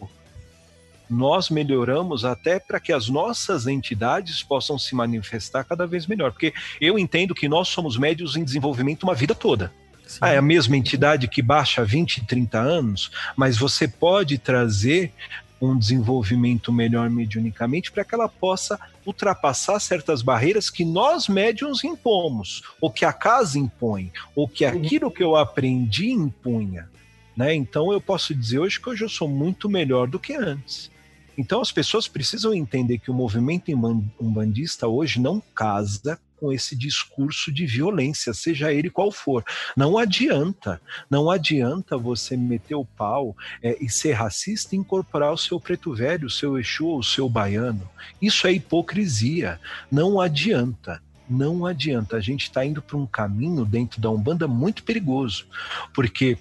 [1.10, 6.32] nós melhoramos até para que as nossas entidades possam se manifestar cada vez melhor.
[6.32, 9.74] Porque eu entendo que nós somos médios em desenvolvimento uma vida toda.
[10.22, 15.12] Ah, é a mesma entidade que baixa 20, 30 anos, mas você pode trazer
[15.61, 22.61] um desenvolvimento melhor mediunicamente para que ela possa ultrapassar certas barreiras que nós médiums impomos,
[22.79, 26.89] ou que a casa impõe, ou que aquilo que eu aprendi impunha.
[27.35, 27.53] Né?
[27.53, 30.91] Então eu posso dizer hoje que hoje eu sou muito melhor do que antes.
[31.38, 33.71] Então as pessoas precisam entender que o movimento
[34.19, 39.43] umbandista hoje não casa com esse discurso de violência, seja ele qual for.
[39.76, 45.38] Não adianta, não adianta você meter o pau é, e ser racista e incorporar o
[45.38, 47.89] seu preto velho, o seu Exu ou o seu baiano.
[48.22, 49.59] Isso é hipocrisia.
[49.91, 51.01] Não adianta.
[51.30, 52.15] Não adianta.
[52.15, 55.45] A gente está indo para um caminho dentro da Umbanda muito perigoso,
[55.93, 56.38] porque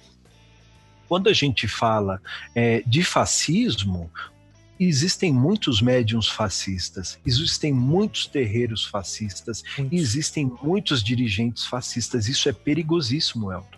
[1.07, 2.21] quando a gente fala
[2.53, 4.11] é, de fascismo,
[4.79, 9.99] existem muitos médiums fascistas, existem muitos terreiros fascistas, muitos.
[9.99, 12.27] existem muitos dirigentes fascistas.
[12.27, 13.77] Isso é perigosíssimo, Elton.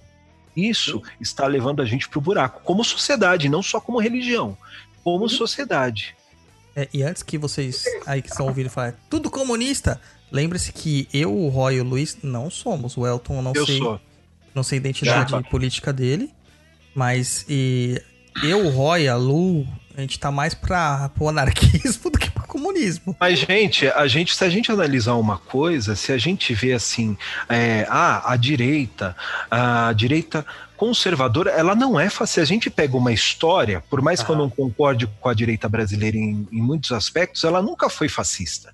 [0.55, 1.11] Isso Sim.
[1.21, 4.57] está levando a gente para o buraco, como sociedade, não só como religião,
[5.03, 5.29] como uhum.
[5.29, 6.15] sociedade.
[6.75, 9.99] É, e antes que vocês aí que estão ouvindo falar, tudo comunista,
[10.31, 12.97] lembre-se que eu, o Roy e o Luiz não somos.
[12.97, 13.77] O Elton, eu não eu sei.
[13.77, 14.01] Sou.
[14.53, 16.31] Não sei a identidade política dele.
[16.93, 18.01] Mas e
[18.43, 19.67] eu, o Roy, a Lu,
[19.99, 23.15] a gente tá mais para o anarquismo do que para o comunismo.
[23.19, 27.17] Mas, gente, a gente, se a gente analisar uma coisa, se a gente vê assim,
[27.47, 29.15] é, ah, a direita,
[29.51, 30.45] a direita
[30.77, 32.35] conservadora, ela não é fácil.
[32.35, 35.67] Se a gente pega uma história, por mais que eu não concorde com a direita
[35.67, 38.73] brasileira em, em muitos aspectos, ela nunca foi fascista.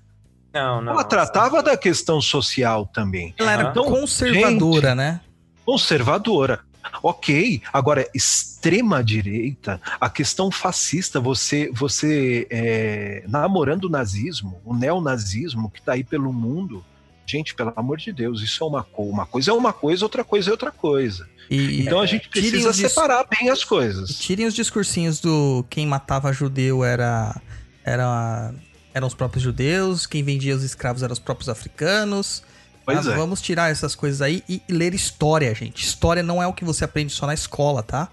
[0.54, 0.92] Não, não.
[0.92, 3.34] Ela tratava da questão social também.
[3.36, 5.20] Ela era então, conservadora, gente, né?
[5.64, 6.60] Conservadora.
[7.02, 15.70] Ok, agora extrema direita, a questão fascista, você você é, namorando o nazismo, o neonazismo
[15.70, 16.84] que está aí pelo mundo,
[17.26, 20.24] gente, pelo amor de Deus, isso é uma coisa, uma coisa é uma coisa, outra
[20.24, 21.28] coisa é outra coisa.
[21.50, 24.18] E, então a gente precisa separar bem as coisas.
[24.18, 27.40] Tirem os discursinhos do quem matava judeu era
[27.84, 28.52] era
[28.92, 32.42] eram os próprios judeus, quem vendia os escravos eram os próprios africanos.
[32.86, 33.16] Pois é.
[33.16, 35.84] Vamos tirar essas coisas aí e ler história, gente.
[35.84, 38.08] História não é o que você aprende só na escola, tá?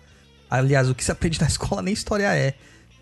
[0.49, 2.55] Aliás, o que se aprende na escola nem história é.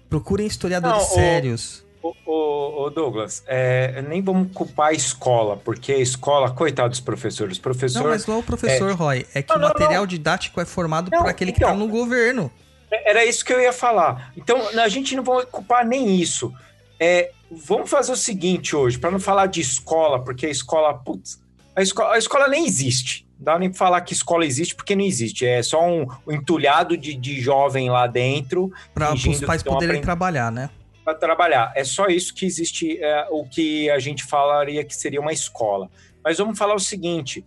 [0.09, 1.85] Procurem historiadores não, sérios.
[2.03, 6.99] O, o, o Douglas, é, nem vamos culpar a escola, porque a escola, coitado dos
[6.99, 7.57] professores.
[7.57, 8.93] Professor, não, mas não é o professor, é...
[8.93, 9.25] Roy.
[9.33, 12.51] É que não, o material não, didático é formado por aquele que está no governo.
[12.91, 14.33] É, era isso que eu ia falar.
[14.35, 16.53] Então, a gente não vai culpar nem isso.
[16.99, 21.40] É, vamos fazer o seguinte hoje, para não falar de escola, porque a escola, putz,
[21.81, 23.27] a escola, a escola nem existe.
[23.37, 25.45] Não dá nem pra falar que escola existe, porque não existe.
[25.45, 28.71] É só um, um entulhado de, de jovem lá dentro.
[28.93, 30.03] Para os pais poderem aprend...
[30.03, 30.69] trabalhar, né?
[31.03, 31.73] Para trabalhar.
[31.75, 35.89] É só isso que existe, é, o que a gente falaria que seria uma escola.
[36.23, 37.43] Mas vamos falar o seguinte: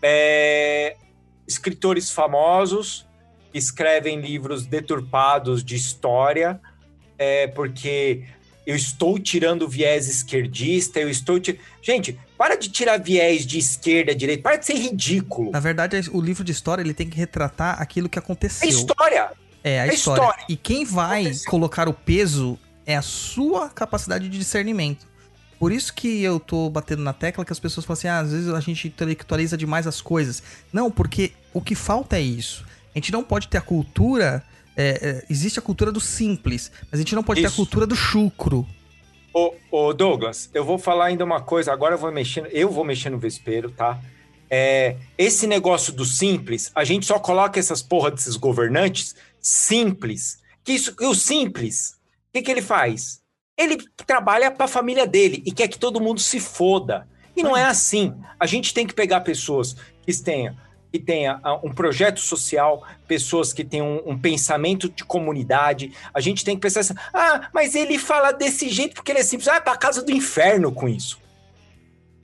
[0.00, 0.96] é,
[1.48, 3.06] escritores famosos
[3.52, 6.60] escrevem livros deturpados de história,
[7.18, 8.24] é, porque
[8.66, 11.38] eu estou tirando viés esquerdista, eu estou.
[11.38, 11.60] Tir...
[11.82, 15.50] Gente, para de tirar viés de esquerda, direita, para de ser ridículo.
[15.50, 18.66] Na verdade, o livro de história ele tem que retratar aquilo que aconteceu.
[18.66, 19.32] É história!
[19.62, 20.22] É, a, é história.
[20.22, 20.44] história.
[20.48, 21.50] E quem vai aconteceu.
[21.50, 25.06] colocar o peso é a sua capacidade de discernimento.
[25.58, 28.32] Por isso que eu tô batendo na tecla que as pessoas falam assim: ah, às
[28.32, 30.42] vezes a gente intelectualiza demais as coisas.
[30.72, 32.64] Não, porque o que falta é isso.
[32.94, 34.42] A gente não pode ter a cultura.
[34.76, 37.48] É, é, existe a cultura do simples, mas a gente não pode isso.
[37.48, 38.66] ter a cultura do chucro.
[39.32, 42.84] Ô, ô, Douglas, eu vou falar ainda uma coisa, agora eu vou mexer, eu vou
[42.84, 44.00] mexer no vespeiro, tá?
[44.48, 50.38] É, esse negócio do simples, a gente só coloca essas porra desses governantes simples.
[50.62, 51.98] Que isso, o simples,
[52.28, 53.20] o que, que ele faz?
[53.56, 57.08] Ele trabalha para a família dele e quer que todo mundo se foda.
[57.36, 58.14] E não é assim.
[58.38, 60.56] A gente tem que pegar pessoas que tenham
[60.94, 65.92] que tenha ah, um projeto social, pessoas que tenham um, um, pensamento de comunidade.
[66.14, 69.24] A gente tem que pensar assim: ah, mas ele fala desse jeito porque ele é
[69.24, 69.48] simples.
[69.48, 71.18] Ah, pra casa do inferno com isso.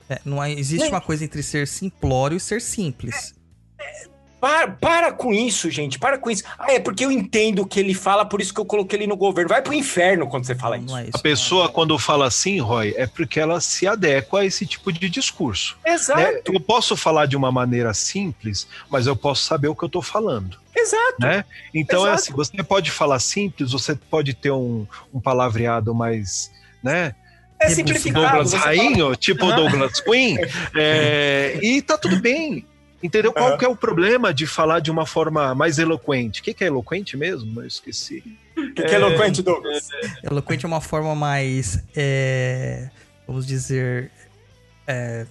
[0.09, 3.33] É, não existe uma coisa entre ser simplório e ser simples.
[3.77, 4.07] É,
[4.41, 5.99] Para, para com isso, gente.
[5.99, 6.43] Para com isso.
[6.57, 9.05] Ah, é porque eu entendo o que ele fala, por isso que eu coloquei ele
[9.07, 9.47] no governo.
[9.49, 10.97] Vai pro inferno quando você fala isso.
[10.97, 11.11] É isso.
[11.13, 15.07] A pessoa, quando fala assim, Roy, é porque ela se adequa a esse tipo de
[15.09, 15.77] discurso.
[15.85, 16.41] Exato, né?
[16.43, 20.01] Eu posso falar de uma maneira simples, mas eu posso saber o que eu estou
[20.01, 20.57] falando.
[20.75, 21.17] exato.
[21.19, 21.45] Né?
[21.73, 22.23] Então é Exato.
[22.23, 26.51] assim, você pode falar simples, você pode ter um, um palavreado mais,
[26.81, 27.13] né?
[27.59, 27.75] É Rebuscado.
[27.75, 28.25] simplificado.
[28.25, 29.55] Douglas você fala- Rainho, tipo Aham.
[29.55, 30.37] Douglas Queen,
[30.75, 32.65] é, e tá tudo bem.
[33.01, 33.33] Entendeu?
[33.33, 33.57] Qual Aham.
[33.57, 36.41] que é o problema de falar de uma forma mais eloquente?
[36.41, 37.61] O que, que é eloquente mesmo?
[37.61, 38.23] Eu esqueci.
[38.55, 39.87] O que, que é eloquente, Douglas?
[40.23, 41.83] Eloquente é uma forma mais.
[41.95, 42.89] é,
[43.27, 44.11] vamos dizer.
[44.87, 45.25] é,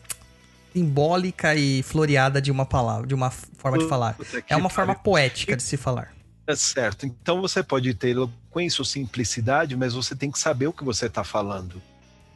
[0.73, 4.17] simbólica e floreada de uma palavra, de uma forma de falar.
[4.49, 6.13] É uma forma poética de se falar.
[6.47, 7.07] É certo.
[7.07, 11.07] Então você pode ter eloquência ou simplicidade, mas você tem que saber o que você
[11.07, 11.81] está falando.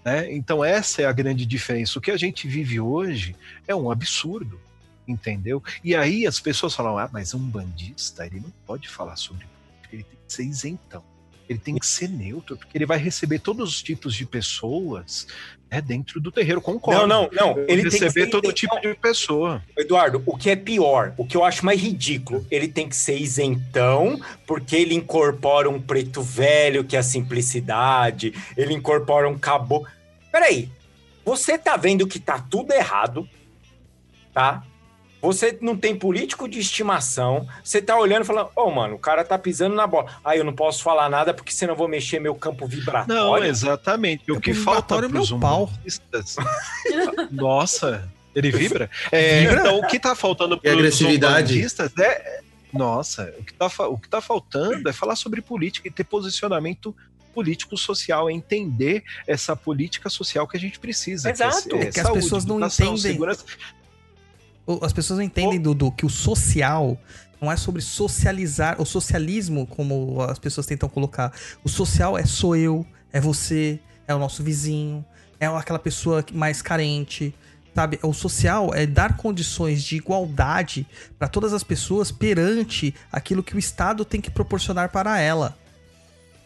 [0.05, 0.33] Né?
[0.33, 1.99] Então essa é a grande diferença.
[1.99, 3.35] O que a gente vive hoje
[3.67, 4.61] é um absurdo,
[5.07, 5.63] entendeu?
[5.83, 9.89] E aí as pessoas falam: ah, mas um bandista ele não pode falar sobre política,
[9.93, 11.03] ele tem que ser isentão.
[11.47, 15.27] Ele tem que ser neutro, porque ele vai receber todos os tipos de pessoas
[15.71, 16.59] né, dentro do terreiro.
[16.59, 17.07] Concordo.
[17.07, 17.59] Não, não, não.
[17.69, 18.81] Ele tem que receber ser todo isentão.
[18.81, 19.63] tipo de pessoa.
[19.77, 23.19] Eduardo, o que é pior, o que eu acho mais ridículo, ele tem que ser
[23.19, 29.87] isentão, porque ele incorpora um preto velho, que é a simplicidade, ele incorpora um cabo.
[30.33, 30.71] Peraí,
[31.27, 33.29] você tá vendo que tá tudo errado,
[34.33, 34.65] tá?
[35.25, 39.25] Você não tem político de estimação, você tá olhando e falando, ô, mano, o cara
[39.25, 40.15] tá pisando na bola.
[40.23, 43.15] Ah, eu não posso falar nada porque senão eu vou mexer meu campo vibratório.
[43.15, 44.31] Não, exatamente.
[44.31, 46.37] O que falta é para os umbandistas...
[47.33, 48.91] Nossa, ele vibra?
[49.11, 49.61] É, Vibra?
[49.61, 51.55] Então, o que tá faltando para os agressividade?
[51.55, 52.41] umbandistas é...
[52.71, 56.95] Nossa, o que, tá, o que tá faltando é falar sobre política e ter posicionamento
[57.33, 61.31] político social, é entender essa política social que a gente precisa.
[61.31, 61.71] Exato.
[61.71, 62.97] Que é, É que as pessoas não entendem.
[62.99, 63.45] Segurança.
[64.67, 66.99] O- As pessoas não entendem, Dudu, que o social
[67.41, 71.33] não é sobre socializar, o socialismo, como as pessoas tentam colocar.
[71.63, 73.79] O social é sou eu, é você,
[74.09, 75.05] é o nosso vizinho,
[75.39, 77.35] é aquela pessoa que- mais carente,
[77.75, 77.99] sabe?
[78.03, 80.87] O social é dar condições de igualdade
[81.19, 85.59] para todas as pessoas perante aquilo que o Estado tem que proporcionar para ela.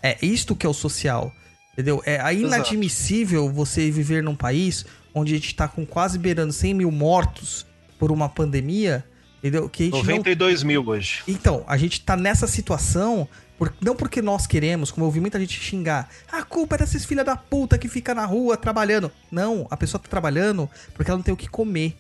[0.03, 1.31] É isto que é o social,
[1.75, 2.03] entendeu?
[2.05, 4.85] É inadmissível você viver num país
[5.15, 7.67] onde a gente tá com quase beirando 100 mil mortos
[7.99, 9.05] por uma pandemia,
[9.39, 9.69] entendeu?
[9.69, 11.23] Que a gente não 92 mil hoje.
[11.27, 15.39] então, a gente tá nessa situação, por- não porque nós queremos, como eu ouvi muita
[15.41, 19.11] gente xingar, a culpa é desses filha da puta que fica na rua trabalhando.
[19.31, 21.97] Não, a pessoa tá trabalhando porque ela não tem o que comer.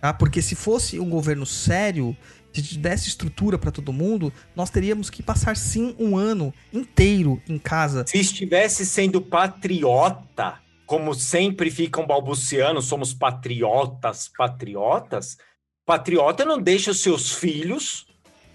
[0.00, 0.12] Tá?
[0.12, 2.16] Porque se fosse um governo sério,
[2.52, 7.56] se desse estrutura pra todo mundo, nós teríamos que passar sim um ano inteiro em
[7.56, 8.04] casa.
[8.08, 10.54] Se estivesse sendo patriota,
[10.92, 15.38] como sempre ficam balbuciando, somos patriotas, patriotas,
[15.86, 18.06] patriota não deixa os seus filhos,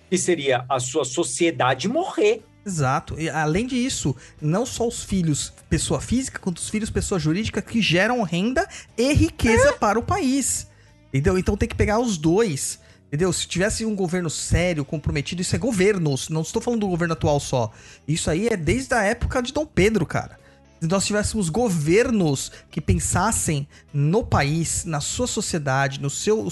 [0.08, 2.44] que seria a sua sociedade, morrer.
[2.64, 3.20] Exato.
[3.20, 7.82] E além disso, não só os filhos pessoa física, quanto os filhos pessoa jurídica que
[7.82, 10.68] geram renda e riqueza para o país.
[11.12, 11.40] Entendeu?
[11.40, 12.80] Então tem que pegar os dois.
[13.08, 13.34] Entendeu?
[13.34, 16.30] Se tivesse um governo sério, comprometido, isso é governos.
[16.30, 17.74] Não estou falando do governo atual só.
[18.08, 20.46] Isso aí é desde a época de Dom Pedro, cara.
[20.80, 26.48] Se nós tivéssemos governos que pensassem no país, na sua sociedade, no seu,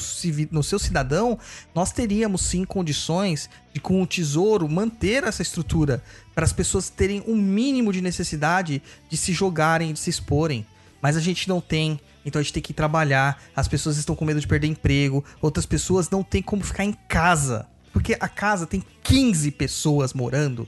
[0.51, 1.37] no seu cidadão,
[1.75, 6.03] nós teríamos sim condições de, com o tesouro, manter essa estrutura
[6.33, 10.65] para as pessoas terem um mínimo de necessidade de se jogarem, de se exporem.
[10.99, 13.39] Mas a gente não tem, então a gente tem que trabalhar.
[13.55, 16.93] As pessoas estão com medo de perder emprego, outras pessoas não têm como ficar em
[17.07, 17.67] casa.
[17.93, 20.67] Porque a casa tem 15 pessoas morando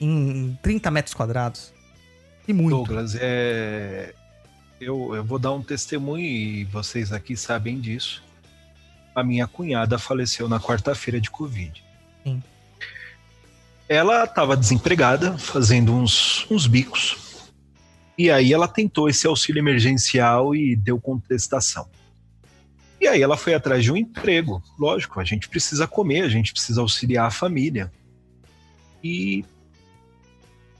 [0.00, 1.72] em 30 metros quadrados.
[2.46, 2.70] E muito.
[2.70, 4.14] Douglas, é...
[4.80, 8.22] eu, eu vou dar um testemunho e vocês aqui sabem disso.
[9.14, 11.84] A minha cunhada faleceu na quarta-feira de Covid.
[12.24, 12.42] Sim.
[13.88, 17.52] Ela estava desempregada, fazendo uns, uns bicos.
[18.16, 21.88] E aí ela tentou esse auxílio emergencial e deu contestação.
[23.00, 24.62] E aí ela foi atrás de um emprego.
[24.78, 27.92] Lógico, a gente precisa comer, a gente precisa auxiliar a família.
[29.02, 29.44] E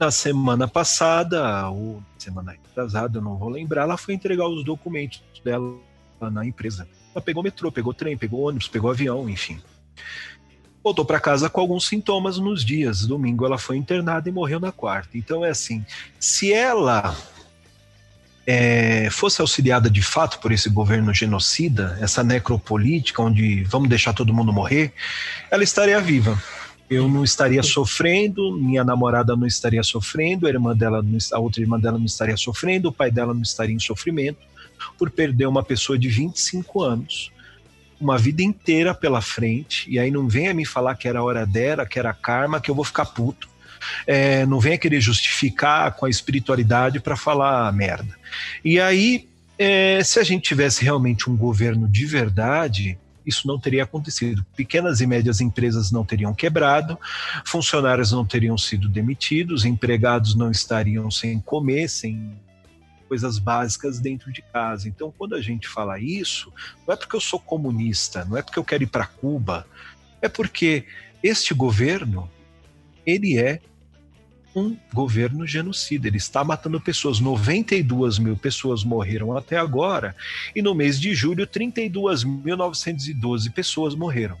[0.03, 5.23] na semana passada, ou semana atrasada, eu não vou lembrar, ela foi entregar os documentos
[5.43, 5.77] dela
[6.19, 6.87] na empresa.
[7.13, 9.61] Ela pegou metrô, pegou trem, pegou ônibus, pegou avião, enfim.
[10.83, 13.05] Voltou para casa com alguns sintomas nos dias.
[13.05, 15.17] Domingo ela foi internada e morreu na quarta.
[15.17, 15.85] Então é assim,
[16.19, 17.15] se ela
[18.45, 24.33] é, fosse auxiliada de fato por esse governo genocida, essa necropolítica onde vamos deixar todo
[24.33, 24.93] mundo morrer,
[25.49, 26.37] ela estaria viva.
[26.89, 31.61] Eu não estaria sofrendo, minha namorada não estaria sofrendo, a irmã dela, não- a outra
[31.61, 34.39] irmã dela não estaria sofrendo, o pai dela não estaria em sofrimento
[34.97, 37.31] por perder uma pessoa de 25 anos
[38.03, 41.85] uma vida inteira pela frente, e aí não venha me falar que era hora dela,
[41.85, 43.47] que era karma, que eu vou ficar puto.
[44.05, 48.15] É, não venha querer justificar com a espiritualidade para falar merda.
[48.63, 49.27] E aí,
[49.57, 54.45] é, se a gente tivesse realmente um governo de verdade, isso não teria acontecido.
[54.55, 56.97] Pequenas e médias empresas não teriam quebrado,
[57.45, 62.37] funcionários não teriam sido demitidos, empregados não estariam sem comer, sem
[63.07, 64.87] coisas básicas dentro de casa.
[64.87, 66.51] Então, quando a gente fala isso,
[66.87, 69.67] não é porque eu sou comunista, não é porque eu quero ir para Cuba,
[70.21, 70.85] é porque
[71.21, 72.29] este governo
[73.05, 73.59] ele é
[74.55, 76.07] um governo genocida.
[76.07, 77.19] Ele está matando pessoas.
[77.19, 80.15] 92 mil pessoas morreram até agora.
[80.55, 84.37] E no mês de julho, 32.912 pessoas morreram.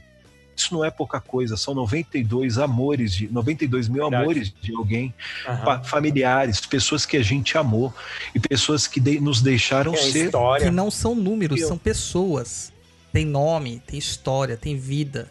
[0.55, 4.23] Isso não é pouca coisa, são 92 amores, de 92 mil Verdade.
[4.23, 5.11] amores de alguém,
[5.47, 5.83] uhum.
[5.83, 7.91] familiares, pessoas que a gente amou
[8.35, 10.25] e pessoas que de, nos deixaram ser.
[10.25, 10.67] História.
[10.67, 12.71] Que não são números, são pessoas.
[13.11, 15.27] Tem nome, tem história, tem vida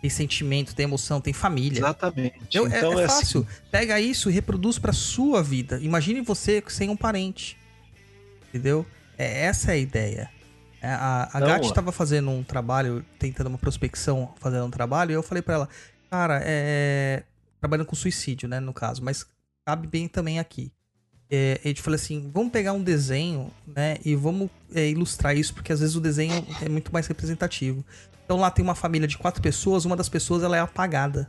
[0.00, 1.80] tem sentimento, tem emoção, tem família.
[1.80, 2.38] Exatamente.
[2.52, 3.46] Eu, é, então é, é fácil.
[3.48, 3.60] Assim.
[3.70, 5.78] Pega isso e reproduz para sua vida.
[5.80, 7.58] Imagine você sem um parente.
[8.48, 8.86] Entendeu?
[9.18, 10.30] É, essa é a ideia.
[10.80, 15.14] É, a, a Gatti estava fazendo um trabalho, tentando uma prospecção, fazendo um trabalho, e
[15.14, 15.68] eu falei para ela,
[16.10, 17.24] cara, é.
[17.60, 19.26] Trabalhando com suicídio, né, no caso, mas
[19.66, 20.72] cabe bem também aqui.
[21.30, 25.52] É, a gente falou assim, vamos pegar um desenho, né, e vamos é, ilustrar isso,
[25.52, 27.84] porque às vezes o desenho é muito mais representativo.
[28.30, 31.28] Então lá tem uma família de quatro pessoas, uma das pessoas ela é apagada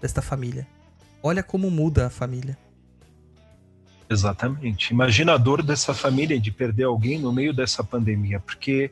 [0.00, 0.66] desta família.
[1.22, 2.58] Olha como muda a família.
[4.10, 4.92] Exatamente.
[4.92, 8.90] Imagina a dor dessa família de perder alguém no meio dessa pandemia, porque,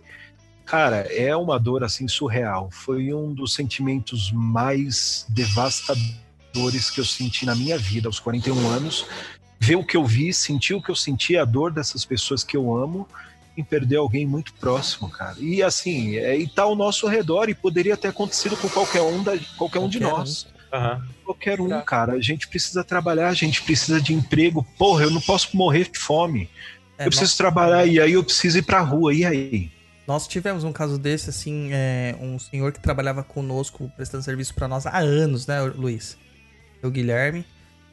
[0.64, 2.70] cara, é uma dor assim surreal.
[2.70, 9.04] Foi um dos sentimentos mais devastadores que eu senti na minha vida aos 41 anos.
[9.58, 12.56] Ver o que eu vi, sentir o que eu senti, a dor dessas pessoas que
[12.56, 13.04] eu amo
[13.56, 15.36] em perder alguém muito próximo, cara.
[15.38, 19.22] E assim, é, e tá ao nosso redor e poderia ter acontecido com qualquer um,
[19.22, 20.46] da, qualquer um de nós.
[20.72, 21.02] Uhum.
[21.24, 22.14] Qualquer um, cara.
[22.14, 24.66] A gente precisa trabalhar, a gente precisa de emprego.
[24.78, 26.50] Porra, eu não posso morrer de fome.
[26.98, 27.36] É, eu preciso nós...
[27.36, 29.14] trabalhar e aí eu preciso ir pra rua.
[29.14, 29.70] E aí?
[30.06, 34.68] Nós tivemos um caso desse, assim, é, um senhor que trabalhava conosco, prestando serviço para
[34.68, 36.16] nós há anos, né, Luiz?
[36.82, 37.44] O Guilherme.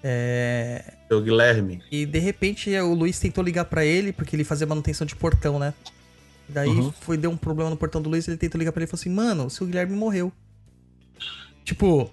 [0.04, 0.94] É...
[1.10, 1.82] O Guilherme.
[1.90, 5.58] E de repente o Luiz tentou ligar para ele, porque ele fazia manutenção de portão,
[5.58, 5.74] né?
[6.50, 6.92] Daí uhum.
[6.92, 9.00] foi, deu um problema no portão do Luiz, ele tentou ligar pra ele e falou
[9.00, 10.32] assim: Mano, o seu Guilherme morreu.
[11.64, 12.12] Tipo.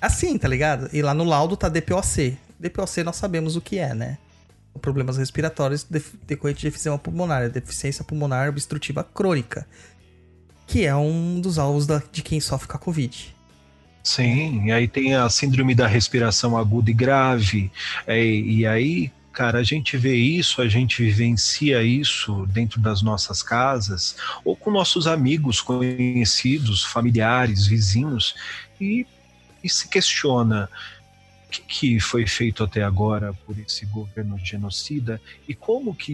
[0.00, 0.90] Assim, tá ligado?
[0.92, 2.36] E lá no laudo tá DPOC.
[2.60, 4.18] DPOC nós sabemos o que é, né?
[4.82, 5.86] Problemas respiratórios
[6.26, 9.66] decorrentes de efizema pulmonar, deficiência pulmonar obstrutiva crônica.
[10.66, 13.34] Que é um dos alvos da, de quem sofre com a Covid.
[14.06, 17.72] Sim, e aí tem a síndrome da respiração aguda e grave,
[18.06, 23.42] é, e aí, cara, a gente vê isso, a gente vivencia isso dentro das nossas
[23.42, 28.36] casas, ou com nossos amigos, conhecidos, familiares, vizinhos,
[28.80, 29.04] e,
[29.60, 30.70] e se questiona
[31.48, 36.12] o que, que foi feito até agora por esse governo genocida e como que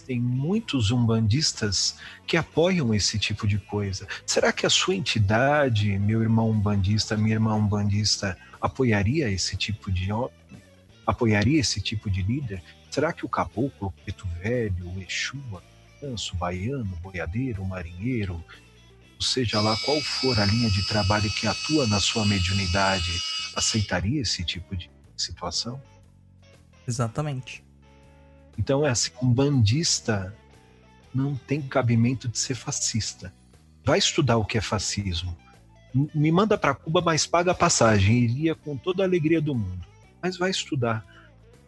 [0.00, 1.96] existem muitos umbandistas
[2.26, 4.06] que apoiam esse tipo de coisa.
[4.26, 10.08] Será que a sua entidade, meu irmão umbandista, minha irmã umbandista, apoiaria esse tipo de
[11.06, 12.62] apoiaria esse tipo de líder?
[12.90, 15.38] Será que o caboclo, o preto velho, o Exu,
[16.02, 18.42] o baiano, o boiadeiro, o marinheiro,
[19.20, 23.22] seja lá qual for a linha de trabalho que atua na sua mediunidade,
[23.54, 25.80] aceitaria esse tipo de situação?
[26.88, 27.62] Exatamente.
[28.60, 30.36] Então é assim, um bandista
[31.14, 33.32] não tem cabimento de ser fascista.
[33.82, 35.34] Vai estudar o que é fascismo.
[36.14, 38.18] Me manda para Cuba, mas paga a passagem.
[38.18, 39.80] Iria com toda a alegria do mundo.
[40.20, 41.02] Mas vai estudar.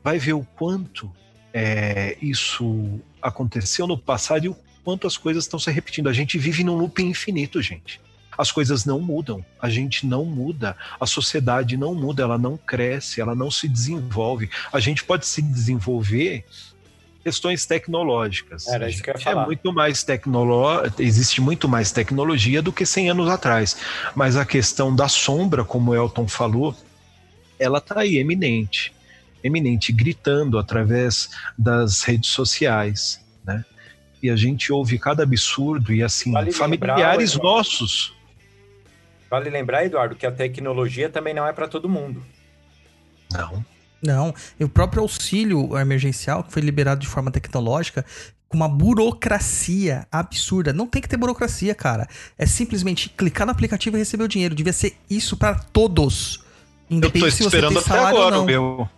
[0.05, 1.10] Vai ver o quanto
[1.51, 6.10] é, isso aconteceu no passado e o quanto as coisas estão se repetindo.
[6.10, 8.02] A gente vive num loop infinito, gente
[8.36, 13.20] as coisas não mudam, a gente não muda, a sociedade não muda, ela não cresce,
[13.20, 14.51] ela não se desenvolve.
[14.73, 16.44] A gente pode se desenvolver
[17.23, 18.66] questões tecnológicas.
[18.66, 19.43] Era isso que eu ia é falar.
[19.43, 20.82] É muito mais tecnolo...
[20.99, 23.77] existe muito mais tecnologia do que 100 anos atrás,
[24.15, 26.74] mas a questão da sombra, como o Elton falou,
[27.59, 28.93] ela está aí eminente,
[29.43, 33.65] eminente, gritando através das redes sociais, né?
[34.23, 38.15] E a gente ouve cada absurdo e assim, vale familiares lembrar, nossos
[39.32, 42.23] Vale lembrar, Eduardo, que a tecnologia também não é para todo mundo.
[43.32, 43.65] Não.
[44.03, 44.35] Não.
[44.59, 48.05] E o próprio auxílio emergencial, que foi liberado de forma tecnológica,
[48.49, 50.73] com uma burocracia absurda.
[50.73, 52.07] Não tem que ter burocracia, cara.
[52.37, 54.55] É simplesmente clicar no aplicativo e receber o dinheiro.
[54.55, 56.45] Devia ser isso para todos.
[56.91, 58.89] Independente Eu tô esperando até agora o meu.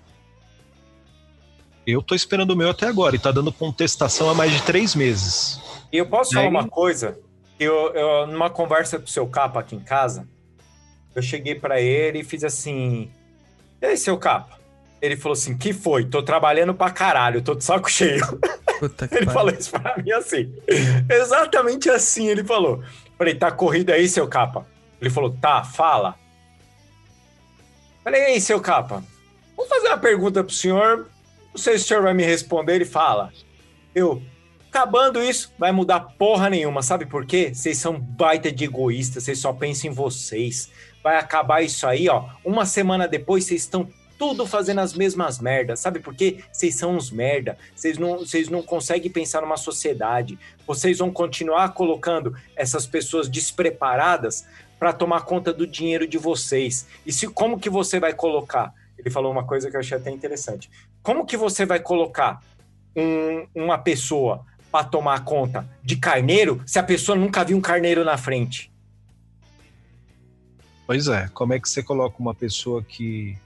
[1.86, 4.94] Eu tô esperando o meu até agora e tá dando contestação há mais de três
[4.94, 5.60] meses.
[5.93, 7.18] E eu posso falar uma coisa?
[7.60, 10.26] Eu, eu, numa conversa com o seu capa aqui em casa,
[11.14, 13.12] eu cheguei pra ele e fiz assim:
[13.81, 14.59] E aí, seu capa?
[15.05, 16.06] Ele falou assim: Que foi?
[16.06, 18.22] Tô trabalhando pra caralho, tô de saco cheio.
[19.12, 20.52] Ele falou isso pra mim assim.
[21.09, 22.82] Exatamente assim ele falou.
[23.16, 24.66] Falei, tá corrido aí, seu capa?
[25.01, 26.16] Ele falou, tá, fala.
[28.02, 29.02] Falei, ei, seu capa,
[29.56, 31.06] vou fazer uma pergunta pro senhor.
[31.52, 32.74] Não sei se o senhor vai me responder.
[32.74, 33.32] Ele fala.
[33.94, 34.20] Eu,
[34.68, 36.82] acabando isso, vai mudar porra nenhuma.
[36.82, 37.52] Sabe por quê?
[37.55, 40.70] Vocês são baita de egoístas, vocês só pensam em vocês.
[41.02, 42.28] Vai acabar isso aí, ó.
[42.44, 45.80] Uma semana depois, vocês estão tudo fazendo as mesmas merdas.
[45.80, 46.42] Sabe por quê?
[46.52, 47.58] Vocês são uns merda.
[47.74, 50.38] Vocês não, vocês não conseguem pensar numa sociedade.
[50.66, 54.46] Vocês vão continuar colocando essas pessoas despreparadas
[54.78, 56.86] para tomar conta do dinheiro de vocês.
[57.06, 58.72] E se como que você vai colocar?
[58.98, 60.70] Ele falou uma coisa que eu achei até interessante.
[61.02, 62.42] Como que você vai colocar
[62.96, 68.04] um- uma pessoa para tomar conta de carneiro se a pessoa nunca viu um carneiro
[68.04, 68.72] na frente?
[70.86, 73.38] Pois é, como é que você coloca uma pessoa que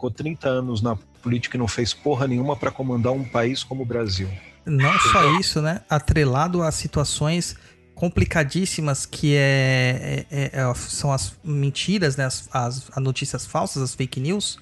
[0.00, 3.82] ficou 30 anos na política e não fez porra nenhuma para comandar um país como
[3.82, 4.30] o Brasil?
[4.64, 5.82] Não só isso, né?
[5.90, 7.54] Atrelado a situações
[7.94, 12.24] complicadíssimas que é, é- é- são as mentiras, né?
[12.24, 14.58] As, as- as notícias falsas, as fake news,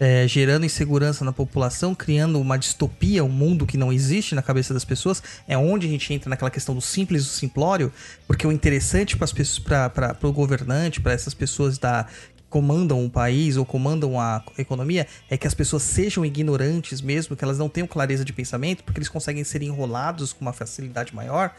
[0.00, 4.74] é, gerando insegurança na população, criando uma distopia, um mundo que não existe na cabeça
[4.74, 5.22] das pessoas.
[5.46, 7.92] É onde a gente entra naquela questão do simples e do simplório,
[8.26, 12.06] porque o interessante para as pessoas, para o governante, para essas pessoas da
[12.54, 17.42] comandam o país ou comandam a economia, é que as pessoas sejam ignorantes mesmo, que
[17.42, 21.52] elas não tenham clareza de pensamento, porque eles conseguem ser enrolados com uma facilidade maior,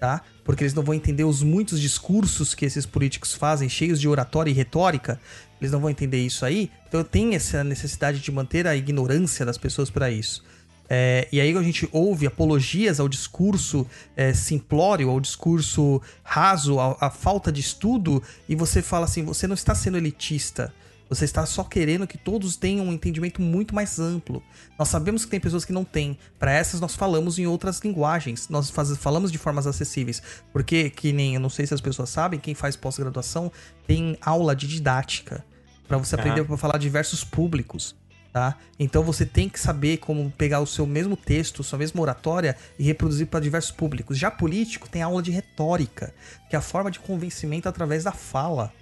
[0.00, 0.22] tá?
[0.42, 4.50] Porque eles não vão entender os muitos discursos que esses políticos fazem, cheios de oratória
[4.50, 5.20] e retórica.
[5.60, 6.68] Eles não vão entender isso aí.
[6.88, 10.42] Então tem essa necessidade de manter a ignorância das pessoas para isso.
[10.92, 13.86] É, e aí a gente ouve apologias ao discurso
[14.16, 19.46] é, simplório, ao discurso raso, à, à falta de estudo, e você fala assim: você
[19.46, 20.74] não está sendo elitista.
[21.08, 24.40] Você está só querendo que todos tenham um entendimento muito mais amplo.
[24.78, 26.16] Nós sabemos que tem pessoas que não têm.
[26.38, 28.48] Para essas, nós falamos em outras linguagens.
[28.48, 30.22] Nós faz- falamos de formas acessíveis.
[30.52, 33.50] Porque, que nem, eu não sei se as pessoas sabem, quem faz pós-graduação
[33.88, 35.44] tem aula de didática.
[35.88, 37.96] Para você aprender a falar diversos públicos.
[38.32, 38.56] Tá?
[38.78, 42.84] Então você tem que saber como pegar o seu mesmo texto, sua mesma oratória e
[42.84, 44.16] reproduzir para diversos públicos.
[44.16, 46.14] Já político tem aula de retórica,
[46.48, 48.72] que é a forma de convencimento através da fala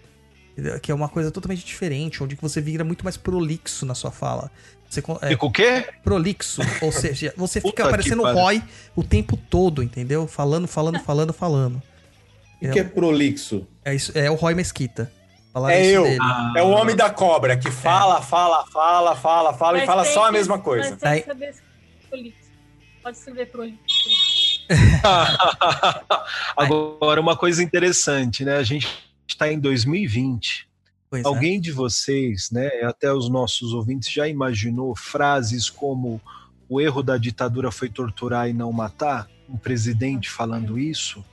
[0.83, 4.51] que é uma coisa totalmente diferente, onde você vira muito mais prolixo na sua fala.
[4.89, 5.87] Você, é, Fica o quê?
[6.03, 8.23] prolixo, ou seja, você fica parecendo.
[8.25, 8.63] Roy
[8.97, 10.27] o tempo todo, entendeu?
[10.27, 11.83] Falando, falando, falando, falando.
[12.61, 13.67] O que é prolixo?
[13.85, 15.13] É, isso, é o Roy Mesquita.
[15.59, 16.03] Falaram É isso eu.
[16.05, 16.19] dele.
[16.57, 20.13] É o homem da cobra que fala, fala, fala, fala, fala e Mas fala tem
[20.15, 20.91] só a que- mesma coisa.
[20.91, 22.39] Mas tem Aí- que saber escrever prolixo.
[23.03, 23.79] Pode escrever prolixo.
[26.57, 28.57] Agora, uma coisa interessante, né?
[28.57, 28.87] A gente
[29.27, 30.69] está em 2020.
[31.11, 31.27] Pois é.
[31.27, 36.21] Alguém de vocês, né, até os nossos ouvintes, já imaginou frases como
[36.69, 39.27] o erro da ditadura foi torturar e não matar?
[39.49, 41.25] Um presidente falando isso,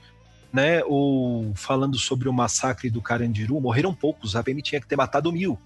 [0.56, 0.82] né?
[0.86, 5.30] Ou falando sobre o massacre do Carandiru, morreram poucos, a PM tinha que ter matado
[5.30, 5.58] mil.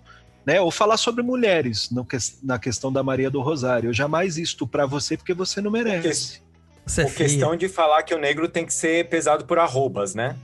[0.45, 0.61] Né?
[0.61, 2.05] Ou falar sobre mulheres, no
[2.43, 3.91] na questão da Maria do Rosário.
[3.91, 6.43] Eu jamais isto para você porque você não merece.
[6.85, 10.37] Você é questão de falar que o negro tem que ser pesado por arrobas, né?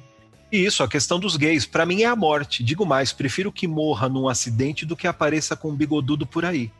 [0.52, 2.62] E Isso, a questão dos gays, para mim é a morte.
[2.62, 6.70] Digo mais, prefiro que morra num acidente do que apareça com um bigodudo por aí.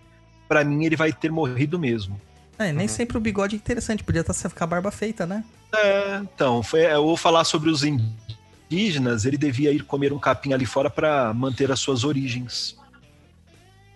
[0.47, 2.20] Para mim ele vai ter morrido mesmo.
[2.59, 2.93] É, nem Uhum.
[2.93, 5.45] sempre o bigode é interessante, podia estar com a barba feita, né?
[5.74, 10.53] É, então, foi, eu vou falar sobre os indígenas, ele devia ir comer um capim
[10.53, 12.77] ali fora para manter as suas origens.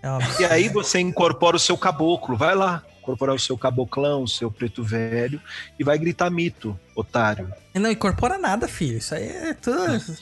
[0.03, 0.43] É.
[0.43, 4.51] E aí você incorpora o seu caboclo, vai lá, incorporar o seu caboclão, o seu
[4.51, 5.41] preto velho,
[5.79, 7.53] e vai gritar mito, otário.
[7.75, 8.99] Não incorpora nada, filho.
[8.99, 9.79] Isso aí é tudo,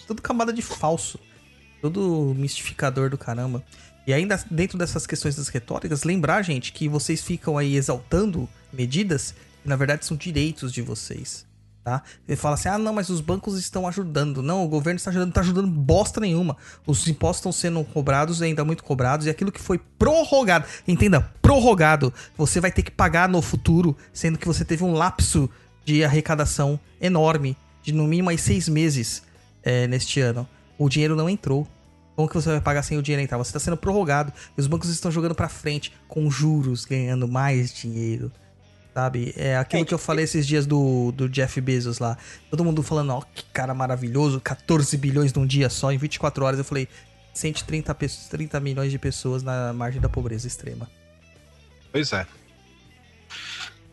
[0.06, 1.18] tudo camada de falso.
[1.80, 3.62] Tudo mistificador do caramba.
[4.08, 9.34] E ainda dentro dessas questões das retóricas, lembrar, gente, que vocês ficam aí exaltando medidas
[9.62, 11.44] que na verdade são direitos de vocês.
[11.84, 12.02] Tá?
[12.26, 14.42] Ele fala assim: ah, não, mas os bancos estão ajudando.
[14.42, 16.56] Não, o governo está ajudando, não está ajudando bosta nenhuma.
[16.86, 22.10] Os impostos estão sendo cobrados, ainda muito cobrados, e aquilo que foi prorrogado, entenda, prorrogado,
[22.34, 25.50] você vai ter que pagar no futuro, sendo que você teve um lapso
[25.84, 29.22] de arrecadação enorme, de no mínimo aí seis meses
[29.62, 30.48] é, neste ano.
[30.78, 31.68] O dinheiro não entrou.
[32.18, 33.38] Como que você vai pagar sem o dinheiro entrar?
[33.38, 37.72] Você está sendo prorrogado e os bancos estão jogando para frente com juros, ganhando mais
[37.72, 38.32] dinheiro.
[38.92, 39.32] Sabe?
[39.36, 42.18] É aquilo que eu falei esses dias do, do Jeff Bezos lá.
[42.50, 46.58] Todo mundo falando, ó, que cara maravilhoso, 14 bilhões num dia só, em 24 horas.
[46.58, 46.88] Eu falei,
[47.32, 50.90] 130 pessoas, 30 milhões de pessoas na margem da pobreza extrema.
[51.92, 52.26] Pois é.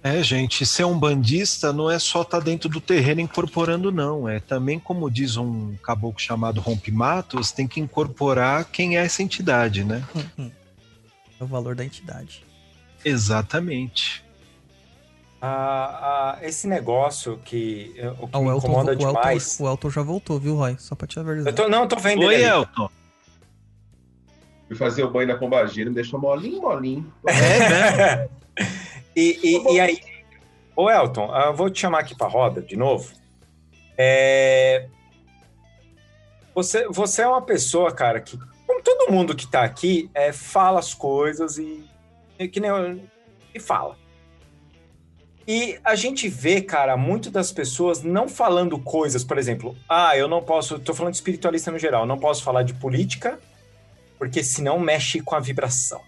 [0.06, 4.30] É, gente, ser um bandista não é só estar dentro do terreno incorporando, não.
[4.30, 9.84] É também, como diz um caboclo chamado Rompe-Matos, tem que incorporar quem é essa entidade,
[9.84, 10.04] né?
[10.14, 10.52] Uhum.
[11.42, 12.46] É o valor da entidade.
[13.04, 14.24] Exatamente.
[15.42, 19.08] Ah, ah, esse negócio que, eh, o que Ah, o me Elton, incomoda o, Elton,
[19.08, 19.60] demais.
[19.60, 20.76] o Elton já voltou, viu, Roy?
[20.78, 21.52] Só pra te avisar.
[21.52, 22.44] Eu tô, não, tô vendo Oi, ele.
[22.44, 22.90] Elton.
[24.68, 27.12] Fui fazer o banho na pombagira, me deixou molinho, molinho.
[27.26, 28.30] É, né?
[29.16, 30.00] E, e, e aí,
[30.76, 33.14] ô Elton, ah, eu vou te chamar aqui pra roda de novo.
[33.98, 34.88] É,
[36.54, 40.80] Você, você é uma pessoa, cara, que, como todo mundo que tá aqui, é, fala
[40.80, 41.84] as coisas e,
[42.40, 43.02] e que nem eu-
[43.54, 43.98] e fala.
[45.48, 50.28] E a gente vê, cara, muito das pessoas não falando coisas, por exemplo, ah, eu
[50.28, 53.40] não posso, tô falando de espiritualista no geral, não posso falar de política,
[54.18, 56.02] porque senão mexe com a vibração.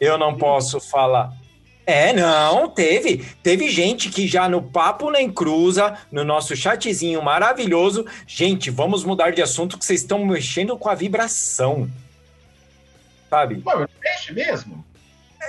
[0.00, 1.32] Eu não posso falar.
[1.90, 3.24] É, não, teve.
[3.42, 9.30] Teve gente que já no Papo Nem Cruza, no nosso chatzinho maravilhoso, gente, vamos mudar
[9.30, 11.90] de assunto que vocês estão mexendo com a vibração.
[13.30, 13.62] Sabe?
[13.62, 13.70] Pô,
[14.02, 14.84] mexe mesmo?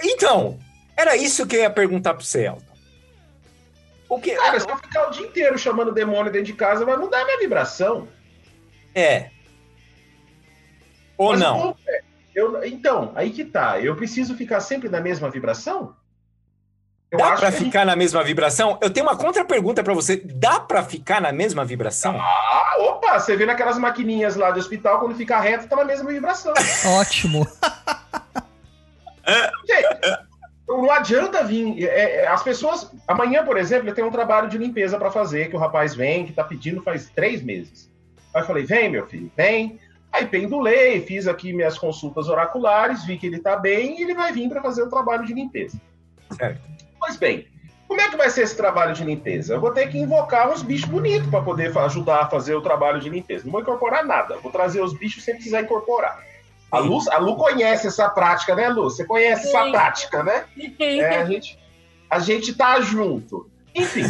[0.02, 0.58] Então,
[0.96, 2.64] era isso que eu ia perguntar pro você, Elton.
[4.08, 4.32] O que.
[4.32, 7.26] Cara, se eu ficar o dia inteiro chamando demônio dentro de casa, vai mudar a
[7.26, 8.08] minha vibração.
[8.96, 9.30] É.
[11.18, 11.74] Ou Mas, não?
[11.74, 12.02] pô, é,
[12.34, 13.78] eu- então, aí que tá.
[13.82, 16.00] Eu preciso ficar sempre na mesma vibração?
[17.12, 18.78] Eu Dá acho pra que a gente- ficar na mesma vibração?
[18.82, 20.18] Eu tenho uma contra-pergunta pra você.
[20.24, 22.16] Dá pra ficar na mesma vibração?
[22.20, 26.10] Ah, opa, você vê naquelas maquininhas lá do hospital, quando fica reto, tá na mesma
[26.12, 26.54] vibração.
[27.00, 27.48] Ótimo.
[29.66, 30.20] Gente,
[30.68, 31.84] não adianta vir.
[31.88, 32.92] é, é, as pessoas.
[33.08, 36.26] Amanhã, por exemplo, eu tenho um trabalho de limpeza pra fazer, que o rapaz vem,
[36.26, 37.90] que tá pedindo faz três meses.
[38.34, 39.80] Aí eu falei, vem, meu filho, vem.
[40.12, 44.32] Aí pendulei, fiz aqui minhas consultas oraculares, vi que ele tá bem e ele vai
[44.32, 45.80] vir pra fazer o trabalho de limpeza.
[46.36, 46.62] Certo.
[47.10, 47.48] Pois bem,
[47.88, 49.56] como é que vai ser esse trabalho de limpeza?
[49.56, 53.00] Eu vou ter que invocar uns bichos bonitos para poder ajudar a fazer o trabalho
[53.00, 53.46] de limpeza.
[53.46, 56.24] Não vou incorporar nada, vou trazer os bichos sem precisar incorporar.
[56.72, 58.84] A Lu, a Lu conhece essa prática, né, Lu?
[58.84, 59.72] Você conhece essa Sim.
[59.72, 60.46] prática, né?
[60.78, 61.60] É, a, gente,
[62.08, 63.50] a gente tá junto.
[63.74, 64.04] Enfim.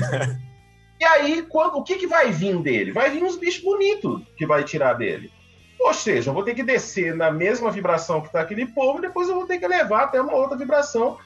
[1.00, 2.92] e aí, quando, o que, que vai vir dele?
[2.92, 5.32] Vai vir uns bichos bonitos que vai tirar dele.
[5.80, 9.04] Ou seja, eu vou ter que descer na mesma vibração que tá aquele povo e
[9.04, 11.18] depois eu vou ter que levar até uma outra vibração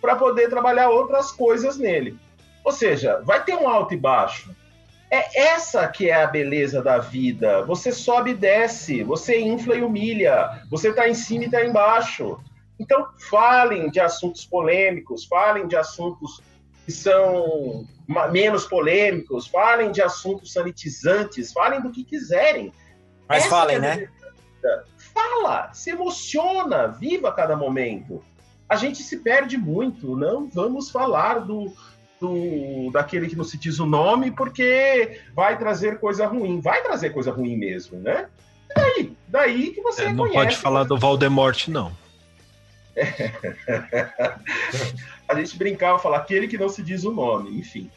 [0.00, 2.18] para poder trabalhar outras coisas nele.
[2.64, 4.54] Ou seja, vai ter um alto e baixo.
[5.10, 7.62] É essa que é a beleza da vida.
[7.62, 12.38] Você sobe e desce, você infla e humilha, você tá em cima e tá embaixo.
[12.78, 16.40] Então, falem de assuntos polêmicos, falem de assuntos
[16.86, 17.86] que são
[18.30, 22.72] menos polêmicos, falem de assuntos sanitizantes, falem do que quiserem.
[23.28, 24.08] Mas Essa falem, é né?
[25.12, 28.22] Fala, se emociona, viva cada momento.
[28.70, 31.72] A gente se perde muito, não vamos falar do,
[32.20, 36.60] do daquele que não se diz o nome, porque vai trazer coisa ruim.
[36.60, 38.28] Vai trazer coisa ruim mesmo, né?
[38.70, 39.16] E daí?
[39.28, 40.34] Daí que você É, não conhece.
[40.36, 41.92] pode falar do Valdemorte, não.
[45.28, 47.90] A gente brincava, falar aquele que não se diz o nome, enfim.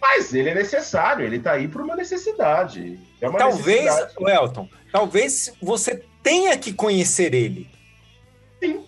[0.00, 2.98] Mas ele é necessário, ele tá aí por uma necessidade.
[3.20, 4.30] É uma Talvez, necessidade.
[4.30, 7.68] Elton, talvez você tenha que conhecer ele.
[8.62, 8.84] Sim.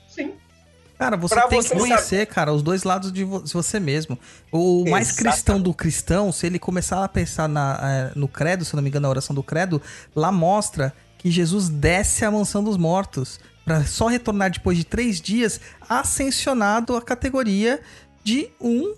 [0.98, 3.78] Cara, você Pra tem você que conhecer, cara, os dois lados de vo- de você
[3.78, 4.18] mesmo.
[4.50, 5.32] O mais Exatamente.
[5.34, 8.82] cristão do cristão, se ele começar a pensar na, eh, no credo, se eu não
[8.82, 9.80] me engano, na oração do credo,
[10.14, 15.20] lá mostra que Jesus desce à mansão dos mortos para só retornar depois de três
[15.20, 17.80] dias ascensionado à categoria
[18.24, 18.94] de um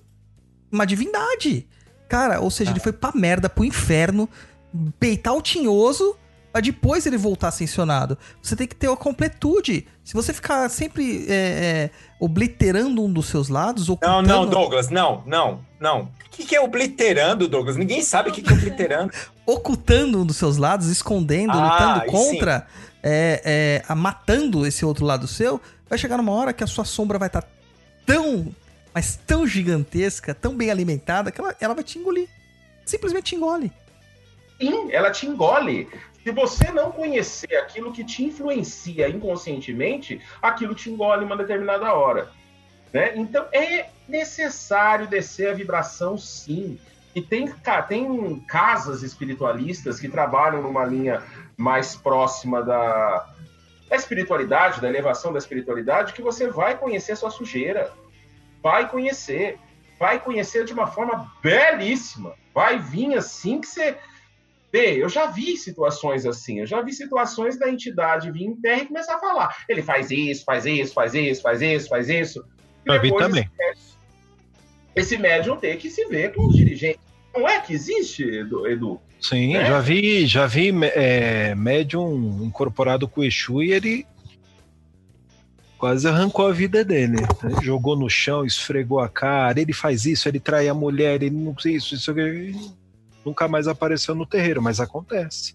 [0.71, 1.67] uma divindade.
[2.09, 4.29] Cara, ou seja, ele foi pra merda, pro inferno,
[5.01, 6.15] peitar o tinhoso
[6.53, 8.17] pra depois ele voltar ascensionado.
[8.43, 9.87] Você tem que ter a completude.
[10.05, 14.29] Se você ficar sempre é, é, obliterando um dos seus lados, Não, ocultando...
[14.29, 16.03] não, Douglas, não, não, não.
[16.03, 17.77] O que, que é obliterando, Douglas?
[17.77, 19.13] Ninguém sabe o que, que é obliterando.
[19.45, 22.67] ocultando um dos seus lados, escondendo, Ah, lutando contra,
[23.03, 27.19] é, é, matando esse outro lado seu, vai chegar numa hora que a sua sombra
[27.19, 27.45] vai estar
[28.07, 28.55] tão,
[28.95, 32.29] mas tão gigantesca, tão bem alimentada, que ela, ela vai te engolir.
[32.85, 33.73] Simplesmente te engole.
[34.61, 35.89] Sim, ela te engole.
[36.29, 42.31] Se você não conhecer aquilo que te influencia inconscientemente, aquilo te engole uma determinada hora.
[42.93, 43.17] Né?
[43.17, 46.79] Então é necessário descer a vibração, sim.
[47.15, 47.51] E tem,
[47.89, 51.23] tem casas espiritualistas que trabalham numa linha
[51.57, 53.27] mais próxima da,
[53.89, 57.91] da espiritualidade, da elevação da espiritualidade, que você vai conhecer a sua sujeira.
[58.63, 59.59] Vai conhecer.
[59.99, 62.35] Vai conhecer de uma forma belíssima.
[62.55, 63.97] Vai vir assim que você.
[64.73, 68.83] Vê, eu já vi situações assim, eu já vi situações da entidade vir em terra
[68.83, 69.57] e começar a falar.
[69.69, 72.45] Ele faz isso, faz isso, faz isso, faz isso, faz isso.
[72.87, 73.51] E Já vi também.
[74.95, 77.01] esse médium tem que se ver com os dirigentes.
[77.35, 78.67] Não é que existe, Edu?
[78.67, 79.01] Edu?
[79.21, 79.67] Sim, É?
[79.67, 84.07] já vi, já vi é, médium incorporado com o Exu e ele
[85.79, 87.17] quase arrancou a vida dele.
[87.21, 87.27] né?
[87.63, 91.57] Jogou no chão, esfregou a cara, ele faz isso, ele trai a mulher, ele não
[91.59, 92.55] sei isso, isso aqui.
[93.29, 95.55] Nunca mais apareceu no terreiro, mas acontece.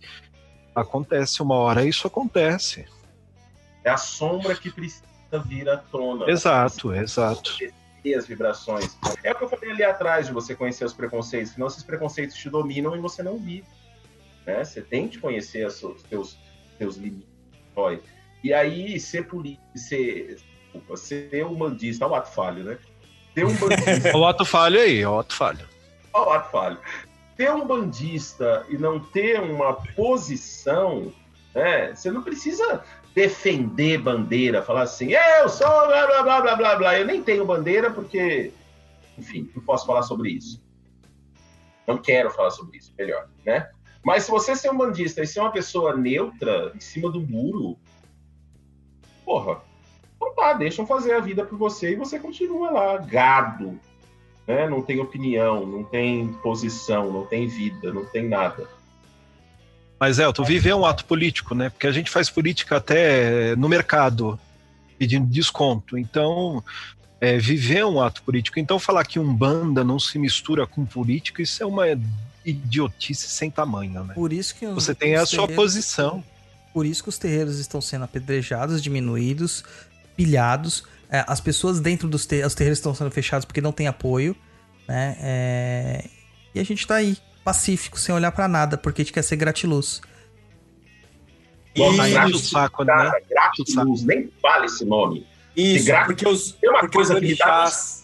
[0.75, 2.85] Acontece, uma hora isso acontece.
[3.83, 5.03] É a sombra que precisa
[5.43, 6.29] vir à tona.
[6.29, 7.57] Exato, exato.
[8.05, 8.95] E as vibrações.
[9.23, 12.35] É o que eu falei ali atrás de você conhecer os preconceitos, senão esses preconceitos
[12.35, 13.65] te dominam e você não vive.
[14.45, 14.63] Né?
[14.63, 15.73] Você tem que conhecer os
[16.07, 16.37] seus,
[16.77, 17.27] teus limites.
[18.43, 22.77] E aí, ser político, ser, desculpa, ser um bandista, olha o ato falho, né?
[23.33, 25.67] Ser um bandista, o ato falho aí, o ato falho.
[26.13, 26.77] o ato falho.
[27.35, 31.11] Ter um bandista e não ter uma posição,
[31.53, 31.95] né?
[31.95, 32.83] Você não precisa
[33.13, 36.99] defender bandeira, falar assim, eu sou blá blá blá blá blá blá.
[36.99, 38.51] Eu nem tenho bandeira porque,
[39.17, 40.61] enfim, não posso falar sobre isso.
[41.87, 43.69] Não quero falar sobre isso, melhor, né?
[44.03, 47.77] Mas se você ser um bandista e ser uma pessoa neutra, em cima do muro,
[49.23, 49.61] porra,
[50.15, 53.79] então tá, deixam fazer a vida por você e você continua lá, gado,
[54.47, 54.67] né?
[54.69, 58.67] Não tem opinião, não tem posição, não tem vida, não tem nada.
[59.99, 61.69] Mas, Elton, viver é um ato político, né?
[61.69, 64.37] Porque a gente faz política até no mercado,
[64.97, 65.97] pedindo desconto.
[65.97, 66.61] Então,
[67.21, 68.59] é, viver é um ato político.
[68.59, 71.85] Então, falar que um banda não se mistura com política, isso é uma
[72.45, 74.13] idiotice sem tamanho, né?
[74.13, 76.23] Por isso que os- Você tem a sua terreiros- posição.
[76.73, 79.63] Por isso que os terreiros estão sendo apedrejados, diminuídos,
[80.17, 80.83] pilhados.
[81.13, 84.35] É, as pessoas dentro dos ter os terreiros estão sendo fechados porque não tem apoio,
[84.87, 85.15] né?
[85.21, 86.05] É,
[86.55, 89.35] E a gente tá aí, pacífico, sem olhar pra nada, porque a gente quer ser
[89.35, 90.01] gratiluz.
[91.77, 92.93] Nossa, E- grato- o saco, né?
[92.93, 95.25] Cara, gratiluz, nem fale esse nome.
[95.55, 98.03] Isso, gra- porque os, Tem uma porque os coisa dá orixás.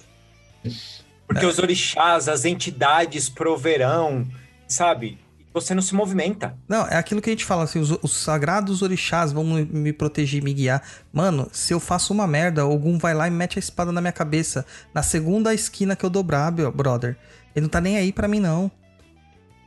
[1.27, 4.27] Porque os orixás, as entidades proverão,
[4.67, 5.17] sabe?
[5.59, 6.57] Você não se movimenta.
[6.67, 10.43] Não, é aquilo que a gente fala, assim, os, os sagrados orixás vão me, proteger,
[10.43, 10.81] me guiar.
[11.11, 14.13] Mano, se eu faço uma merda, algum vai lá e mete a espada na minha
[14.13, 17.17] cabeça, na segunda esquina que eu dobrar, meu brother.
[17.55, 18.71] Ele não tá nem aí pra mim, não.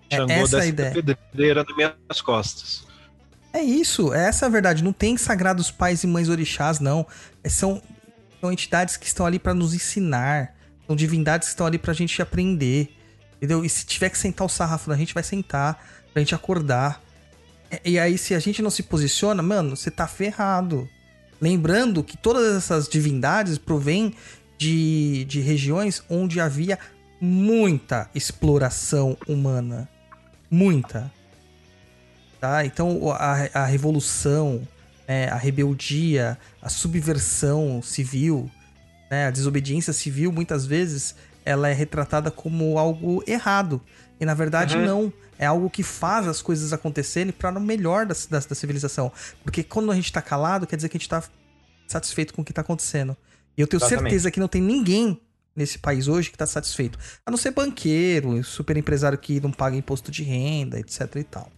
[0.08, 0.92] É Xangô essa a ideia.
[0.92, 2.86] pedreira nas minhas costas.
[3.52, 4.82] É isso, essa é a verdade.
[4.82, 7.06] Não tem sagrados pais e mães orixás, não.
[7.44, 7.82] É, São,
[8.40, 10.54] são entidades que estão ali pra nos ensinar.
[10.86, 12.94] São divindades que estão ali pra gente aprender.
[13.42, 13.64] Entendeu?
[13.64, 15.84] E se tiver que sentar o sarrafo na gente, vai sentar.
[16.12, 17.02] Pra gente acordar.
[17.84, 20.88] E- E aí, se a gente não se posiciona, mano, você tá ferrado.
[21.40, 24.14] Lembrando que todas essas divindades provêm
[24.56, 26.78] de, de regiões onde havia
[27.20, 29.88] muita exploração humana.
[30.48, 31.10] Muita
[32.42, 32.66] tá?
[32.66, 34.66] Então a, a revolução,
[35.06, 38.50] né, a rebeldia, a subversão civil,
[39.08, 41.14] né, a desobediência civil, muitas vezes
[41.44, 43.80] ela é retratada como algo errado.
[44.20, 44.84] E na verdade Uhum.
[44.84, 45.12] não.
[45.38, 49.10] É algo que faz as coisas acontecerem para o melhor da, da, da civilização.
[49.42, 51.22] Porque quando a gente tá calado, quer dizer que a gente tá
[51.88, 53.16] satisfeito com o que tá acontecendo.
[53.56, 54.02] E eu tenho Exatamente.
[54.02, 55.20] certeza que não tem ninguém
[55.56, 56.96] nesse país hoje que tá satisfeito.
[57.26, 61.50] A não ser banqueiro, super empresário que não paga imposto de renda, etc e tal.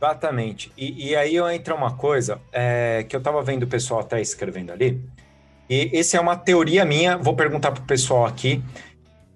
[0.00, 0.72] Exatamente.
[0.76, 4.20] E, e aí eu entra uma coisa é, que eu tava vendo o pessoal até
[4.20, 5.00] escrevendo ali.
[5.68, 8.62] E essa é uma teoria minha, vou perguntar pro pessoal aqui.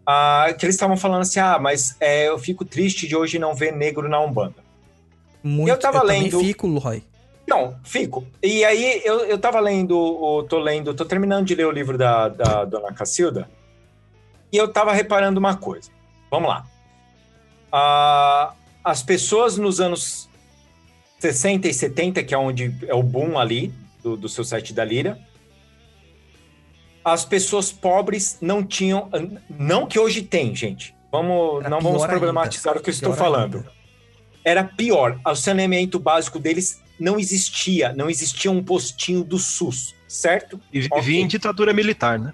[0.06, 3.54] ah, que eles estavam falando assim: ah, mas é, eu fico triste de hoje não
[3.54, 4.56] ver negro na Umbanda.
[5.42, 7.02] Muito, Eu tava também lendo- fico, Roy.
[7.48, 8.24] Não, fico.
[8.42, 11.98] E aí eu, eu tava lendo, o- tô lendo, tô terminando de ler o livro
[11.98, 13.50] da, da dona Cacilda.
[14.52, 15.90] E eu tava reparando uma coisa.
[16.30, 16.64] Vamos lá.
[17.70, 18.54] Ah,
[18.84, 20.28] as pessoas nos anos
[21.18, 23.72] 60 e 70, que é onde é o boom ali
[24.02, 25.18] do, do seu site da Lira,
[27.04, 29.08] as pessoas pobres não tinham.
[29.50, 30.94] Não que hoje tem, gente.
[31.10, 32.80] Vamos, Era não vamos problematizar ainda.
[32.80, 33.72] o que eu estou falando ainda.
[34.44, 35.18] era pior.
[35.26, 37.92] O saneamento básico deles não existia.
[37.92, 40.60] Não existia um postinho do SUS, certo?
[40.72, 41.14] E Ok.
[41.20, 42.32] em ditadura militar, né?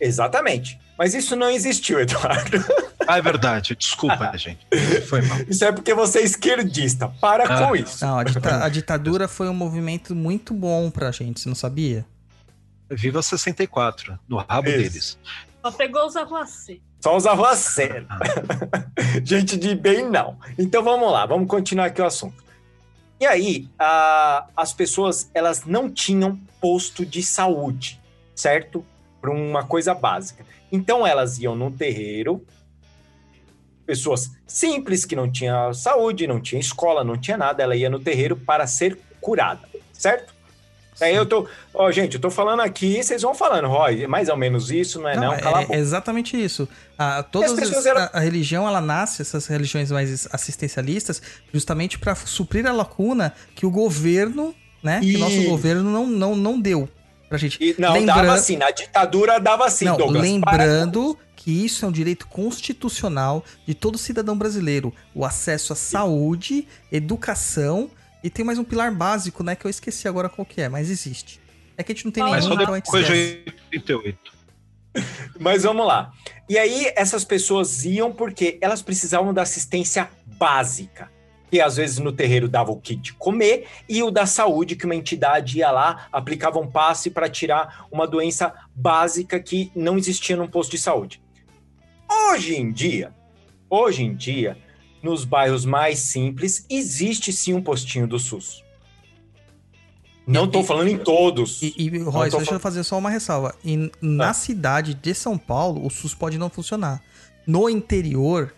[0.00, 0.78] Exatamente.
[0.98, 2.64] Mas isso não existiu, Eduardo.
[3.06, 3.76] Ah, é verdade.
[3.76, 4.58] Desculpa, gente.
[5.06, 5.38] Foi mal.
[5.48, 7.08] Isso é porque você é esquerdista.
[7.20, 7.66] Para Ah.
[7.68, 8.04] com isso.
[8.04, 12.04] Não, a, dita- a ditadura foi um movimento muito bom pra gente, você não sabia?
[12.90, 14.78] Viva 64, no rabo Isso.
[14.78, 15.18] deles.
[15.64, 16.80] Só pegou os arruacê.
[17.00, 18.06] Só usava a sério.
[19.24, 20.38] Gente de bem, não.
[20.58, 22.44] Então vamos lá, vamos continuar aqui o assunto.
[23.20, 28.00] E aí, a- as pessoas, elas não tinham posto de saúde,
[28.34, 28.84] certo?
[29.20, 30.44] Para uma coisa básica.
[30.70, 32.44] Então elas iam no terreiro,
[33.84, 37.98] pessoas simples que não tinham saúde, não tinha escola, não tinha nada, ela ia no
[38.00, 40.34] terreiro para ser curada, certo?
[41.00, 41.46] Aí eu tô.
[41.74, 45.00] Ó, gente, eu tô falando aqui, vocês vão falando, Roy, é mais ou menos isso,
[45.00, 45.16] não é?
[45.16, 45.76] Não, é, a é boca.
[45.76, 46.66] exatamente isso.
[46.98, 51.20] A, todas E as as- eram- a, a religião ela nasce, essas religiões mais assistencialistas,
[51.52, 55.00] justamente para suprir a lacuna que o governo, né?
[55.00, 56.88] Que o nosso governo não, não, não deu
[57.28, 57.58] pra gente.
[57.62, 60.22] E, não, Lembra- dava assim, na ditadura dava assim, não, Douglas.
[60.22, 64.92] lembrando que isso é um direito constitucional de todo cidadão brasileiro.
[65.14, 67.90] O acesso à saúde, educação
[68.26, 69.54] e tem mais um pilar básico, né?
[69.54, 71.40] Que eu esqueci agora qual que é, mas existe.
[71.76, 73.44] É que a gente não tem Mas Mas nenhum, só então depois esquece.
[73.44, 74.32] de 88.
[75.38, 76.10] Mas vamos lá.
[76.48, 81.08] E aí, essas pessoas iam porque elas precisavam da assistência básica.
[81.52, 84.86] Que às vezes no terreiro dava o kit de comer, e o da saúde, que
[84.86, 90.36] uma entidade ia lá, aplicava um passe para tirar uma doença básica que não existia
[90.36, 91.22] num posto de saúde.
[92.10, 93.14] Hoje em dia,
[93.70, 94.58] hoje em dia,
[95.06, 98.62] nos bairros mais simples, existe sim um postinho do SUS.
[100.26, 101.62] Não estou falando em todos.
[101.62, 103.54] E, e Royce, deixa eu fazer só uma ressalva.
[103.64, 104.34] E na Ah.
[104.34, 107.00] cidade de São Paulo, o SUS pode não funcionar.
[107.46, 108.52] No interior,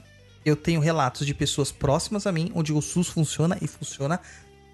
[0.46, 4.18] eu tenho relatos de pessoas próximas a mim, onde o SUS funciona e funciona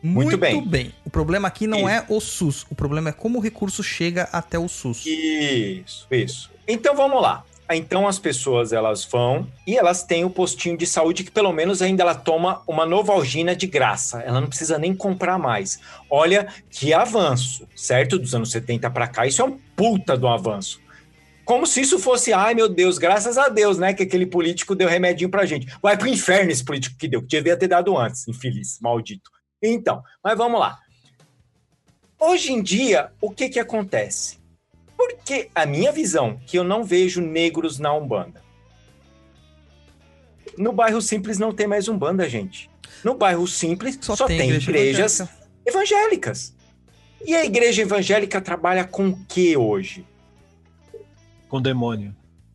[0.01, 0.65] muito, Muito bem.
[0.69, 0.95] bem.
[1.05, 1.89] O problema aqui não Isso.
[1.89, 5.05] é o SUS, o problema é como o recurso chega até o SUS.
[5.07, 6.51] Isso, isso.
[6.69, 7.45] Então vamos lá.
[7.71, 11.81] Então as pessoas elas vão e elas têm o postinho de saúde que pelo menos
[11.81, 14.21] ainda ela toma uma Novalgina de graça.
[14.21, 15.81] Ela não precisa nem comprar mais.
[16.11, 18.19] Olha que avanço, certo?
[18.19, 20.79] Dos anos 70 para cá, isso é um puta do avanço.
[21.45, 23.95] Como se isso fosse, ai meu Deus, graças a Deus, né?
[23.95, 25.67] Que aquele político deu remedinho pra gente.
[25.83, 29.31] Vai pro inferno esse político que deu, que devia ter dado antes, infeliz, maldito.
[29.63, 30.79] Então, mas vamos lá.
[32.21, 34.39] Hoje em dia, o que que acontece?
[34.97, 38.43] Porque a minha visão, que eu não vejo negros na Umbanda.
[40.57, 42.71] No bairro Simples não tem mais Umbanda, gente.
[43.03, 45.49] No bairro Simples só, tem, igreja igrejas evangélica.
[45.67, 46.55] evangélicas.
[47.27, 50.07] E a igreja evangélica trabalha com o que hoje?
[51.49, 52.15] Com demônio.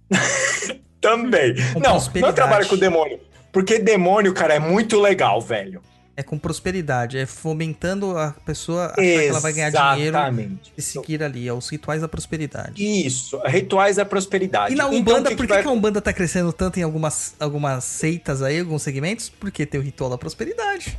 [1.02, 1.56] Também.
[1.74, 3.20] Com não, não trabalha com demônio.
[3.52, 5.82] Porque demônio, cara, é muito legal, velho.
[6.20, 10.74] É com prosperidade, é fomentando a pessoa achar que ela vai ganhar dinheiro Exatamente.
[10.78, 12.84] e seguir ali, é os rituais da prosperidade.
[13.08, 14.74] Isso, rituais da prosperidade.
[14.74, 16.52] E na Então, Umbanda, o que por que que, vai- que a Umbanda tá crescendo
[16.52, 19.30] tanto em algumas, algumas seitas aí, alguns segmentos?
[19.30, 20.98] Porque tem o ritual da prosperidade.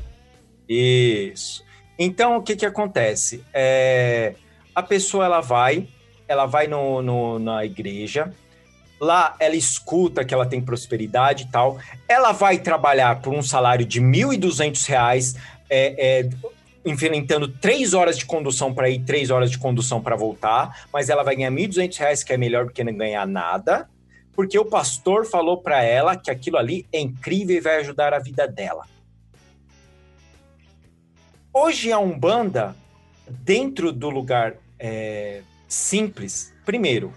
[0.69, 1.63] Isso.
[1.99, 3.45] Então, o que que acontece?
[3.53, 4.35] É,
[4.75, 5.87] a pessoa, ela vai,
[6.27, 8.33] ela vai no, no- na igreja,
[9.01, 13.87] lá ela escuta que ela tem prosperidade e tal, ela vai trabalhar por um salário
[13.87, 15.37] de 1.200 reais,
[15.71, 16.31] é, é,
[16.85, 21.23] enfrentando três horas de condução para ir, três horas de condução para voltar, mas ela
[21.23, 23.89] vai ganhar 1.200 reais, que é melhor do que não ganhar nada,
[24.35, 28.19] porque o pastor falou para ela que aquilo ali é incrível e vai ajudar a
[28.19, 28.85] vida dela.
[31.53, 32.77] Hoje a Umbanda,
[33.29, 37.13] dentro do lugar é, simples, primeiro,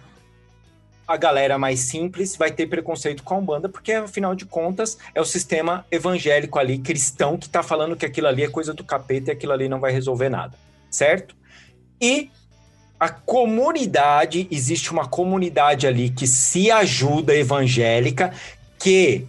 [1.08, 5.22] a galera mais simples vai ter preconceito com a Umbanda, porque afinal de contas é
[5.22, 9.32] o sistema evangélico ali, cristão, que tá falando que aquilo ali é coisa do capeta
[9.32, 10.58] e aquilo ali não vai resolver nada,
[10.90, 11.36] certo?
[12.02, 12.30] E
[13.00, 18.34] a comunidade, existe uma comunidade ali que se ajuda evangélica,
[18.80, 19.28] que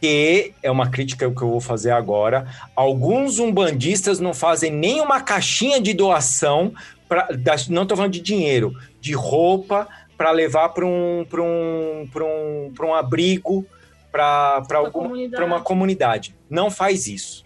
[0.00, 2.46] que é uma crítica que eu vou fazer agora.
[2.76, 6.72] Alguns umbandistas não fazem nem uma caixinha de doação,
[7.08, 7.28] pra,
[7.68, 9.88] não estou falando de dinheiro, de roupa
[10.18, 13.64] para levar para um, pra um, pra um, pra um abrigo,
[14.12, 16.34] para Uma uma comunidade.
[16.50, 17.44] Não faz isso.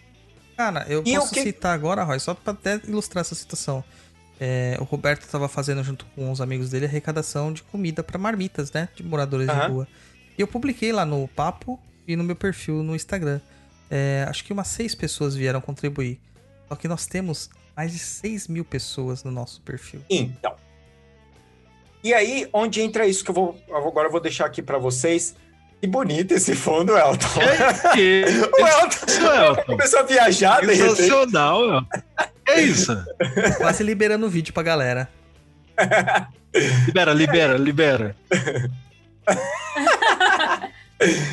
[0.57, 3.85] Cara, eu E posso o que- citar agora, Roy, só pra até ilustrar essa situação.
[4.41, 8.73] É, o Roberto tava fazendo junto com os amigos dele arrecadação de comida pra marmitas,
[8.73, 8.89] né?
[8.97, 9.69] De moradores de Aham.
[9.69, 9.89] rua.
[10.37, 11.79] E eu publiquei lá no Papo
[12.09, 13.41] e no meu perfil no Instagram.
[13.91, 16.19] É, acho que umas seis pessoas vieram contribuir.
[16.69, 20.01] Só que nós temos mais de 6 mil pessoas no nosso perfil.
[20.09, 20.55] Então.
[22.03, 23.57] E aí, onde entra isso que eu vou.
[23.73, 25.35] Agora eu vou deixar aqui para vocês.
[25.81, 27.27] Que bonito esse fundo, Elton.
[27.95, 28.25] Que
[28.55, 29.63] O Elton isso, Elton?
[29.65, 30.65] começou a viajar.
[30.65, 31.87] Sensacional, Elton.
[32.49, 32.97] É isso.
[33.59, 35.09] Quase liberando o vídeo pra galera.
[36.87, 38.15] Libera, libera, libera.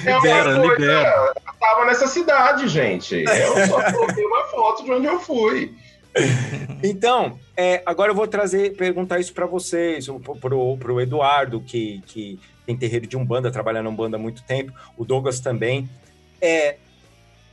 [0.05, 1.33] É uma Libera, coisa- libera.
[1.45, 3.15] Eu tava nessa cidade, gente.
[3.23, 5.75] Eu só coloquei uma foto de onde eu fui.
[6.83, 12.01] Então, é, agora eu vou trazer, perguntar isso para vocês, o- pro, pro Eduardo, que,
[12.05, 15.89] que tem terreiro de Umbanda, trabalha na Umbanda há muito tempo, o Douglas também.
[16.41, 16.77] É,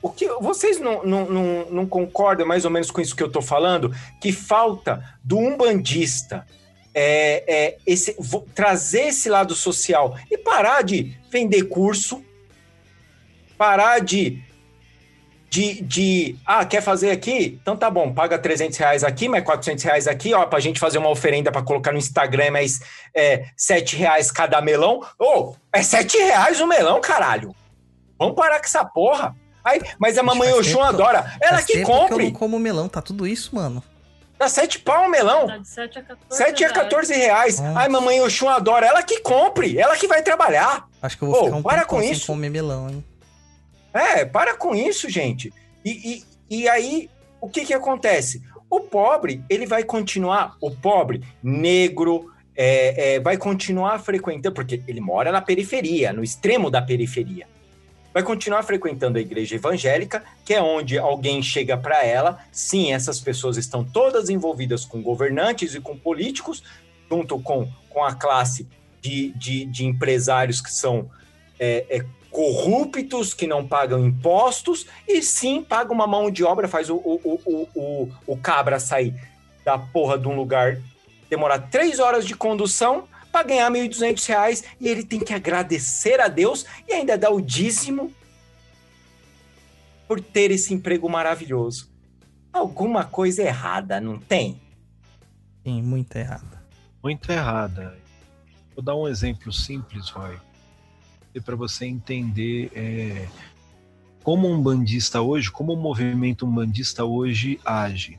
[0.01, 3.29] o que vocês não, não, não, não concordam mais ou menos com isso que eu
[3.33, 3.93] tô falando?
[4.21, 6.47] Que falta do umbandista
[6.95, 8.17] é, é, esse,
[8.55, 12.23] trazer esse lado social e parar de vender curso,
[13.59, 14.41] parar de
[15.49, 17.59] de, de, ah, quer fazer aqui?
[17.63, 20.99] Então tá bom, paga 300 reais aqui, mais 400 reais aqui, ó, pra gente fazer
[20.99, 22.81] uma oferenda para colocar no Instagram, mais
[23.15, 25.01] é, 7 reais cada melão.
[25.19, 27.55] Ô, oh, é 7 reais o melão, caralho.
[28.19, 29.37] Vamos parar com essa porra.
[29.65, 31.37] Aí, mas a mamãe Oxum adora.
[31.41, 32.17] Ela que compre.
[32.17, 33.83] Que eu não como melão, tá tudo isso, mano.
[34.39, 35.47] Dá 7 pau o melão.
[35.47, 37.59] Tá de 7 a 14 7 a 14 reais.
[37.59, 37.79] Nossa.
[37.79, 38.87] Ai, mamãe Oxum adora.
[38.87, 39.79] Ela que compre.
[39.79, 40.87] Ela que vai trabalhar.
[41.03, 42.27] Acho que eu vou ficar um para com isso.
[42.27, 43.05] comer melão, hein?
[43.97, 45.53] É, para com isso, gente.
[45.85, 47.09] E, e, e aí,
[47.41, 48.43] o que que acontece?
[48.69, 55.01] O pobre, ele vai continuar, o pobre, negro, é, é, vai continuar frequentando, porque ele
[55.01, 57.47] mora na periferia, no extremo da periferia.
[58.13, 62.39] Vai continuar frequentando a igreja evangélica, que é onde alguém chega para ela.
[62.51, 66.63] Sim, essas pessoas estão todas envolvidas com governantes e com políticos,
[67.11, 68.67] junto com, com a classe
[69.03, 71.11] de, de, de empresários que são
[71.61, 72.05] é, é,
[72.37, 77.41] corruptos, que não pagam impostos, e sim pagam uma mão de obra, faz o, o,
[77.47, 79.15] o, o, o cabra sair
[79.65, 80.79] da porra de um lugar,
[81.31, 86.29] demorar três horas de condução para ganhar R$ 1.200 e ele tem que agradecer a
[86.29, 88.13] Deus e ainda dar o dízimo
[90.07, 91.91] por ter esse emprego maravilhoso.
[92.53, 94.61] Alguma coisa errada, não tem?
[95.65, 96.63] Sim, muito errada.
[97.03, 97.97] Muito errada.
[98.75, 100.11] Vou dar um exemplo simples,
[101.37, 103.27] Roy para você entender é,
[104.23, 108.19] como um bandista hoje, como o movimento umbandista hoje age.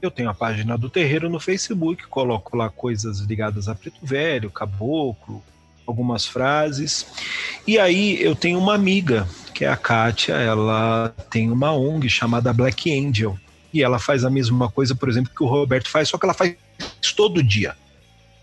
[0.00, 4.50] Eu tenho a página do terreiro no Facebook, coloco lá coisas ligadas a Preto Velho,
[4.50, 5.42] Caboclo,
[5.86, 7.06] algumas frases.
[7.66, 12.52] E aí eu tenho uma amiga, que é a Kátia, ela tem uma ONG chamada
[12.52, 13.38] Black Angel.
[13.72, 16.34] E ela faz a mesma coisa, por exemplo, que o Roberto faz, só que ela
[16.34, 16.56] faz
[17.16, 17.74] todo dia.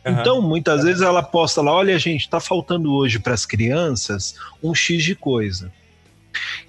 [0.09, 0.19] Uhum.
[0.19, 4.73] Então, muitas vezes ela posta lá: olha, gente, está faltando hoje para as crianças um
[4.73, 5.71] X de coisa.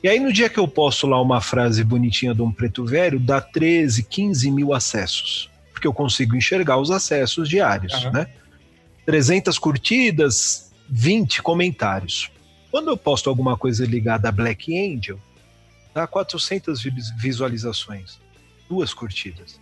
[0.03, 3.21] E aí, no dia que eu posto lá uma frase bonitinha de um preto velho,
[3.21, 5.51] dá 13, 15 mil acessos.
[5.73, 8.13] Porque eu consigo enxergar os acessos diários, uhum.
[8.13, 8.27] né?
[9.07, 12.31] 300 curtidas, 20 comentários.
[12.71, 15.19] Quando eu posto alguma coisa ligada a Black Angel,
[15.95, 16.83] dá 400
[17.19, 18.19] visualizações,
[18.69, 19.59] duas curtidas.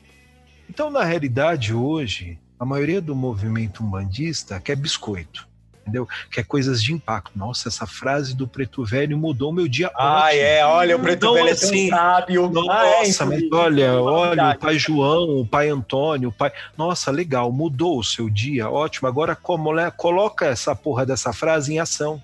[0.69, 5.47] Então, na realidade, hoje, a maioria do movimento umbandista quer biscoito.
[5.83, 6.07] Entendeu?
[6.31, 7.33] Quer coisas de impacto.
[7.35, 9.91] Nossa, essa frase do Preto Velho mudou meu dia.
[9.95, 10.43] Ah, ótimo.
[10.43, 12.51] é, olha, o Preto então, Velho assim, é tão assim, sábio.
[12.51, 16.53] Nossa, ah, é, mas olha, olha, o pai João, o pai Antônio, o pai.
[16.77, 19.09] Nossa, legal, mudou o seu dia, ótimo.
[19.09, 22.23] Agora como, né, coloca essa porra dessa frase em ação.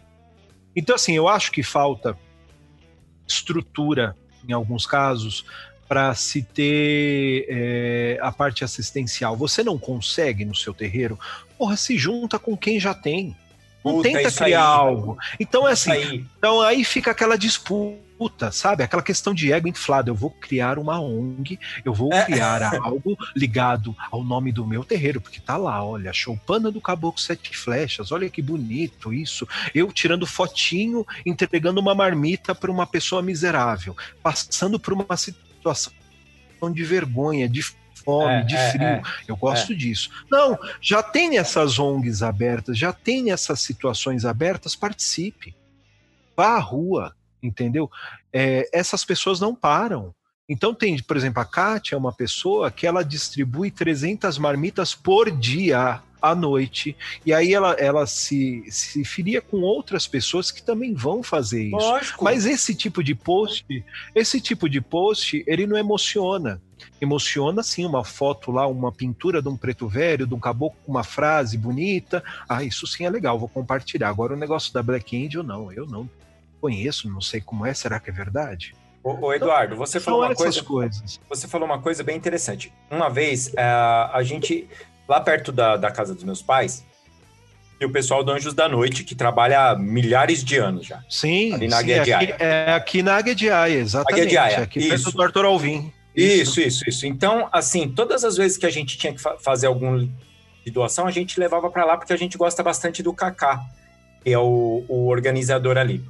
[0.77, 2.19] Então, assim, eu acho que falta
[3.27, 4.15] estrutura
[4.47, 5.47] em alguns casos,
[5.95, 9.37] para se ter é, a parte assistencial.
[9.37, 11.17] Você não consegue no seu terreiro,
[11.57, 13.37] porra, se junta com quem já tem.
[13.85, 15.17] Não Puta, tenta criar aí, algo.
[15.39, 16.25] Então é assim, aí.
[16.37, 18.83] então aí fica aquela disputa, sabe?
[18.83, 20.11] Aquela questão de ego inflado.
[20.11, 22.25] Eu vou criar uma ONG, eu vou é.
[22.25, 27.21] criar algo ligado ao nome do meu terreiro, porque tá lá, olha, choupana do caboclo
[27.21, 29.47] sete flechas, olha que bonito isso.
[29.73, 35.93] Eu tirando fotinho, entregando uma marmita para uma pessoa miserável, passando por uma situação situação
[36.73, 37.63] de vergonha, de
[38.05, 38.83] fome, é, de é, frio.
[38.83, 39.77] É, eu gosto é.
[39.77, 40.11] disso.
[40.31, 45.55] Não, já tem essas ONGs abertas, já tem essas situações abertas, participe.
[46.37, 47.91] Vá à rua, entendeu?
[48.33, 50.15] É, essas pessoas não param.
[50.49, 55.31] Então tem, por exemplo, a Kátia é uma pessoa que ela distribui 300 marmitas por
[55.31, 56.97] dia à noite.
[57.27, 61.77] E aí ela, ela se, se filia com outras pessoas que também vão fazer isso.
[61.77, 62.25] Lógico.
[62.25, 63.85] Mas esse tipo de post,
[64.15, 66.61] esse tipo de post, ele não emociona.
[67.01, 70.93] Emociona sim uma foto lá, uma pintura de um preto velho, de um caboclo com
[70.93, 72.25] uma frase bonita.
[72.49, 74.09] Ah, isso sim é legal, vou compartilhar.
[74.09, 76.09] Agora o negócio da Black Angel, não, eu não
[76.61, 78.75] conheço, não sei como é, será que é verdade?
[79.03, 80.63] Ô, ô Eduardo, você falou uma coisa.
[80.63, 81.21] Coisas.
[81.29, 82.73] Você falou uma coisa bem interessante.
[82.91, 84.67] Uma vez uh, a gente
[85.09, 86.85] lá perto da, da casa dos meus pais,
[87.81, 91.03] e o pessoal do Anjos da Noite, que trabalha há milhares de anos já.
[91.09, 94.13] Sim, ali na sim, aqui, é aqui na Águia de Aia, exatamente.
[94.13, 94.89] Águia de Aia, aqui isso.
[94.89, 95.93] perto do Arthur Alvim.
[96.15, 96.61] Isso.
[96.61, 97.07] isso, isso, isso.
[97.07, 100.09] Então, assim, todas as vezes que a gente tinha que fa fazer algum
[100.65, 103.61] de doação, a gente levava para lá porque a gente gosta bastante do Kaká,
[104.23, 106.03] que é o, o organizador ali.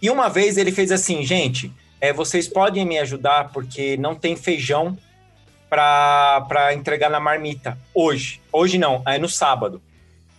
[0.00, 4.36] E uma vez ele fez assim, gente, é, vocês podem me ajudar porque não tem
[4.36, 4.96] feijão
[5.70, 8.42] para entregar na marmita hoje.
[8.52, 9.80] Hoje não, é no sábado.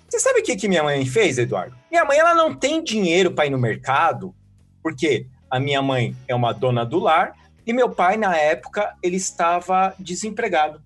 [0.08, 1.76] Você sabe o que, que minha mãe fez, Eduardo?
[1.90, 4.36] Minha mãe ela não tem dinheiro para ir no mercado,
[4.84, 7.34] porque a minha mãe é uma dona do lar
[7.66, 10.82] e meu pai, na época, ele estava desempregado.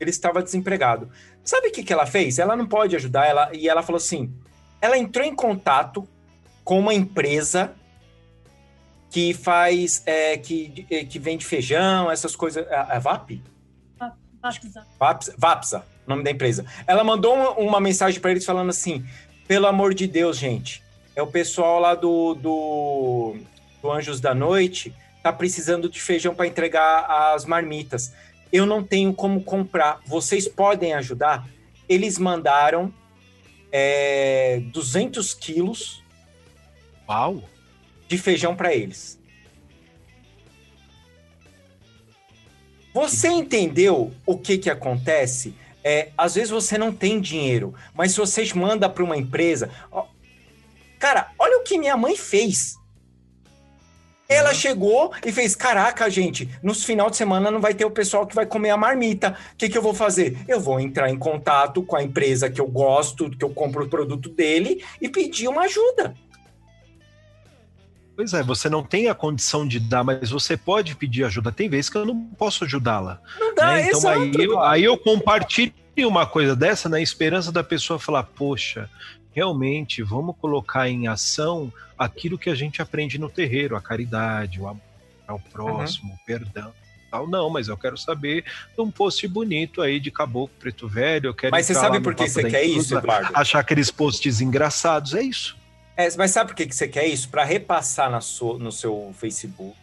[0.00, 1.10] Ele estava desempregado.
[1.44, 2.38] Sabe o que, que ela fez?
[2.38, 4.32] Ela não pode ajudar, ela, e ela falou assim:
[4.80, 6.08] ela entrou em contato
[6.62, 7.74] com uma empresa
[9.10, 12.66] que faz, é, que, é, que vende feijão, essas coisas.
[12.66, 13.42] É, é VAP?
[14.40, 14.86] Vapsa.
[14.98, 16.64] Vapsa, Vapsa, nome da empresa.
[16.86, 19.04] Ela mandou uma, uma mensagem para eles falando assim:
[19.46, 20.82] pelo amor de Deus, gente,
[21.16, 23.36] é o pessoal lá do, do,
[23.82, 27.04] do Anjos da Noite tá precisando de feijão para entregar
[27.34, 28.12] as marmitas.
[28.52, 30.00] Eu não tenho como comprar.
[30.06, 31.46] Vocês podem ajudar?
[31.88, 32.92] Eles mandaram
[33.70, 36.02] é, 200 quilos
[37.08, 37.42] Uau!
[38.06, 39.17] de feijão para eles.
[42.92, 45.54] Você entendeu o que que acontece?
[45.84, 50.06] É, às vezes você não tem dinheiro, mas se vocês mandam para uma empresa, ó,
[50.98, 52.76] cara, olha o que minha mãe fez.
[54.28, 58.26] Ela chegou e fez: Caraca, gente, nos final de semana não vai ter o pessoal
[58.26, 59.34] que vai comer a marmita.
[59.54, 60.36] O que, que eu vou fazer?
[60.46, 63.88] Eu vou entrar em contato com a empresa que eu gosto, que eu compro o
[63.88, 66.14] produto dele e pedir uma ajuda.
[68.18, 71.52] Pois é, você não tem a condição de dar, mas você pode pedir ajuda.
[71.52, 73.20] Tem vezes que eu não posso ajudá-la.
[73.38, 73.86] Não dá, né?
[73.86, 78.24] Então exato, aí eu, aí eu compartilho uma coisa dessa na esperança da pessoa falar,
[78.24, 78.90] poxa,
[79.30, 84.66] realmente vamos colocar em ação aquilo que a gente aprende no terreiro, a caridade, o
[84.66, 84.82] amor
[85.24, 86.72] ao próximo, o perdão.
[87.12, 87.28] Tal.
[87.28, 91.28] Não, mas eu quero saber de um post bonito aí de caboclo preto velho.
[91.28, 93.30] Eu quero Mas você sabe por que você quer Inclusa, isso, Eduardo?
[93.32, 95.56] Achar aqueles posts engraçados, é isso.
[95.98, 97.28] É, mas sabe por que que você quer isso?
[97.28, 99.76] Para repassar na sua, no seu Facebook,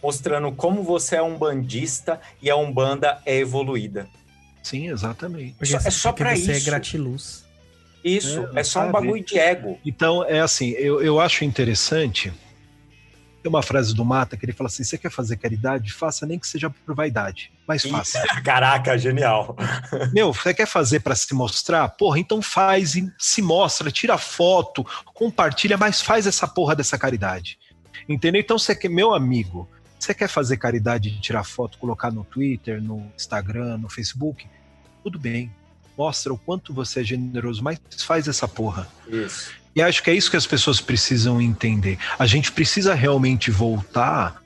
[0.00, 4.08] mostrando como você é um bandista e a Umbanda é evoluída.
[4.62, 5.56] Sim, exatamente.
[5.58, 6.66] Porque, é só porque pra você é isso.
[6.66, 7.44] gratiluz.
[8.04, 8.92] Isso, É, é, só um sabe?
[8.92, 9.76] bagulho de ego.
[9.84, 12.32] Então, é assim, eu, eu acho interessante.
[13.46, 15.92] Tem uma frase do Mata que ele fala assim: você quer fazer caridade?
[15.92, 18.20] Faça nem que seja por vaidade, mas faça.
[18.42, 19.56] Caraca, genial.
[20.12, 21.90] Meu, você quer fazer para se mostrar?
[21.90, 27.56] Porra, então faz e se mostra, tira foto, compartilha, mas faz essa porra dessa caridade.
[28.08, 28.40] Entendeu?
[28.40, 32.82] Então você quer, meu amigo, você quer fazer caridade de tirar foto, colocar no Twitter,
[32.82, 34.44] no Instagram, no Facebook?
[35.04, 35.54] Tudo bem.
[35.96, 38.88] Mostra o quanto você é generoso, mas faz essa porra.
[39.06, 39.54] Isso.
[39.76, 41.98] E acho que é isso que as pessoas precisam entender.
[42.18, 44.42] A gente precisa realmente voltar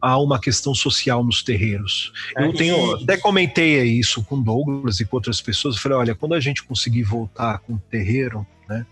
[0.00, 2.12] a uma questão social nos terreiros.
[2.36, 5.76] Eu É, tenho, e- até comentei isso com Douglas e com outras pessoas.
[5.76, 8.84] Eu falei, olha, quando a gente conseguir voltar com o terreiro, né?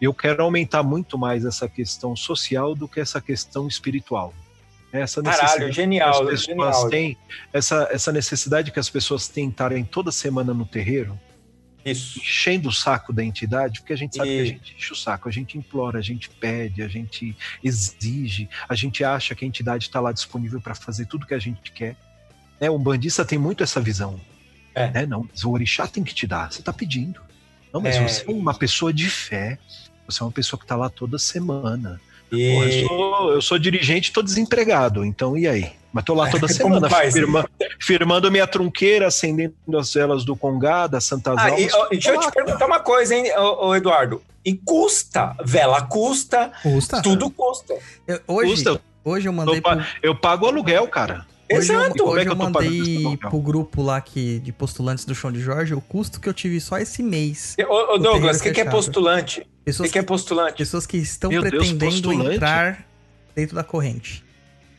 [0.00, 4.32] Eu quero aumentar muito mais essa questão social do que essa questão espiritual.
[4.92, 6.88] Essa Caralho, necessidade que genial, as pessoas genial.
[6.90, 7.16] têm,
[7.52, 11.18] essa, essa necessidade que as pessoas têm estarem toda semana no terreiro,
[11.84, 12.18] Isso.
[12.18, 14.96] enchendo o saco da entidade, porque a gente sabe E- que a gente enche o
[14.96, 17.34] saco, a gente implora, a gente pede, a gente
[17.64, 21.38] exige, a gente acha que a entidade está lá disponível para fazer tudo que a
[21.38, 21.96] gente quer.
[22.60, 22.68] Né?
[22.68, 24.20] O bandista tem muito essa visão.
[24.74, 24.90] É.
[24.90, 25.06] Né?
[25.06, 27.20] Não, o orixá tem que te dar, você está pedindo.
[27.72, 28.06] Não, mas É.
[28.08, 29.58] você é uma pessoa de fé,
[30.06, 32.00] você é uma pessoa que está lá toda semana.
[32.30, 32.86] Porra, eu, E...
[32.86, 35.72] sou, eu sou dirigente, tô desempregado, então e aí?
[35.92, 37.12] Mas tô lá toda semana, faz?
[37.12, 37.44] firma-
[37.80, 42.20] firmando minha trunqueira, acendendo as velas do Congá, das Santas Ah, e, ó, deixa eu
[42.20, 44.22] te perguntar uma coisa, hein, ô, ô, Eduardo.
[44.44, 45.34] E custa?
[45.44, 47.02] Vela custa, Custa.
[47.02, 47.74] tudo custa.
[48.06, 51.26] Eu- hoje, Custa, eu hoje eu mandei pro, Eu pago aluguel, cara.
[51.52, 51.98] Hoje eu, Exato.
[52.04, 55.40] É hoje que eu eu mandei pro grupo lá que, de postulantes do Chão de
[55.40, 57.56] Jorge o custo que eu tive só esse mês.
[57.68, 59.44] Ô, ô, Douglas, o que, que é postulante?
[59.70, 60.58] O Pessoas que, que é postulante?
[60.58, 62.36] Pessoas que estão Meu Deus, pretendendo postulante?
[62.36, 62.86] entrar
[63.34, 64.24] dentro da corrente.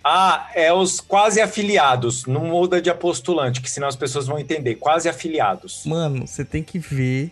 [0.03, 2.26] Ah, é os quase afiliados.
[2.26, 4.76] Não muda de apostulante, que senão as pessoas vão entender.
[4.76, 5.84] Quase afiliados.
[5.85, 7.31] Mano, você tem que ver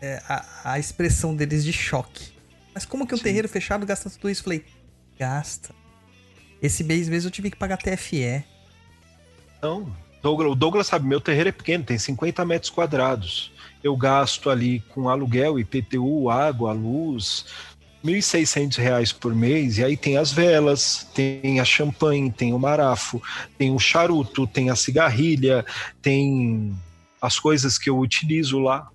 [0.00, 2.32] é, a, a expressão deles de choque.
[2.74, 3.24] Mas como que um Sim.
[3.24, 4.42] terreiro fechado gasta tudo isso?
[4.42, 4.64] Falei,
[5.18, 5.74] gasta.
[6.62, 8.44] Esse mês mesmo eu tive que pagar TFE.
[10.22, 13.52] Douglas, o Douglas sabe, meu terreiro é pequeno, tem 50 metros quadrados.
[13.82, 17.46] Eu gasto ali com aluguel, IPTU, água, luz,
[18.04, 19.78] 1.600 reais por mês.
[19.78, 23.22] E aí tem as velas, tem a champanhe, tem o marafo,
[23.56, 25.64] tem o charuto, tem a cigarrilha,
[26.00, 26.76] tem
[27.20, 28.88] as coisas que eu utilizo lá.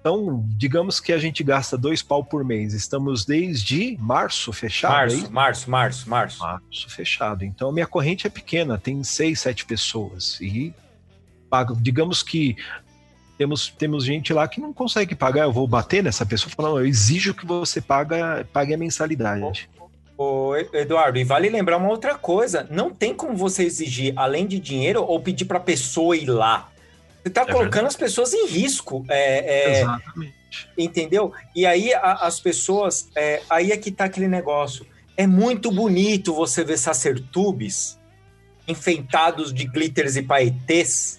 [0.00, 2.72] Então, digamos que a gente gasta dois pau por mês.
[2.72, 5.12] Estamos desde março fechado.
[5.12, 5.28] é?
[5.28, 6.38] Março, março, março, março.
[6.38, 7.44] março fechado.
[7.44, 10.40] Então, minha corrente é pequena, tem seis, sete pessoas.
[10.40, 10.72] E
[11.50, 12.56] pago, digamos que
[13.38, 15.44] temos, temos gente lá que não consegue pagar.
[15.44, 18.76] Eu vou bater nessa pessoa e falar, não, eu exijo que você paga, pague a
[18.76, 19.70] mensalidade.
[20.16, 24.58] Ô, Eduardo, e vale lembrar uma outra coisa: não tem como você exigir, além de
[24.58, 26.68] dinheiro, ou pedir para a pessoa ir lá.
[27.22, 27.86] Você está colocando verdade.
[27.86, 29.04] as pessoas em risco.
[29.08, 30.34] É, é, Exatamente.
[30.76, 31.32] entendeu?
[31.54, 34.84] E aí a- as pessoas, é, aí é que tá aquele negócio.
[35.16, 37.96] É muito bonito você ver sacertubes
[38.66, 41.17] enfeitados de glitters e paetês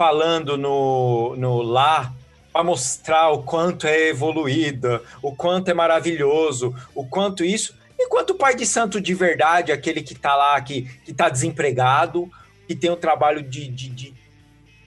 [0.00, 2.10] falando no, no lá
[2.50, 7.76] para mostrar o quanto é evoluída, o quanto é maravilhoso, o quanto isso.
[8.00, 12.30] Enquanto o pai de santo de verdade, aquele que tá lá, que, que tá desempregado,
[12.66, 14.14] que tem um trabalho de, de, de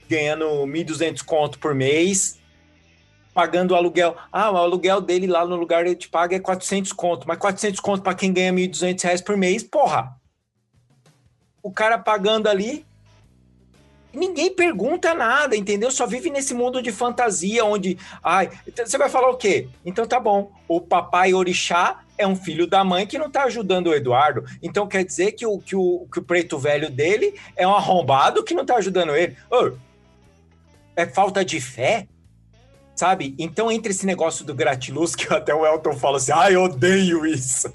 [0.10, 2.40] ganhando 1.200 conto por mês,
[3.35, 4.18] pagando o aluguel.
[4.31, 7.80] Ah, o aluguel dele lá no lugar ele te paga é 400 conto, mas 400
[7.81, 10.19] conto para quem ganha 1.200 reais por mês, porra.
[11.61, 12.84] O cara pagando ali,
[14.14, 15.90] ninguém pergunta nada, entendeu?
[15.91, 19.68] Só vive nesse mundo de fantasia onde, ai, então você vai falar o quê?
[19.85, 23.88] Então tá bom, o papai orixá é um filho da mãe que não tá ajudando
[23.88, 24.45] o Eduardo.
[24.61, 28.44] Então quer dizer que o, que o, que o preto velho dele é um arrombado
[28.44, 29.35] que não tá ajudando ele.
[29.49, 29.72] Ô,
[30.95, 32.07] é falta de fé?
[32.95, 33.34] Sabe?
[33.40, 37.26] Então, entre esse negócio do gratiluz, que até o Elton fala assim, ai, eu odeio
[37.26, 37.73] isso.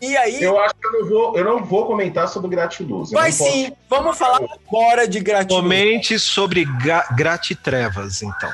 [0.00, 0.42] E aí.
[0.42, 3.10] Eu acho que eu não vou, eu não vou comentar sobre gratiluz.
[3.10, 5.60] Vai não posso- sim, vamos falar agora de gratiluz.
[5.62, 8.50] Comente sobre ga- gratitrevas, então.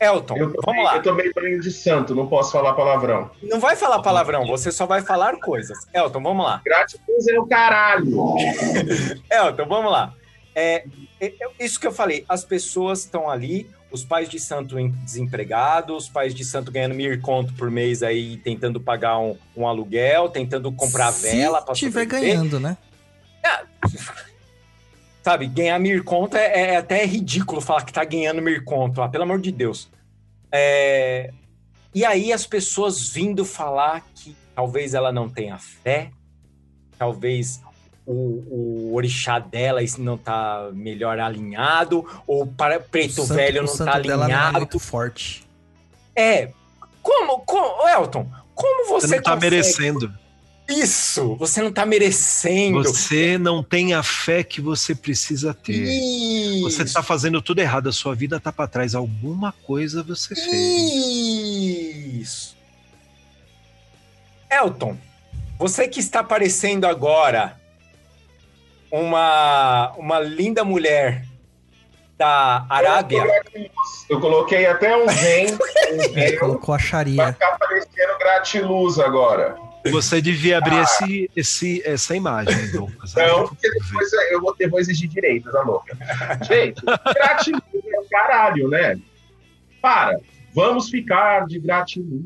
[0.00, 0.96] Elton, Eu vamos lá.
[0.96, 3.30] eu tomei banho de santo, não posso falar palavrão.
[3.42, 5.78] Não vai falar palavrão, você só vai falar coisas.
[5.94, 6.60] Elton, vamos lá.
[6.64, 8.34] Gratiluz é o caralho.
[9.30, 10.12] Elton, vamos lá.
[10.56, 10.84] É,
[11.20, 14.90] é, é isso que eu falei, as pessoas estão ali, os pais de santo em-
[14.90, 19.66] desempregados, os pais de santo ganhando mil conto por mês aí, tentando pagar um, um
[19.66, 22.76] aluguel, tentando comprar vela para Se tiver ganhando, né?
[25.22, 29.08] Sabe, ganhar mil conto é, é até ridículo falar que tá ganhando mil conto, ah,
[29.08, 29.88] pelo amor de Deus.
[30.50, 31.30] É,
[31.94, 36.10] E aí as pessoas vindo falar que talvez ela não tenha fé,
[36.98, 37.60] talvez
[38.06, 43.66] o, o orixá dela não tá melhor alinhado, ou para preto O santo- velho o
[43.66, 44.58] não santo tá dela não é alinhado.
[44.58, 45.44] muito forte.
[46.14, 46.50] É,
[47.02, 50.22] como, como, Elton, como você, Você não tá consegue- merecendo.
[50.68, 52.82] Isso, você não tá merecendo.
[52.84, 55.72] Você não tem a fé que você precisa ter.
[55.82, 56.62] Isso.
[56.62, 58.94] Você tá fazendo tudo errado, a sua vida tá para trás.
[58.94, 60.46] Alguma coisa você fez.
[62.22, 62.56] Isso.
[64.50, 64.96] Elton,
[65.58, 67.60] você que está aparecendo agora
[68.92, 71.24] uma, uma linda mulher
[72.18, 73.24] da Arábia.
[74.08, 77.32] Eu coloquei até um zen, um É, zen colocou a vai Sharia.
[77.32, 79.56] ficar parecendo gratiluz agora.
[79.90, 83.14] Você devia abrir esse, esse, essa imagem, Douglas.
[83.14, 85.96] Não, porque depois eu vou, eu vou exigir direitos, tá louca?
[86.46, 89.00] Gente, gratiluz é caralho, né?
[89.80, 90.20] Para,
[90.54, 92.22] vamos ficar de gratiluz.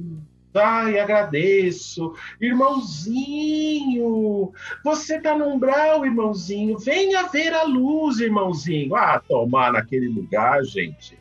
[0.58, 2.14] Ai, agradeço.
[2.40, 4.02] Irmãozinho,
[4.84, 6.78] você tá no umbral, irmãozinho.
[6.78, 8.94] Venha ver a luz, irmãozinho.
[8.94, 11.18] Ah, tomar naquele lugar, gente.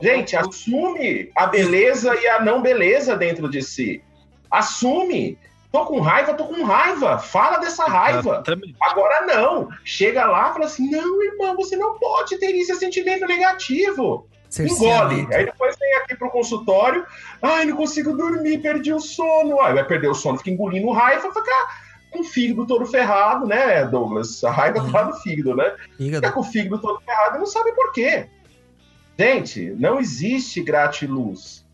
[0.00, 4.02] Gente, assume a beleza e a não beleza dentro de si.
[4.50, 5.38] Assume.
[5.70, 7.18] Tô com raiva, tô com raiva.
[7.18, 8.20] Fala dessa raiva.
[8.20, 8.76] Exatamente.
[8.80, 9.68] Agora não.
[9.84, 14.26] Chega lá e fala assim: não, irmão, você não pode ter esse sentimento negativo.
[14.62, 15.26] Engole.
[15.32, 17.04] Aí depois vem aqui pro consultório.
[17.42, 19.60] Ai, não consigo dormir, perdi o sono.
[19.60, 21.52] Aí vai perder o sono, fica engolindo raiva, fica
[22.10, 24.44] com o fígado todo ferrado, né, Douglas?
[24.44, 25.74] A raiva tá no fígado, né?
[25.96, 26.26] Fígado.
[26.26, 28.28] Fica com o fígado todo ferrado e não sabe por quê.
[29.18, 31.64] Gente, não existe gratiluz.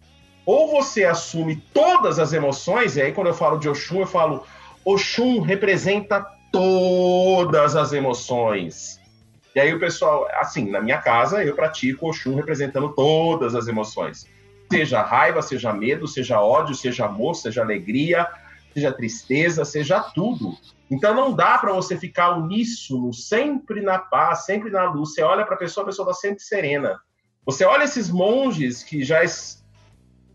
[0.45, 4.45] Ou você assume todas as emoções, e aí quando eu falo de Oxum, eu falo
[4.85, 9.00] Oxum representa todas as emoções.
[9.55, 14.27] E aí o pessoal, assim, na minha casa eu pratico Oxum representando todas as emoções.
[14.71, 18.29] Seja raiva, seja medo, seja ódio, seja amor, seja alegria,
[18.73, 20.57] seja tristeza, seja tudo.
[20.91, 25.15] Então não dá para você ficar uníssono, sempre na paz, sempre na luz.
[25.15, 27.01] Você olha para a pessoa, a pessoa está sempre serena.
[27.45, 29.25] Você olha esses monges que já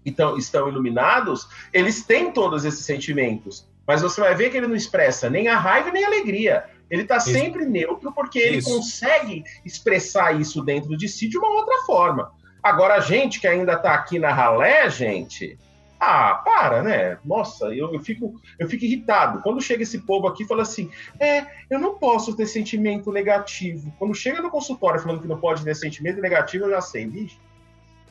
[0.05, 3.67] então, estão iluminados, eles têm todos esses sentimentos.
[3.87, 6.65] Mas você vai ver que ele não expressa nem a raiva nem a alegria.
[6.89, 7.31] Ele está Isso.
[7.31, 8.69] sempre neutro porque ele Isso.
[8.73, 12.31] consegue expressar isso dentro de si de uma outra forma.
[12.61, 15.57] Agora, a gente que ainda está aqui na ralé, gente.
[15.99, 17.17] Ah, para, né?
[17.23, 19.41] Nossa, eu, eu, fico, eu fico irritado.
[19.41, 23.93] Quando chega esse povo aqui e fala assim: é, eu não posso ter sentimento negativo.
[23.97, 27.39] Quando chega no consultório falando que não pode ter sentimento negativo, eu já sei, bicho.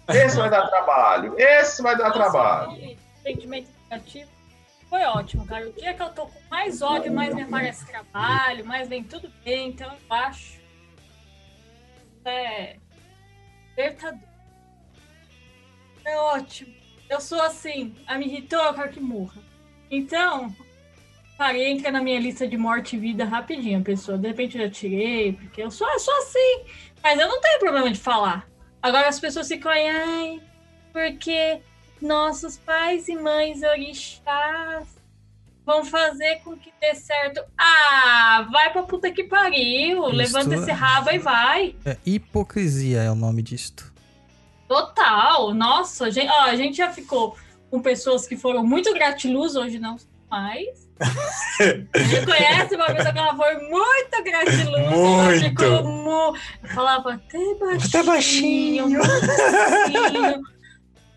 [0.08, 1.34] Esse vai dar trabalho.
[1.38, 2.96] Esse vai dar Nossa, trabalho.
[3.22, 4.33] Sentimento negativo
[4.94, 5.68] foi ótimo, cara.
[5.68, 9.28] O dia que eu tô com mais ódio, mais me aparece trabalho, mais vem tudo
[9.44, 10.60] bem, então eu acho.
[12.24, 12.76] É.
[13.70, 14.20] Libertador.
[16.04, 16.72] É ótimo.
[17.10, 19.42] Eu sou assim, a me irritou, eu quero que morra.
[19.90, 20.54] Então,
[21.36, 24.16] parei, entra na minha lista de morte e vida rapidinho, pessoa.
[24.16, 26.66] De repente eu já tirei, porque eu sou, eu sou assim.
[27.02, 28.48] Mas eu não tenho problema de falar.
[28.80, 30.42] Agora as pessoas ficam aí, ai,
[30.92, 31.60] porque
[32.04, 34.86] nossos pais e mães orixás
[35.66, 37.42] vão fazer com que dê certo.
[37.58, 40.06] Ah, vai pra puta que pariu.
[40.08, 41.74] Isso Levanta é- esse rabo e vai.
[41.84, 43.92] É, hipocrisia é o nome disto.
[44.68, 45.52] Total.
[45.54, 47.36] Nossa, a gente, ó, a gente já ficou
[47.70, 50.84] com pessoas que foram muito gratiluz, hoje não são mais.
[51.60, 54.68] Ele conhece uma pessoa que ela foi muito gratiluz.
[54.68, 55.40] Ela Muito.
[55.44, 56.36] ficou mu...
[56.74, 57.88] Falava até baixinho.
[57.88, 58.88] Até baixinho.
[58.88, 60.53] muito baixinho.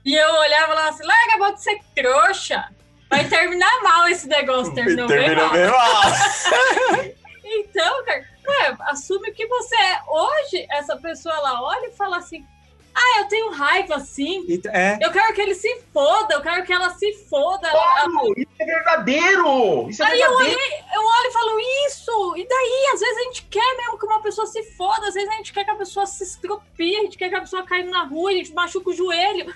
[0.08, 2.64] E eu olhava lá assim, larga a mão de ser trouxa.
[3.10, 4.74] Vai terminar mal esse negócio.
[4.74, 5.54] Terminou bem Terminou mal.
[5.54, 7.12] bem mal.
[7.50, 10.02] Então, cara, ué, assume que você é.
[10.08, 12.46] Hoje, essa pessoa ela olha e fala assim:
[12.94, 14.46] Ah, eu tenho raiva assim.
[14.68, 14.98] É.
[15.02, 17.70] Eu quero que ele se foda, eu quero que ela se foda.
[17.70, 19.90] Ela- Claro, isso é verdadeiro!
[19.90, 20.62] Isso é Aí eu verdadeiro!
[20.94, 22.34] Eu olho e falo isso!
[22.38, 25.30] E daí, às vezes a gente quer mesmo que uma pessoa se foda, às vezes
[25.30, 27.86] a gente quer que a pessoa se estropie, a gente quer que a pessoa caia
[27.86, 29.54] na rua, a gente machuca o joelho.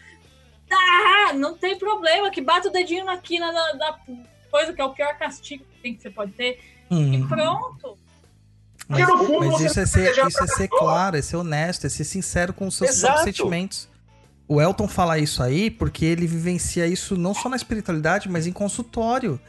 [0.71, 3.99] Ah, não tem problema, que bata o dedinho na quina da, da
[4.49, 6.59] coisa, que é o pior castigo que tem que você pode ter.
[6.89, 7.97] E Hum, pronto.
[8.87, 11.85] mas, Porque no fundo mas isso é ser, isso é ser claro, é ser honesto,
[11.87, 13.23] é ser sincero com os seus Exato.
[13.23, 13.89] sentimentos.
[14.47, 18.51] O Elton fala isso aí porque ele vivencia isso não só na espiritualidade, mas em
[18.51, 19.39] consultório.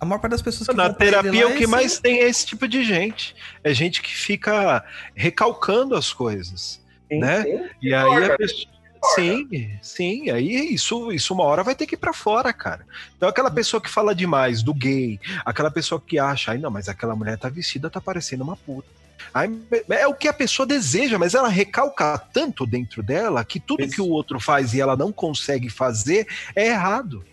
[0.00, 2.02] A maior parte das pessoas que Na terapia, o que é mais assim.
[2.02, 3.34] tem é esse tipo de gente.
[3.62, 4.82] É gente que fica
[5.14, 6.80] recalcando as coisas.
[7.10, 7.42] Sim, né?
[7.42, 7.68] sim.
[7.82, 8.77] E aí a pessoa.
[9.14, 12.84] Sim, sim, aí isso, isso uma hora vai ter que ir pra fora, cara.
[13.16, 16.88] Então aquela pessoa que fala demais do gay, aquela pessoa que acha, ai não, mas
[16.88, 18.88] aquela mulher tá vestida, tá parecendo uma puta.
[19.32, 19.50] Aí,
[19.90, 24.00] é o que a pessoa deseja, mas ela recalca tanto dentro dela que tudo que
[24.00, 27.24] o outro faz e ela não consegue fazer é errado.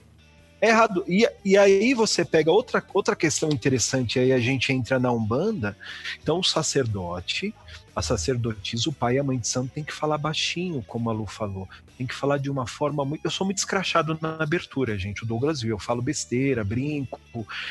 [0.62, 1.04] É errado.
[1.08, 5.78] E, e aí você pega outra, outra questão interessante, aí a gente entra na Umbanda.
[6.22, 7.54] Então o sacerdote,
[7.96, 11.14] a sacerdotisa, o pai e a mãe de santo tem que falar baixinho, como a
[11.14, 11.68] Lu falou.
[11.98, 13.24] Tem que falar de uma forma muito.
[13.24, 15.24] Eu sou muito escrachado na abertura, gente.
[15.24, 17.20] O Douglas viu, eu falo besteira, brinco.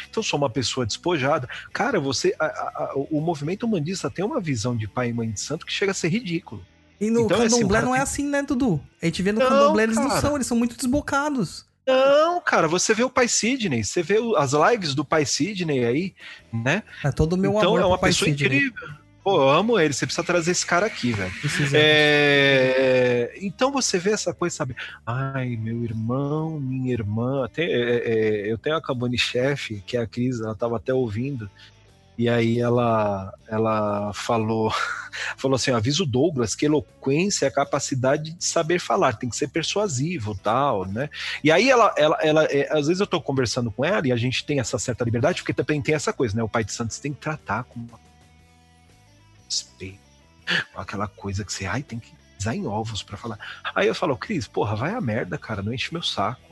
[0.09, 1.47] Então sou uma pessoa despojada.
[1.73, 2.35] Cara, você.
[2.41, 5.73] a- a- o movimento humanista tem uma visão de pai e mãe de santo que
[5.73, 6.65] chega a ser ridículo.
[7.01, 8.81] E no Então, assim, o candomblé cara não é assim, né, Dudu?
[9.03, 10.21] A gente vê no Não, candomblé, eles não cara.
[10.23, 11.67] são, eles são muito desbocados.
[11.87, 16.15] Não, cara, você vê o pai Sidney, você vê as lives do pai Sidney aí,
[16.51, 16.83] né?
[17.05, 18.47] É todo o meu então amor é pro uma pessoa Sidney.
[18.59, 18.89] incrível.
[19.25, 21.33] Pô, eu amo ele, você precisa trazer esse cara aqui, velho.
[21.73, 24.77] É, Então você vê essa coisa, sabe?
[25.07, 27.49] Ai, meu irmão, minha irmã.
[27.49, 27.95] Tem- é,
[28.47, 31.51] é, eu tenho a Cabane chefe, que é a Cris, ela tava até ouvindo.
[32.17, 34.71] E aí ela, ela falou,
[35.37, 39.37] falou assim: avisa o Douglas que eloquência é a capacidade de saber falar, tem que
[39.37, 41.09] ser persuasivo, tal, né?
[41.43, 44.17] E aí ela, ela, ela é, às vezes eu tô conversando com ela e a
[44.17, 46.43] gente tem essa certa liberdade, porque também tem essa coisa, né?
[46.43, 47.99] O pai de Santos tem que tratar com uma
[49.55, 49.99] respeito,
[50.73, 53.39] com aquela coisa que você, ai, tem que pisar em ovos pra falar.
[53.75, 56.43] Aí eu falo, Cris, porra, vai a merda, cara, não enche meu saco.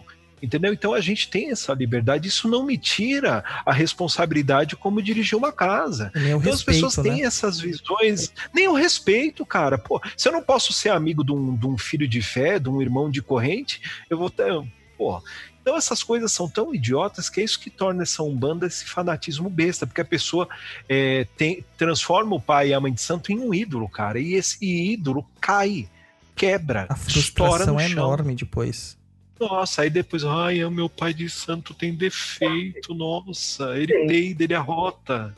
[0.40, 0.72] Entendeu?
[0.72, 5.52] Então a gente tem essa liberdade, isso não me tira a responsabilidade como dirigir uma
[5.52, 6.10] casa.
[6.16, 7.16] Nem o Então as pessoas respeito, né?
[7.16, 9.78] têm essas visões, nem o respeito, cara.
[9.78, 12.68] Pô, se eu não posso ser amigo de um, de um filho de fé, de
[12.68, 14.52] um irmão de corrente, eu vou ter.
[14.98, 15.22] Pô.
[15.62, 19.48] Então essas coisas são tão idiotas que é isso que torna essa umbanda esse fanatismo
[19.48, 20.48] besta, porque a pessoa
[20.88, 24.34] é, tem, transforma o pai e a mãe de santo em um ídolo, cara, e
[24.34, 25.88] esse ídolo cai,
[26.34, 27.92] quebra, A estoura frustração no é chão.
[27.92, 28.98] enorme depois.
[29.38, 34.06] Nossa, aí depois, ai, o meu pai de santo tem defeito, nossa, ele Sim.
[34.06, 35.34] peida, ele arrota.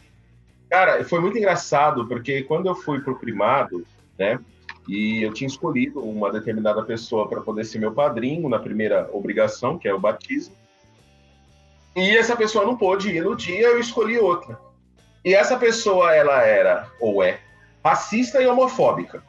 [0.71, 3.87] Cara, foi muito engraçado, porque quando eu fui pro primado,
[4.19, 4.39] né,
[4.89, 9.79] e eu tinha escolhido uma determinada pessoa para poder ser meu padrinho na primeira obrigação,
[9.79, 10.55] que é o batismo.
[11.97, 14.59] E essa pessoa não pôde ir no dia, eu escolhi outra.
[15.25, 17.41] E essa pessoa, ela era, ou é,
[17.83, 19.23] racista e homofóbica.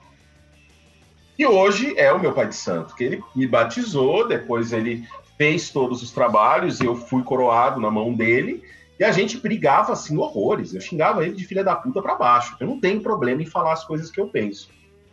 [1.37, 5.69] E hoje é o meu pai de santo, que ele me batizou, depois ele fez
[5.69, 8.63] todos os trabalhos, eu fui coroado na mão dele,
[8.99, 10.73] e a gente brigava assim horrores.
[10.73, 12.55] Eu xingava ele de filha da puta pra baixo.
[12.59, 14.69] Eu não tenho problema em falar as coisas que eu penso.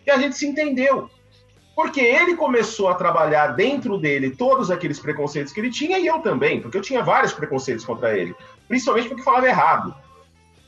[0.06, 1.10] E a gente se entendeu.
[1.74, 6.20] Porque ele começou a trabalhar dentro dele todos aqueles preconceitos que ele tinha e eu
[6.20, 8.34] também, porque eu tinha vários preconceitos contra ele,
[8.68, 9.94] principalmente porque falava errado.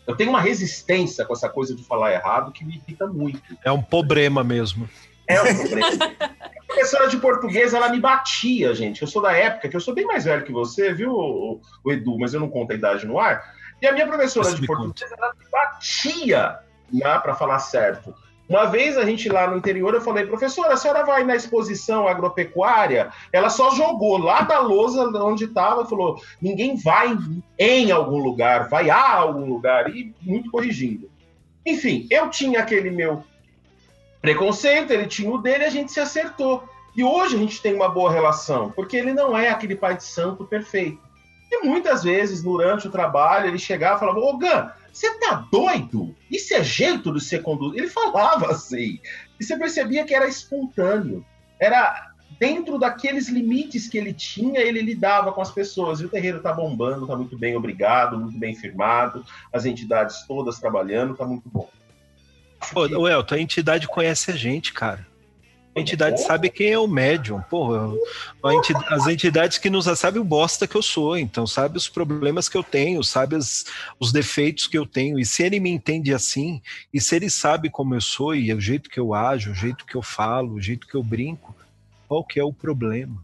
[0.07, 3.43] Eu tenho uma resistência com essa coisa de falar errado que me irrita muito.
[3.65, 4.89] É um problema mesmo.
[5.27, 5.89] É um problema.
[6.21, 9.01] A professora de português, ela me batia, gente.
[9.01, 12.19] Eu sou da época que eu sou bem mais velho que você, viu, o, Edu,
[12.19, 13.43] mas eu não conto a idade no ar.
[13.81, 16.59] E a minha professora Você de português, ela me batia
[16.93, 18.15] né, para falar certo.
[18.49, 22.07] Uma vez a gente lá no interior, eu falei, professora, a senhora vai na exposição
[22.07, 23.11] agropecuária?
[23.33, 27.17] Ela só jogou lá da lousa onde estava, falou, ninguém vai
[27.59, 31.11] em algum lugar, vai a algum lugar, e muito corrigindo.
[31.65, 33.25] Enfim, eu tinha aquele meu
[34.21, 36.63] preconceito, ele tinha o dele, a gente se acertou.
[36.95, 40.05] E hoje a gente tem uma boa relação, porque ele não é aquele pai de
[40.05, 40.99] santo perfeito.
[41.51, 46.15] E muitas vezes, durante o trabalho, ele chegava e falava: Ô Gan, você tá doido?
[46.31, 47.79] Isso é jeito de ser conduzido?
[47.79, 49.01] Ele falava assim.
[49.41, 51.27] E você percebia que era espontâneo.
[51.61, 56.01] Era dentro daqueles limites que ele tinha, ele lidava com as pessoas.
[56.01, 60.61] E o terreiro está bombando, está muito bem, obrigado, muito bem firmado, as entidades todas
[60.61, 61.69] trabalhando, está muito bom.
[62.73, 65.05] Pô, Elton, a entidade conhece a gente, cara.
[65.77, 67.41] A entidade sabe quem é o médium.
[67.43, 67.93] Porra,
[68.55, 72.49] entidade, as entidades que nos sabem o bosta que eu sou, então sabe os problemas
[72.49, 73.65] que eu tenho, sabe as,
[73.99, 75.19] os defeitos que eu tenho.
[75.19, 76.63] E se ele me entende assim,
[76.93, 79.55] e se ele sabe como eu sou, e é o jeito que eu ajo, o
[79.55, 81.55] jeito que eu falo, o jeito que eu brinco,
[82.07, 83.24] qual que é o problema?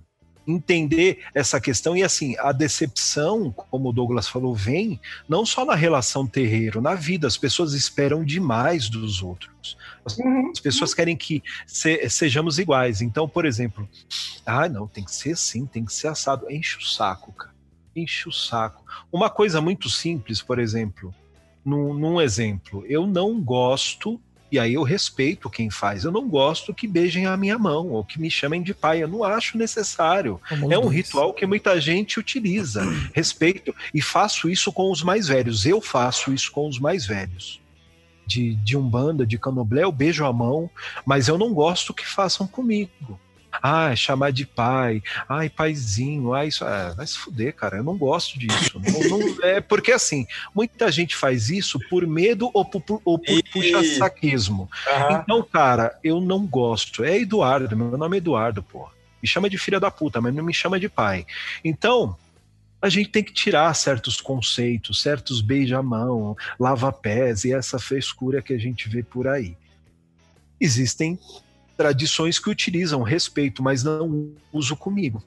[0.50, 5.74] Entender essa questão e assim a decepção, como o Douglas falou, vem não só na
[5.74, 9.76] relação terreiro, na vida as pessoas esperam demais dos outros.
[10.04, 10.50] As, uhum.
[10.50, 13.00] as pessoas querem que se, sejamos iguais.
[13.00, 13.88] Então, por exemplo,
[14.44, 16.50] ah, não, tem que ser assim, tem que ser assado.
[16.50, 17.54] Enche o saco, cara.
[17.94, 18.84] Enche o saco.
[19.12, 21.14] Uma coisa muito simples, por exemplo,
[21.64, 24.20] num, num exemplo, eu não gosto
[24.50, 26.04] e aí eu respeito quem faz.
[26.04, 29.02] Eu não gosto que beijem a minha mão ou que me chamem de pai.
[29.02, 30.40] Eu não acho necessário.
[30.70, 32.82] é um ritual que muita gente utiliza.
[33.14, 33.74] Respeito.
[33.94, 35.64] E faço isso com os mais velhos.
[35.66, 37.60] Eu faço isso com os mais velhos.
[38.26, 40.70] De, de Umbanda, de Candomblé, eu beijo a mão,
[41.04, 43.18] mas eu não gosto que façam comigo.
[43.62, 46.64] Ah, chamar de pai, ai, paizinho, ai, isso.
[46.64, 47.78] É, vai se fuder, cara.
[47.78, 48.80] Eu não gosto disso.
[48.80, 53.42] não, não, é porque assim, muita gente faz isso por medo ou por, ou por
[53.52, 54.62] puxa-saquismo.
[54.86, 55.16] Uhum.
[55.16, 57.04] Então, cara, eu não gosto.
[57.04, 58.88] É Eduardo, meu nome é Eduardo, pô.
[59.22, 61.26] Me chama de filha da puta, mas não me chama de pai.
[61.64, 62.16] Então,
[62.80, 68.58] a gente tem que tirar certos conceitos, certos beija-mão, lava-pés e essa frescura que a
[68.58, 69.56] gente vê por aí.
[70.58, 71.18] Existem
[71.80, 75.24] tradições que utilizam respeito, mas não uso comigo.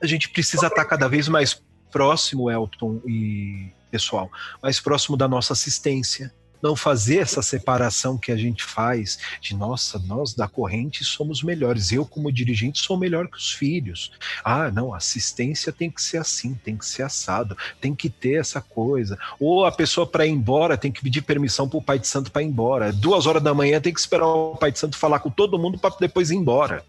[0.00, 1.60] A gente precisa estar cada vez mais
[1.90, 4.30] próximo, Elton e pessoal,
[4.62, 9.98] mais próximo da nossa assistência, não fazer essa separação que a gente faz de nossa,
[9.98, 11.92] nós da corrente somos melhores.
[11.92, 14.12] Eu, como dirigente, sou melhor que os filhos.
[14.44, 18.60] Ah, não, assistência tem que ser assim, tem que ser assado, tem que ter essa
[18.60, 19.18] coisa.
[19.38, 22.30] Ou a pessoa para ir embora tem que pedir permissão para o pai de santo
[22.30, 22.92] para ir embora.
[22.92, 25.78] Duas horas da manhã tem que esperar o pai de santo falar com todo mundo
[25.78, 26.84] para depois ir embora.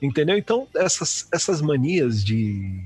[0.00, 0.36] Entendeu?
[0.36, 2.84] Então, essas, essas manias de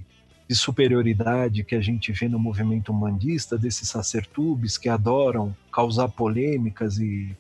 [0.48, 6.98] de superioridade que a gente vê no movimento humanista, desses sacertubes que adoram causar polêmicas
[6.98, 7.34] e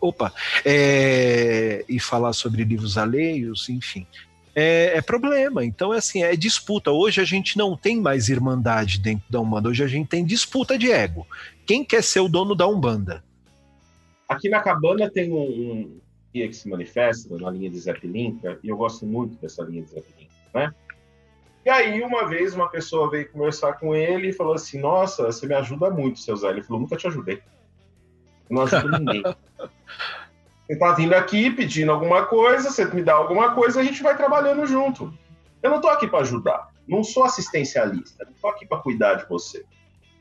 [0.00, 0.32] opa,
[0.64, 4.06] é, e falar sobre livros alheios, enfim.
[4.54, 5.64] É, é, problema.
[5.64, 6.90] Então, é assim, é disputa.
[6.90, 10.76] Hoje a gente não tem mais irmandade dentro da Umbanda, hoje a gente tem disputa
[10.76, 11.26] de ego.
[11.64, 13.24] Quem quer ser o dono da Umbanda?
[14.28, 16.00] Aqui na cabana tem um, um
[16.32, 19.90] guia que se manifesta na linha de Zé e eu gosto muito dessa linha de
[19.90, 20.74] Pilinca, né?
[21.64, 25.46] E aí, uma vez, uma pessoa veio conversar com ele e falou assim: Nossa, você
[25.46, 26.48] me ajuda muito, seu Zé.
[26.48, 27.42] Ele falou: Nunca te ajudei.
[28.48, 29.22] Eu não ajudo ninguém.
[30.66, 34.16] Você tá vindo aqui pedindo alguma coisa, você me dá alguma coisa, a gente vai
[34.16, 35.12] trabalhando junto.
[35.60, 36.68] Eu não tô aqui para ajudar.
[36.86, 38.24] Não sou assistencialista.
[38.24, 39.64] Não tô aqui para cuidar de você.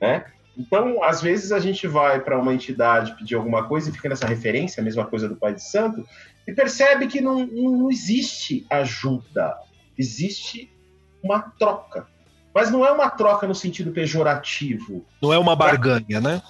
[0.01, 0.25] Né?
[0.57, 4.25] Então, às vezes a gente vai para uma entidade pedir alguma coisa e fica nessa
[4.25, 6.03] referência, a mesma coisa do Pai de Santo,
[6.47, 9.55] e percebe que não, não existe ajuda,
[9.95, 10.71] existe
[11.23, 12.07] uma troca.
[12.53, 15.05] Mas não é uma troca no sentido pejorativo.
[15.21, 16.41] Não é uma barganha, né?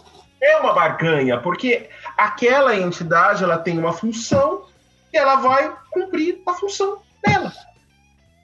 [0.42, 4.66] É uma barganha, porque aquela entidade ela tem uma função
[5.14, 7.52] e ela vai cumprir a função dela,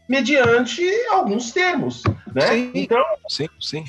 [0.09, 2.47] mediante alguns termos, né?
[2.47, 3.85] Sim, então, sim, sim.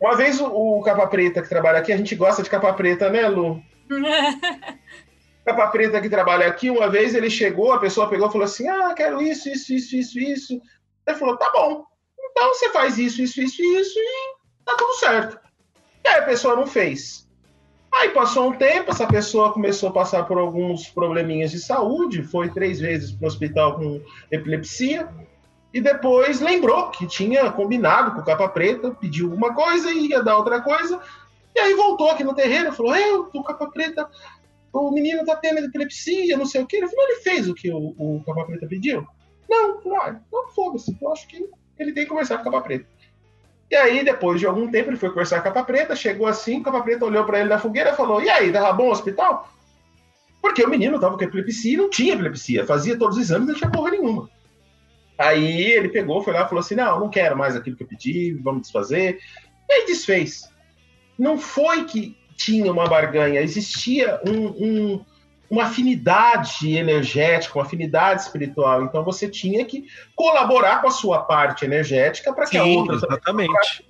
[0.00, 3.10] Uma vez o, o capa preta que trabalha aqui, a gente gosta de capa preta,
[3.10, 3.62] né, Lu?
[5.44, 8.68] capa preta que trabalha aqui, uma vez ele chegou, a pessoa pegou e falou assim:
[8.68, 10.62] Ah, quero isso, isso, isso, isso, isso.
[11.06, 11.84] Ele falou: tá bom,
[12.30, 15.38] então você faz isso, isso, isso, isso e tá tudo certo.
[16.04, 17.26] E aí a pessoa não fez.
[17.94, 22.50] Aí passou um tempo, essa pessoa começou a passar por alguns probleminhas de saúde, foi
[22.50, 25.08] três vezes para o hospital com epilepsia,
[25.72, 30.22] e depois lembrou que tinha combinado com o capa preta, pediu alguma coisa e ia
[30.22, 31.00] dar outra coisa,
[31.54, 34.06] e aí voltou aqui no terreiro, falou, eu, o capa preta,
[34.72, 37.72] o menino tá tendo epilepsia, não sei o que, ele falou, ele fez o que
[37.72, 39.06] o, o capa preta pediu?
[39.48, 40.96] Não, não, então foda-se.
[41.00, 42.86] Eu acho que ele tem que conversar com a capa preta.
[43.70, 46.60] E aí, depois de algum tempo, ele foi conversar com a capa preta, chegou assim,
[46.60, 48.92] a capa preta olhou para ele na fogueira e falou: E aí, tava bom o
[48.92, 49.52] hospital?
[50.40, 53.52] Porque o menino tava com epilepsia e não tinha epilepsia, fazia todos os exames e
[53.52, 54.30] não tinha porra nenhuma.
[55.18, 57.88] Aí ele pegou, foi lá e falou assim: Não, não quero mais aquilo que eu
[57.88, 59.18] pedi, vamos desfazer.
[59.68, 60.48] E aí desfez.
[61.18, 65.04] Não foi que tinha uma barganha, existia um, um
[65.48, 68.84] uma afinidade energética, uma afinidade espiritual.
[68.84, 69.84] Então você tinha que
[70.14, 73.84] colaborar com a sua parte energética para que Sim, a outra exatamente.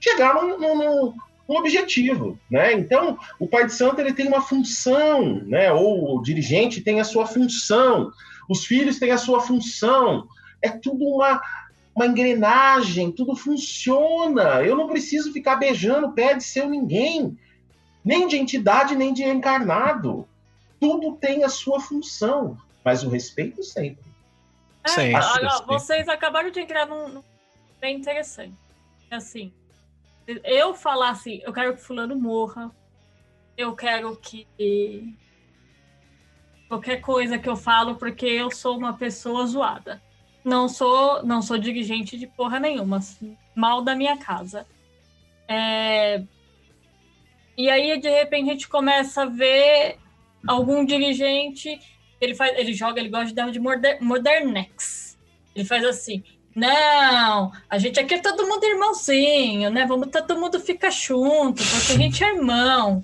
[0.00, 1.14] chegar num, num,
[1.48, 2.72] num, objetivo, né?
[2.72, 5.72] Então o pai de santo ele tem uma função, né?
[5.72, 8.10] Ou o dirigente tem a sua função,
[8.48, 10.26] os filhos têm a sua função.
[10.62, 11.40] é tudo uma,
[11.94, 14.62] uma engrenagem, tudo funciona.
[14.62, 17.36] Eu não preciso ficar beijando o pé de seu ninguém,
[18.02, 20.26] nem de entidade, nem de encarnado.
[20.82, 24.02] Tudo tem a sua função, mas o respeito sempre.
[24.82, 27.24] É, Sim, olha, vocês acabaram de entrar num, num
[27.80, 28.56] bem interessante.
[29.08, 29.52] Assim,
[30.42, 32.68] eu falar assim, eu quero que fulano morra,
[33.56, 35.16] eu quero que
[36.68, 40.02] qualquer coisa que eu falo porque eu sou uma pessoa zoada.
[40.44, 42.98] Não sou, não sou dirigente de porra nenhuma,
[43.54, 44.66] mal da minha casa.
[45.46, 46.24] É,
[47.56, 50.01] E aí de repente a gente começa a ver
[50.46, 51.78] algum dirigente
[52.20, 55.18] ele faz, ele joga, ele gosta de dar de moder, modernex.
[55.56, 56.22] Ele faz assim:
[56.54, 59.84] não, a gente aqui é todo mundo irmãozinho, né?
[59.86, 63.02] Vamos todo mundo ficar junto, porque a gente é irmão.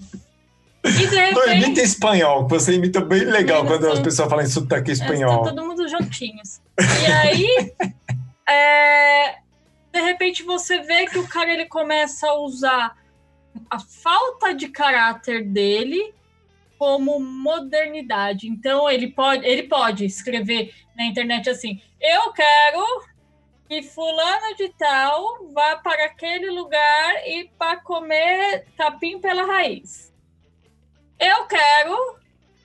[0.84, 4.48] E de Não, imita espanhol, que você imita bem legal quando as pessoas falam em
[4.48, 5.42] sotaque É, espanhol.
[5.42, 6.60] tá todo mundo juntinhos.
[6.78, 7.72] E aí,
[8.48, 9.38] é,
[9.92, 12.96] de repente você vê que o cara ele começa a usar
[13.68, 16.14] a falta de caráter dele
[16.78, 18.48] como modernidade.
[18.48, 22.84] Então ele pode, ele pode escrever na internet assim: "Eu quero
[23.68, 30.14] que fulano de tal vá para aquele lugar e para comer capim pela raiz.
[31.18, 32.18] Eu quero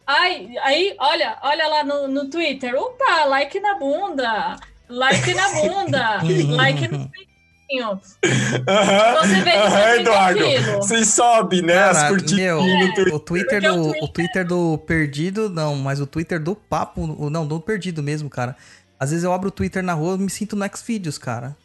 [0.06, 2.76] Ai, aí, olha, olha lá no, no Twitter.
[2.76, 4.58] Opa, like na bunda.
[4.90, 6.20] Like na bunda.
[6.58, 7.33] like no peitinho.
[7.82, 10.46] Você vê que tem Eduardo.
[10.46, 10.76] aquilo.
[10.78, 11.78] Você sobe, né?
[11.84, 13.14] as Cara, curtidas meu, no Twitter.
[13.16, 17.02] o Twitter o do Twitter- o Twitter do perdido, não, mas o Twitter do papo,
[17.02, 18.56] o- não, do perdido mesmo, cara.
[19.00, 21.56] Às vezes eu abro o Twitter na rua, eu me sinto no Xvideos, cara.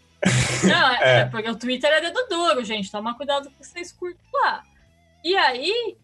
[0.65, 1.25] Não, é, É.
[1.27, 2.91] porque o Twitter é dedo duro, gente.
[2.91, 4.63] Toma cuidado com vocês curtem lá.
[5.25, 5.97] E aí,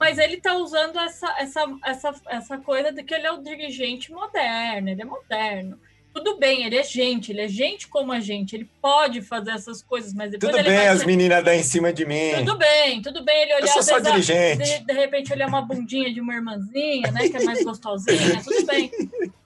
[0.00, 4.10] mas ele tá usando essa, essa, essa, essa coisa de que ele é o dirigente
[4.10, 5.78] moderno, ele é moderno.
[6.14, 9.82] Tudo bem, ele é gente, ele é gente como a gente, ele pode fazer essas
[9.82, 12.30] coisas, mas depois Tudo ele bem, as ser- meninas dão em cima de mim.
[12.36, 14.78] Tudo bem, tudo bem ele olhar Eu sou só vezes, a- dirigente.
[14.78, 18.64] de, de repente olhar uma bundinha de uma irmãzinha, né, que é mais gostosinha, tudo
[18.66, 18.90] bem.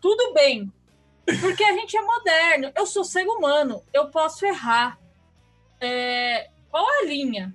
[0.01, 0.71] Tudo bem.
[1.41, 2.71] Porque a gente é moderno.
[2.77, 4.99] Eu sou ser humano, eu posso errar.
[5.81, 7.55] É, qual a linha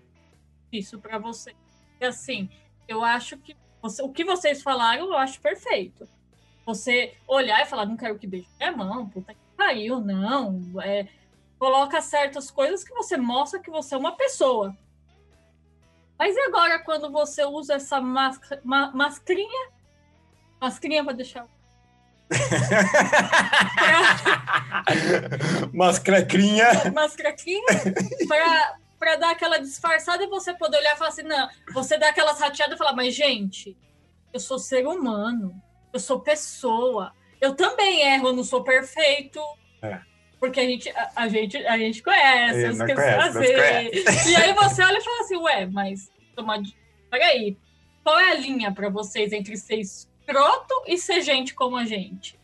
[0.72, 1.53] disso pra você?
[2.01, 2.50] Assim,
[2.88, 6.08] eu acho que você- o que vocês falaram, eu acho perfeito.
[6.66, 10.61] Você olhar e falar, não quero que beije minha mão, puta que pariu, não.
[10.82, 11.08] É,
[11.59, 14.75] coloca certas coisas que você mostra que você é uma pessoa.
[16.17, 19.69] Mas e agora quando você usa essa máscara, ma, mascarinha?
[20.61, 21.48] Mascarinha pra deixar.
[25.74, 26.66] Mas crecrinha.
[26.93, 27.66] Mascarinha
[28.27, 32.09] pra, pra dar aquela disfarçada e você poder olhar e falar assim: não, você dá
[32.09, 33.77] aquelas rateadas e falar, mas gente,
[34.32, 35.61] eu sou ser humano,
[35.93, 39.39] eu sou pessoa, eu também erro, eu não sou perfeito.
[39.81, 39.99] É.
[40.39, 44.31] Porque a gente, a, a gente, a gente conhece, É, as nós questões conhece, assim.
[44.31, 46.61] E aí você olha e fala assim, ué, mas toma
[47.09, 47.55] peraí,
[48.03, 52.38] qual é a linha pra vocês entre ser escroto e ser gente como a gente?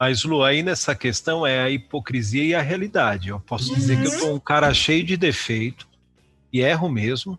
[0.00, 3.30] Mas, Lu, aí nessa questão é a hipocrisia e a realidade.
[3.30, 5.88] Eu posso dizer que eu sou um cara cheio de defeito
[6.52, 7.38] e erro mesmo,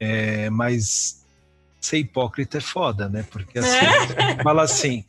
[0.00, 1.17] é, mas
[1.80, 3.24] ser hipócrita é foda, né?
[3.30, 3.86] Porque assim,
[4.42, 5.04] fala assim: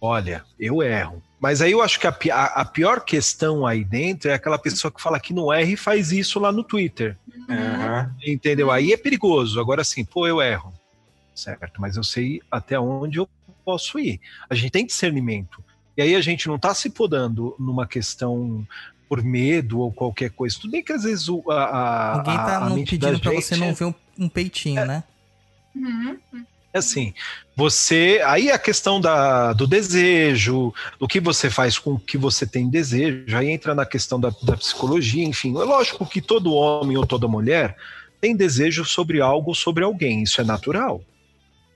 [0.00, 1.22] olha, eu erro.
[1.40, 4.90] Mas aí eu acho que a, a- a pior questão aí dentro é aquela pessoa
[4.90, 7.16] que fala que não erra e faz isso lá no Twitter.
[7.48, 8.12] Aham.
[8.26, 8.70] Entendeu?
[8.70, 9.60] Aí é perigoso.
[9.60, 10.72] Agora sim, pô, eu erro.
[11.34, 13.28] Certo, mas eu sei até onde eu
[13.64, 14.20] posso ir.
[14.50, 15.62] A gente tem discernimento.
[15.96, 18.66] E aí a gente não está se podando numa questão
[19.08, 20.56] por medo ou qualquer coisa.
[20.60, 23.56] Tudo bem que às vezes o, a, a, Ninguém tá a não pedindo pra você
[23.56, 25.04] não é- ver um, um peitinho, né?
[25.78, 26.18] Uhum.
[26.72, 27.14] é assim,
[27.54, 28.20] você.
[28.24, 32.68] Aí a questão da, do desejo, do que você faz com o que você tem
[32.68, 35.50] desejo, aí entra na questão da, da psicologia, enfim.
[35.50, 37.76] É lógico que todo homem ou toda mulher
[38.20, 41.02] tem desejo sobre algo ou sobre alguém, isso é natural.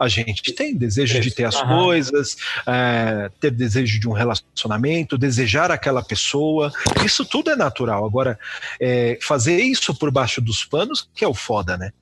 [0.03, 1.85] A gente tem desejo de ter as Aham.
[1.85, 6.73] coisas, é, ter desejo de um relacionamento, desejar aquela pessoa,
[7.07, 8.05] isso tudo é natural.
[8.05, 8.37] Agora,
[8.81, 11.93] é, fazer isso por baixo dos panos, que é o foda, né?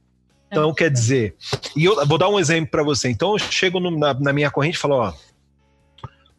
[0.51, 1.37] Então, quer dizer,
[1.77, 3.09] e eu vou dar um exemplo para você.
[3.09, 5.13] Então, eu chego no- na, na minha corrente e falo: ó,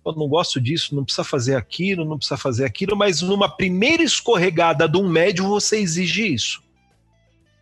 [0.05, 4.03] eu não gosto disso, não precisa fazer aquilo, não precisa fazer aquilo, mas numa primeira
[4.03, 6.61] escorregada de um médio, você exige isso.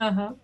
[0.01, 0.35] Aham.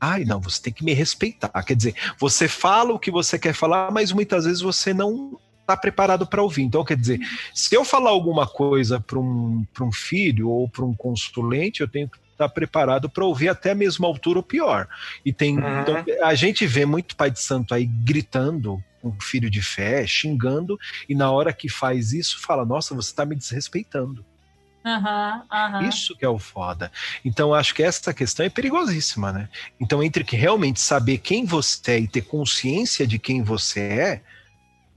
[0.00, 1.50] Ai, não, você tem que me respeitar.
[1.62, 5.74] Quer dizer, você fala o que você quer falar, mas muitas vezes você não está
[5.76, 6.62] preparado para ouvir.
[6.62, 7.20] Então, quer dizer,
[7.54, 11.88] se eu falar alguma coisa para um, pra um filho ou para um consulente, eu
[11.88, 14.88] tenho que estar preparado para ouvir até a mesma altura ou pior.
[15.24, 15.58] E tem.
[15.58, 15.80] Uhum.
[15.80, 20.78] então, a gente vê muito pai de santo aí gritando um filho de fé, xingando,
[21.08, 24.24] e na hora que faz isso, fala: Nossa, você está me desrespeitando.
[24.84, 25.88] Aham, aham.
[25.88, 26.92] Isso que é o foda.
[27.24, 29.48] Então, acho que essa questão é perigosíssima, né?
[29.80, 34.22] Então, entre que realmente saber quem você é e ter consciência de quem você é,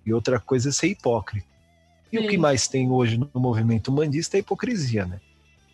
[0.06, 1.48] e outra coisa é ser hipócrita.
[2.12, 2.28] E o Sim.
[2.28, 5.20] que mais tem hoje no movimento humanista é a hipocrisia, né?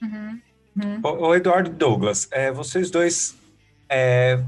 [0.02, 0.42] Uhum,
[0.82, 1.00] uhum.
[1.04, 3.36] Ô, ô, Eduardo e Douglas, é, vocês dois.
[3.90, 4.44] é,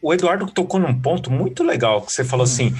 [0.00, 2.72] o Eduardo tocou num ponto muito legal, que você falou assim,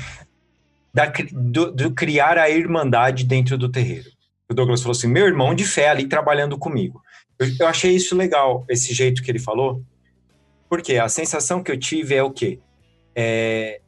[0.94, 4.08] da, do, do criar a irmandade dentro do terreiro.
[4.50, 7.02] O Douglas falou assim: meu irmão de fé ali trabalhando comigo.
[7.38, 9.82] Eu, eu achei isso legal, esse jeito que ele falou,
[10.68, 12.58] porque a sensação que eu tive é o quê?
[13.14, 13.80] É,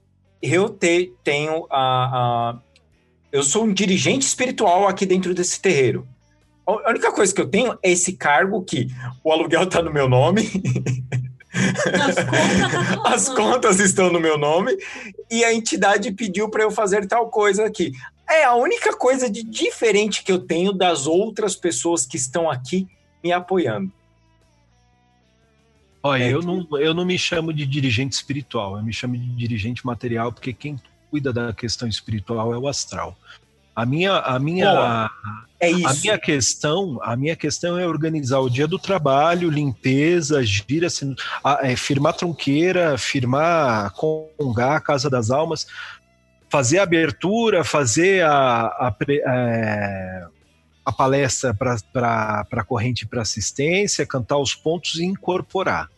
[0.43, 2.61] eu te- tenho a, a-
[3.33, 6.07] Eu sou um dirigente espiritual aqui dentro desse terreiro.
[6.79, 8.89] A única coisa que eu tenho é esse cargo que
[9.25, 10.43] o aluguel está no meu nome,
[11.53, 14.77] As contas tá as contas estão no meu nome
[15.31, 17.93] e a entidade pediu para eu fazer tal coisa aqui.
[18.29, 22.87] É a única coisa de diferente que eu tenho das outras pessoas que estão aqui
[23.23, 23.91] me apoiando.
[26.03, 29.19] Olha, É eu que- não, eu não me chamo de dirigente espiritual, eu me chamo
[29.19, 33.19] de dirigente material, porque quem cuida da questão espiritual é o astral.
[33.75, 35.11] A minha, a minha.
[35.63, 36.01] É a isso.
[36.01, 40.89] minha questão, a minha questão é organizar o dia do trabalho, limpeza, gira,
[41.45, 45.67] a- é, firmar tronqueira, firmar congá, a casa das almas,
[46.49, 50.25] fazer a abertura, fazer a, a, pre- é,
[50.85, 55.91] a palestra para a corrente para assistência, cantar os pontos e incorporar.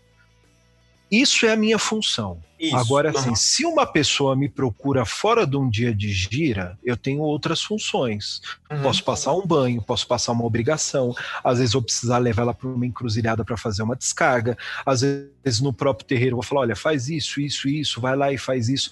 [1.13, 2.41] Isso é a minha função.
[2.59, 2.75] Isso.
[2.75, 3.35] Agora, assim, Aham.
[3.35, 8.41] se uma pessoa me procura fora de um dia de gira, eu tenho outras funções.
[8.71, 8.81] Uhum.
[8.81, 11.15] Posso passar um banho, posso passar uma obrigação.
[11.45, 14.57] Às vezes vou precisar levar ela para uma encruzilhada para fazer uma descarga.
[14.87, 18.33] Às vezes no próprio terreiro eu vou falar: olha, faz isso, isso, isso, vai lá
[18.33, 18.91] e faz isso.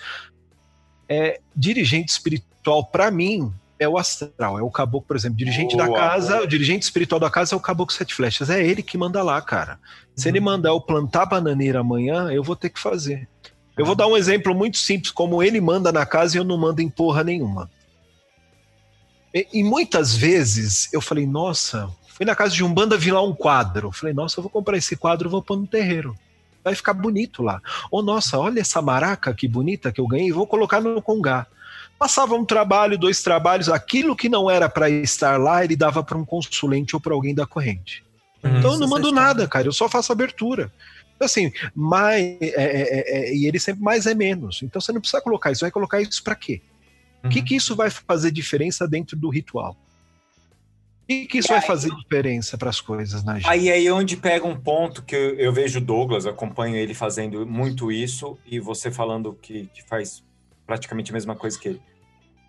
[1.08, 3.50] É, dirigente espiritual, para mim,
[3.80, 5.38] é o astral, é o caboclo, por exemplo.
[5.38, 6.44] Dirigente da Boa, casa, boa.
[6.44, 8.50] o dirigente espiritual da casa é o caboclo sete flechas.
[8.50, 9.80] É ele que manda lá, cara.
[10.14, 10.32] Se Uhum.
[10.32, 13.26] ele mandar eu plantar bananeira amanhã, eu vou ter que fazer.
[13.78, 16.58] Eu vou dar um exemplo muito simples, como ele manda na casa e eu não
[16.58, 17.70] mando em porra nenhuma.
[19.34, 23.22] E, e muitas vezes eu falei, nossa, fui na casa de um banda vi lá
[23.22, 23.90] um quadro.
[23.92, 26.14] Falei, nossa, eu vou comprar esse quadro e vou pôr no terreiro.
[26.62, 27.62] Vai ficar bonito lá.
[27.90, 31.46] Ou, nossa, olha essa maraca que bonita que eu ganhei, vou colocar no congá.
[32.00, 36.16] Passava um trabalho, dois trabalhos, aquilo que não era para estar lá, ele dava para
[36.16, 38.02] um consulente ou para alguém da corrente.
[38.42, 38.58] Uhum.
[38.58, 40.72] Então eu não Isso mando nada, cara, eu só faço abertura.
[41.14, 44.62] Então, Assim, mais, é, é, é, e ele sempre mais é menos.
[44.62, 45.60] Então você não precisa colocar isso.
[45.60, 46.62] Vai colocar isso para quê?
[47.22, 47.44] O que, Uhum.
[47.44, 49.76] que isso vai fazer diferença dentro do ritual?
[51.02, 53.46] O que, que isso vai fazer diferença para as coisas na gente?
[53.46, 57.46] Aí aí onde pega um ponto que eu, eu vejo o Douglas, acompanho ele fazendo
[57.46, 60.22] muito isso, e você falando que, que faz
[60.66, 61.82] praticamente a mesma coisa que ele.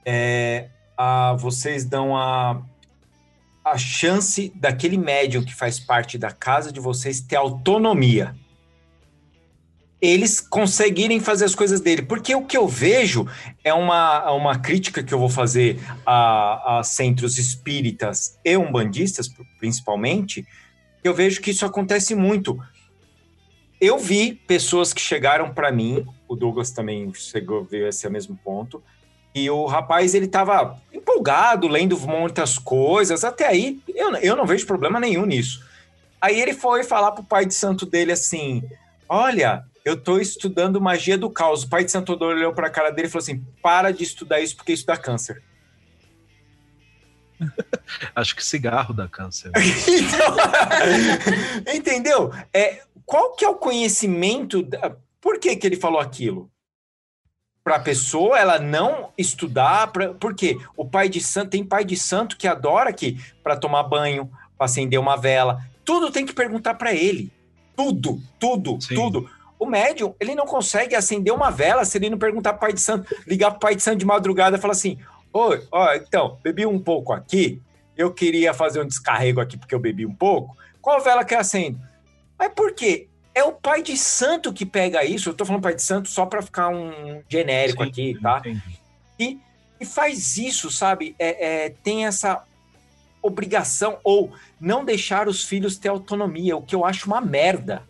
[0.05, 2.61] É, a, vocês dão a,
[3.63, 8.35] a chance daquele médium que faz parte da casa de vocês ter autonomia.
[10.01, 12.01] Eles conseguirem fazer as coisas dele.
[12.01, 13.27] Porque o que eu vejo
[13.63, 20.45] é uma, uma crítica que eu vou fazer a, a centros espíritas e umbandistas, principalmente,
[21.03, 22.59] eu vejo que isso acontece muito.
[23.79, 28.39] Eu vi pessoas que chegaram para mim, o Douglas também chegou, veio a esse mesmo
[28.43, 28.83] ponto,
[29.33, 34.65] e o rapaz ele estava empolgado, lendo muitas coisas, até aí eu, eu não vejo
[34.67, 35.63] problema nenhum nisso.
[36.19, 38.61] Aí ele foi falar pro pai de santo dele assim:
[39.07, 41.63] Olha, eu tô estudando magia do caos.
[41.63, 44.55] O pai de santo olhou pra cara dele e falou assim: Para de estudar isso
[44.55, 45.41] porque isso dá câncer.
[48.15, 49.51] Acho que cigarro dá câncer.
[49.87, 50.35] Então,
[51.73, 52.31] entendeu?
[52.53, 54.61] É, qual que é o conhecimento?
[54.61, 56.50] da- por que, que ele falou aquilo?
[57.63, 61.95] Para a pessoa ela não estudar, pra, porque o pai de santo tem pai de
[61.95, 66.73] santo que adora que para tomar banho, para acender uma vela, tudo tem que perguntar
[66.73, 67.31] para ele.
[67.75, 68.95] Tudo, tudo, Sim.
[68.95, 69.29] tudo.
[69.59, 72.81] O médium, ele não consegue acender uma vela se ele não perguntar pro pai de
[72.81, 74.97] santo, ligar pro pai de santo de madrugada e falar assim:
[75.31, 77.61] Oi, ó, então, bebi um pouco aqui,
[77.95, 80.57] eu queria fazer um descarrego aqui porque eu bebi um pouco.
[80.81, 81.79] Qual vela que eu acendo?
[82.39, 83.07] Mas por quê?
[83.33, 85.29] É o pai de santo que pega isso.
[85.29, 88.39] Eu tô falando pai de santo só para ficar um genérico Sim, aqui, tá?
[88.39, 89.39] entendi.
[89.79, 91.15] E faz isso, sabe?
[91.17, 92.43] É, é, tem essa
[93.21, 97.83] obrigação ou não deixar os filhos ter autonomia, o que eu acho uma merda.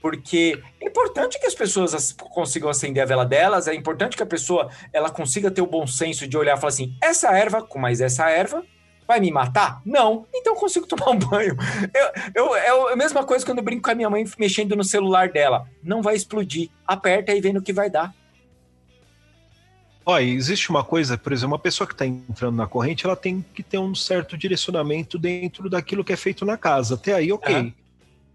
[0.00, 4.22] Porque é importante que as pessoas as- consigam acender a vela delas, é importante que
[4.22, 7.62] a pessoa ela consiga ter o bom senso de olhar e falar assim: essa erva,
[7.62, 8.64] com mais essa erva,
[9.08, 9.80] vai me matar?
[9.86, 11.56] Não, então eu consigo tomar um banho.
[12.34, 14.84] Eu, eu, é a mesma coisa quando eu brinco com a minha mãe mexendo no
[14.84, 15.66] celular dela.
[15.82, 16.68] Não vai explodir.
[16.86, 18.14] Aperta e vê no que vai dar.
[20.04, 23.44] Olha, existe uma coisa, por exemplo, uma pessoa que está entrando na corrente, ela tem
[23.54, 26.94] que ter um certo direcionamento dentro daquilo que é feito na casa.
[26.94, 27.54] Até aí, ok.
[27.54, 27.72] Aham.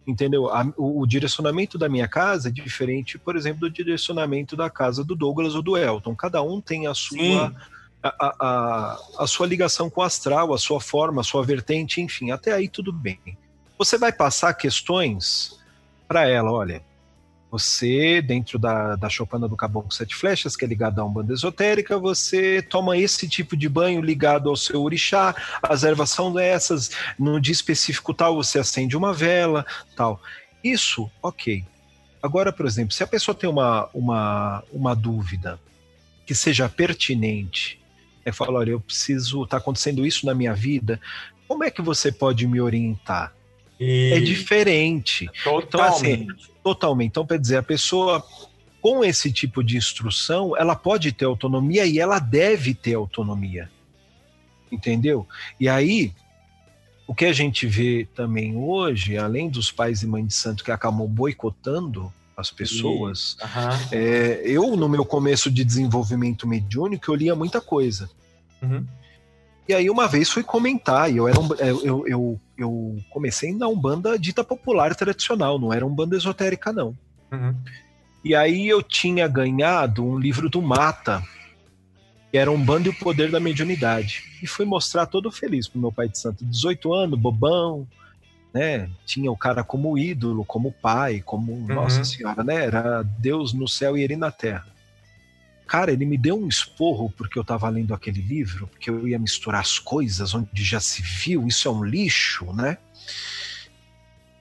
[0.05, 0.49] Entendeu?
[0.49, 5.03] A- o, o direcionamento da minha casa é diferente, por exemplo, do direcionamento da casa
[5.03, 6.13] do Douglas ou do Elton.
[6.15, 7.55] Cada um tem a sua, Sim.
[8.03, 12.31] A, a, a, sua ligação com o astral, a sua forma, a sua vertente, enfim.
[12.31, 13.19] Até aí tudo bem.
[13.77, 15.57] Você vai passar questões
[16.07, 16.83] para ela, olha.
[17.49, 21.99] Você, dentro da, da Chopana do Caboclo Sete Flechas, que é ligado a Umbanda Esotérica,
[21.99, 27.39] você toma esse tipo de banho ligado ao seu orixá, as ervas são dessas, no
[27.39, 29.63] dia específico tal, você acende uma vela,
[29.95, 30.19] tal.
[30.63, 31.63] Isso, ok.
[32.23, 35.59] Agora, por exemplo, se a pessoa tem uma, uma, uma dúvida
[36.25, 37.82] que seja pertinente,
[38.25, 40.99] é falar, olha, eu preciso, tá acontecendo isso na minha vida,
[41.47, 43.33] como é que você pode me orientar?
[43.79, 45.29] É diferente.
[45.43, 46.51] Totalmente.
[46.63, 47.09] Totalmente.
[47.09, 48.25] Então, quer dizer, a pessoa
[48.81, 53.71] com esse tipo de instrução, ela pode ter autonomia e ela deve ter autonomia.
[54.71, 55.27] Entendeu?
[55.59, 56.13] E aí,
[57.07, 60.71] o que a gente vê também hoje, além dos pais e mães de santo que
[60.71, 63.37] acabam boicotando as pessoas,
[63.91, 68.09] é, eu, no meu começo de desenvolvimento mediúnico, eu lia muita coisa.
[68.61, 68.85] Uhum.
[69.67, 73.67] E aí uma vez fui comentar, e eu era um, eu, eu, eu comecei na
[73.67, 76.97] Umbanda dita popular tradicional, não era Umbanda esotérica, não.
[77.31, 77.55] Uhum.
[78.23, 81.23] E aí eu tinha ganhado um livro do Mata,
[82.31, 84.23] que era Umbanda e o Poder da Mediunidade.
[84.41, 86.43] E fui mostrar todo feliz pro meu pai de santo.
[86.43, 87.87] 18 anos, bobão,
[88.53, 88.89] né?
[89.05, 91.55] Tinha o cara como ídolo, como pai, como.
[91.67, 92.65] Nossa Senhora, né?
[92.65, 94.67] Era Deus no céu e ele na terra.
[95.65, 99.17] Cara, ele me deu um esporro porque eu tava lendo aquele livro, porque eu ia
[99.17, 102.77] misturar as coisas onde já se viu, isso é um lixo, né?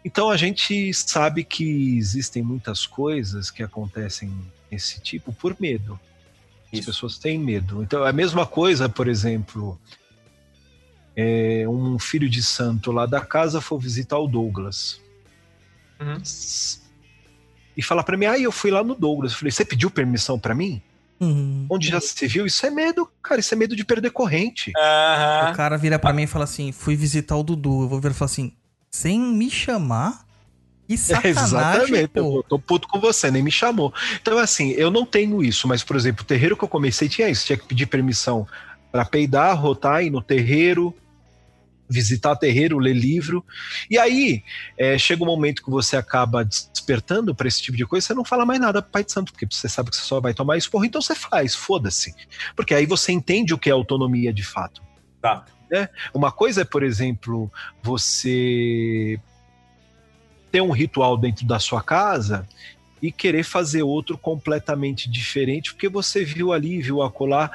[0.04, 4.32] Então a gente sabe que existem muitas coisas que acontecem
[4.70, 5.98] desse tipo por medo.
[6.72, 6.86] As Isso.
[6.86, 7.82] pessoas têm medo.
[7.82, 9.80] Então a mesma coisa, por exemplo,
[11.16, 15.00] é, um filho de santo lá da casa foi visitar o Douglas
[16.00, 16.20] Uhum.
[17.76, 19.32] e falar pra mim, ah, eu fui lá no Douglas.
[19.32, 20.82] Eu falei, você pediu permissão pra mim?
[21.20, 21.66] Uhum.
[21.70, 22.44] Onde já se viu?
[22.46, 23.40] Isso é medo, cara.
[23.40, 24.72] Isso é medo de perder corrente.
[24.76, 25.50] Aham.
[25.52, 27.82] O cara vira pra mim e fala assim: fui visitar o Dudu.
[27.82, 28.52] Eu vou virar e falar assim:
[28.90, 30.24] sem me chamar?
[30.88, 32.08] Que sacanagem, Exatamente.
[32.08, 32.38] pô.
[32.38, 33.94] Eu tô puto com você, nem me chamou.
[34.20, 37.28] Então, assim, eu não tenho isso, mas, por exemplo, o terreiro que eu comecei tinha
[37.28, 37.46] isso.
[37.46, 38.44] Tinha que pedir permissão
[38.90, 40.92] pra peidar, rotar, ir no terreiro,
[41.92, 43.44] visitar terreiro, ler livro.
[43.90, 44.42] E aí,
[44.78, 48.24] é, chega um momento que você acaba despertando pra esse tipo de coisa, você não
[48.24, 50.56] fala mais nada pro Pai de Santo, porque você sabe que você só vai tomar
[50.56, 52.14] esporro, então você faz, foda-se.
[52.56, 54.82] Porque aí você entende o que é autonomia de fato.
[55.20, 55.44] Tá.
[56.12, 57.50] Uma coisa é, por exemplo,
[57.82, 59.18] você
[60.50, 62.46] ter um ritual dentro da sua casa
[63.00, 67.50] e querer fazer outro completamente diferente, porque você viu ali, viu acolá.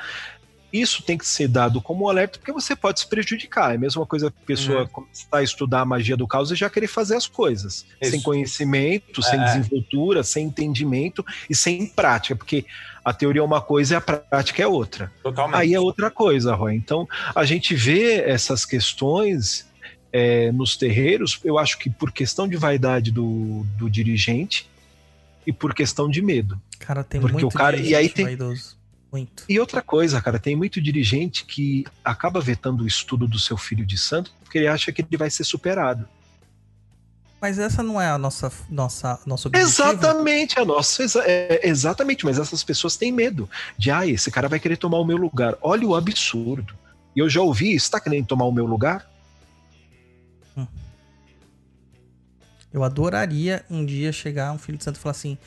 [0.71, 3.71] Isso tem que ser dado como alerta, porque você pode se prejudicar.
[3.71, 4.87] É a mesma coisa que a pessoa Uhum.
[4.87, 7.85] começar a estudar a magia do caos e já querer fazer as coisas.
[8.01, 8.11] Isso.
[8.11, 9.43] Sem conhecimento, sem É.
[9.45, 12.65] desenvoltura, sem entendimento e sem prática, porque
[13.03, 15.11] a teoria é uma coisa e a prática é outra.
[15.23, 15.55] Totalmente.
[15.57, 16.75] Aí é outra coisa, Roy.
[16.75, 19.65] Então, a gente vê essas questões
[20.11, 24.67] é, nos terreiros, eu acho que por questão de vaidade do, do dirigente
[25.45, 26.59] e por questão de medo.
[26.79, 28.76] Cara, tem Porque muito o cara- e aí tem- vaidoso.
[29.17, 29.43] Muito.
[29.49, 33.83] E outra coisa, cara, tem muito dirigente que acaba vetando o estudo do seu filho
[33.83, 36.07] de santo porque ele acha que ele vai ser superado.
[37.41, 39.71] Mas essa não é a nossa, nossa, nosso objetivo.
[39.71, 44.59] Exatamente, a nossa, é, exatamente, mas essas pessoas têm medo de, ah, esse cara vai
[44.59, 45.55] querer tomar o meu lugar.
[45.61, 46.75] Olha o absurdo.
[47.15, 49.07] E eu já ouvi, está querendo tomar o meu lugar?
[52.73, 55.37] Eu adoraria um dia chegar um filho de santo e falar assim: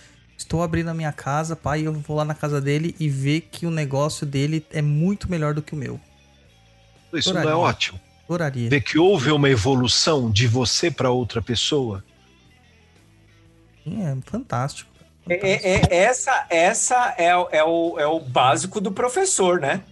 [0.41, 3.67] Estou abrindo a minha casa, pai, eu vou lá na casa dele e ver que
[3.67, 6.01] o negócio dele é muito melhor do que o meu.
[7.12, 8.01] Isso não é ótimo.
[8.25, 8.70] Adoraria.
[8.70, 12.02] ver que houve uma evolução de você para outra pessoa.
[13.85, 14.89] Sim, é fantástico.
[15.28, 19.83] É, é- é- essa essa é, o- é, o, é o básico do professor, né?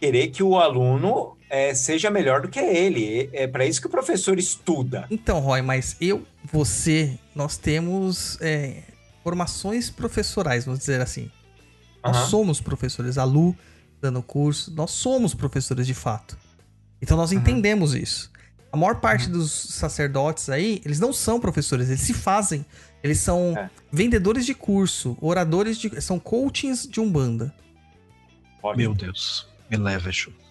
[0.00, 3.30] Querer que o aluno é, seja melhor do que ele.
[3.32, 5.06] É, é para isso que o professor estuda.
[5.10, 8.82] Então, Roy, mas eu, você, nós temos é,
[9.24, 11.28] formações professorais, vamos dizer assim.
[12.04, 12.26] Nós Aham.
[12.26, 13.18] somos professores.
[13.18, 13.56] A Lu,
[14.00, 16.36] dando curso, nós somos professores de fato.
[17.02, 17.38] Então nós Uhum.
[17.38, 18.30] entendemos isso.
[18.70, 22.66] A maior parte dos sacerdotes aí, eles não são professores, eles se fazem.
[23.02, 23.70] Eles são É.
[23.90, 26.00] vendedores de curso, oradores de.
[26.02, 27.54] São coachings de Umbanda.
[28.62, 28.76] Olha.
[28.76, 30.10] Meu Deus, me leva.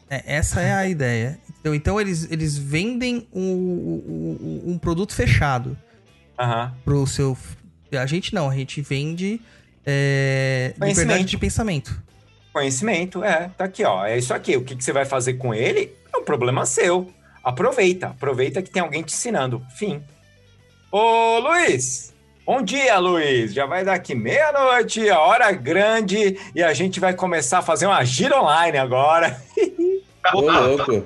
[0.09, 1.39] É, essa é a ideia.
[1.59, 5.77] Então, então eles, eles vendem um, um, um produto fechado
[6.39, 6.73] Aham.
[6.85, 7.37] pro seu.
[7.97, 9.39] A gente não, a gente vende
[9.85, 10.99] é, Conhecimento.
[10.99, 12.03] liberdade de pensamento.
[12.51, 14.05] Conhecimento, é, tá aqui, ó.
[14.05, 14.55] É isso aqui.
[14.55, 17.11] O que, que você vai fazer com ele é um problema seu.
[17.43, 19.61] Aproveita, aproveita que tem alguém te ensinando.
[19.75, 20.01] Fim.
[20.91, 22.13] Ô, Luiz!
[22.45, 23.53] Bom dia, Luiz!
[23.53, 27.85] Já vai dar aqui meia-noite, a hora grande, e a gente vai começar a fazer
[27.87, 29.41] uma gira online agora.
[30.33, 31.03] Ô, louco.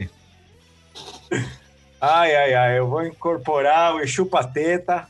[1.99, 5.07] Ai, ai, ai, eu vou incorporar o Exu Pateta.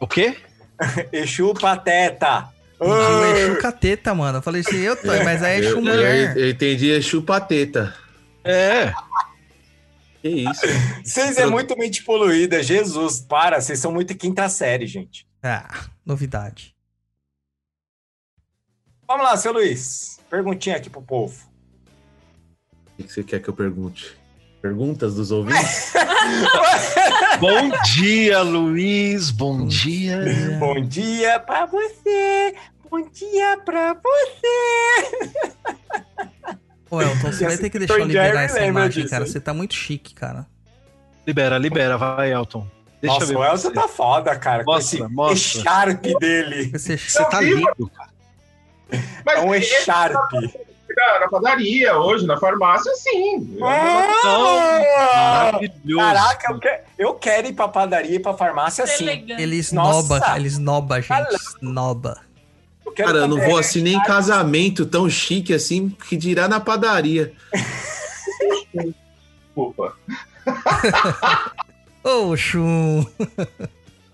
[0.00, 0.36] O quê?
[1.12, 2.48] Exu Pateta.
[2.78, 4.38] O Exu cateta, mano.
[4.38, 6.36] Eu falei assim, eu tô, mas aí é Exu Eu, mulher.
[6.36, 7.94] eu, eu entendi é chupateta.
[8.42, 8.92] É.
[10.22, 10.60] Que isso?
[11.04, 15.26] Vocês é muito mente poluída, Jesus, para, vocês são muito quinta série, gente.
[15.42, 16.74] Ah, novidade.
[19.06, 20.20] Vamos lá, seu Luiz.
[20.28, 21.50] Perguntinha aqui pro povo.
[22.98, 24.16] O que você quer que eu pergunte?
[24.60, 25.92] Perguntas dos ouvintes?
[27.40, 29.30] Bom dia, Luiz.
[29.30, 30.18] Bom dia.
[30.58, 32.54] Bom dia pra você.
[32.90, 35.38] Bom dia pra você.
[36.90, 39.10] Ô, Elton, você vai ter que deixar eu liberar essa imagem, disso.
[39.14, 39.24] cara.
[39.26, 40.46] Você tá muito chique, cara.
[41.26, 42.66] Libera, libera, vai, Elton.
[43.00, 43.44] Deixa Nossa, eu ver.
[43.44, 43.70] o Elton você.
[43.72, 44.62] tá foda, cara.
[44.64, 45.60] Mostra, com esse mostra.
[45.62, 46.70] echarpe dele.
[46.78, 48.10] Você, Você tá lindo, cara.
[49.24, 50.52] Mas É um esse echarpe.
[50.96, 53.58] Na, na padaria, hoje, na farmácia, sim.
[53.62, 55.52] Ah!
[55.52, 55.96] Maravilhoso.
[56.04, 59.04] Caraca, eu, que- eu quero ir pra padaria e pra farmácia assim.
[59.04, 59.42] Elegante.
[59.42, 61.34] ele esnoba, ele esnoba, a gente.
[61.34, 62.20] Esnoba.
[62.84, 66.48] Eu quero Cara, eu não vou assim nem em casamento tão chique assim que dirá
[66.48, 67.32] na padaria.
[68.74, 69.94] Desculpa.
[72.02, 73.04] Ô, Chum.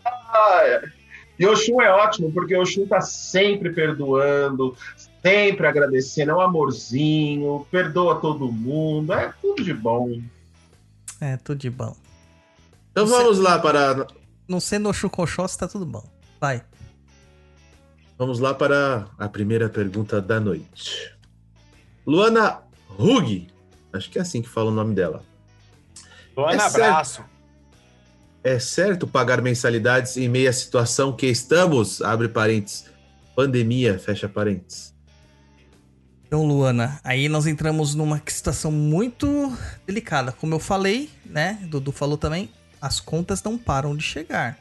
[0.04, 0.82] Ah, é.
[1.38, 4.74] E o Oxum é ótimo, porque o Oxum tá sempre perdoando,
[5.26, 10.20] sempre agradecendo, é um amorzinho, perdoa todo mundo, é tudo de bom.
[11.20, 11.96] É, tudo de bom.
[12.92, 14.06] Então Você- vamos lá para
[14.48, 16.04] Não sendo Oxum Coxós, tá tudo bom.
[16.40, 16.62] Vai.
[18.18, 21.12] vamos lá para a primeira pergunta da noite.
[22.06, 22.62] Luana
[22.98, 23.48] Hug,
[23.92, 25.22] acho que é assim que fala o nome dela.
[26.36, 27.22] Luana, É abraço.
[28.44, 32.00] É certo pagar mensalidades em meio à situação que estamos?
[32.00, 32.86] Abre parênteses.
[33.34, 34.94] Pandemia, fecha parênteses.
[36.26, 39.56] Então, Luana, aí nós entramos numa situação muito
[39.86, 40.32] delicada.
[40.32, 41.58] Como eu falei, né?
[41.68, 44.58] Dudu falou também, as contas não param de chegar.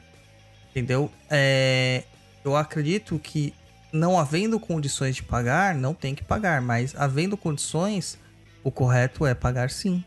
[0.70, 1.10] Entendeu?
[1.28, 2.04] É,
[2.44, 3.52] eu acredito que
[3.92, 6.62] não havendo condições de pagar, não tem que pagar.
[6.62, 8.16] Mas havendo condições,
[8.62, 10.04] o correto é pagar sim.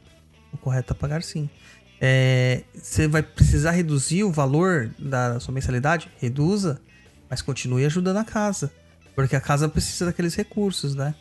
[0.53, 1.49] O correto é pagar sim.
[1.99, 6.09] É, você vai precisar reduzir o valor da sua mensalidade?
[6.19, 6.79] Reduza,
[7.29, 8.71] mas continue ajudando a casa.
[9.13, 11.13] Porque a casa precisa daqueles recursos, né?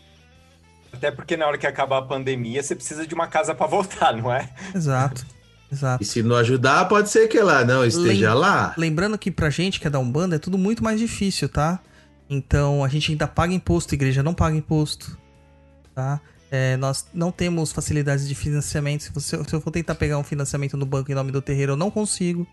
[0.93, 4.17] Até porque na hora que acabar a pandemia, você precisa de uma casa pra voltar,
[4.17, 4.49] não é?
[4.75, 5.25] Exato.
[5.71, 6.03] Exato.
[6.03, 8.75] E se não ajudar, pode ser que ela não esteja Lem- lá.
[8.79, 11.79] Lembrando que pra gente que é da Umbanda é tudo muito mais difícil, tá?
[12.31, 15.19] Então a gente ainda paga imposto, a igreja não paga imposto,
[15.95, 16.21] tá?
[16.51, 19.03] É, nós não temos facilidades de financiamento.
[19.03, 21.73] Se, você- se eu for tentar pegar um financiamento no banco em nome do terreiro,
[21.73, 22.47] eu não consigo.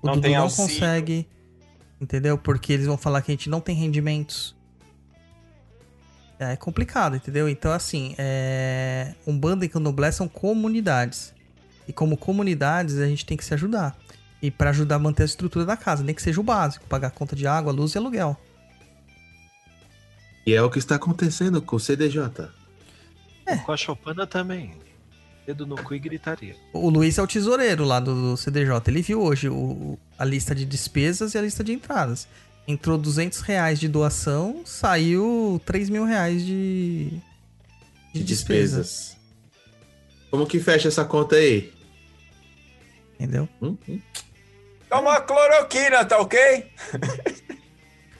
[0.00, 0.70] O Não Dudu tem não auxílio.
[0.70, 1.28] consegue.
[2.00, 2.38] Entendeu?
[2.38, 4.53] Porque eles vão falar que a gente não tem rendimentos.
[6.38, 7.48] É complicado, entendeu?
[7.48, 9.14] Então, assim, é...
[9.26, 11.32] Umbanda e Candomblé são comunidades.
[11.86, 13.96] E como comunidades, a gente tem que se ajudar.
[14.42, 17.10] E pra ajudar a manter a estrutura da casa, nem que seja o básico, pagar
[17.10, 18.36] conta de água, luz e aluguel.
[20.46, 22.48] E é o que está acontecendo com o CDJ.
[23.64, 24.72] Com a Chopana também.
[25.46, 26.56] Dedo no cu e gritaria.
[26.72, 28.70] O Luiz é o tesoureiro lá do, do CDJ.
[28.88, 32.26] Ele viu hoje o- a lista de despesas e a lista de entradas.
[32.66, 37.10] Entrou 200 reais de doação, saiu 3 mil reais de,
[38.12, 38.86] de De despesas.
[38.86, 39.16] despesas.
[40.30, 41.72] Como que fecha essa conta aí?
[43.14, 43.48] Entendeu?
[43.62, 44.00] Hum, hum.
[44.88, 46.66] Toma cloroquina, tá ok?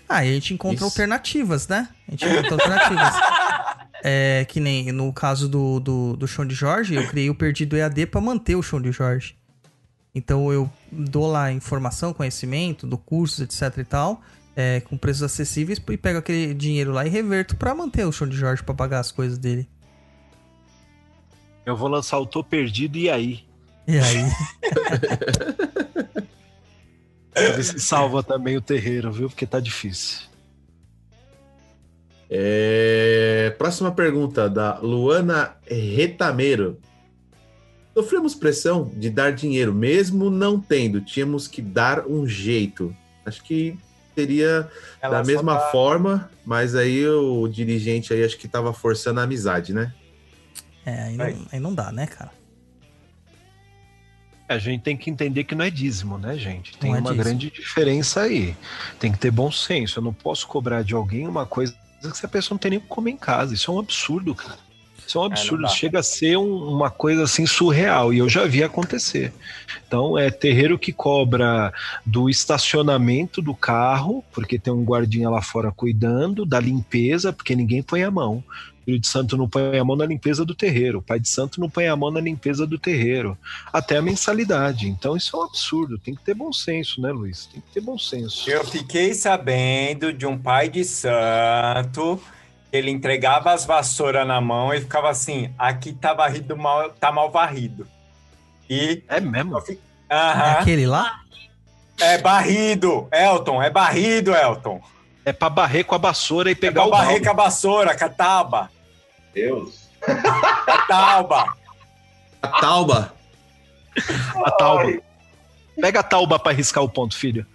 [0.08, 0.84] Ah, a gente encontra Isso.
[0.84, 1.88] alternativas, né?
[2.06, 3.14] A gente encontra alternativas.
[4.06, 7.74] É, que nem no caso do, do, do Chão de Jorge, eu criei o Perdido
[7.74, 9.34] EAD pra manter o Chão de Jorge.
[10.14, 14.22] Então eu dou lá informação, conhecimento, do cursos, etc e tal,
[14.56, 18.28] é, com preços acessíveis, e pego aquele dinheiro lá e reverto pra manter o Chão
[18.28, 19.68] de Jorge pra pagar as coisas dele.
[21.66, 23.44] Eu vou lançar o Tô Perdido e aí?
[23.86, 24.24] E aí?
[27.62, 29.28] Se salva também o terreiro, viu?
[29.28, 30.28] Porque tá difícil.
[32.30, 36.78] É, Próxima pergunta da Luana Retameiro.
[37.94, 42.94] Sofremos pressão de dar dinheiro, mesmo não tendo, tínhamos que dar um jeito.
[43.24, 43.78] Acho que
[44.16, 44.68] seria
[45.00, 49.22] Ela da mesma tá- forma, mas aí o dirigente aí acho que tava forçando a
[49.22, 49.94] amizade, né?
[50.84, 52.30] É, aí não, aí não dá, né, cara?
[54.48, 56.76] A gente tem que entender que não é dízimo, né, gente?
[56.76, 57.24] Tem Não é uma dízimo.
[57.24, 58.54] grande diferença aí.
[59.00, 59.98] Tem que ter bom senso.
[59.98, 62.82] Eu não posso cobrar de alguém uma coisa que a pessoa não tem nem o
[62.82, 63.54] que comer em casa.
[63.54, 64.58] Isso é um absurdo, cara.
[65.06, 65.62] Isso é um não absurdo.
[65.62, 65.68] dá.
[65.68, 68.12] Chega a ser um- uma coisa assim surreal.
[68.12, 69.32] E eu já vi acontecer.
[69.86, 71.72] Então, é terreiro que cobra
[72.04, 77.82] do estacionamento do carro, porque tem um guardinha lá fora cuidando, da limpeza, porque ninguém
[77.82, 78.42] põe a mão.
[78.82, 80.98] O filho de santo não põe a mão na limpeza do terreiro.
[80.98, 83.36] O pai de santo não põe a mão na limpeza do terreiro.
[83.72, 84.86] Até a mensalidade.
[84.88, 85.96] Então, isso é um absurdo.
[85.98, 87.46] Tem que ter bom senso, né, Luiz?
[87.46, 88.48] Tem que ter bom senso.
[88.50, 92.20] Eu fiquei sabendo de um pai de santo
[92.76, 97.30] ele entregava as vassouras na mão e ficava assim: aqui tá varrido mal, tá mal
[97.30, 97.86] varrido.
[98.68, 99.02] E.
[99.08, 99.58] É mesmo?
[100.08, 100.52] É Aham.
[100.60, 101.20] aquele lá?
[102.00, 104.80] É barrido, Elton, é barrido, Elton.
[105.24, 107.24] É pra barrer com a vassoura e É pegar pra o barrer balde.
[107.24, 108.70] com a vassoura, cataba.
[109.32, 109.88] Deus.
[110.66, 111.54] Catauba.
[112.42, 113.14] A Tauba.
[114.44, 114.92] A tauba.
[115.80, 117.46] Pega a tauba pra riscar o ponto, filho.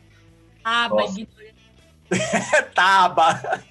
[0.63, 1.21] Ah, Nossa.
[2.73, 3.61] Taba.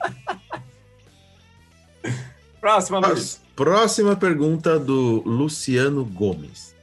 [2.60, 3.10] Próxima, Luiz.
[3.14, 6.74] Próxima- Próxima pergunta do Luciano Gomes.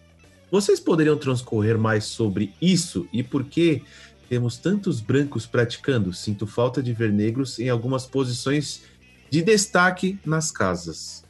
[0.52, 3.82] Vocês poderiam transcorrer mais sobre isso e por que
[4.28, 6.14] temos tantos brancos praticando?
[6.14, 8.84] Sinto falta de ver negros em algumas posições
[9.30, 11.24] de destaque nas casas.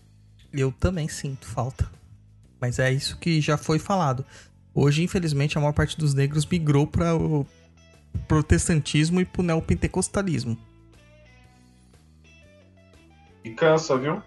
[0.52, 1.90] Eu também sinto falta.
[2.60, 4.26] Mas é isso que já foi falado.
[4.74, 7.46] Hoje, infelizmente, a maior parte dos negros migrou para o
[8.28, 10.58] protestantismo e para o neopentecostalismo.
[13.44, 14.22] E cansa, viu?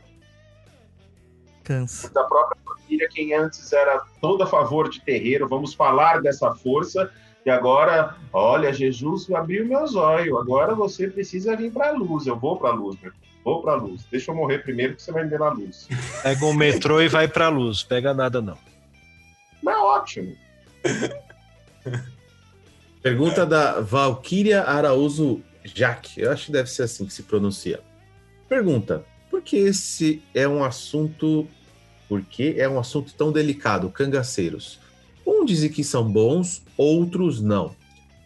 [1.68, 2.10] Cansa.
[2.14, 7.12] Da própria família, quem antes era todo a favor de terreiro, vamos falar dessa força.
[7.44, 10.34] E agora, olha, Jesus abriu meus olhos.
[10.38, 12.26] Agora você precisa vir para a luz.
[12.26, 13.12] Eu vou para a luz, meu.
[13.44, 14.06] Vou para a luz.
[14.10, 15.86] Deixa eu morrer primeiro que você vai me ver na luz.
[16.22, 17.82] Pega o metrô e vai pra luz.
[17.82, 18.56] Pega nada, não.
[19.62, 20.34] Mas é ótimo.
[23.02, 26.22] Pergunta da Valquíria Araújo Jaque.
[26.22, 27.80] Eu acho que deve ser assim que se pronuncia.
[28.48, 31.46] Pergunta: por que esse é um assunto.
[32.08, 34.78] Por que é um assunto tão delicado, cangaceiros?
[35.26, 37.76] Um dizem que são bons, outros não.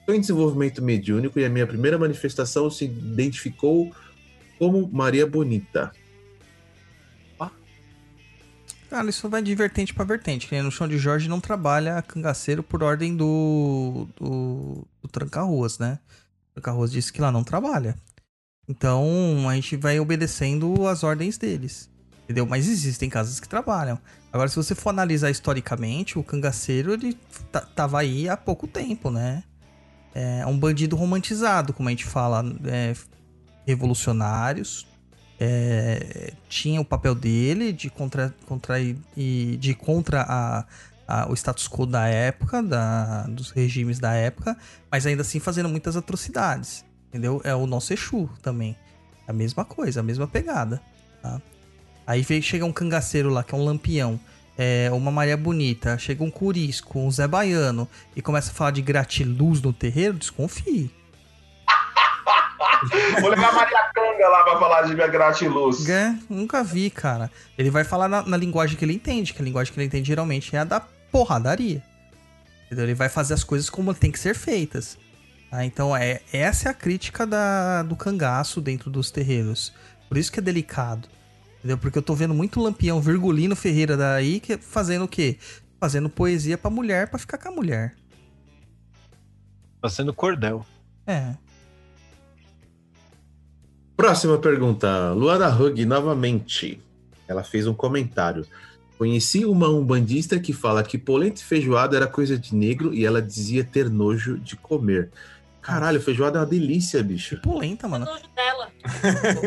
[0.01, 3.93] Estou em desenvolvimento mediúnico e a minha primeira manifestação se identificou
[4.59, 5.93] como Maria Bonita.
[8.93, 10.47] Cara, isso vai de vertente pra vertente.
[10.53, 15.99] Nem no chão de Jorge não trabalha cangaceiro por ordem do, do, do Tranca-Ruas, né?
[16.51, 17.97] O Tranca-Ruas disse que lá não trabalha.
[18.69, 21.89] Então a gente vai obedecendo as ordens deles.
[22.25, 22.47] Entendeu?
[22.47, 23.99] Mas existem casas que trabalham.
[24.33, 27.15] Agora, se você for analisar historicamente, o cangaceiro ele
[27.51, 29.43] ta- tava aí há pouco tempo, né?
[30.15, 32.95] É um bandido romantizado, como a gente fala, é,
[33.67, 34.87] revolucionários,
[35.41, 40.65] é, tinha o papel dele de contra, contra e de contra a,
[41.09, 44.57] a- o status quo da época, da, dos regimes da época,
[44.91, 47.41] mas ainda assim fazendo muitas atrocidades, entendeu?
[47.45, 48.77] É o nosso Exu também,
[49.27, 50.81] a mesma coisa, a mesma pegada.
[51.21, 51.41] tá?
[52.07, 54.19] Aí chega um cangaceiro lá que é um lampião,
[54.59, 58.83] é, uma Maria Bonita, chega um Curisco, um Zé Baiano e começa a falar de
[58.83, 60.91] gratiluz no terreiro, desconfie.
[63.21, 65.89] Vou levar a Maria Canga lá pra falar de minha gratiluz.
[65.89, 67.31] É, nunca vi, cara.
[67.57, 70.09] Ele vai falar na, na linguagem que ele entende, que a linguagem que ele entende
[70.09, 71.83] geralmente é a da porradaria.
[72.67, 72.85] Entendeu?
[72.87, 74.99] Ele vai fazer as coisas como tem que ser feitas.
[75.51, 75.65] tá?
[75.65, 79.73] Então, é, essa é a crítica da, do cangaço dentro dos terreiros.
[80.09, 81.09] Por isso que é delicado.
[81.63, 81.79] Entendeu?
[81.79, 85.39] Porque eu tô vendo muito lampião virgulino Ferreira daí que, fazendo o quê?
[85.81, 87.95] Fazendo poesia pra mulher pra ficar com a mulher.
[89.81, 90.67] Fazendo cordel.
[91.07, 91.35] É.
[93.97, 95.13] Próxima pergunta.
[95.13, 96.83] Luana Hug, novamente.
[97.29, 98.45] Ela fez um comentário.
[98.99, 103.23] Conheci uma umbandista que fala que polenta e feijoada era coisa de negro e ela
[103.23, 105.11] dizia ter nojo de comer.
[105.61, 107.41] Caralho, feijoada é uma delícia, bicho.
[107.41, 108.05] Polenta, mano.
[108.05, 108.69] Nojo dela.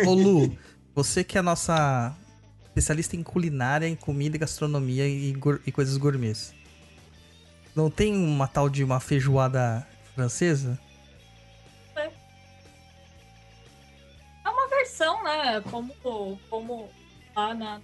[0.08, 0.58] Ô, Lu,
[0.96, 2.16] você que é a nossa
[2.64, 6.54] especialista em culinária, em comida gastronomia e, e coisas gourmets.
[7.76, 10.80] Não tem uma tal de uma feijoada francesa?
[11.98, 12.10] É
[14.50, 15.62] uma versão, né?
[15.70, 15.94] Como,
[16.50, 16.90] como
[17.36, 17.82] lá na.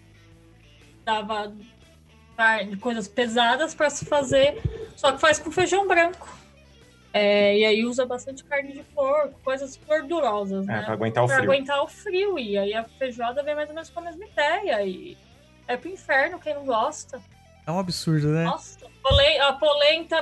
[1.04, 1.52] Dava
[2.38, 4.62] carne, coisas pesadas pra se fazer,
[4.96, 6.30] só que faz com feijão branco.
[7.14, 10.82] É, e aí usa bastante carne de porco, coisas gordurosas, É, né?
[10.84, 11.52] pra aguentar o Pra frio.
[11.52, 12.40] aguentar o frio.
[12.40, 14.82] E aí a feijoada vem mais ou menos com a mesma ideia.
[14.86, 15.18] E
[15.68, 17.22] é pro inferno quem não gosta.
[17.68, 18.46] É um absurdo, né?
[18.46, 20.22] Nossa, polenta,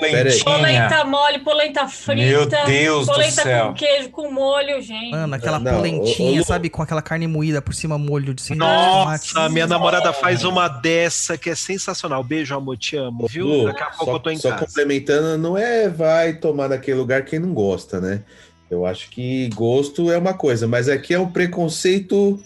[0.00, 0.42] peraí.
[0.42, 2.14] polenta mole, polenta frita.
[2.14, 3.66] Meu Deus do polenta céu.
[3.66, 5.10] com queijo, com molho, gente.
[5.10, 6.70] Mano, aquela Não, polentinha, sabe?
[6.70, 9.34] Com aquela carne moída por cima, molho de cima de tomate.
[9.34, 12.24] Nossa, minha namorada faz uma dessa que é sensacional.
[12.24, 13.46] Beijo, amor, te amo, viu?
[13.46, 14.66] Lu, Daqui a pouco só, eu tô em só casa.
[14.66, 18.22] complementando, não é vai tomar naquele lugar quem não gosta, né?
[18.70, 22.42] Eu acho que gosto é uma coisa, mas aqui é um preconceito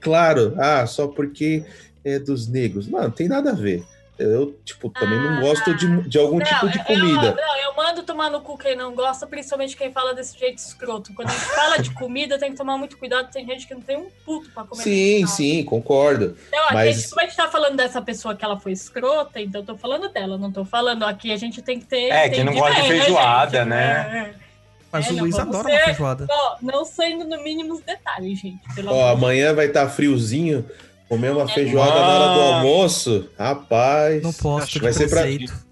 [0.00, 0.54] claro.
[0.58, 1.64] Ah, só porque
[2.04, 2.88] é dos negros.
[2.88, 3.84] Não, não tem nada a ver.
[4.22, 7.26] Eu, tipo, também não Ah, gosto de, de algum Não, tipo de comida.
[7.28, 10.58] Eu, não, eu mando tomar no cu quem não gosta, principalmente quem fala desse jeito
[10.58, 11.14] escroto.
[11.14, 13.30] Quando a gente fala de comida, tem que tomar muito cuidado.
[13.30, 14.82] Tem gente que não tem um puto pra comer.
[14.82, 15.26] Sim, Não.
[15.28, 16.36] sim, concordo.
[16.48, 19.40] Então, a Mas- gente, como a gente tá falando dessa pessoa que ela foi escrota,
[19.40, 21.32] então eu tô falando dela, não tô falando aqui.
[21.32, 22.10] A gente tem que ter.
[22.10, 23.68] É, quem não gosta de feijoada, gente?
[23.70, 24.34] né?
[24.36, 24.50] É,
[24.92, 26.26] Mas É, o não, Luiz adora uma ser- feijoada.
[26.28, 28.60] Ó, não sendo no mínimo os detalhes, gente.
[28.74, 30.68] Pelo Ó, amanhã vai estar friozinho.
[31.10, 32.56] Comer uma feijoada na hora do Ah.
[32.58, 34.22] almoço, rapaz.
[34.22, 35.66] Não posso, vai ser pra- preconceito.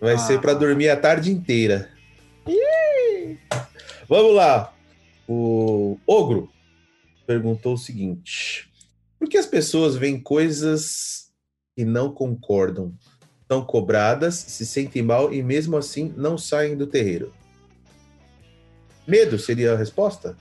[0.00, 0.18] Vai Ah.
[0.18, 1.90] ser pra dormir a tarde inteira.
[4.08, 4.72] Vamos lá.
[5.28, 6.50] O Ogro
[7.26, 8.66] perguntou o seguinte:
[9.18, 11.30] Por que as pessoas veem coisas
[11.76, 12.94] que não concordam?
[13.50, 17.34] São cobradas, se sentem mal e mesmo assim não saem do terreiro?
[19.06, 20.36] Medo seria a resposta?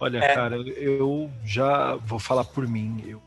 [0.00, 0.34] Olha, É.
[0.34, 3.04] cara, eu já vou falar por mim.
[3.06, 3.22] Eu...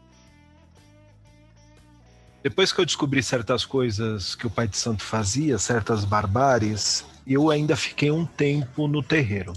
[2.45, 7.49] Depois que eu descobri certas coisas que o Pai de Santo fazia, certas barbáries, eu
[7.49, 9.51] ainda fiquei um tempo no terreiro.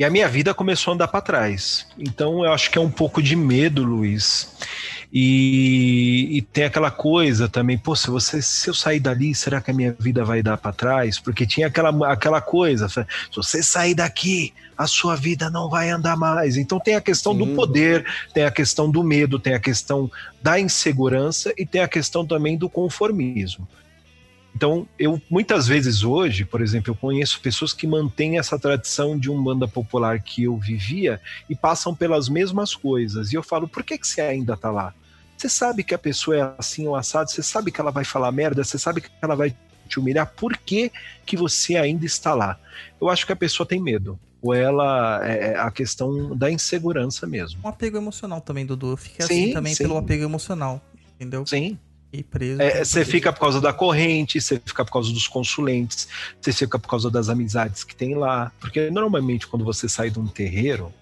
[0.00, 1.86] E a minha vida começou a andar para trás.
[1.98, 4.48] Então eu acho que é um pouco de medo, Luiz.
[5.12, 9.70] E, e tem aquela coisa também, pô, se, você, se eu sair dali, será que
[9.70, 11.18] a minha vida vai dar para trás?
[11.18, 13.04] Porque tinha aquela, aquela coisa, se
[13.36, 16.56] você sair daqui, a sua vida não vai andar mais.
[16.56, 17.54] Então tem a questão do Sim.
[17.54, 20.10] poder, tem a questão do medo, tem a questão
[20.42, 23.68] da insegurança e tem a questão também do conformismo.
[24.60, 29.30] Então, eu muitas vezes hoje, por exemplo, eu conheço pessoas que mantêm essa tradição de
[29.30, 33.32] um banda popular que eu vivia e passam pelas mesmas coisas.
[33.32, 34.92] E eu falo, por que, que você ainda tá lá?
[35.34, 38.30] Você sabe que a pessoa é assim ou assado, você sabe que ela vai falar
[38.32, 39.56] merda, você sabe que ela vai
[39.88, 40.92] te humilhar, por que,
[41.24, 42.60] que você ainda está lá?
[43.00, 44.20] Eu acho que a pessoa tem medo.
[44.42, 47.62] Ou ela é a questão da insegurança mesmo.
[47.64, 48.94] Um apego emocional também, Dudu.
[48.98, 49.84] Fica Sim, assim também sim.
[49.84, 50.82] pelo apego emocional.
[51.16, 51.46] Entendeu?
[51.46, 51.78] Sim.
[52.12, 52.60] E preso.
[52.60, 56.08] É, você fica por causa da corrente, você fica por causa dos consulentes,
[56.40, 58.50] você fica por causa das amizades que tem lá.
[58.58, 60.92] Porque normalmente quando você sai de um terreiro,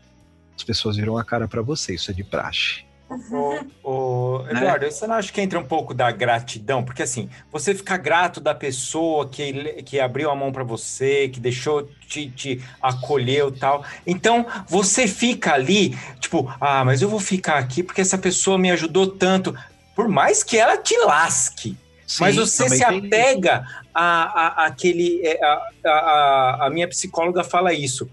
[0.54, 2.88] as pessoas viram a cara pra você, isso é de praxe.
[3.10, 6.84] Ô, ô, Eduardo, você não acha que entra um pouco da gratidão?
[6.84, 11.40] Porque assim, você fica grato da pessoa que, que abriu a mão para você, que
[11.40, 13.82] deixou, te, te acolheu e tal.
[14.06, 18.70] Então, você fica ali, tipo, ah, mas eu vou ficar aqui porque essa pessoa me
[18.70, 19.54] ajudou tanto.
[19.98, 21.76] Por mais que ela te lasque.
[22.20, 25.26] Mas Sim, você também se apega a, a, aquele.
[25.26, 28.08] é, A, a, a, a minha psicóloga fala isso.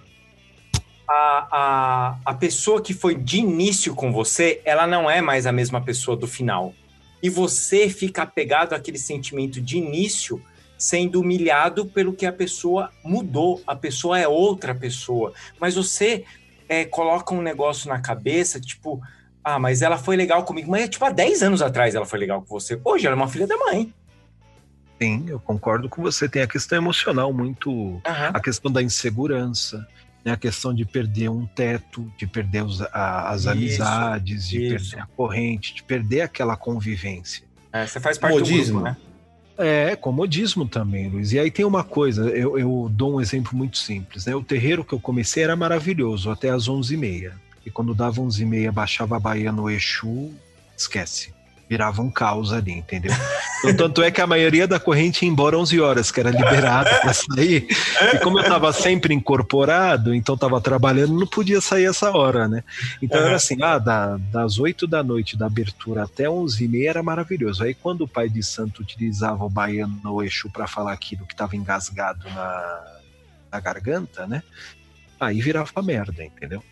[1.07, 5.51] A, a, a pessoa que foi de início com você, ela não é mais a
[5.51, 6.73] mesma pessoa do final.
[7.21, 10.43] E você fica apegado àquele sentimento de início,
[10.79, 13.61] sendo humilhado pelo que a pessoa mudou.
[13.67, 15.33] A pessoa é outra pessoa.
[15.59, 16.25] Mas você
[16.67, 18.99] é, coloca um negócio na cabeça, tipo,
[19.45, 20.69] ah, mas ela foi legal comigo.
[20.71, 22.79] Mas, tipo, há 10 anos atrás ela foi legal com você.
[22.83, 23.93] Hoje ela é uma filha da mãe.
[25.01, 26.27] Sim, eu concordo com você.
[26.27, 28.01] Tem a questão emocional muito.
[28.05, 28.31] Aham.
[28.33, 29.85] A questão da insegurança,
[30.23, 30.31] né?
[30.31, 34.89] a questão de perder um teto, de perder os- a- as Isso, amizades, de isso.
[34.91, 37.43] perder a corrente, de perder aquela convivência.
[37.71, 38.79] É, você faz parte do Modismo.
[38.81, 38.97] grupo, né?
[39.57, 41.31] É, comodismo também, Luiz.
[41.31, 44.35] E aí tem uma coisa, eu, eu dou um exemplo muito simples, né?
[44.35, 47.31] O terreiro que eu comecei era maravilhoso, até às 11h30.
[47.65, 50.33] E quando dava 11h30, baixava a baía no Exu,
[50.77, 51.33] esquece.
[51.67, 53.11] Virava um caos ali, entendeu?
[53.63, 56.87] Então, tanto é que a maioria da corrente ia embora 11 horas, que era liberado
[57.01, 57.65] para sair.
[58.13, 62.63] E como eu estava sempre incorporado, então estava trabalhando, não podia sair essa hora, né?
[63.01, 63.27] Então Aham.
[63.27, 67.01] era assim, ah, da- das 8 da noite da abertura até 11 e meia era
[67.01, 67.63] maravilhoso.
[67.63, 71.33] Aí quando o pai de santo utilizava o baiano no Exu para falar aquilo que
[71.33, 72.83] estava engasgado na,
[73.51, 74.43] na garganta, né?
[75.19, 76.63] Aí virava merda, entendeu?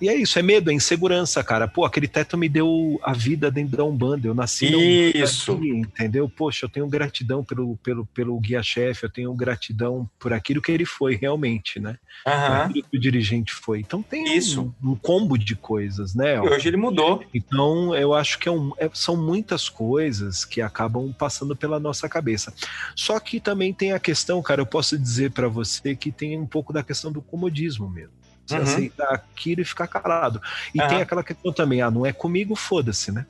[0.00, 1.66] E é isso, é medo, é insegurança, cara.
[1.66, 4.26] Pô, aquele teto me deu a vida dentro da Umbanda.
[4.28, 4.66] Eu nasci
[5.14, 5.52] Isso.
[5.52, 6.28] aqui, entendeu?
[6.28, 10.84] Poxa, eu tenho gratidão pelo, pelo, pelo guia-chefe, eu tenho gratidão por aquilo que ele
[10.84, 11.96] foi realmente, né?
[12.24, 12.64] Por Aham.
[12.64, 13.80] aquilo que o dirigente foi.
[13.80, 14.72] Então tem Isso.
[14.82, 16.36] Um, um combo de coisas, né?
[16.36, 17.24] E hoje ele mudou.
[17.34, 22.08] Então, eu acho que é um- é- são muitas coisas que acabam passando pela nossa
[22.08, 22.52] cabeça.
[22.94, 26.46] Só que também tem a questão, cara, eu posso dizer pra você que tem um
[26.46, 28.17] pouco da questão do comodismo mesmo.
[28.48, 28.62] Você Uhum.
[28.62, 30.40] aceitar aquilo e ficar calado.
[30.74, 30.88] E Aham.
[30.88, 33.26] tem aquela questão também, ah, não é comigo, foda-se, né?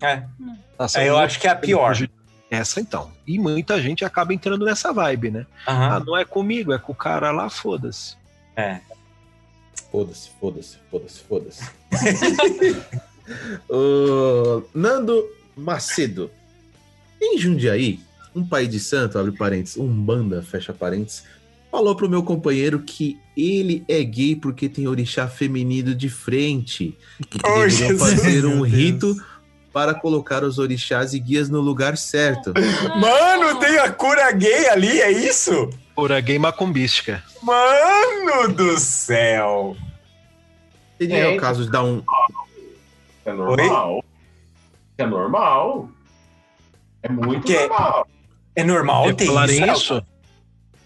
[0.00, 0.22] É.
[0.78, 1.96] Ah, são É, eu acho que é a pior.
[2.48, 3.10] Essa então.
[3.26, 5.46] E muita gente acaba entrando nessa vibe, né?
[5.66, 6.04] Ah, Aham.
[6.06, 8.16] não é comigo, é com o cara lá, foda-se.
[8.56, 8.80] É.
[9.90, 11.70] Foda-se, foda-se, foda-se, foda-se.
[13.68, 15.24] Ô, Nando
[15.56, 16.30] Macedo.
[17.20, 18.00] Em Jundiaí,
[18.34, 21.24] um pai de santo, abre parênteses, um banda, fecha parênteses,
[21.70, 26.96] falou pro meu companheiro que ele é gay porque tem orixá feminino de frente.
[27.20, 29.14] E Oh, deveriam fazer um rito
[29.72, 32.52] para colocar os orixás e guias no lugar certo.
[33.00, 35.70] Mano, tem a cura gay ali, é isso?
[35.94, 37.22] Pura gay macumbística.
[37.42, 39.76] Mano do céu!
[40.98, 42.02] Seria É, o caso de dar um.
[43.24, 44.04] É normal.
[44.98, 45.88] É normal.
[47.02, 48.08] É muito Que- normal.
[48.56, 50.02] É normal É ter falarem isso?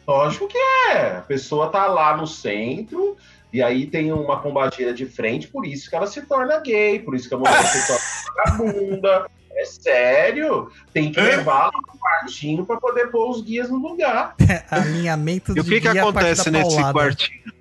[0.06, 1.16] Lógico que é.
[1.18, 3.16] A pessoa tá lá no centro
[3.52, 7.14] e aí tem uma combateira de frente, por isso que ela se torna gay, por
[7.14, 8.02] isso que a mulher se torna
[8.36, 9.30] vagabunda.
[9.52, 10.70] É sério.
[10.92, 14.34] Tem que levar no quartinho pra poder pôr os guias no lugar.
[14.68, 16.92] Alinhamento E o que, que acontece nesse paulada.
[16.92, 17.40] quartinho?
[17.46, 17.52] O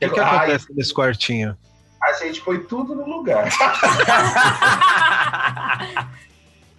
[0.00, 1.54] que, que Ai, acontece nesse quartinho?
[2.02, 3.50] A gente põe tudo no lugar.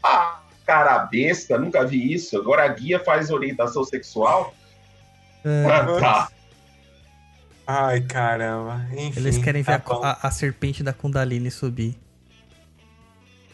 [0.03, 0.36] Ah,
[0.67, 2.37] cara besta, nunca vi isso.
[2.37, 4.53] Agora a guia faz orientação sexual.
[5.43, 6.29] É, Ah, tá.
[7.65, 8.85] Ai, caramba.
[8.93, 11.97] Enfim, eles querem ver tá a, a- a serpente da Kundalini subir.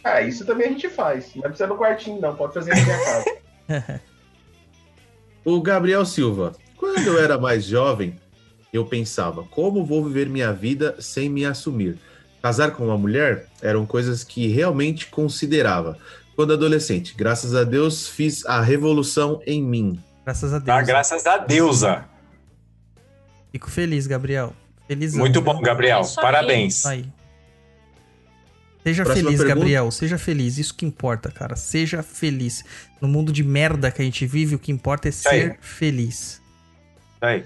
[0.03, 1.33] É, isso também a gente faz.
[1.35, 2.35] Não precisa no quartinho, não.
[2.35, 3.25] Pode fazer na minha casa.
[5.45, 6.53] O Gabriel Silva.
[6.77, 8.15] Quando eu era mais jovem,
[8.71, 11.97] eu pensava: como vou viver minha vida sem me assumir?
[12.41, 15.97] Casar com uma mulher eram coisas que realmente considerava.
[16.35, 20.03] Quando adolescente, graças a Deus, fiz a revolução em mim.
[20.25, 20.65] Graças a Deus.
[20.65, 22.05] Tá, graças a deusa.
[23.51, 24.55] Fico feliz, Gabriel.
[24.87, 25.19] Felizão.
[25.19, 25.61] Muito bom?
[25.61, 26.01] Gabriel.
[26.01, 26.15] Aí.
[26.15, 26.85] Parabéns.
[26.85, 27.05] Aí.
[28.83, 29.59] Seja Próxima feliz, pergunta.
[29.59, 29.91] Gabriel.
[29.91, 30.57] Seja feliz.
[30.57, 31.55] Isso que importa, cara.
[31.55, 32.65] Seja feliz.
[32.99, 35.13] No mundo de merda que a gente vive, o que importa é aí.
[35.13, 36.41] ser feliz.
[37.21, 37.45] Aí.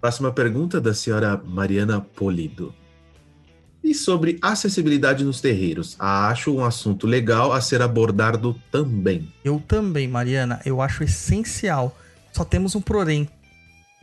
[0.00, 2.74] Próxima pergunta da senhora Mariana Polido.
[3.82, 5.96] E sobre acessibilidade nos terreiros?
[5.98, 9.28] Acho um assunto legal a ser abordado também.
[9.44, 10.60] Eu também, Mariana.
[10.64, 11.96] Eu acho essencial.
[12.32, 13.28] Só temos um porém.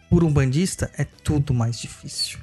[0.10, 2.40] Por um bandista, é tudo mais difícil.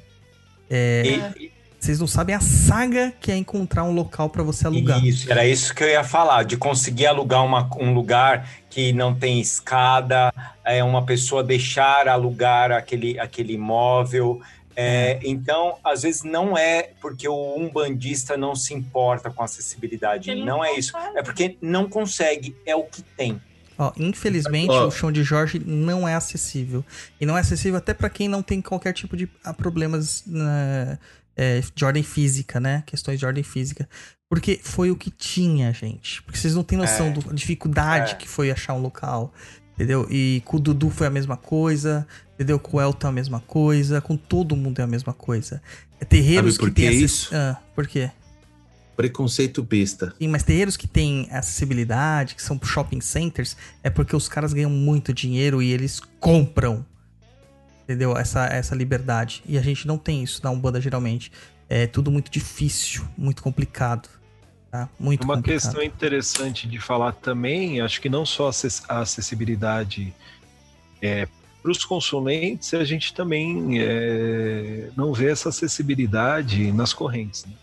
[0.69, 5.05] É, E- Vocês não sabem a saga que é encontrar um local pra você alugar.
[5.05, 9.13] Isso, era isso que eu ia falar, de conseguir alugar uma- um lugar que não
[9.13, 10.33] tem escada,
[10.65, 14.41] é, uma pessoa deixar alugar aquele, aquele imóvel.
[14.79, 20.45] É, Então, às vezes não é porque o umbandista não se importa com acessibilidade, não
[20.45, 20.95] não é isso.
[21.15, 23.41] É porque não consegue, é o que tem.
[23.79, 24.87] Ó, infelizmente, Ó.
[24.87, 26.83] o chão de Jorge não é acessível.
[27.21, 30.97] E não é acessível até pra quem não tem qualquer tipo de ah, problemas né,
[31.35, 32.83] é, de ordem física, né?
[32.87, 33.87] Questões de ordem física.
[34.29, 36.21] Porque foi o que tinha, gente.
[36.23, 37.11] Porque vocês não têm noção É.
[37.11, 38.15] da dificuldade É.
[38.15, 39.31] que foi achar um local.
[39.77, 40.07] Entendeu?
[40.09, 42.07] E com o Dudu foi a mesma coisa.
[42.33, 42.57] Entendeu?
[42.57, 44.01] Com o Elton é a mesma coisa.
[44.01, 45.61] Com todo mundo é a mesma coisa.
[45.99, 47.29] É terreiros Sabe por que que têm isso?
[47.31, 48.09] Ah, por quê?
[48.95, 50.15] Preconceito besta.
[50.17, 54.71] Sim, mas terreiros que têm acessibilidade, que são shopping centers, é porque os caras ganham
[54.71, 56.83] muito dinheiro e eles compram.
[57.83, 58.17] Entendeu?
[58.17, 59.43] Essa, essa liberdade.
[59.45, 61.31] E a gente não tem isso na Umbanda, geralmente.
[61.69, 64.09] É tudo muito difícil, muito complicado.
[64.69, 64.89] Tá?
[64.99, 65.61] Muito Uma complicado.
[65.61, 68.49] questão interessante de falar também, acho que não só
[68.89, 70.13] a acessibilidade
[71.61, 77.53] para os consulentes, a gente também é, não vê essa acessibilidade nas correntes né?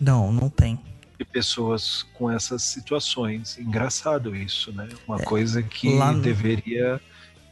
[0.00, 0.78] Não, não tem.
[1.18, 3.58] de pessoas com essas situações.
[3.58, 4.88] Engraçado isso, né?
[5.06, 6.98] Uma É, coisa que no- deveria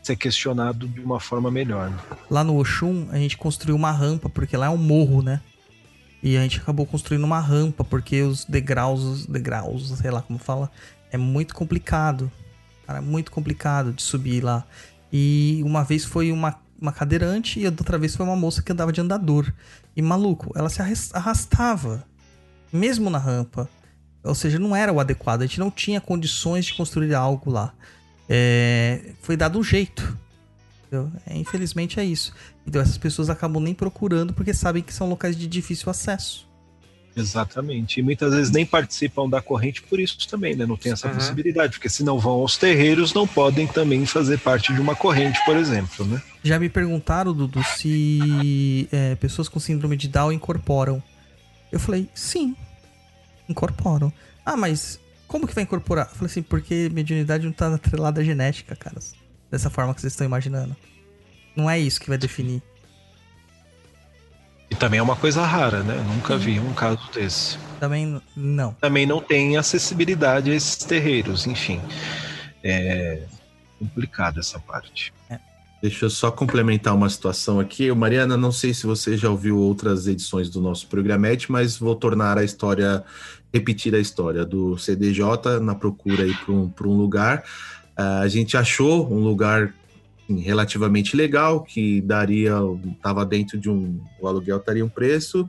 [0.03, 1.91] ser questionado de uma forma melhor.
[1.91, 1.99] né?
[2.31, 5.43] Lá no Oxum, a gente construiu uma rampa, porque lá é um morro, né?
[6.23, 10.39] E a gente acabou construindo uma rampa, porque os degraus, os degraus, sei lá como
[10.39, 10.71] fala,
[11.13, 12.31] é muito complicado.
[12.87, 14.65] Cara, é muito complicado de subir lá.
[15.13, 18.93] E uma vez foi uma, uma cadeirante e outra vez foi uma moça que andava
[18.93, 19.53] de andador.
[19.97, 22.05] E maluco, ela se arras- arrastava,
[22.73, 23.69] mesmo na rampa.
[24.25, 25.43] Ou seja, não era o adequado.
[25.43, 27.73] A gente não tinha condições de construir algo lá.
[28.29, 30.17] É, foi dado um jeito.
[31.27, 32.33] É, infelizmente é isso.
[32.69, 36.47] Então essas pessoas acabam nem procurando porque sabem que são locais de difícil acesso.
[37.17, 37.99] Exatamente.
[37.99, 40.67] E muitas vezes nem participam da corrente por isso também, né?
[40.67, 41.15] Não tem essa Uhum.
[41.15, 45.43] possibilidade, porque se não vão aos terreiros, não podem também fazer parte de uma corrente,
[45.45, 46.23] por exemplo, né?
[46.45, 51.03] Já me perguntaram, Dudu, se é, pessoas com síndrome de Down incorporam.
[51.73, 52.55] Eu falei, sim,
[53.49, 54.13] incorporam.
[54.45, 56.07] Ah, mas como que vai incorporar?
[56.11, 58.99] Eu falei assim, porque mediunidade não tá atrelada à genética, cara.
[59.51, 60.77] Dessa forma que vocês estão imaginando.
[61.59, 62.62] Não é isso que vai definir.
[64.70, 65.97] E também é uma coisa rara, né?
[66.07, 67.59] Nunca vi um caso desse.
[67.81, 68.75] Também não.
[68.75, 71.81] Também não tem acessibilidade a esses terreiros, enfim.
[72.62, 73.23] É
[73.77, 75.12] complicada essa parte.
[75.83, 77.91] Deixa eu só complementar uma situação aqui.
[77.93, 82.39] Mariana, não sei se você já ouviu outras edições do nosso programete, mas vou tornar
[82.39, 83.03] a história,
[83.53, 87.43] repetir a história do CDJ na procura aí para um, pra um lugar.
[87.97, 89.75] Ah, a gente achou um lugar
[90.36, 92.57] relativamente legal, que daria,
[92.92, 95.48] estava dentro de um, o aluguel estaria um preço.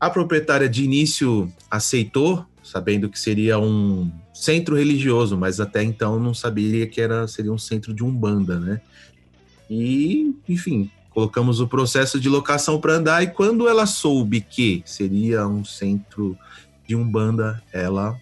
[0.00, 6.34] A proprietária de início aceitou, sabendo que seria um centro religioso, mas até então não
[6.34, 8.80] sabia que era seria um centro de umbanda, né?
[9.70, 15.46] E, enfim, colocamos o processo de locação para andar e quando ela soube que seria
[15.46, 16.36] um centro
[16.86, 18.18] de umbanda, ela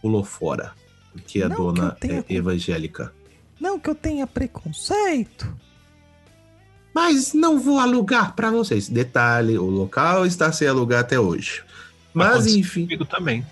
[0.00, 0.72] pulou fora,
[1.12, 3.12] porque a Não dona é evangélica.
[3.60, 5.54] Não que eu tenha preconceito.
[6.94, 8.88] Mas não vou alugar para vocês.
[8.88, 11.62] Detalhe, o local está sem alugar até hoje.
[12.12, 13.46] Mas Aconteceu enfim, Comigo também.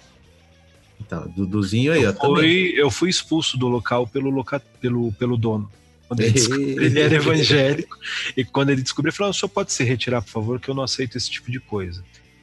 [1.01, 2.35] então, Duduzinho aí, ó, Eu também.
[2.37, 5.71] fui, eu fui expulso do local pelo, loca, pelo, pelo dono.
[6.09, 7.97] Quando ele, descobriu- ele era evangélico.
[8.37, 10.69] E quando ele descobriu, ele falou: "Ah, o senhor pode se retirar, por favor, que
[10.69, 12.03] eu não aceito esse tipo de coisa.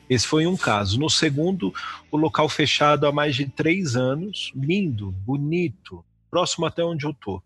[0.10, 1.00] Esse foi um caso.
[1.00, 1.74] No segundo,
[2.12, 7.42] o local fechado há mais de três anos, lindo, bonito, próximo até onde eu tô.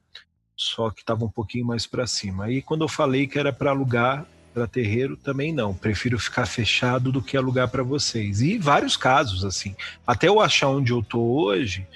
[0.60, 2.44] Só que estava um pouquinho mais para cima.
[2.44, 5.74] Aí quando eu falei que era para alugar para terreiro, também não.
[5.74, 8.42] Prefiro ficar fechado do que alugar para vocês.
[8.42, 9.74] E vários casos assim.
[10.06, 11.88] Até eu achar onde eu tô hoje,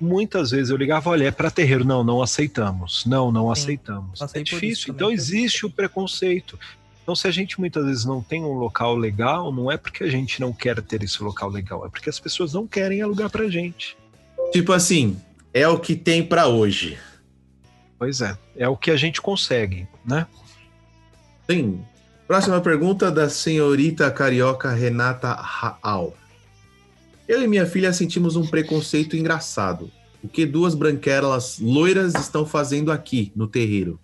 [0.00, 3.04] muitas vezes eu ligava, olha, é para terreiro, não, não aceitamos.
[3.04, 4.18] Não, não Sim, aceitamos.
[4.18, 4.94] passei É difícil.
[4.94, 6.58] Então existe o preconceito.
[7.02, 10.08] Então, se a gente muitas vezes não tem um local legal, não é porque a
[10.08, 13.46] gente não quer ter esse local legal, é porque as pessoas não querem alugar pra
[13.46, 13.94] gente.
[14.52, 15.20] Tipo assim,
[15.52, 16.98] é o que tem para hoje.
[17.98, 20.26] Pois é, é o que a gente consegue, né?
[21.48, 21.82] Sim.
[22.26, 26.14] Próxima pergunta da senhorita carioca Renata Raal.
[27.28, 29.90] Eu e minha filha sentimos um preconceito engraçado.
[30.22, 33.98] O que duas branquelas loiras estão fazendo aqui no terreiro?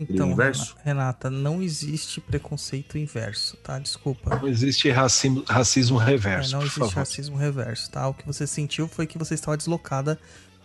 [0.00, 0.76] Então, inverso?
[0.84, 3.78] Renata, não existe preconceito inverso, tá?
[3.78, 4.36] Desculpa.
[4.36, 6.94] Não existe racismo, racismo É, reverso, não por existe favor.
[6.94, 8.06] racismo reverso, tá?
[8.06, 10.18] O que você sentiu foi que você estava deslocada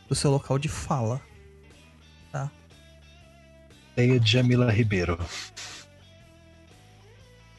[0.07, 1.19] do seu local de fala.
[3.95, 5.17] Leia de Jamila Ribeiro.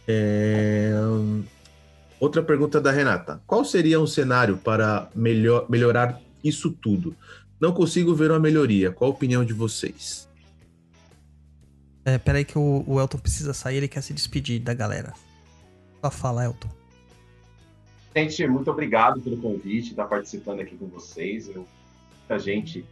[0.06, 0.92] É,
[2.24, 3.42] Outra pergunta da Renata.
[3.46, 7.14] Qual seria um cenário para melhor, melhorar isso tudo?
[7.60, 8.90] Não consigo ver uma melhoria.
[8.90, 10.26] Qual a opinião de vocês?
[12.04, 15.12] É, peraí que o, o Elton precisa sair, ele quer se despedir da galera.
[16.00, 16.68] Só fala, Elton.
[18.16, 21.48] Gente, muito obrigado pelo convite, estar participando aqui com vocês.
[21.48, 21.66] Eu,
[22.20, 22.86] muita gente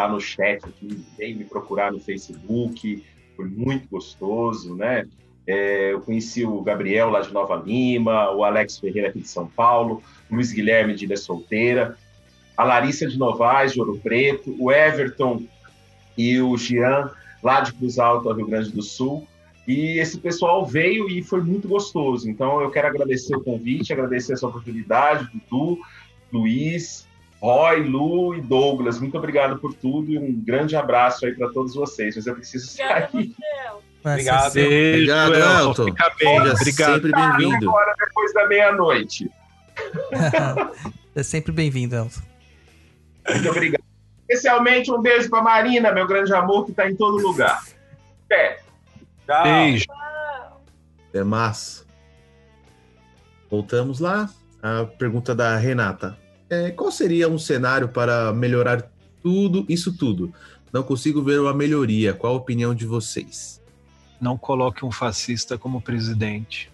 [0.00, 3.04] está no chat aqui, veio me procurar no Facebook,
[3.36, 5.06] foi muito gostoso, né?
[5.46, 9.46] É, eu conheci o Gabriel lá de Nova Lima, o Alex Ferreira aqui de São
[9.46, 11.98] Paulo, o Luiz Guilherme de Ilha Solteira,
[12.56, 15.42] a Larissa de Novaes, de Ouro Preto, o Everton
[16.16, 17.10] e o Jean
[17.42, 19.26] lá de Cruz Alta, Rio Grande do Sul.
[19.66, 22.28] E esse pessoal veio e foi muito gostoso.
[22.28, 25.78] Então eu quero agradecer o convite, agradecer essa oportunidade, Dudu,
[26.32, 27.06] Luiz,
[27.40, 29.00] Roy, Lu e Douglas.
[29.00, 32.16] Muito obrigado por tudo e um grande abraço aí para todos vocês.
[32.16, 32.70] Mas eu preciso
[34.02, 35.28] Obrigada sair Obrigado.
[35.28, 35.84] Obrigado, Elton.
[35.86, 36.92] Fica bem, Seja obrigado.
[36.94, 37.70] sempre bem-vindo.
[37.70, 39.30] agora depois da meia-noite.
[41.14, 42.20] é sempre bem-vindo, Elton.
[43.28, 43.84] Muito obrigado.
[44.28, 47.62] Especialmente um beijo para Marina, meu grande amor, que está em todo lugar.
[48.26, 48.60] Até.
[49.26, 49.42] Tchau.
[49.42, 49.86] Beijo.
[51.12, 51.84] É massa.
[53.50, 54.30] Voltamos lá.
[54.62, 56.16] A pergunta da Renata.
[56.50, 58.90] É, qual seria um cenário para melhorar
[59.22, 60.34] tudo, isso tudo?
[60.72, 62.12] Não consigo ver uma melhoria.
[62.12, 63.62] Qual a opinião de vocês?
[64.20, 66.70] Não coloque um fascista como presidente.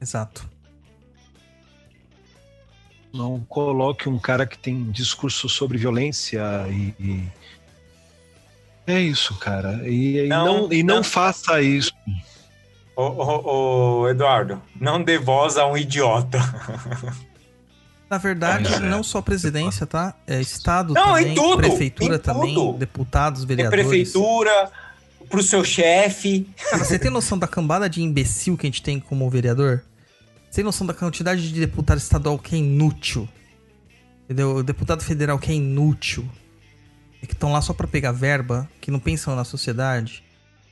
[0.00, 0.48] Exato.
[3.12, 6.94] Não coloque um cara que tem discurso sobre violência e.
[7.00, 7.28] e-
[8.86, 9.88] É isso, cara.
[9.88, 11.02] E, e Não, não, e não, não.
[11.04, 11.92] faça isso.
[12.94, 16.38] Ô, ô, ô, Eduardo, não dê voz a um idiota.
[18.10, 18.80] Na verdade, é.
[18.80, 20.14] não só presidência, tá?
[20.26, 22.78] É estado Não, também, em tudo, prefeitura em também, tudo.
[22.78, 23.86] deputados, Tem vereadores.
[23.86, 24.70] prefeitura,
[25.28, 26.48] pro seu chefe.
[26.70, 29.82] Cara, você tem noção da cambada de imbecil que a gente tem como vereador?
[30.48, 33.28] Você tem noção da quantidade de deputado estadual que é inútil?
[34.24, 34.56] Entendeu?
[34.56, 36.26] O deputado federal que é inútil.
[37.22, 40.24] E que estão lá só pra pegar verba, que não pensam na sociedade.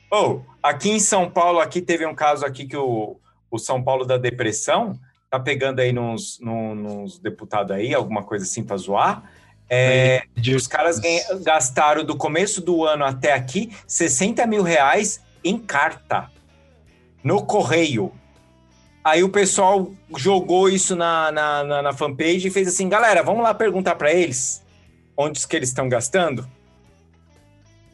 [0.09, 3.17] Ou, aqui em São Paulo, aqui teve um caso aqui que o,
[3.51, 4.97] o São Paulo da depressão
[5.29, 9.23] tá pegando aí nos, nos deputados aí, alguma coisa assim pra zoar.
[9.69, 10.23] É,
[10.55, 11.01] os caras
[11.43, 16.31] gastaram do começo do ano até aqui 60 mil reais em carta
[17.21, 18.13] no correio.
[19.03, 23.43] Aí o pessoal jogou isso na, na, na, na fanpage e fez assim: galera, vamos
[23.43, 24.65] lá perguntar para eles
[25.17, 26.47] onde que eles estão gastando.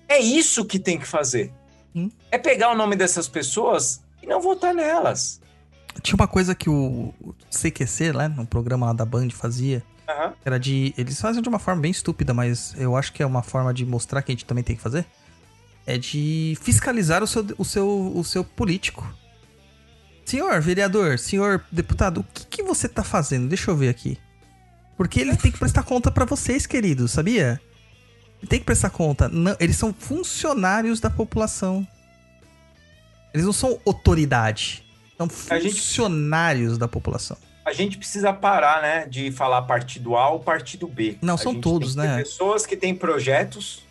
[0.08, 1.52] É isso que tem que fazer.
[1.95, 2.10] Hum.
[2.30, 5.42] É pegar o nome dessas pessoas e não votar nelas.
[6.01, 7.13] Tinha uma coisa que o
[7.49, 10.93] CQC, né, no programa lá da Band fazia, que era de.
[10.97, 13.85] Eles fazem de uma forma bem estúpida, mas eu acho que é uma forma de
[13.85, 15.05] mostrar que a gente também tem que fazer.
[15.85, 19.07] é de fiscalizar o seu, o seu, o seu político.
[20.25, 23.47] Senhor vereador, senhor deputado, o que, que você tá fazendo?
[23.49, 24.17] Deixa eu ver aqui.
[24.95, 27.59] Porque ele tem que prestar conta pra vocês, queridos, sabia?
[28.39, 29.27] Ele tem que prestar conta.
[29.27, 31.85] Não, eles são funcionários da população.
[33.33, 34.83] Eles não são autoridade.
[35.30, 37.38] São A gente- funcionários da população.
[37.66, 41.18] A gente precisa parar, né, de falar partido A ou partido B.
[41.22, 42.18] Não, A são todos, né?
[42.18, 43.84] Pessoas que têm projetos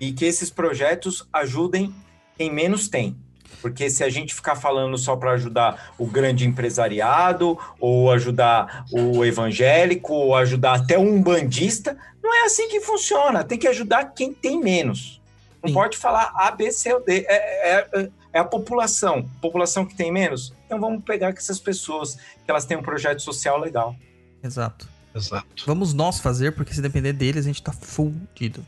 [0.00, 1.94] e que esses projetos ajudem
[2.36, 3.16] quem menos tem.
[3.60, 9.24] Porque se a gente ficar falando só para ajudar o grande empresariado, ou ajudar o
[9.24, 13.44] evangélico, ou ajudar até um bandista, não é assim que funciona.
[13.44, 15.20] Tem que ajudar quem tem menos.
[15.62, 15.74] Não Sim.
[15.74, 17.24] pode falar A, B, C ou D.
[17.28, 19.28] É, é- é a população.
[19.40, 20.54] População que tem menos.
[20.66, 23.94] Então vamos pegar com essas pessoas que elas têm um projeto social legal.
[24.42, 24.88] Exato.
[25.14, 25.64] Exato.
[25.66, 28.64] Vamos nós fazer, porque se depender deles, a gente tá fudido.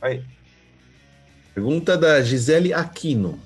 [0.00, 0.22] Aí.
[1.54, 3.40] Pergunta da Gisele Aquino.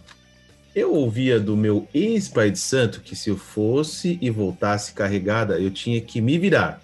[0.74, 5.70] Eu ouvia do meu ex-pai de santo que se eu fosse e voltasse carregada, eu
[5.70, 6.80] tinha que me virar.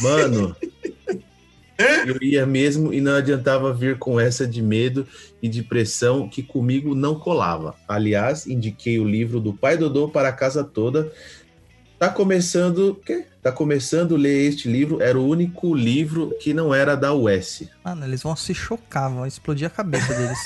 [0.00, 0.54] Mano,
[2.06, 5.06] eu ia mesmo e não adiantava vir com essa de medo
[5.42, 7.74] e de pressão que comigo não colava.
[7.86, 11.12] Aliás, indiquei o livro do Pai Dodô para a casa toda.
[11.98, 13.26] Tá começando, quê?
[13.42, 17.68] Tá começando a ler este livro, era o único livro que não era da US.
[17.84, 20.38] Mano, eles vão se chocar, vão explodir a cabeça deles.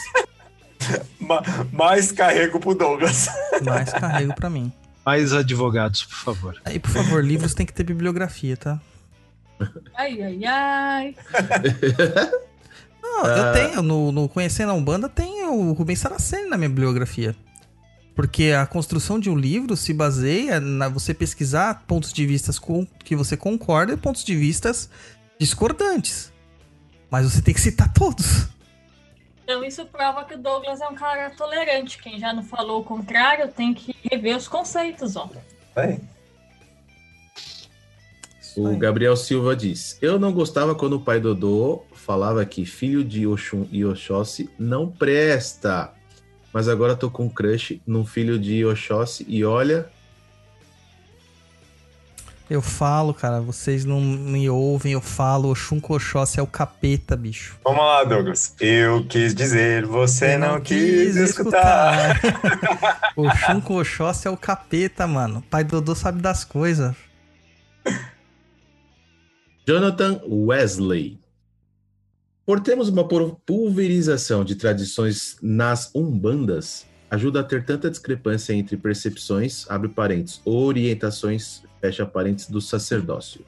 [1.20, 3.28] Ma- mais carrego pro Douglas.
[3.64, 4.72] Mais carrego pra mim.
[5.04, 6.60] Mais advogados, por favor.
[6.64, 8.80] Aí, por favor, livros tem que ter bibliografia, tá?
[9.94, 11.14] Ai, ai, ai.
[13.12, 13.36] Não, Ah.
[13.38, 17.36] eu tenho, no, no Conhecendo a Umbanda, tem o Rubens Saraceni na minha bibliografia.
[18.14, 22.86] Porque a construção de um livro se baseia na você pesquisar pontos de vistas com
[23.04, 24.88] que você concorda e pontos de vistas
[25.38, 26.30] discordantes.
[27.10, 28.48] Mas você tem que citar todos.
[29.44, 31.98] Então isso prova que o Douglas é um cara tolerante.
[32.02, 35.28] Quem já não falou o contrário tem que rever os conceitos, ó.
[38.40, 38.76] Isso O.
[38.76, 43.66] Gabriel Silva diz: Eu não gostava quando o pai Dodô falava que filho de Oxum
[43.70, 45.92] e Oxóssi não presta.
[46.52, 49.88] Mas agora tô com crush num filho de Oxóssi e olha.
[52.50, 57.16] Eu falo, cara, vocês não me ouvem, eu falo, o Shunko Oxóssi é o capeta,
[57.16, 57.56] bicho.
[57.64, 58.54] Vamos lá, Douglas.
[58.60, 62.20] Eu quis dizer, você não, quis escutar.
[63.16, 65.38] o Shunko Oxóssi é o capeta, mano.
[65.38, 66.94] O pai Dodô sabe das coisas.
[69.66, 71.21] Jonathan Wesley.
[72.44, 78.76] Por termos uma pul- pulverização de tradições nas umbandas, ajuda a ter tanta discrepância entre
[78.76, 83.44] percepções, abre parênteses, orientações, fecha parênteses, do sacerdócio.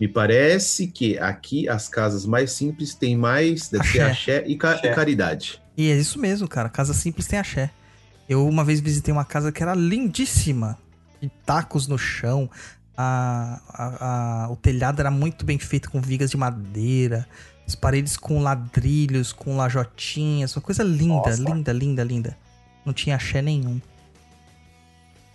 [0.00, 4.38] Me parece que aqui as casas mais simples têm mais, deve ser Axé.
[4.38, 4.90] axé e, ca- Axé.
[4.90, 5.62] e caridade.
[5.76, 6.68] E é isso mesmo, cara.
[6.68, 7.70] Casa simples tem axé.
[8.28, 10.78] Eu uma vez visitei uma casa que era lindíssima.
[11.20, 12.50] De tacos no chão.
[12.96, 17.26] A, a- a- o telhado era muito bem feito com vigas de madeira.
[17.66, 20.54] As paredes com ladrilhos, com lajotinhas.
[20.54, 21.42] Uma coisa linda, Nossa.
[21.42, 22.38] linda, linda, linda.
[22.84, 23.80] Não tinha axé nenhum.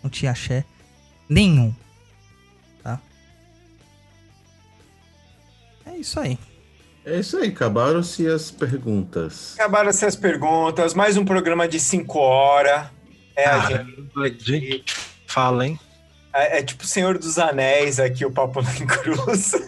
[0.03, 0.63] Não tinha axé
[1.27, 1.73] nenhum.
[2.83, 2.99] Tá?
[5.85, 6.37] É isso aí.
[7.05, 9.53] É isso aí, acabaram-se as perguntas.
[9.55, 10.93] Acabaram essas perguntas.
[10.93, 12.87] Mais um programa de 5 horas.
[13.35, 15.79] É, a Cara, gente, Gente, fala, hein?
[16.33, 19.51] é, é tipo Senhor dos Anéis aqui, o Papo na Cruz.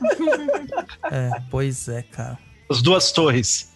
[1.11, 2.37] É, pois é, cara.
[2.71, 3.69] As duas torres.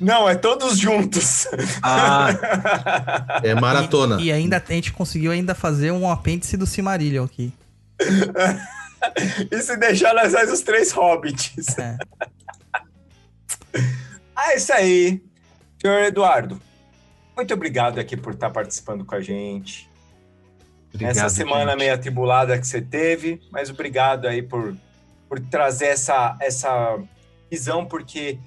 [0.00, 1.48] Não, é todos juntos.
[1.82, 2.28] Ah,
[3.42, 4.20] É maratona.
[4.20, 7.52] E, e ainda a gente conseguiu ainda fazer um apêndice do Cimarillion aqui.
[9.50, 11.78] e se deixar, nós faz os três hobbits.
[11.78, 11.96] É.
[14.42, 15.22] Ah, é isso aí.
[15.82, 16.58] Senhor Eduardo,
[17.36, 19.86] muito obrigado aqui por estar participando com a gente.
[20.88, 21.78] obrigado, Essa semana gente.
[21.78, 24.74] meio atribulada que você teve, mas obrigado aí por,
[25.28, 26.98] por trazer essa, essa
[27.50, 28.38] visão, porque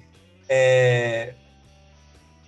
[0.48, 1.34] é,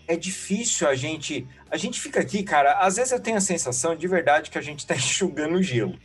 [0.06, 1.46] é difícil a gente.
[1.70, 2.78] A gente fica aqui, cara.
[2.78, 5.98] Às vezes eu tenho a sensação de verdade que a gente está enxugando gelo.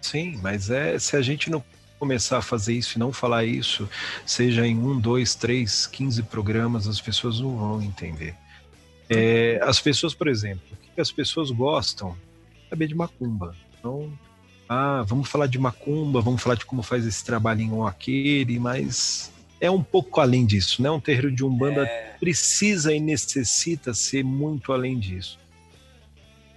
[0.00, 1.62] Sim, mas é se a gente não
[1.98, 3.88] começar a fazer isso e não falar isso,
[4.26, 8.34] seja em um, dois, três, quinze programas, as pessoas não vão entender.
[9.08, 12.16] É, as pessoas, por exemplo, o que as pessoas gostam?
[12.68, 13.54] Saber de macumba.
[13.78, 14.12] Então,
[14.68, 19.31] ah, vamos falar de macumba, vamos falar de como faz esse trabalhinho ou aquele, mas
[19.62, 20.90] é um pouco além disso, né?
[20.90, 25.38] Um terreiro de umbanda precisa e necessita ser muito além disso.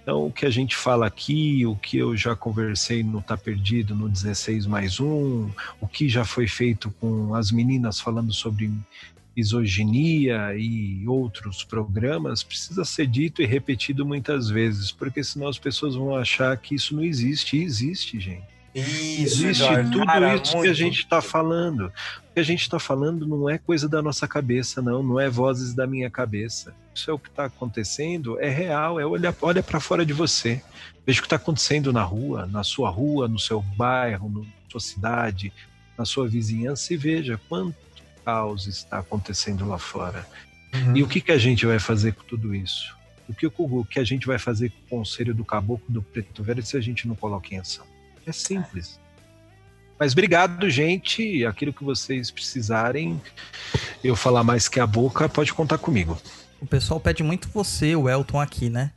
[0.02, 3.94] Então, o que a gente fala aqui, o que eu já conversei no Tá Perdido,
[3.94, 5.48] no 16 mais um,
[5.80, 8.72] o que já foi feito com as meninas falando sobre
[9.36, 15.94] misoginia e outros programas, precisa ser dito e repetido muitas vezes, porque senão as pessoas
[15.94, 17.56] vão achar que isso não existe.
[17.56, 18.55] E existe, gente.
[18.78, 19.90] Isso, Existe Jorge.
[19.90, 21.86] tudo Cara, isso que a gente está falando.
[21.86, 25.02] O que a gente está falando não é coisa da nossa cabeça, não.
[25.02, 26.74] Não é vozes da minha cabeça.
[26.94, 29.00] Isso é o que está acontecendo, é real.
[29.00, 30.62] É olha, olha para fora de você.
[31.06, 34.80] Veja o que está acontecendo na rua, na sua rua, no seu bairro, na sua
[34.80, 35.52] cidade,
[35.96, 37.76] na sua vizinhança e veja quanto
[38.24, 40.26] caos está acontecendo lá fora.
[40.74, 40.96] Uhum.
[40.96, 42.94] E o que, que a gente vai fazer com tudo isso?
[43.26, 46.42] O que, o que a gente vai fazer com o conselho do caboclo do preto
[46.42, 47.86] velho se a gente não coloca em ação?
[48.26, 48.98] É simples.
[49.98, 51.44] Mas obrigado, gente.
[51.46, 53.20] Aquilo que vocês precisarem,
[54.04, 56.18] eu falar mais que a boca, pode contar comigo.
[56.60, 58.90] O pessoal pede muito você, o Elton, aqui, né?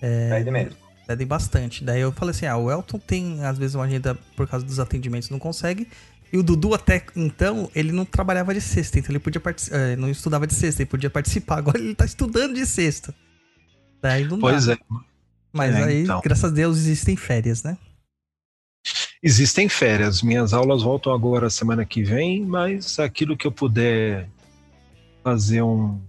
[0.00, 0.76] Pede mesmo.
[1.06, 1.84] Pedem bastante.
[1.84, 4.80] Daí eu falei assim: ah, o Elton tem, às vezes, uma agenda por causa dos
[4.80, 5.86] atendimentos, não consegue.
[6.32, 9.96] E o Dudu, até então, ele não trabalhava de sexta, então ele podia participar.
[9.98, 11.58] não estudava de sexta, ele podia participar.
[11.58, 13.12] Agora ele tá estudando de sexta.
[14.00, 14.74] Daí não Pois dá.
[14.74, 14.78] é.
[15.52, 16.20] Mas É, aí, então.
[16.22, 17.76] graças a Deus, existem férias, né?
[19.22, 20.22] Existem férias.
[20.22, 24.26] Minhas aulas voltam agora semana que vem, mas aquilo que eu puder
[25.22, 26.00] fazer um,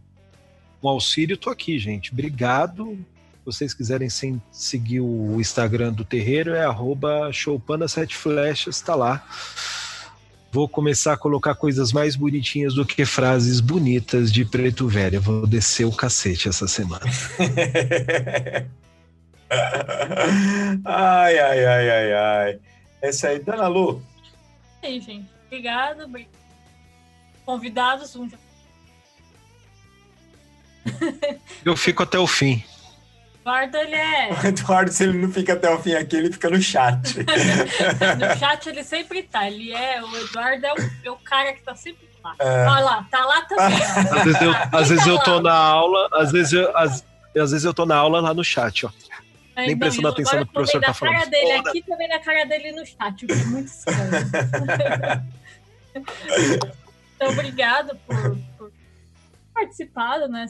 [0.81, 2.13] um auxílio, tô aqui, gente.
[2.13, 2.93] Obrigado.
[2.95, 4.07] Se vocês quiserem
[4.51, 9.27] seguir o Instagram do terreiro, é arroba showpanda7flechas, tá lá.
[10.49, 15.15] Vou começar a colocar coisas mais bonitinhas do que frases bonitas de preto velho.
[15.15, 17.05] Eu Vou descer o cacete essa semana.
[20.85, 22.59] ai, ai, ai, ai, ai.
[23.01, 24.01] Essa aí, Dona Lu.
[24.83, 25.29] E aí, gente.
[25.47, 26.03] Obrigado.
[26.03, 26.29] obri-
[27.45, 28.29] Convidados, um
[31.65, 32.63] Eu fico até o fim.
[33.41, 34.29] Eduardo, ele é.
[34.43, 37.17] O Eduardo, se ele não fica até o fim aqui, ele fica no chat.
[38.19, 39.47] No chat ele sempre tá.
[39.47, 40.01] Ele é.
[40.03, 42.35] O Eduardo é o, é o cara que tá sempre lá.
[42.39, 42.67] É.
[42.67, 43.79] Olha lá, tá lá também.
[43.79, 44.17] ó.
[44.17, 45.41] Às vezes eu, às vezes eu tô lá.
[45.41, 47.03] na aula, às vezes eu, às,
[47.35, 48.89] às vezes eu tô na aula lá no chat, ó.
[49.61, 51.29] É, Nem não, prestando e atenção agora no que o professor tá a cara falando.
[51.29, 51.69] dele Foda.
[51.69, 54.11] aqui, também na cara dele no chat, é muito estranho.
[57.15, 58.71] então, obrigado por, por
[59.53, 60.45] participado, né?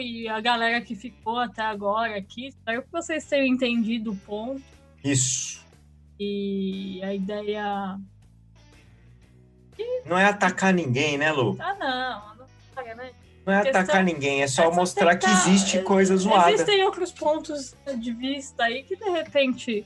[0.00, 2.46] E a galera que ficou até agora aqui.
[2.46, 4.62] Espero que vocês tenham entendido o ponto
[5.02, 5.66] Isso.
[6.18, 7.98] e a ideia.
[10.06, 11.56] Não é atacar ninguém, né, Lu?
[11.58, 13.10] Ah, não, não para, né?
[13.50, 16.52] Não é Questão- atacar ninguém, é só É mostrar que tentar- existe coisa zoada.
[16.52, 19.84] Existem outros pontos de vista aí que, de repente,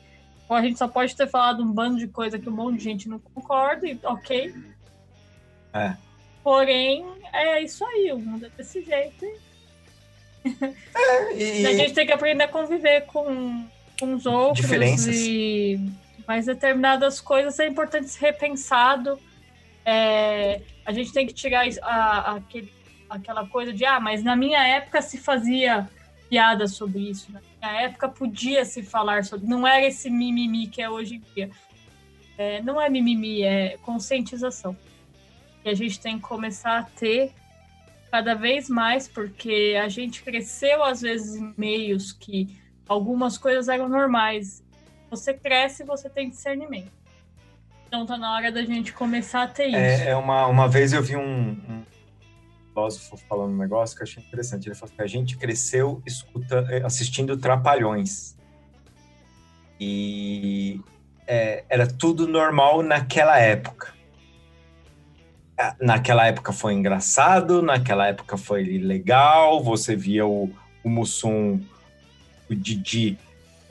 [0.49, 3.09] a gente só pode ter falado um bando de coisa que um monte de gente
[3.09, 4.55] não concorda, e ok.
[5.73, 5.95] É.
[6.43, 9.25] Porém, é isso aí, o mundo é desse jeito.
[11.37, 13.67] E- E a gente tem que aprender a conviver com,
[13.99, 14.61] com os outros.
[14.61, 15.17] Diferenças.
[15.17, 15.81] E
[16.27, 19.19] mas determinadas coisas é importante ser repensado.
[19.85, 22.73] É, a gente tem que tirar isso- a- aquele,
[23.15, 25.89] aquela coisa de, ah, mas na minha época se fazia
[26.29, 27.31] piada sobre isso.
[27.33, 29.47] Na minha época podia se falar sobre.
[29.47, 31.51] Não era esse mimimi que é hoje em dia.
[32.37, 34.77] É, não é mimimi, é conscientização.
[35.65, 37.33] E a gente tem que começar a ter
[38.11, 43.89] cada vez mais, porque a gente cresceu às vezes em meios que algumas coisas eram
[43.89, 44.63] normais.
[45.11, 46.93] Você cresce, você tem discernimento.
[47.87, 49.77] Então tá na hora da gente começar a ter isso.
[49.77, 51.85] É, é uma, uma vez eu vi um, um
[52.75, 54.67] filósofo falando um negócio que eu achei interessante.
[54.69, 58.37] Ele falou que a gente cresceu escuta, eh, assistindo Trapalhões.
[59.81, 60.81] E
[61.27, 63.95] é, era tudo normal naquela época.
[65.57, 69.63] Ah, Naquela época foi engraçado, naquela época foi legal.
[69.63, 70.51] Você via o,
[70.83, 71.61] o Mussum,
[72.51, 73.17] o Didi,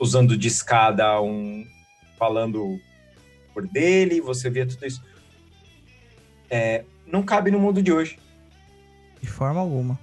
[0.00, 1.66] usando de escada, um,
[2.18, 2.80] falando
[3.52, 5.00] por dele, você via tudo isso
[6.50, 8.18] É, não cabe no mundo de hoje.
[9.24, 9.98] De forma alguma.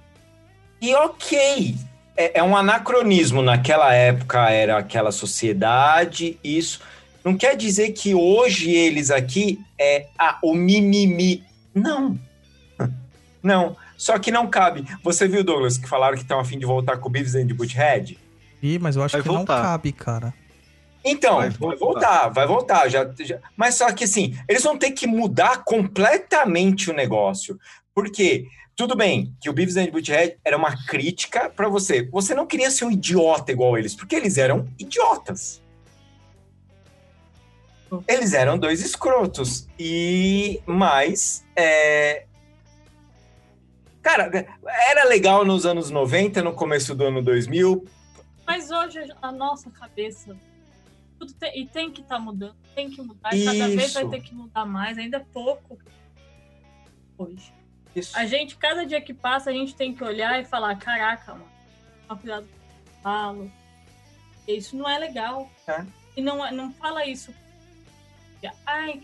[0.80, 1.76] E ok,
[2.16, 3.40] é, é um anacronismo.
[3.40, 6.80] Naquela época era aquela sociedade, isso.
[7.24, 11.44] Não quer dizer que hoje eles aqui é ah, o mimimi.
[11.72, 12.18] Não.
[13.40, 13.76] Não.
[13.96, 14.84] Só que não cabe.
[15.04, 17.46] Você viu, Douglas, que falaram que estão a fim de voltar com o Beavis and
[17.46, 18.18] Butthead?
[18.60, 19.56] Ih, mas eu acho Vai que voltar.
[19.58, 20.34] não cabe, cara.
[21.04, 22.28] Então, Vai vai voltar.
[22.30, 22.88] vai voltar.
[22.88, 27.56] Já, já- Mas só que assim, eles vão ter que mudar completamente o negócio.
[27.94, 28.46] Por quê?
[28.74, 32.02] Tudo bem que o Beavis and Butthead era uma crítica pra você.
[32.10, 35.62] Você não queria ser um idiota igual eles, porque eles eram idiotas.
[38.08, 39.68] Eles eram dois escrotos.
[39.78, 42.24] E mais, é...
[44.00, 44.30] cara,
[44.90, 47.84] era legal nos anos 90, no começo do ano 2000.
[48.46, 50.36] Mas Mas hoje a nossa cabeça
[51.38, 54.10] tem, e tem que estar mudando, tem que mudar, e cada vez vai Isso.
[54.10, 55.78] ter que mudar mais, ainda é pouco
[57.18, 57.52] hoje.
[57.94, 58.16] Isso.
[58.16, 61.48] A gente, cada dia que passa, a gente tem que olhar e falar, caraca, mano,
[62.08, 63.52] toma cuidado com eu falo.
[64.48, 65.50] Isso não é legal.
[65.66, 65.84] É.
[66.16, 67.32] E não, é- não fala isso.
[68.66, 69.02] Ai,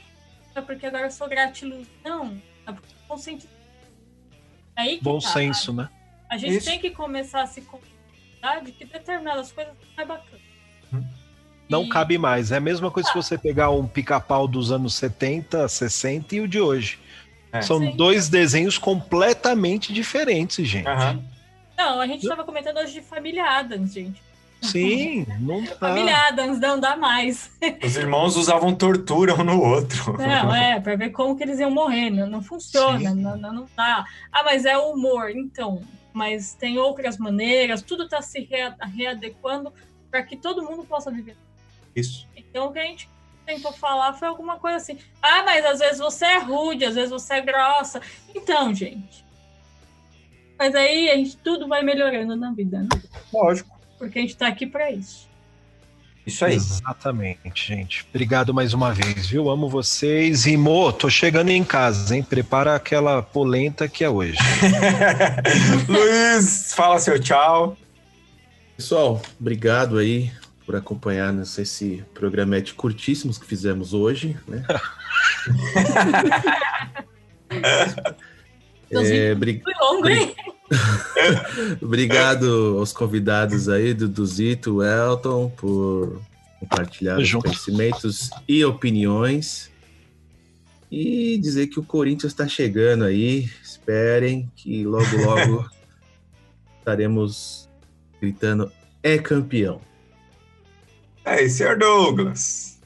[0.55, 1.86] é porque agora eu sou gratiluz.
[2.05, 3.49] Não, é porque é consciente.
[4.76, 5.89] É aí que Bom tá, senso, né?
[6.28, 6.67] a gente Isso.
[6.67, 10.42] tem que começar a se contar de que determinadas coisas não é bacana.
[11.68, 12.50] Não E- cabe mais.
[12.52, 16.49] É a mesma coisa se você pegar um pica-pau dos anos 70, 60 e o
[16.49, 16.99] de hoje.
[17.52, 17.62] É.
[17.62, 17.97] São Sim.
[17.97, 20.86] dois desenhos completamente diferentes, gente.
[20.86, 21.23] Aham.
[21.77, 24.20] Não, a gente estava comentando hoje de Família Adams, gente.
[24.60, 25.75] Sim, não dá.
[25.78, 27.51] Família Adams não dá mais.
[27.85, 30.17] Os irmãos usavam tortura um no outro.
[30.18, 32.10] Não, é, pra ver como que eles iam morrer.
[32.10, 34.05] Não, não funciona, não, não, não dá.
[34.33, 35.81] Ah, mas é o humor, então.
[36.12, 39.73] Mas tem outras maneiras, tudo está se rea- readequando
[40.10, 41.36] para que todo mundo possa viver.
[41.94, 42.27] Isso.
[42.36, 43.09] Então o que a gente
[43.49, 44.99] tentou falar foi alguma coisa assim.
[45.23, 48.02] Ah, mas às vezes você é rude, às vezes você é grossa.
[48.35, 49.25] Então, gente.
[50.59, 52.89] Mas aí a gente tudo vai melhorando na vida, né?
[53.33, 53.78] Lógico.
[53.97, 55.27] Porque a gente tá aqui para isso.
[56.27, 56.57] Isso aí.
[56.57, 58.07] Exatamente, gente.
[58.10, 59.49] Obrigado mais uma vez, viu?
[59.49, 60.44] Amo vocês.
[60.44, 62.23] E, Mo, tô chegando em casa, hein?
[62.23, 64.36] Prepara aquela polenta que é hoje.
[65.89, 67.78] Luiz, fala seu tchau.
[68.77, 70.31] Pessoal, obrigado aí
[70.68, 74.62] por acompanhar nesse esse programete curtíssimos que fizemos hoje, né?
[78.90, 80.34] É, bri- Foi longo, hein?
[81.80, 86.20] Obrigado aos convidados aí, Duduzito, Elton, por
[86.60, 89.70] compartilhar os conhecimentos e opiniões.
[90.90, 93.50] E dizer que o Corinthians está chegando aí.
[93.62, 95.70] Esperem que logo, logo
[96.80, 97.66] estaremos
[98.20, 98.70] gritando
[99.02, 99.80] é campeão.
[101.31, 102.78] É, senhor Douglas.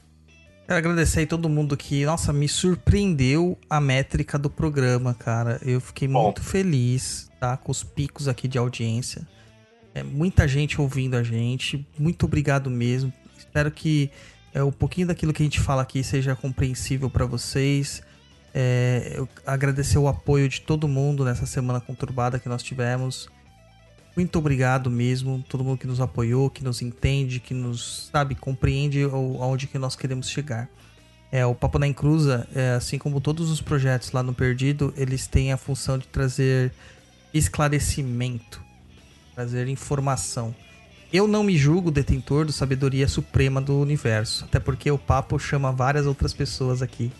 [0.67, 5.61] Quero agradecer aí todo mundo que, nossa, me surpreendeu a métrica do programa, cara.
[5.65, 6.23] Eu fiquei Bom.
[6.23, 7.55] muito feliz, tá?
[7.55, 9.25] Com os picos aqui de audiência.
[9.95, 11.87] É muita gente ouvindo a gente.
[11.97, 13.13] Muito obrigado mesmo.
[13.37, 14.11] Espero que
[14.53, 18.03] é, um pouquinho daquilo que a gente fala aqui seja compreensível para vocês.
[18.53, 23.29] É, eu agradecer o apoio de todo mundo nessa semana conturbada que nós tivemos.
[24.15, 29.03] Muito obrigado mesmo, todo mundo que nos apoiou, que nos entende, que nos, sabe, compreende
[29.03, 30.69] aonde que nós queremos chegar.
[31.31, 35.25] É, o Papo na Encruza, é, assim como todos os projetos lá no Perdido, eles
[35.25, 36.71] têm a função de trazer
[37.33, 38.61] esclarecimento,
[39.33, 40.53] trazer informação.
[41.11, 45.71] Eu não me julgo detentor do sabedoria suprema do universo, até porque o Papo chama
[45.71, 47.11] várias outras pessoas aqui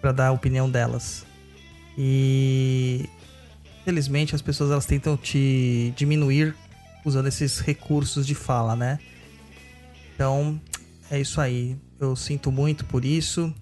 [0.00, 1.26] para dar a opinião delas.
[1.98, 3.08] E
[3.84, 6.56] infelizmente as pessoas elas tentam te diminuir
[7.04, 8.98] usando esses recursos de fala, né?
[10.14, 10.58] Então,
[11.10, 11.76] é isso aí.
[12.00, 13.52] Eu sinto muito por isso.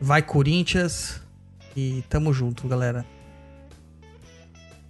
[0.00, 1.20] Vai Corinthians
[1.76, 3.04] e tamo junto, galera.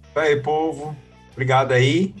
[0.09, 0.95] Isso aí, povo.
[1.31, 2.13] Obrigado aí.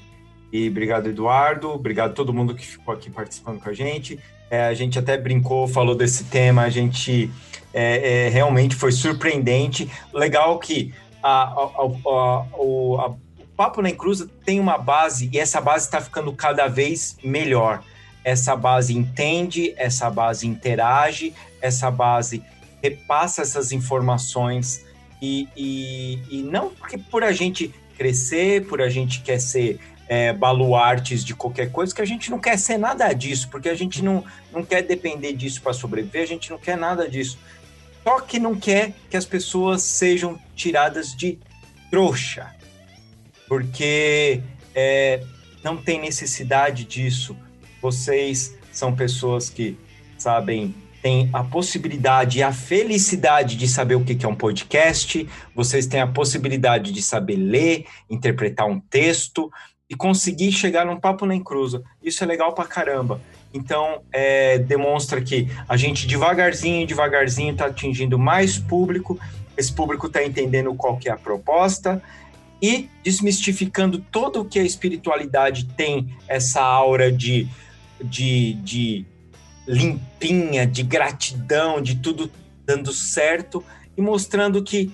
[0.51, 1.69] E obrigado, Eduardo.
[1.69, 4.19] Obrigado a todo mundo que ficou aqui participando com a gente.
[4.49, 6.63] É, a gente até brincou, falou desse tema.
[6.63, 7.29] A gente
[7.73, 9.91] é, é, realmente foi surpreendente.
[10.13, 10.93] Legal que
[11.25, 13.17] a, a, a- o,
[13.57, 17.81] Papo na Encruza tem uma base e essa base está ficando cada vez melhor.
[18.23, 22.43] Essa base entende, essa base interage, essa base
[22.83, 24.85] repassa essas informações
[25.21, 30.33] e, e, e não porque por a gente crescer, por a gente quer ser é,
[30.33, 34.03] baluartes de qualquer coisa, que a gente não quer ser nada disso, porque a gente
[34.03, 37.39] não, não quer depender disso para sobreviver, a gente não quer nada disso.
[38.03, 41.37] Só que não quer que as pessoas sejam tiradas de
[41.91, 42.55] trouxa,
[43.47, 44.41] porque
[44.73, 45.23] é,
[45.63, 47.35] não tem necessidade disso.
[47.81, 49.77] Vocês são pessoas que
[50.17, 55.85] sabem, têm a possibilidade e a felicidade de saber o que é um podcast, vocês
[55.85, 59.51] têm a possibilidade de saber ler, interpretar um texto
[59.89, 61.83] e conseguir chegar num papo na encruza.
[62.01, 63.21] Isso é legal pra caramba.
[63.53, 69.19] Então, é, demonstra que a gente devagarzinho, devagarzinho está atingindo mais público,
[69.57, 72.01] esse público está entendendo qual que é a proposta
[72.61, 77.47] e desmistificando todo o que a espiritualidade tem, essa aura de,
[78.03, 79.05] de, de
[79.67, 82.31] limpinha, de gratidão, de tudo
[82.65, 83.63] dando certo
[83.97, 84.91] e mostrando que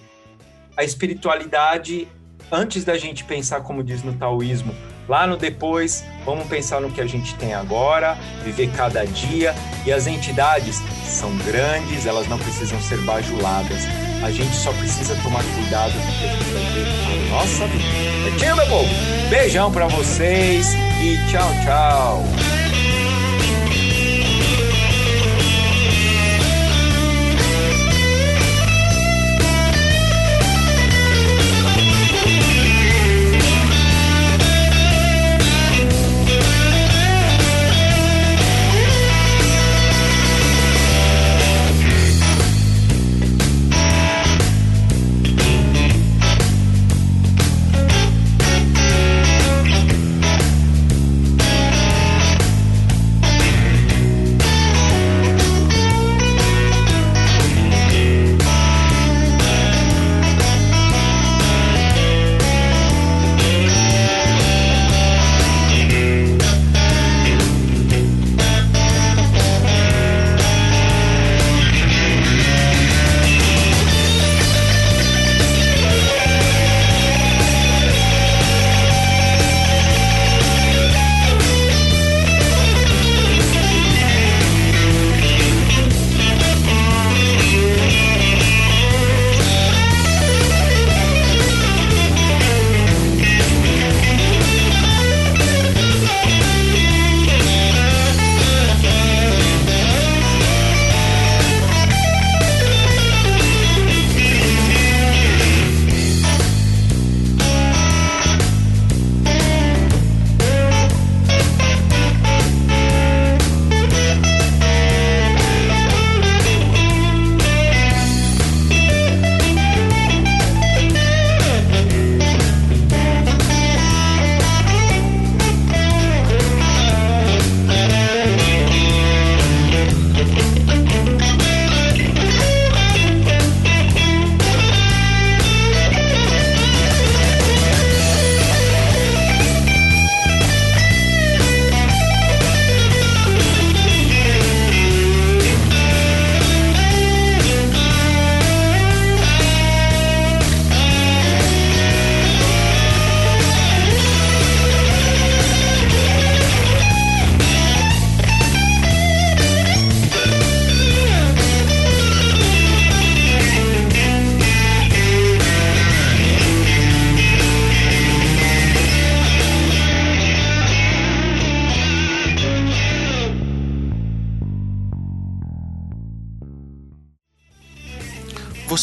[0.75, 2.07] a espiritualidade,
[2.51, 4.73] antes da gente pensar, como diz no taoísmo,
[5.11, 9.53] lá no depois, vamos pensar no que a gente tem agora, viver cada dia.
[9.85, 13.83] E as entidades são grandes, elas não precisam ser bajuladas.
[14.23, 17.67] A gente só precisa tomar cuidado com o que a gente vai ver à nossa
[17.67, 17.83] vida.
[18.23, 18.89] Certinho, meu povo?
[19.29, 20.67] Beijão pra vocês
[21.01, 22.70] e tchau, tchau.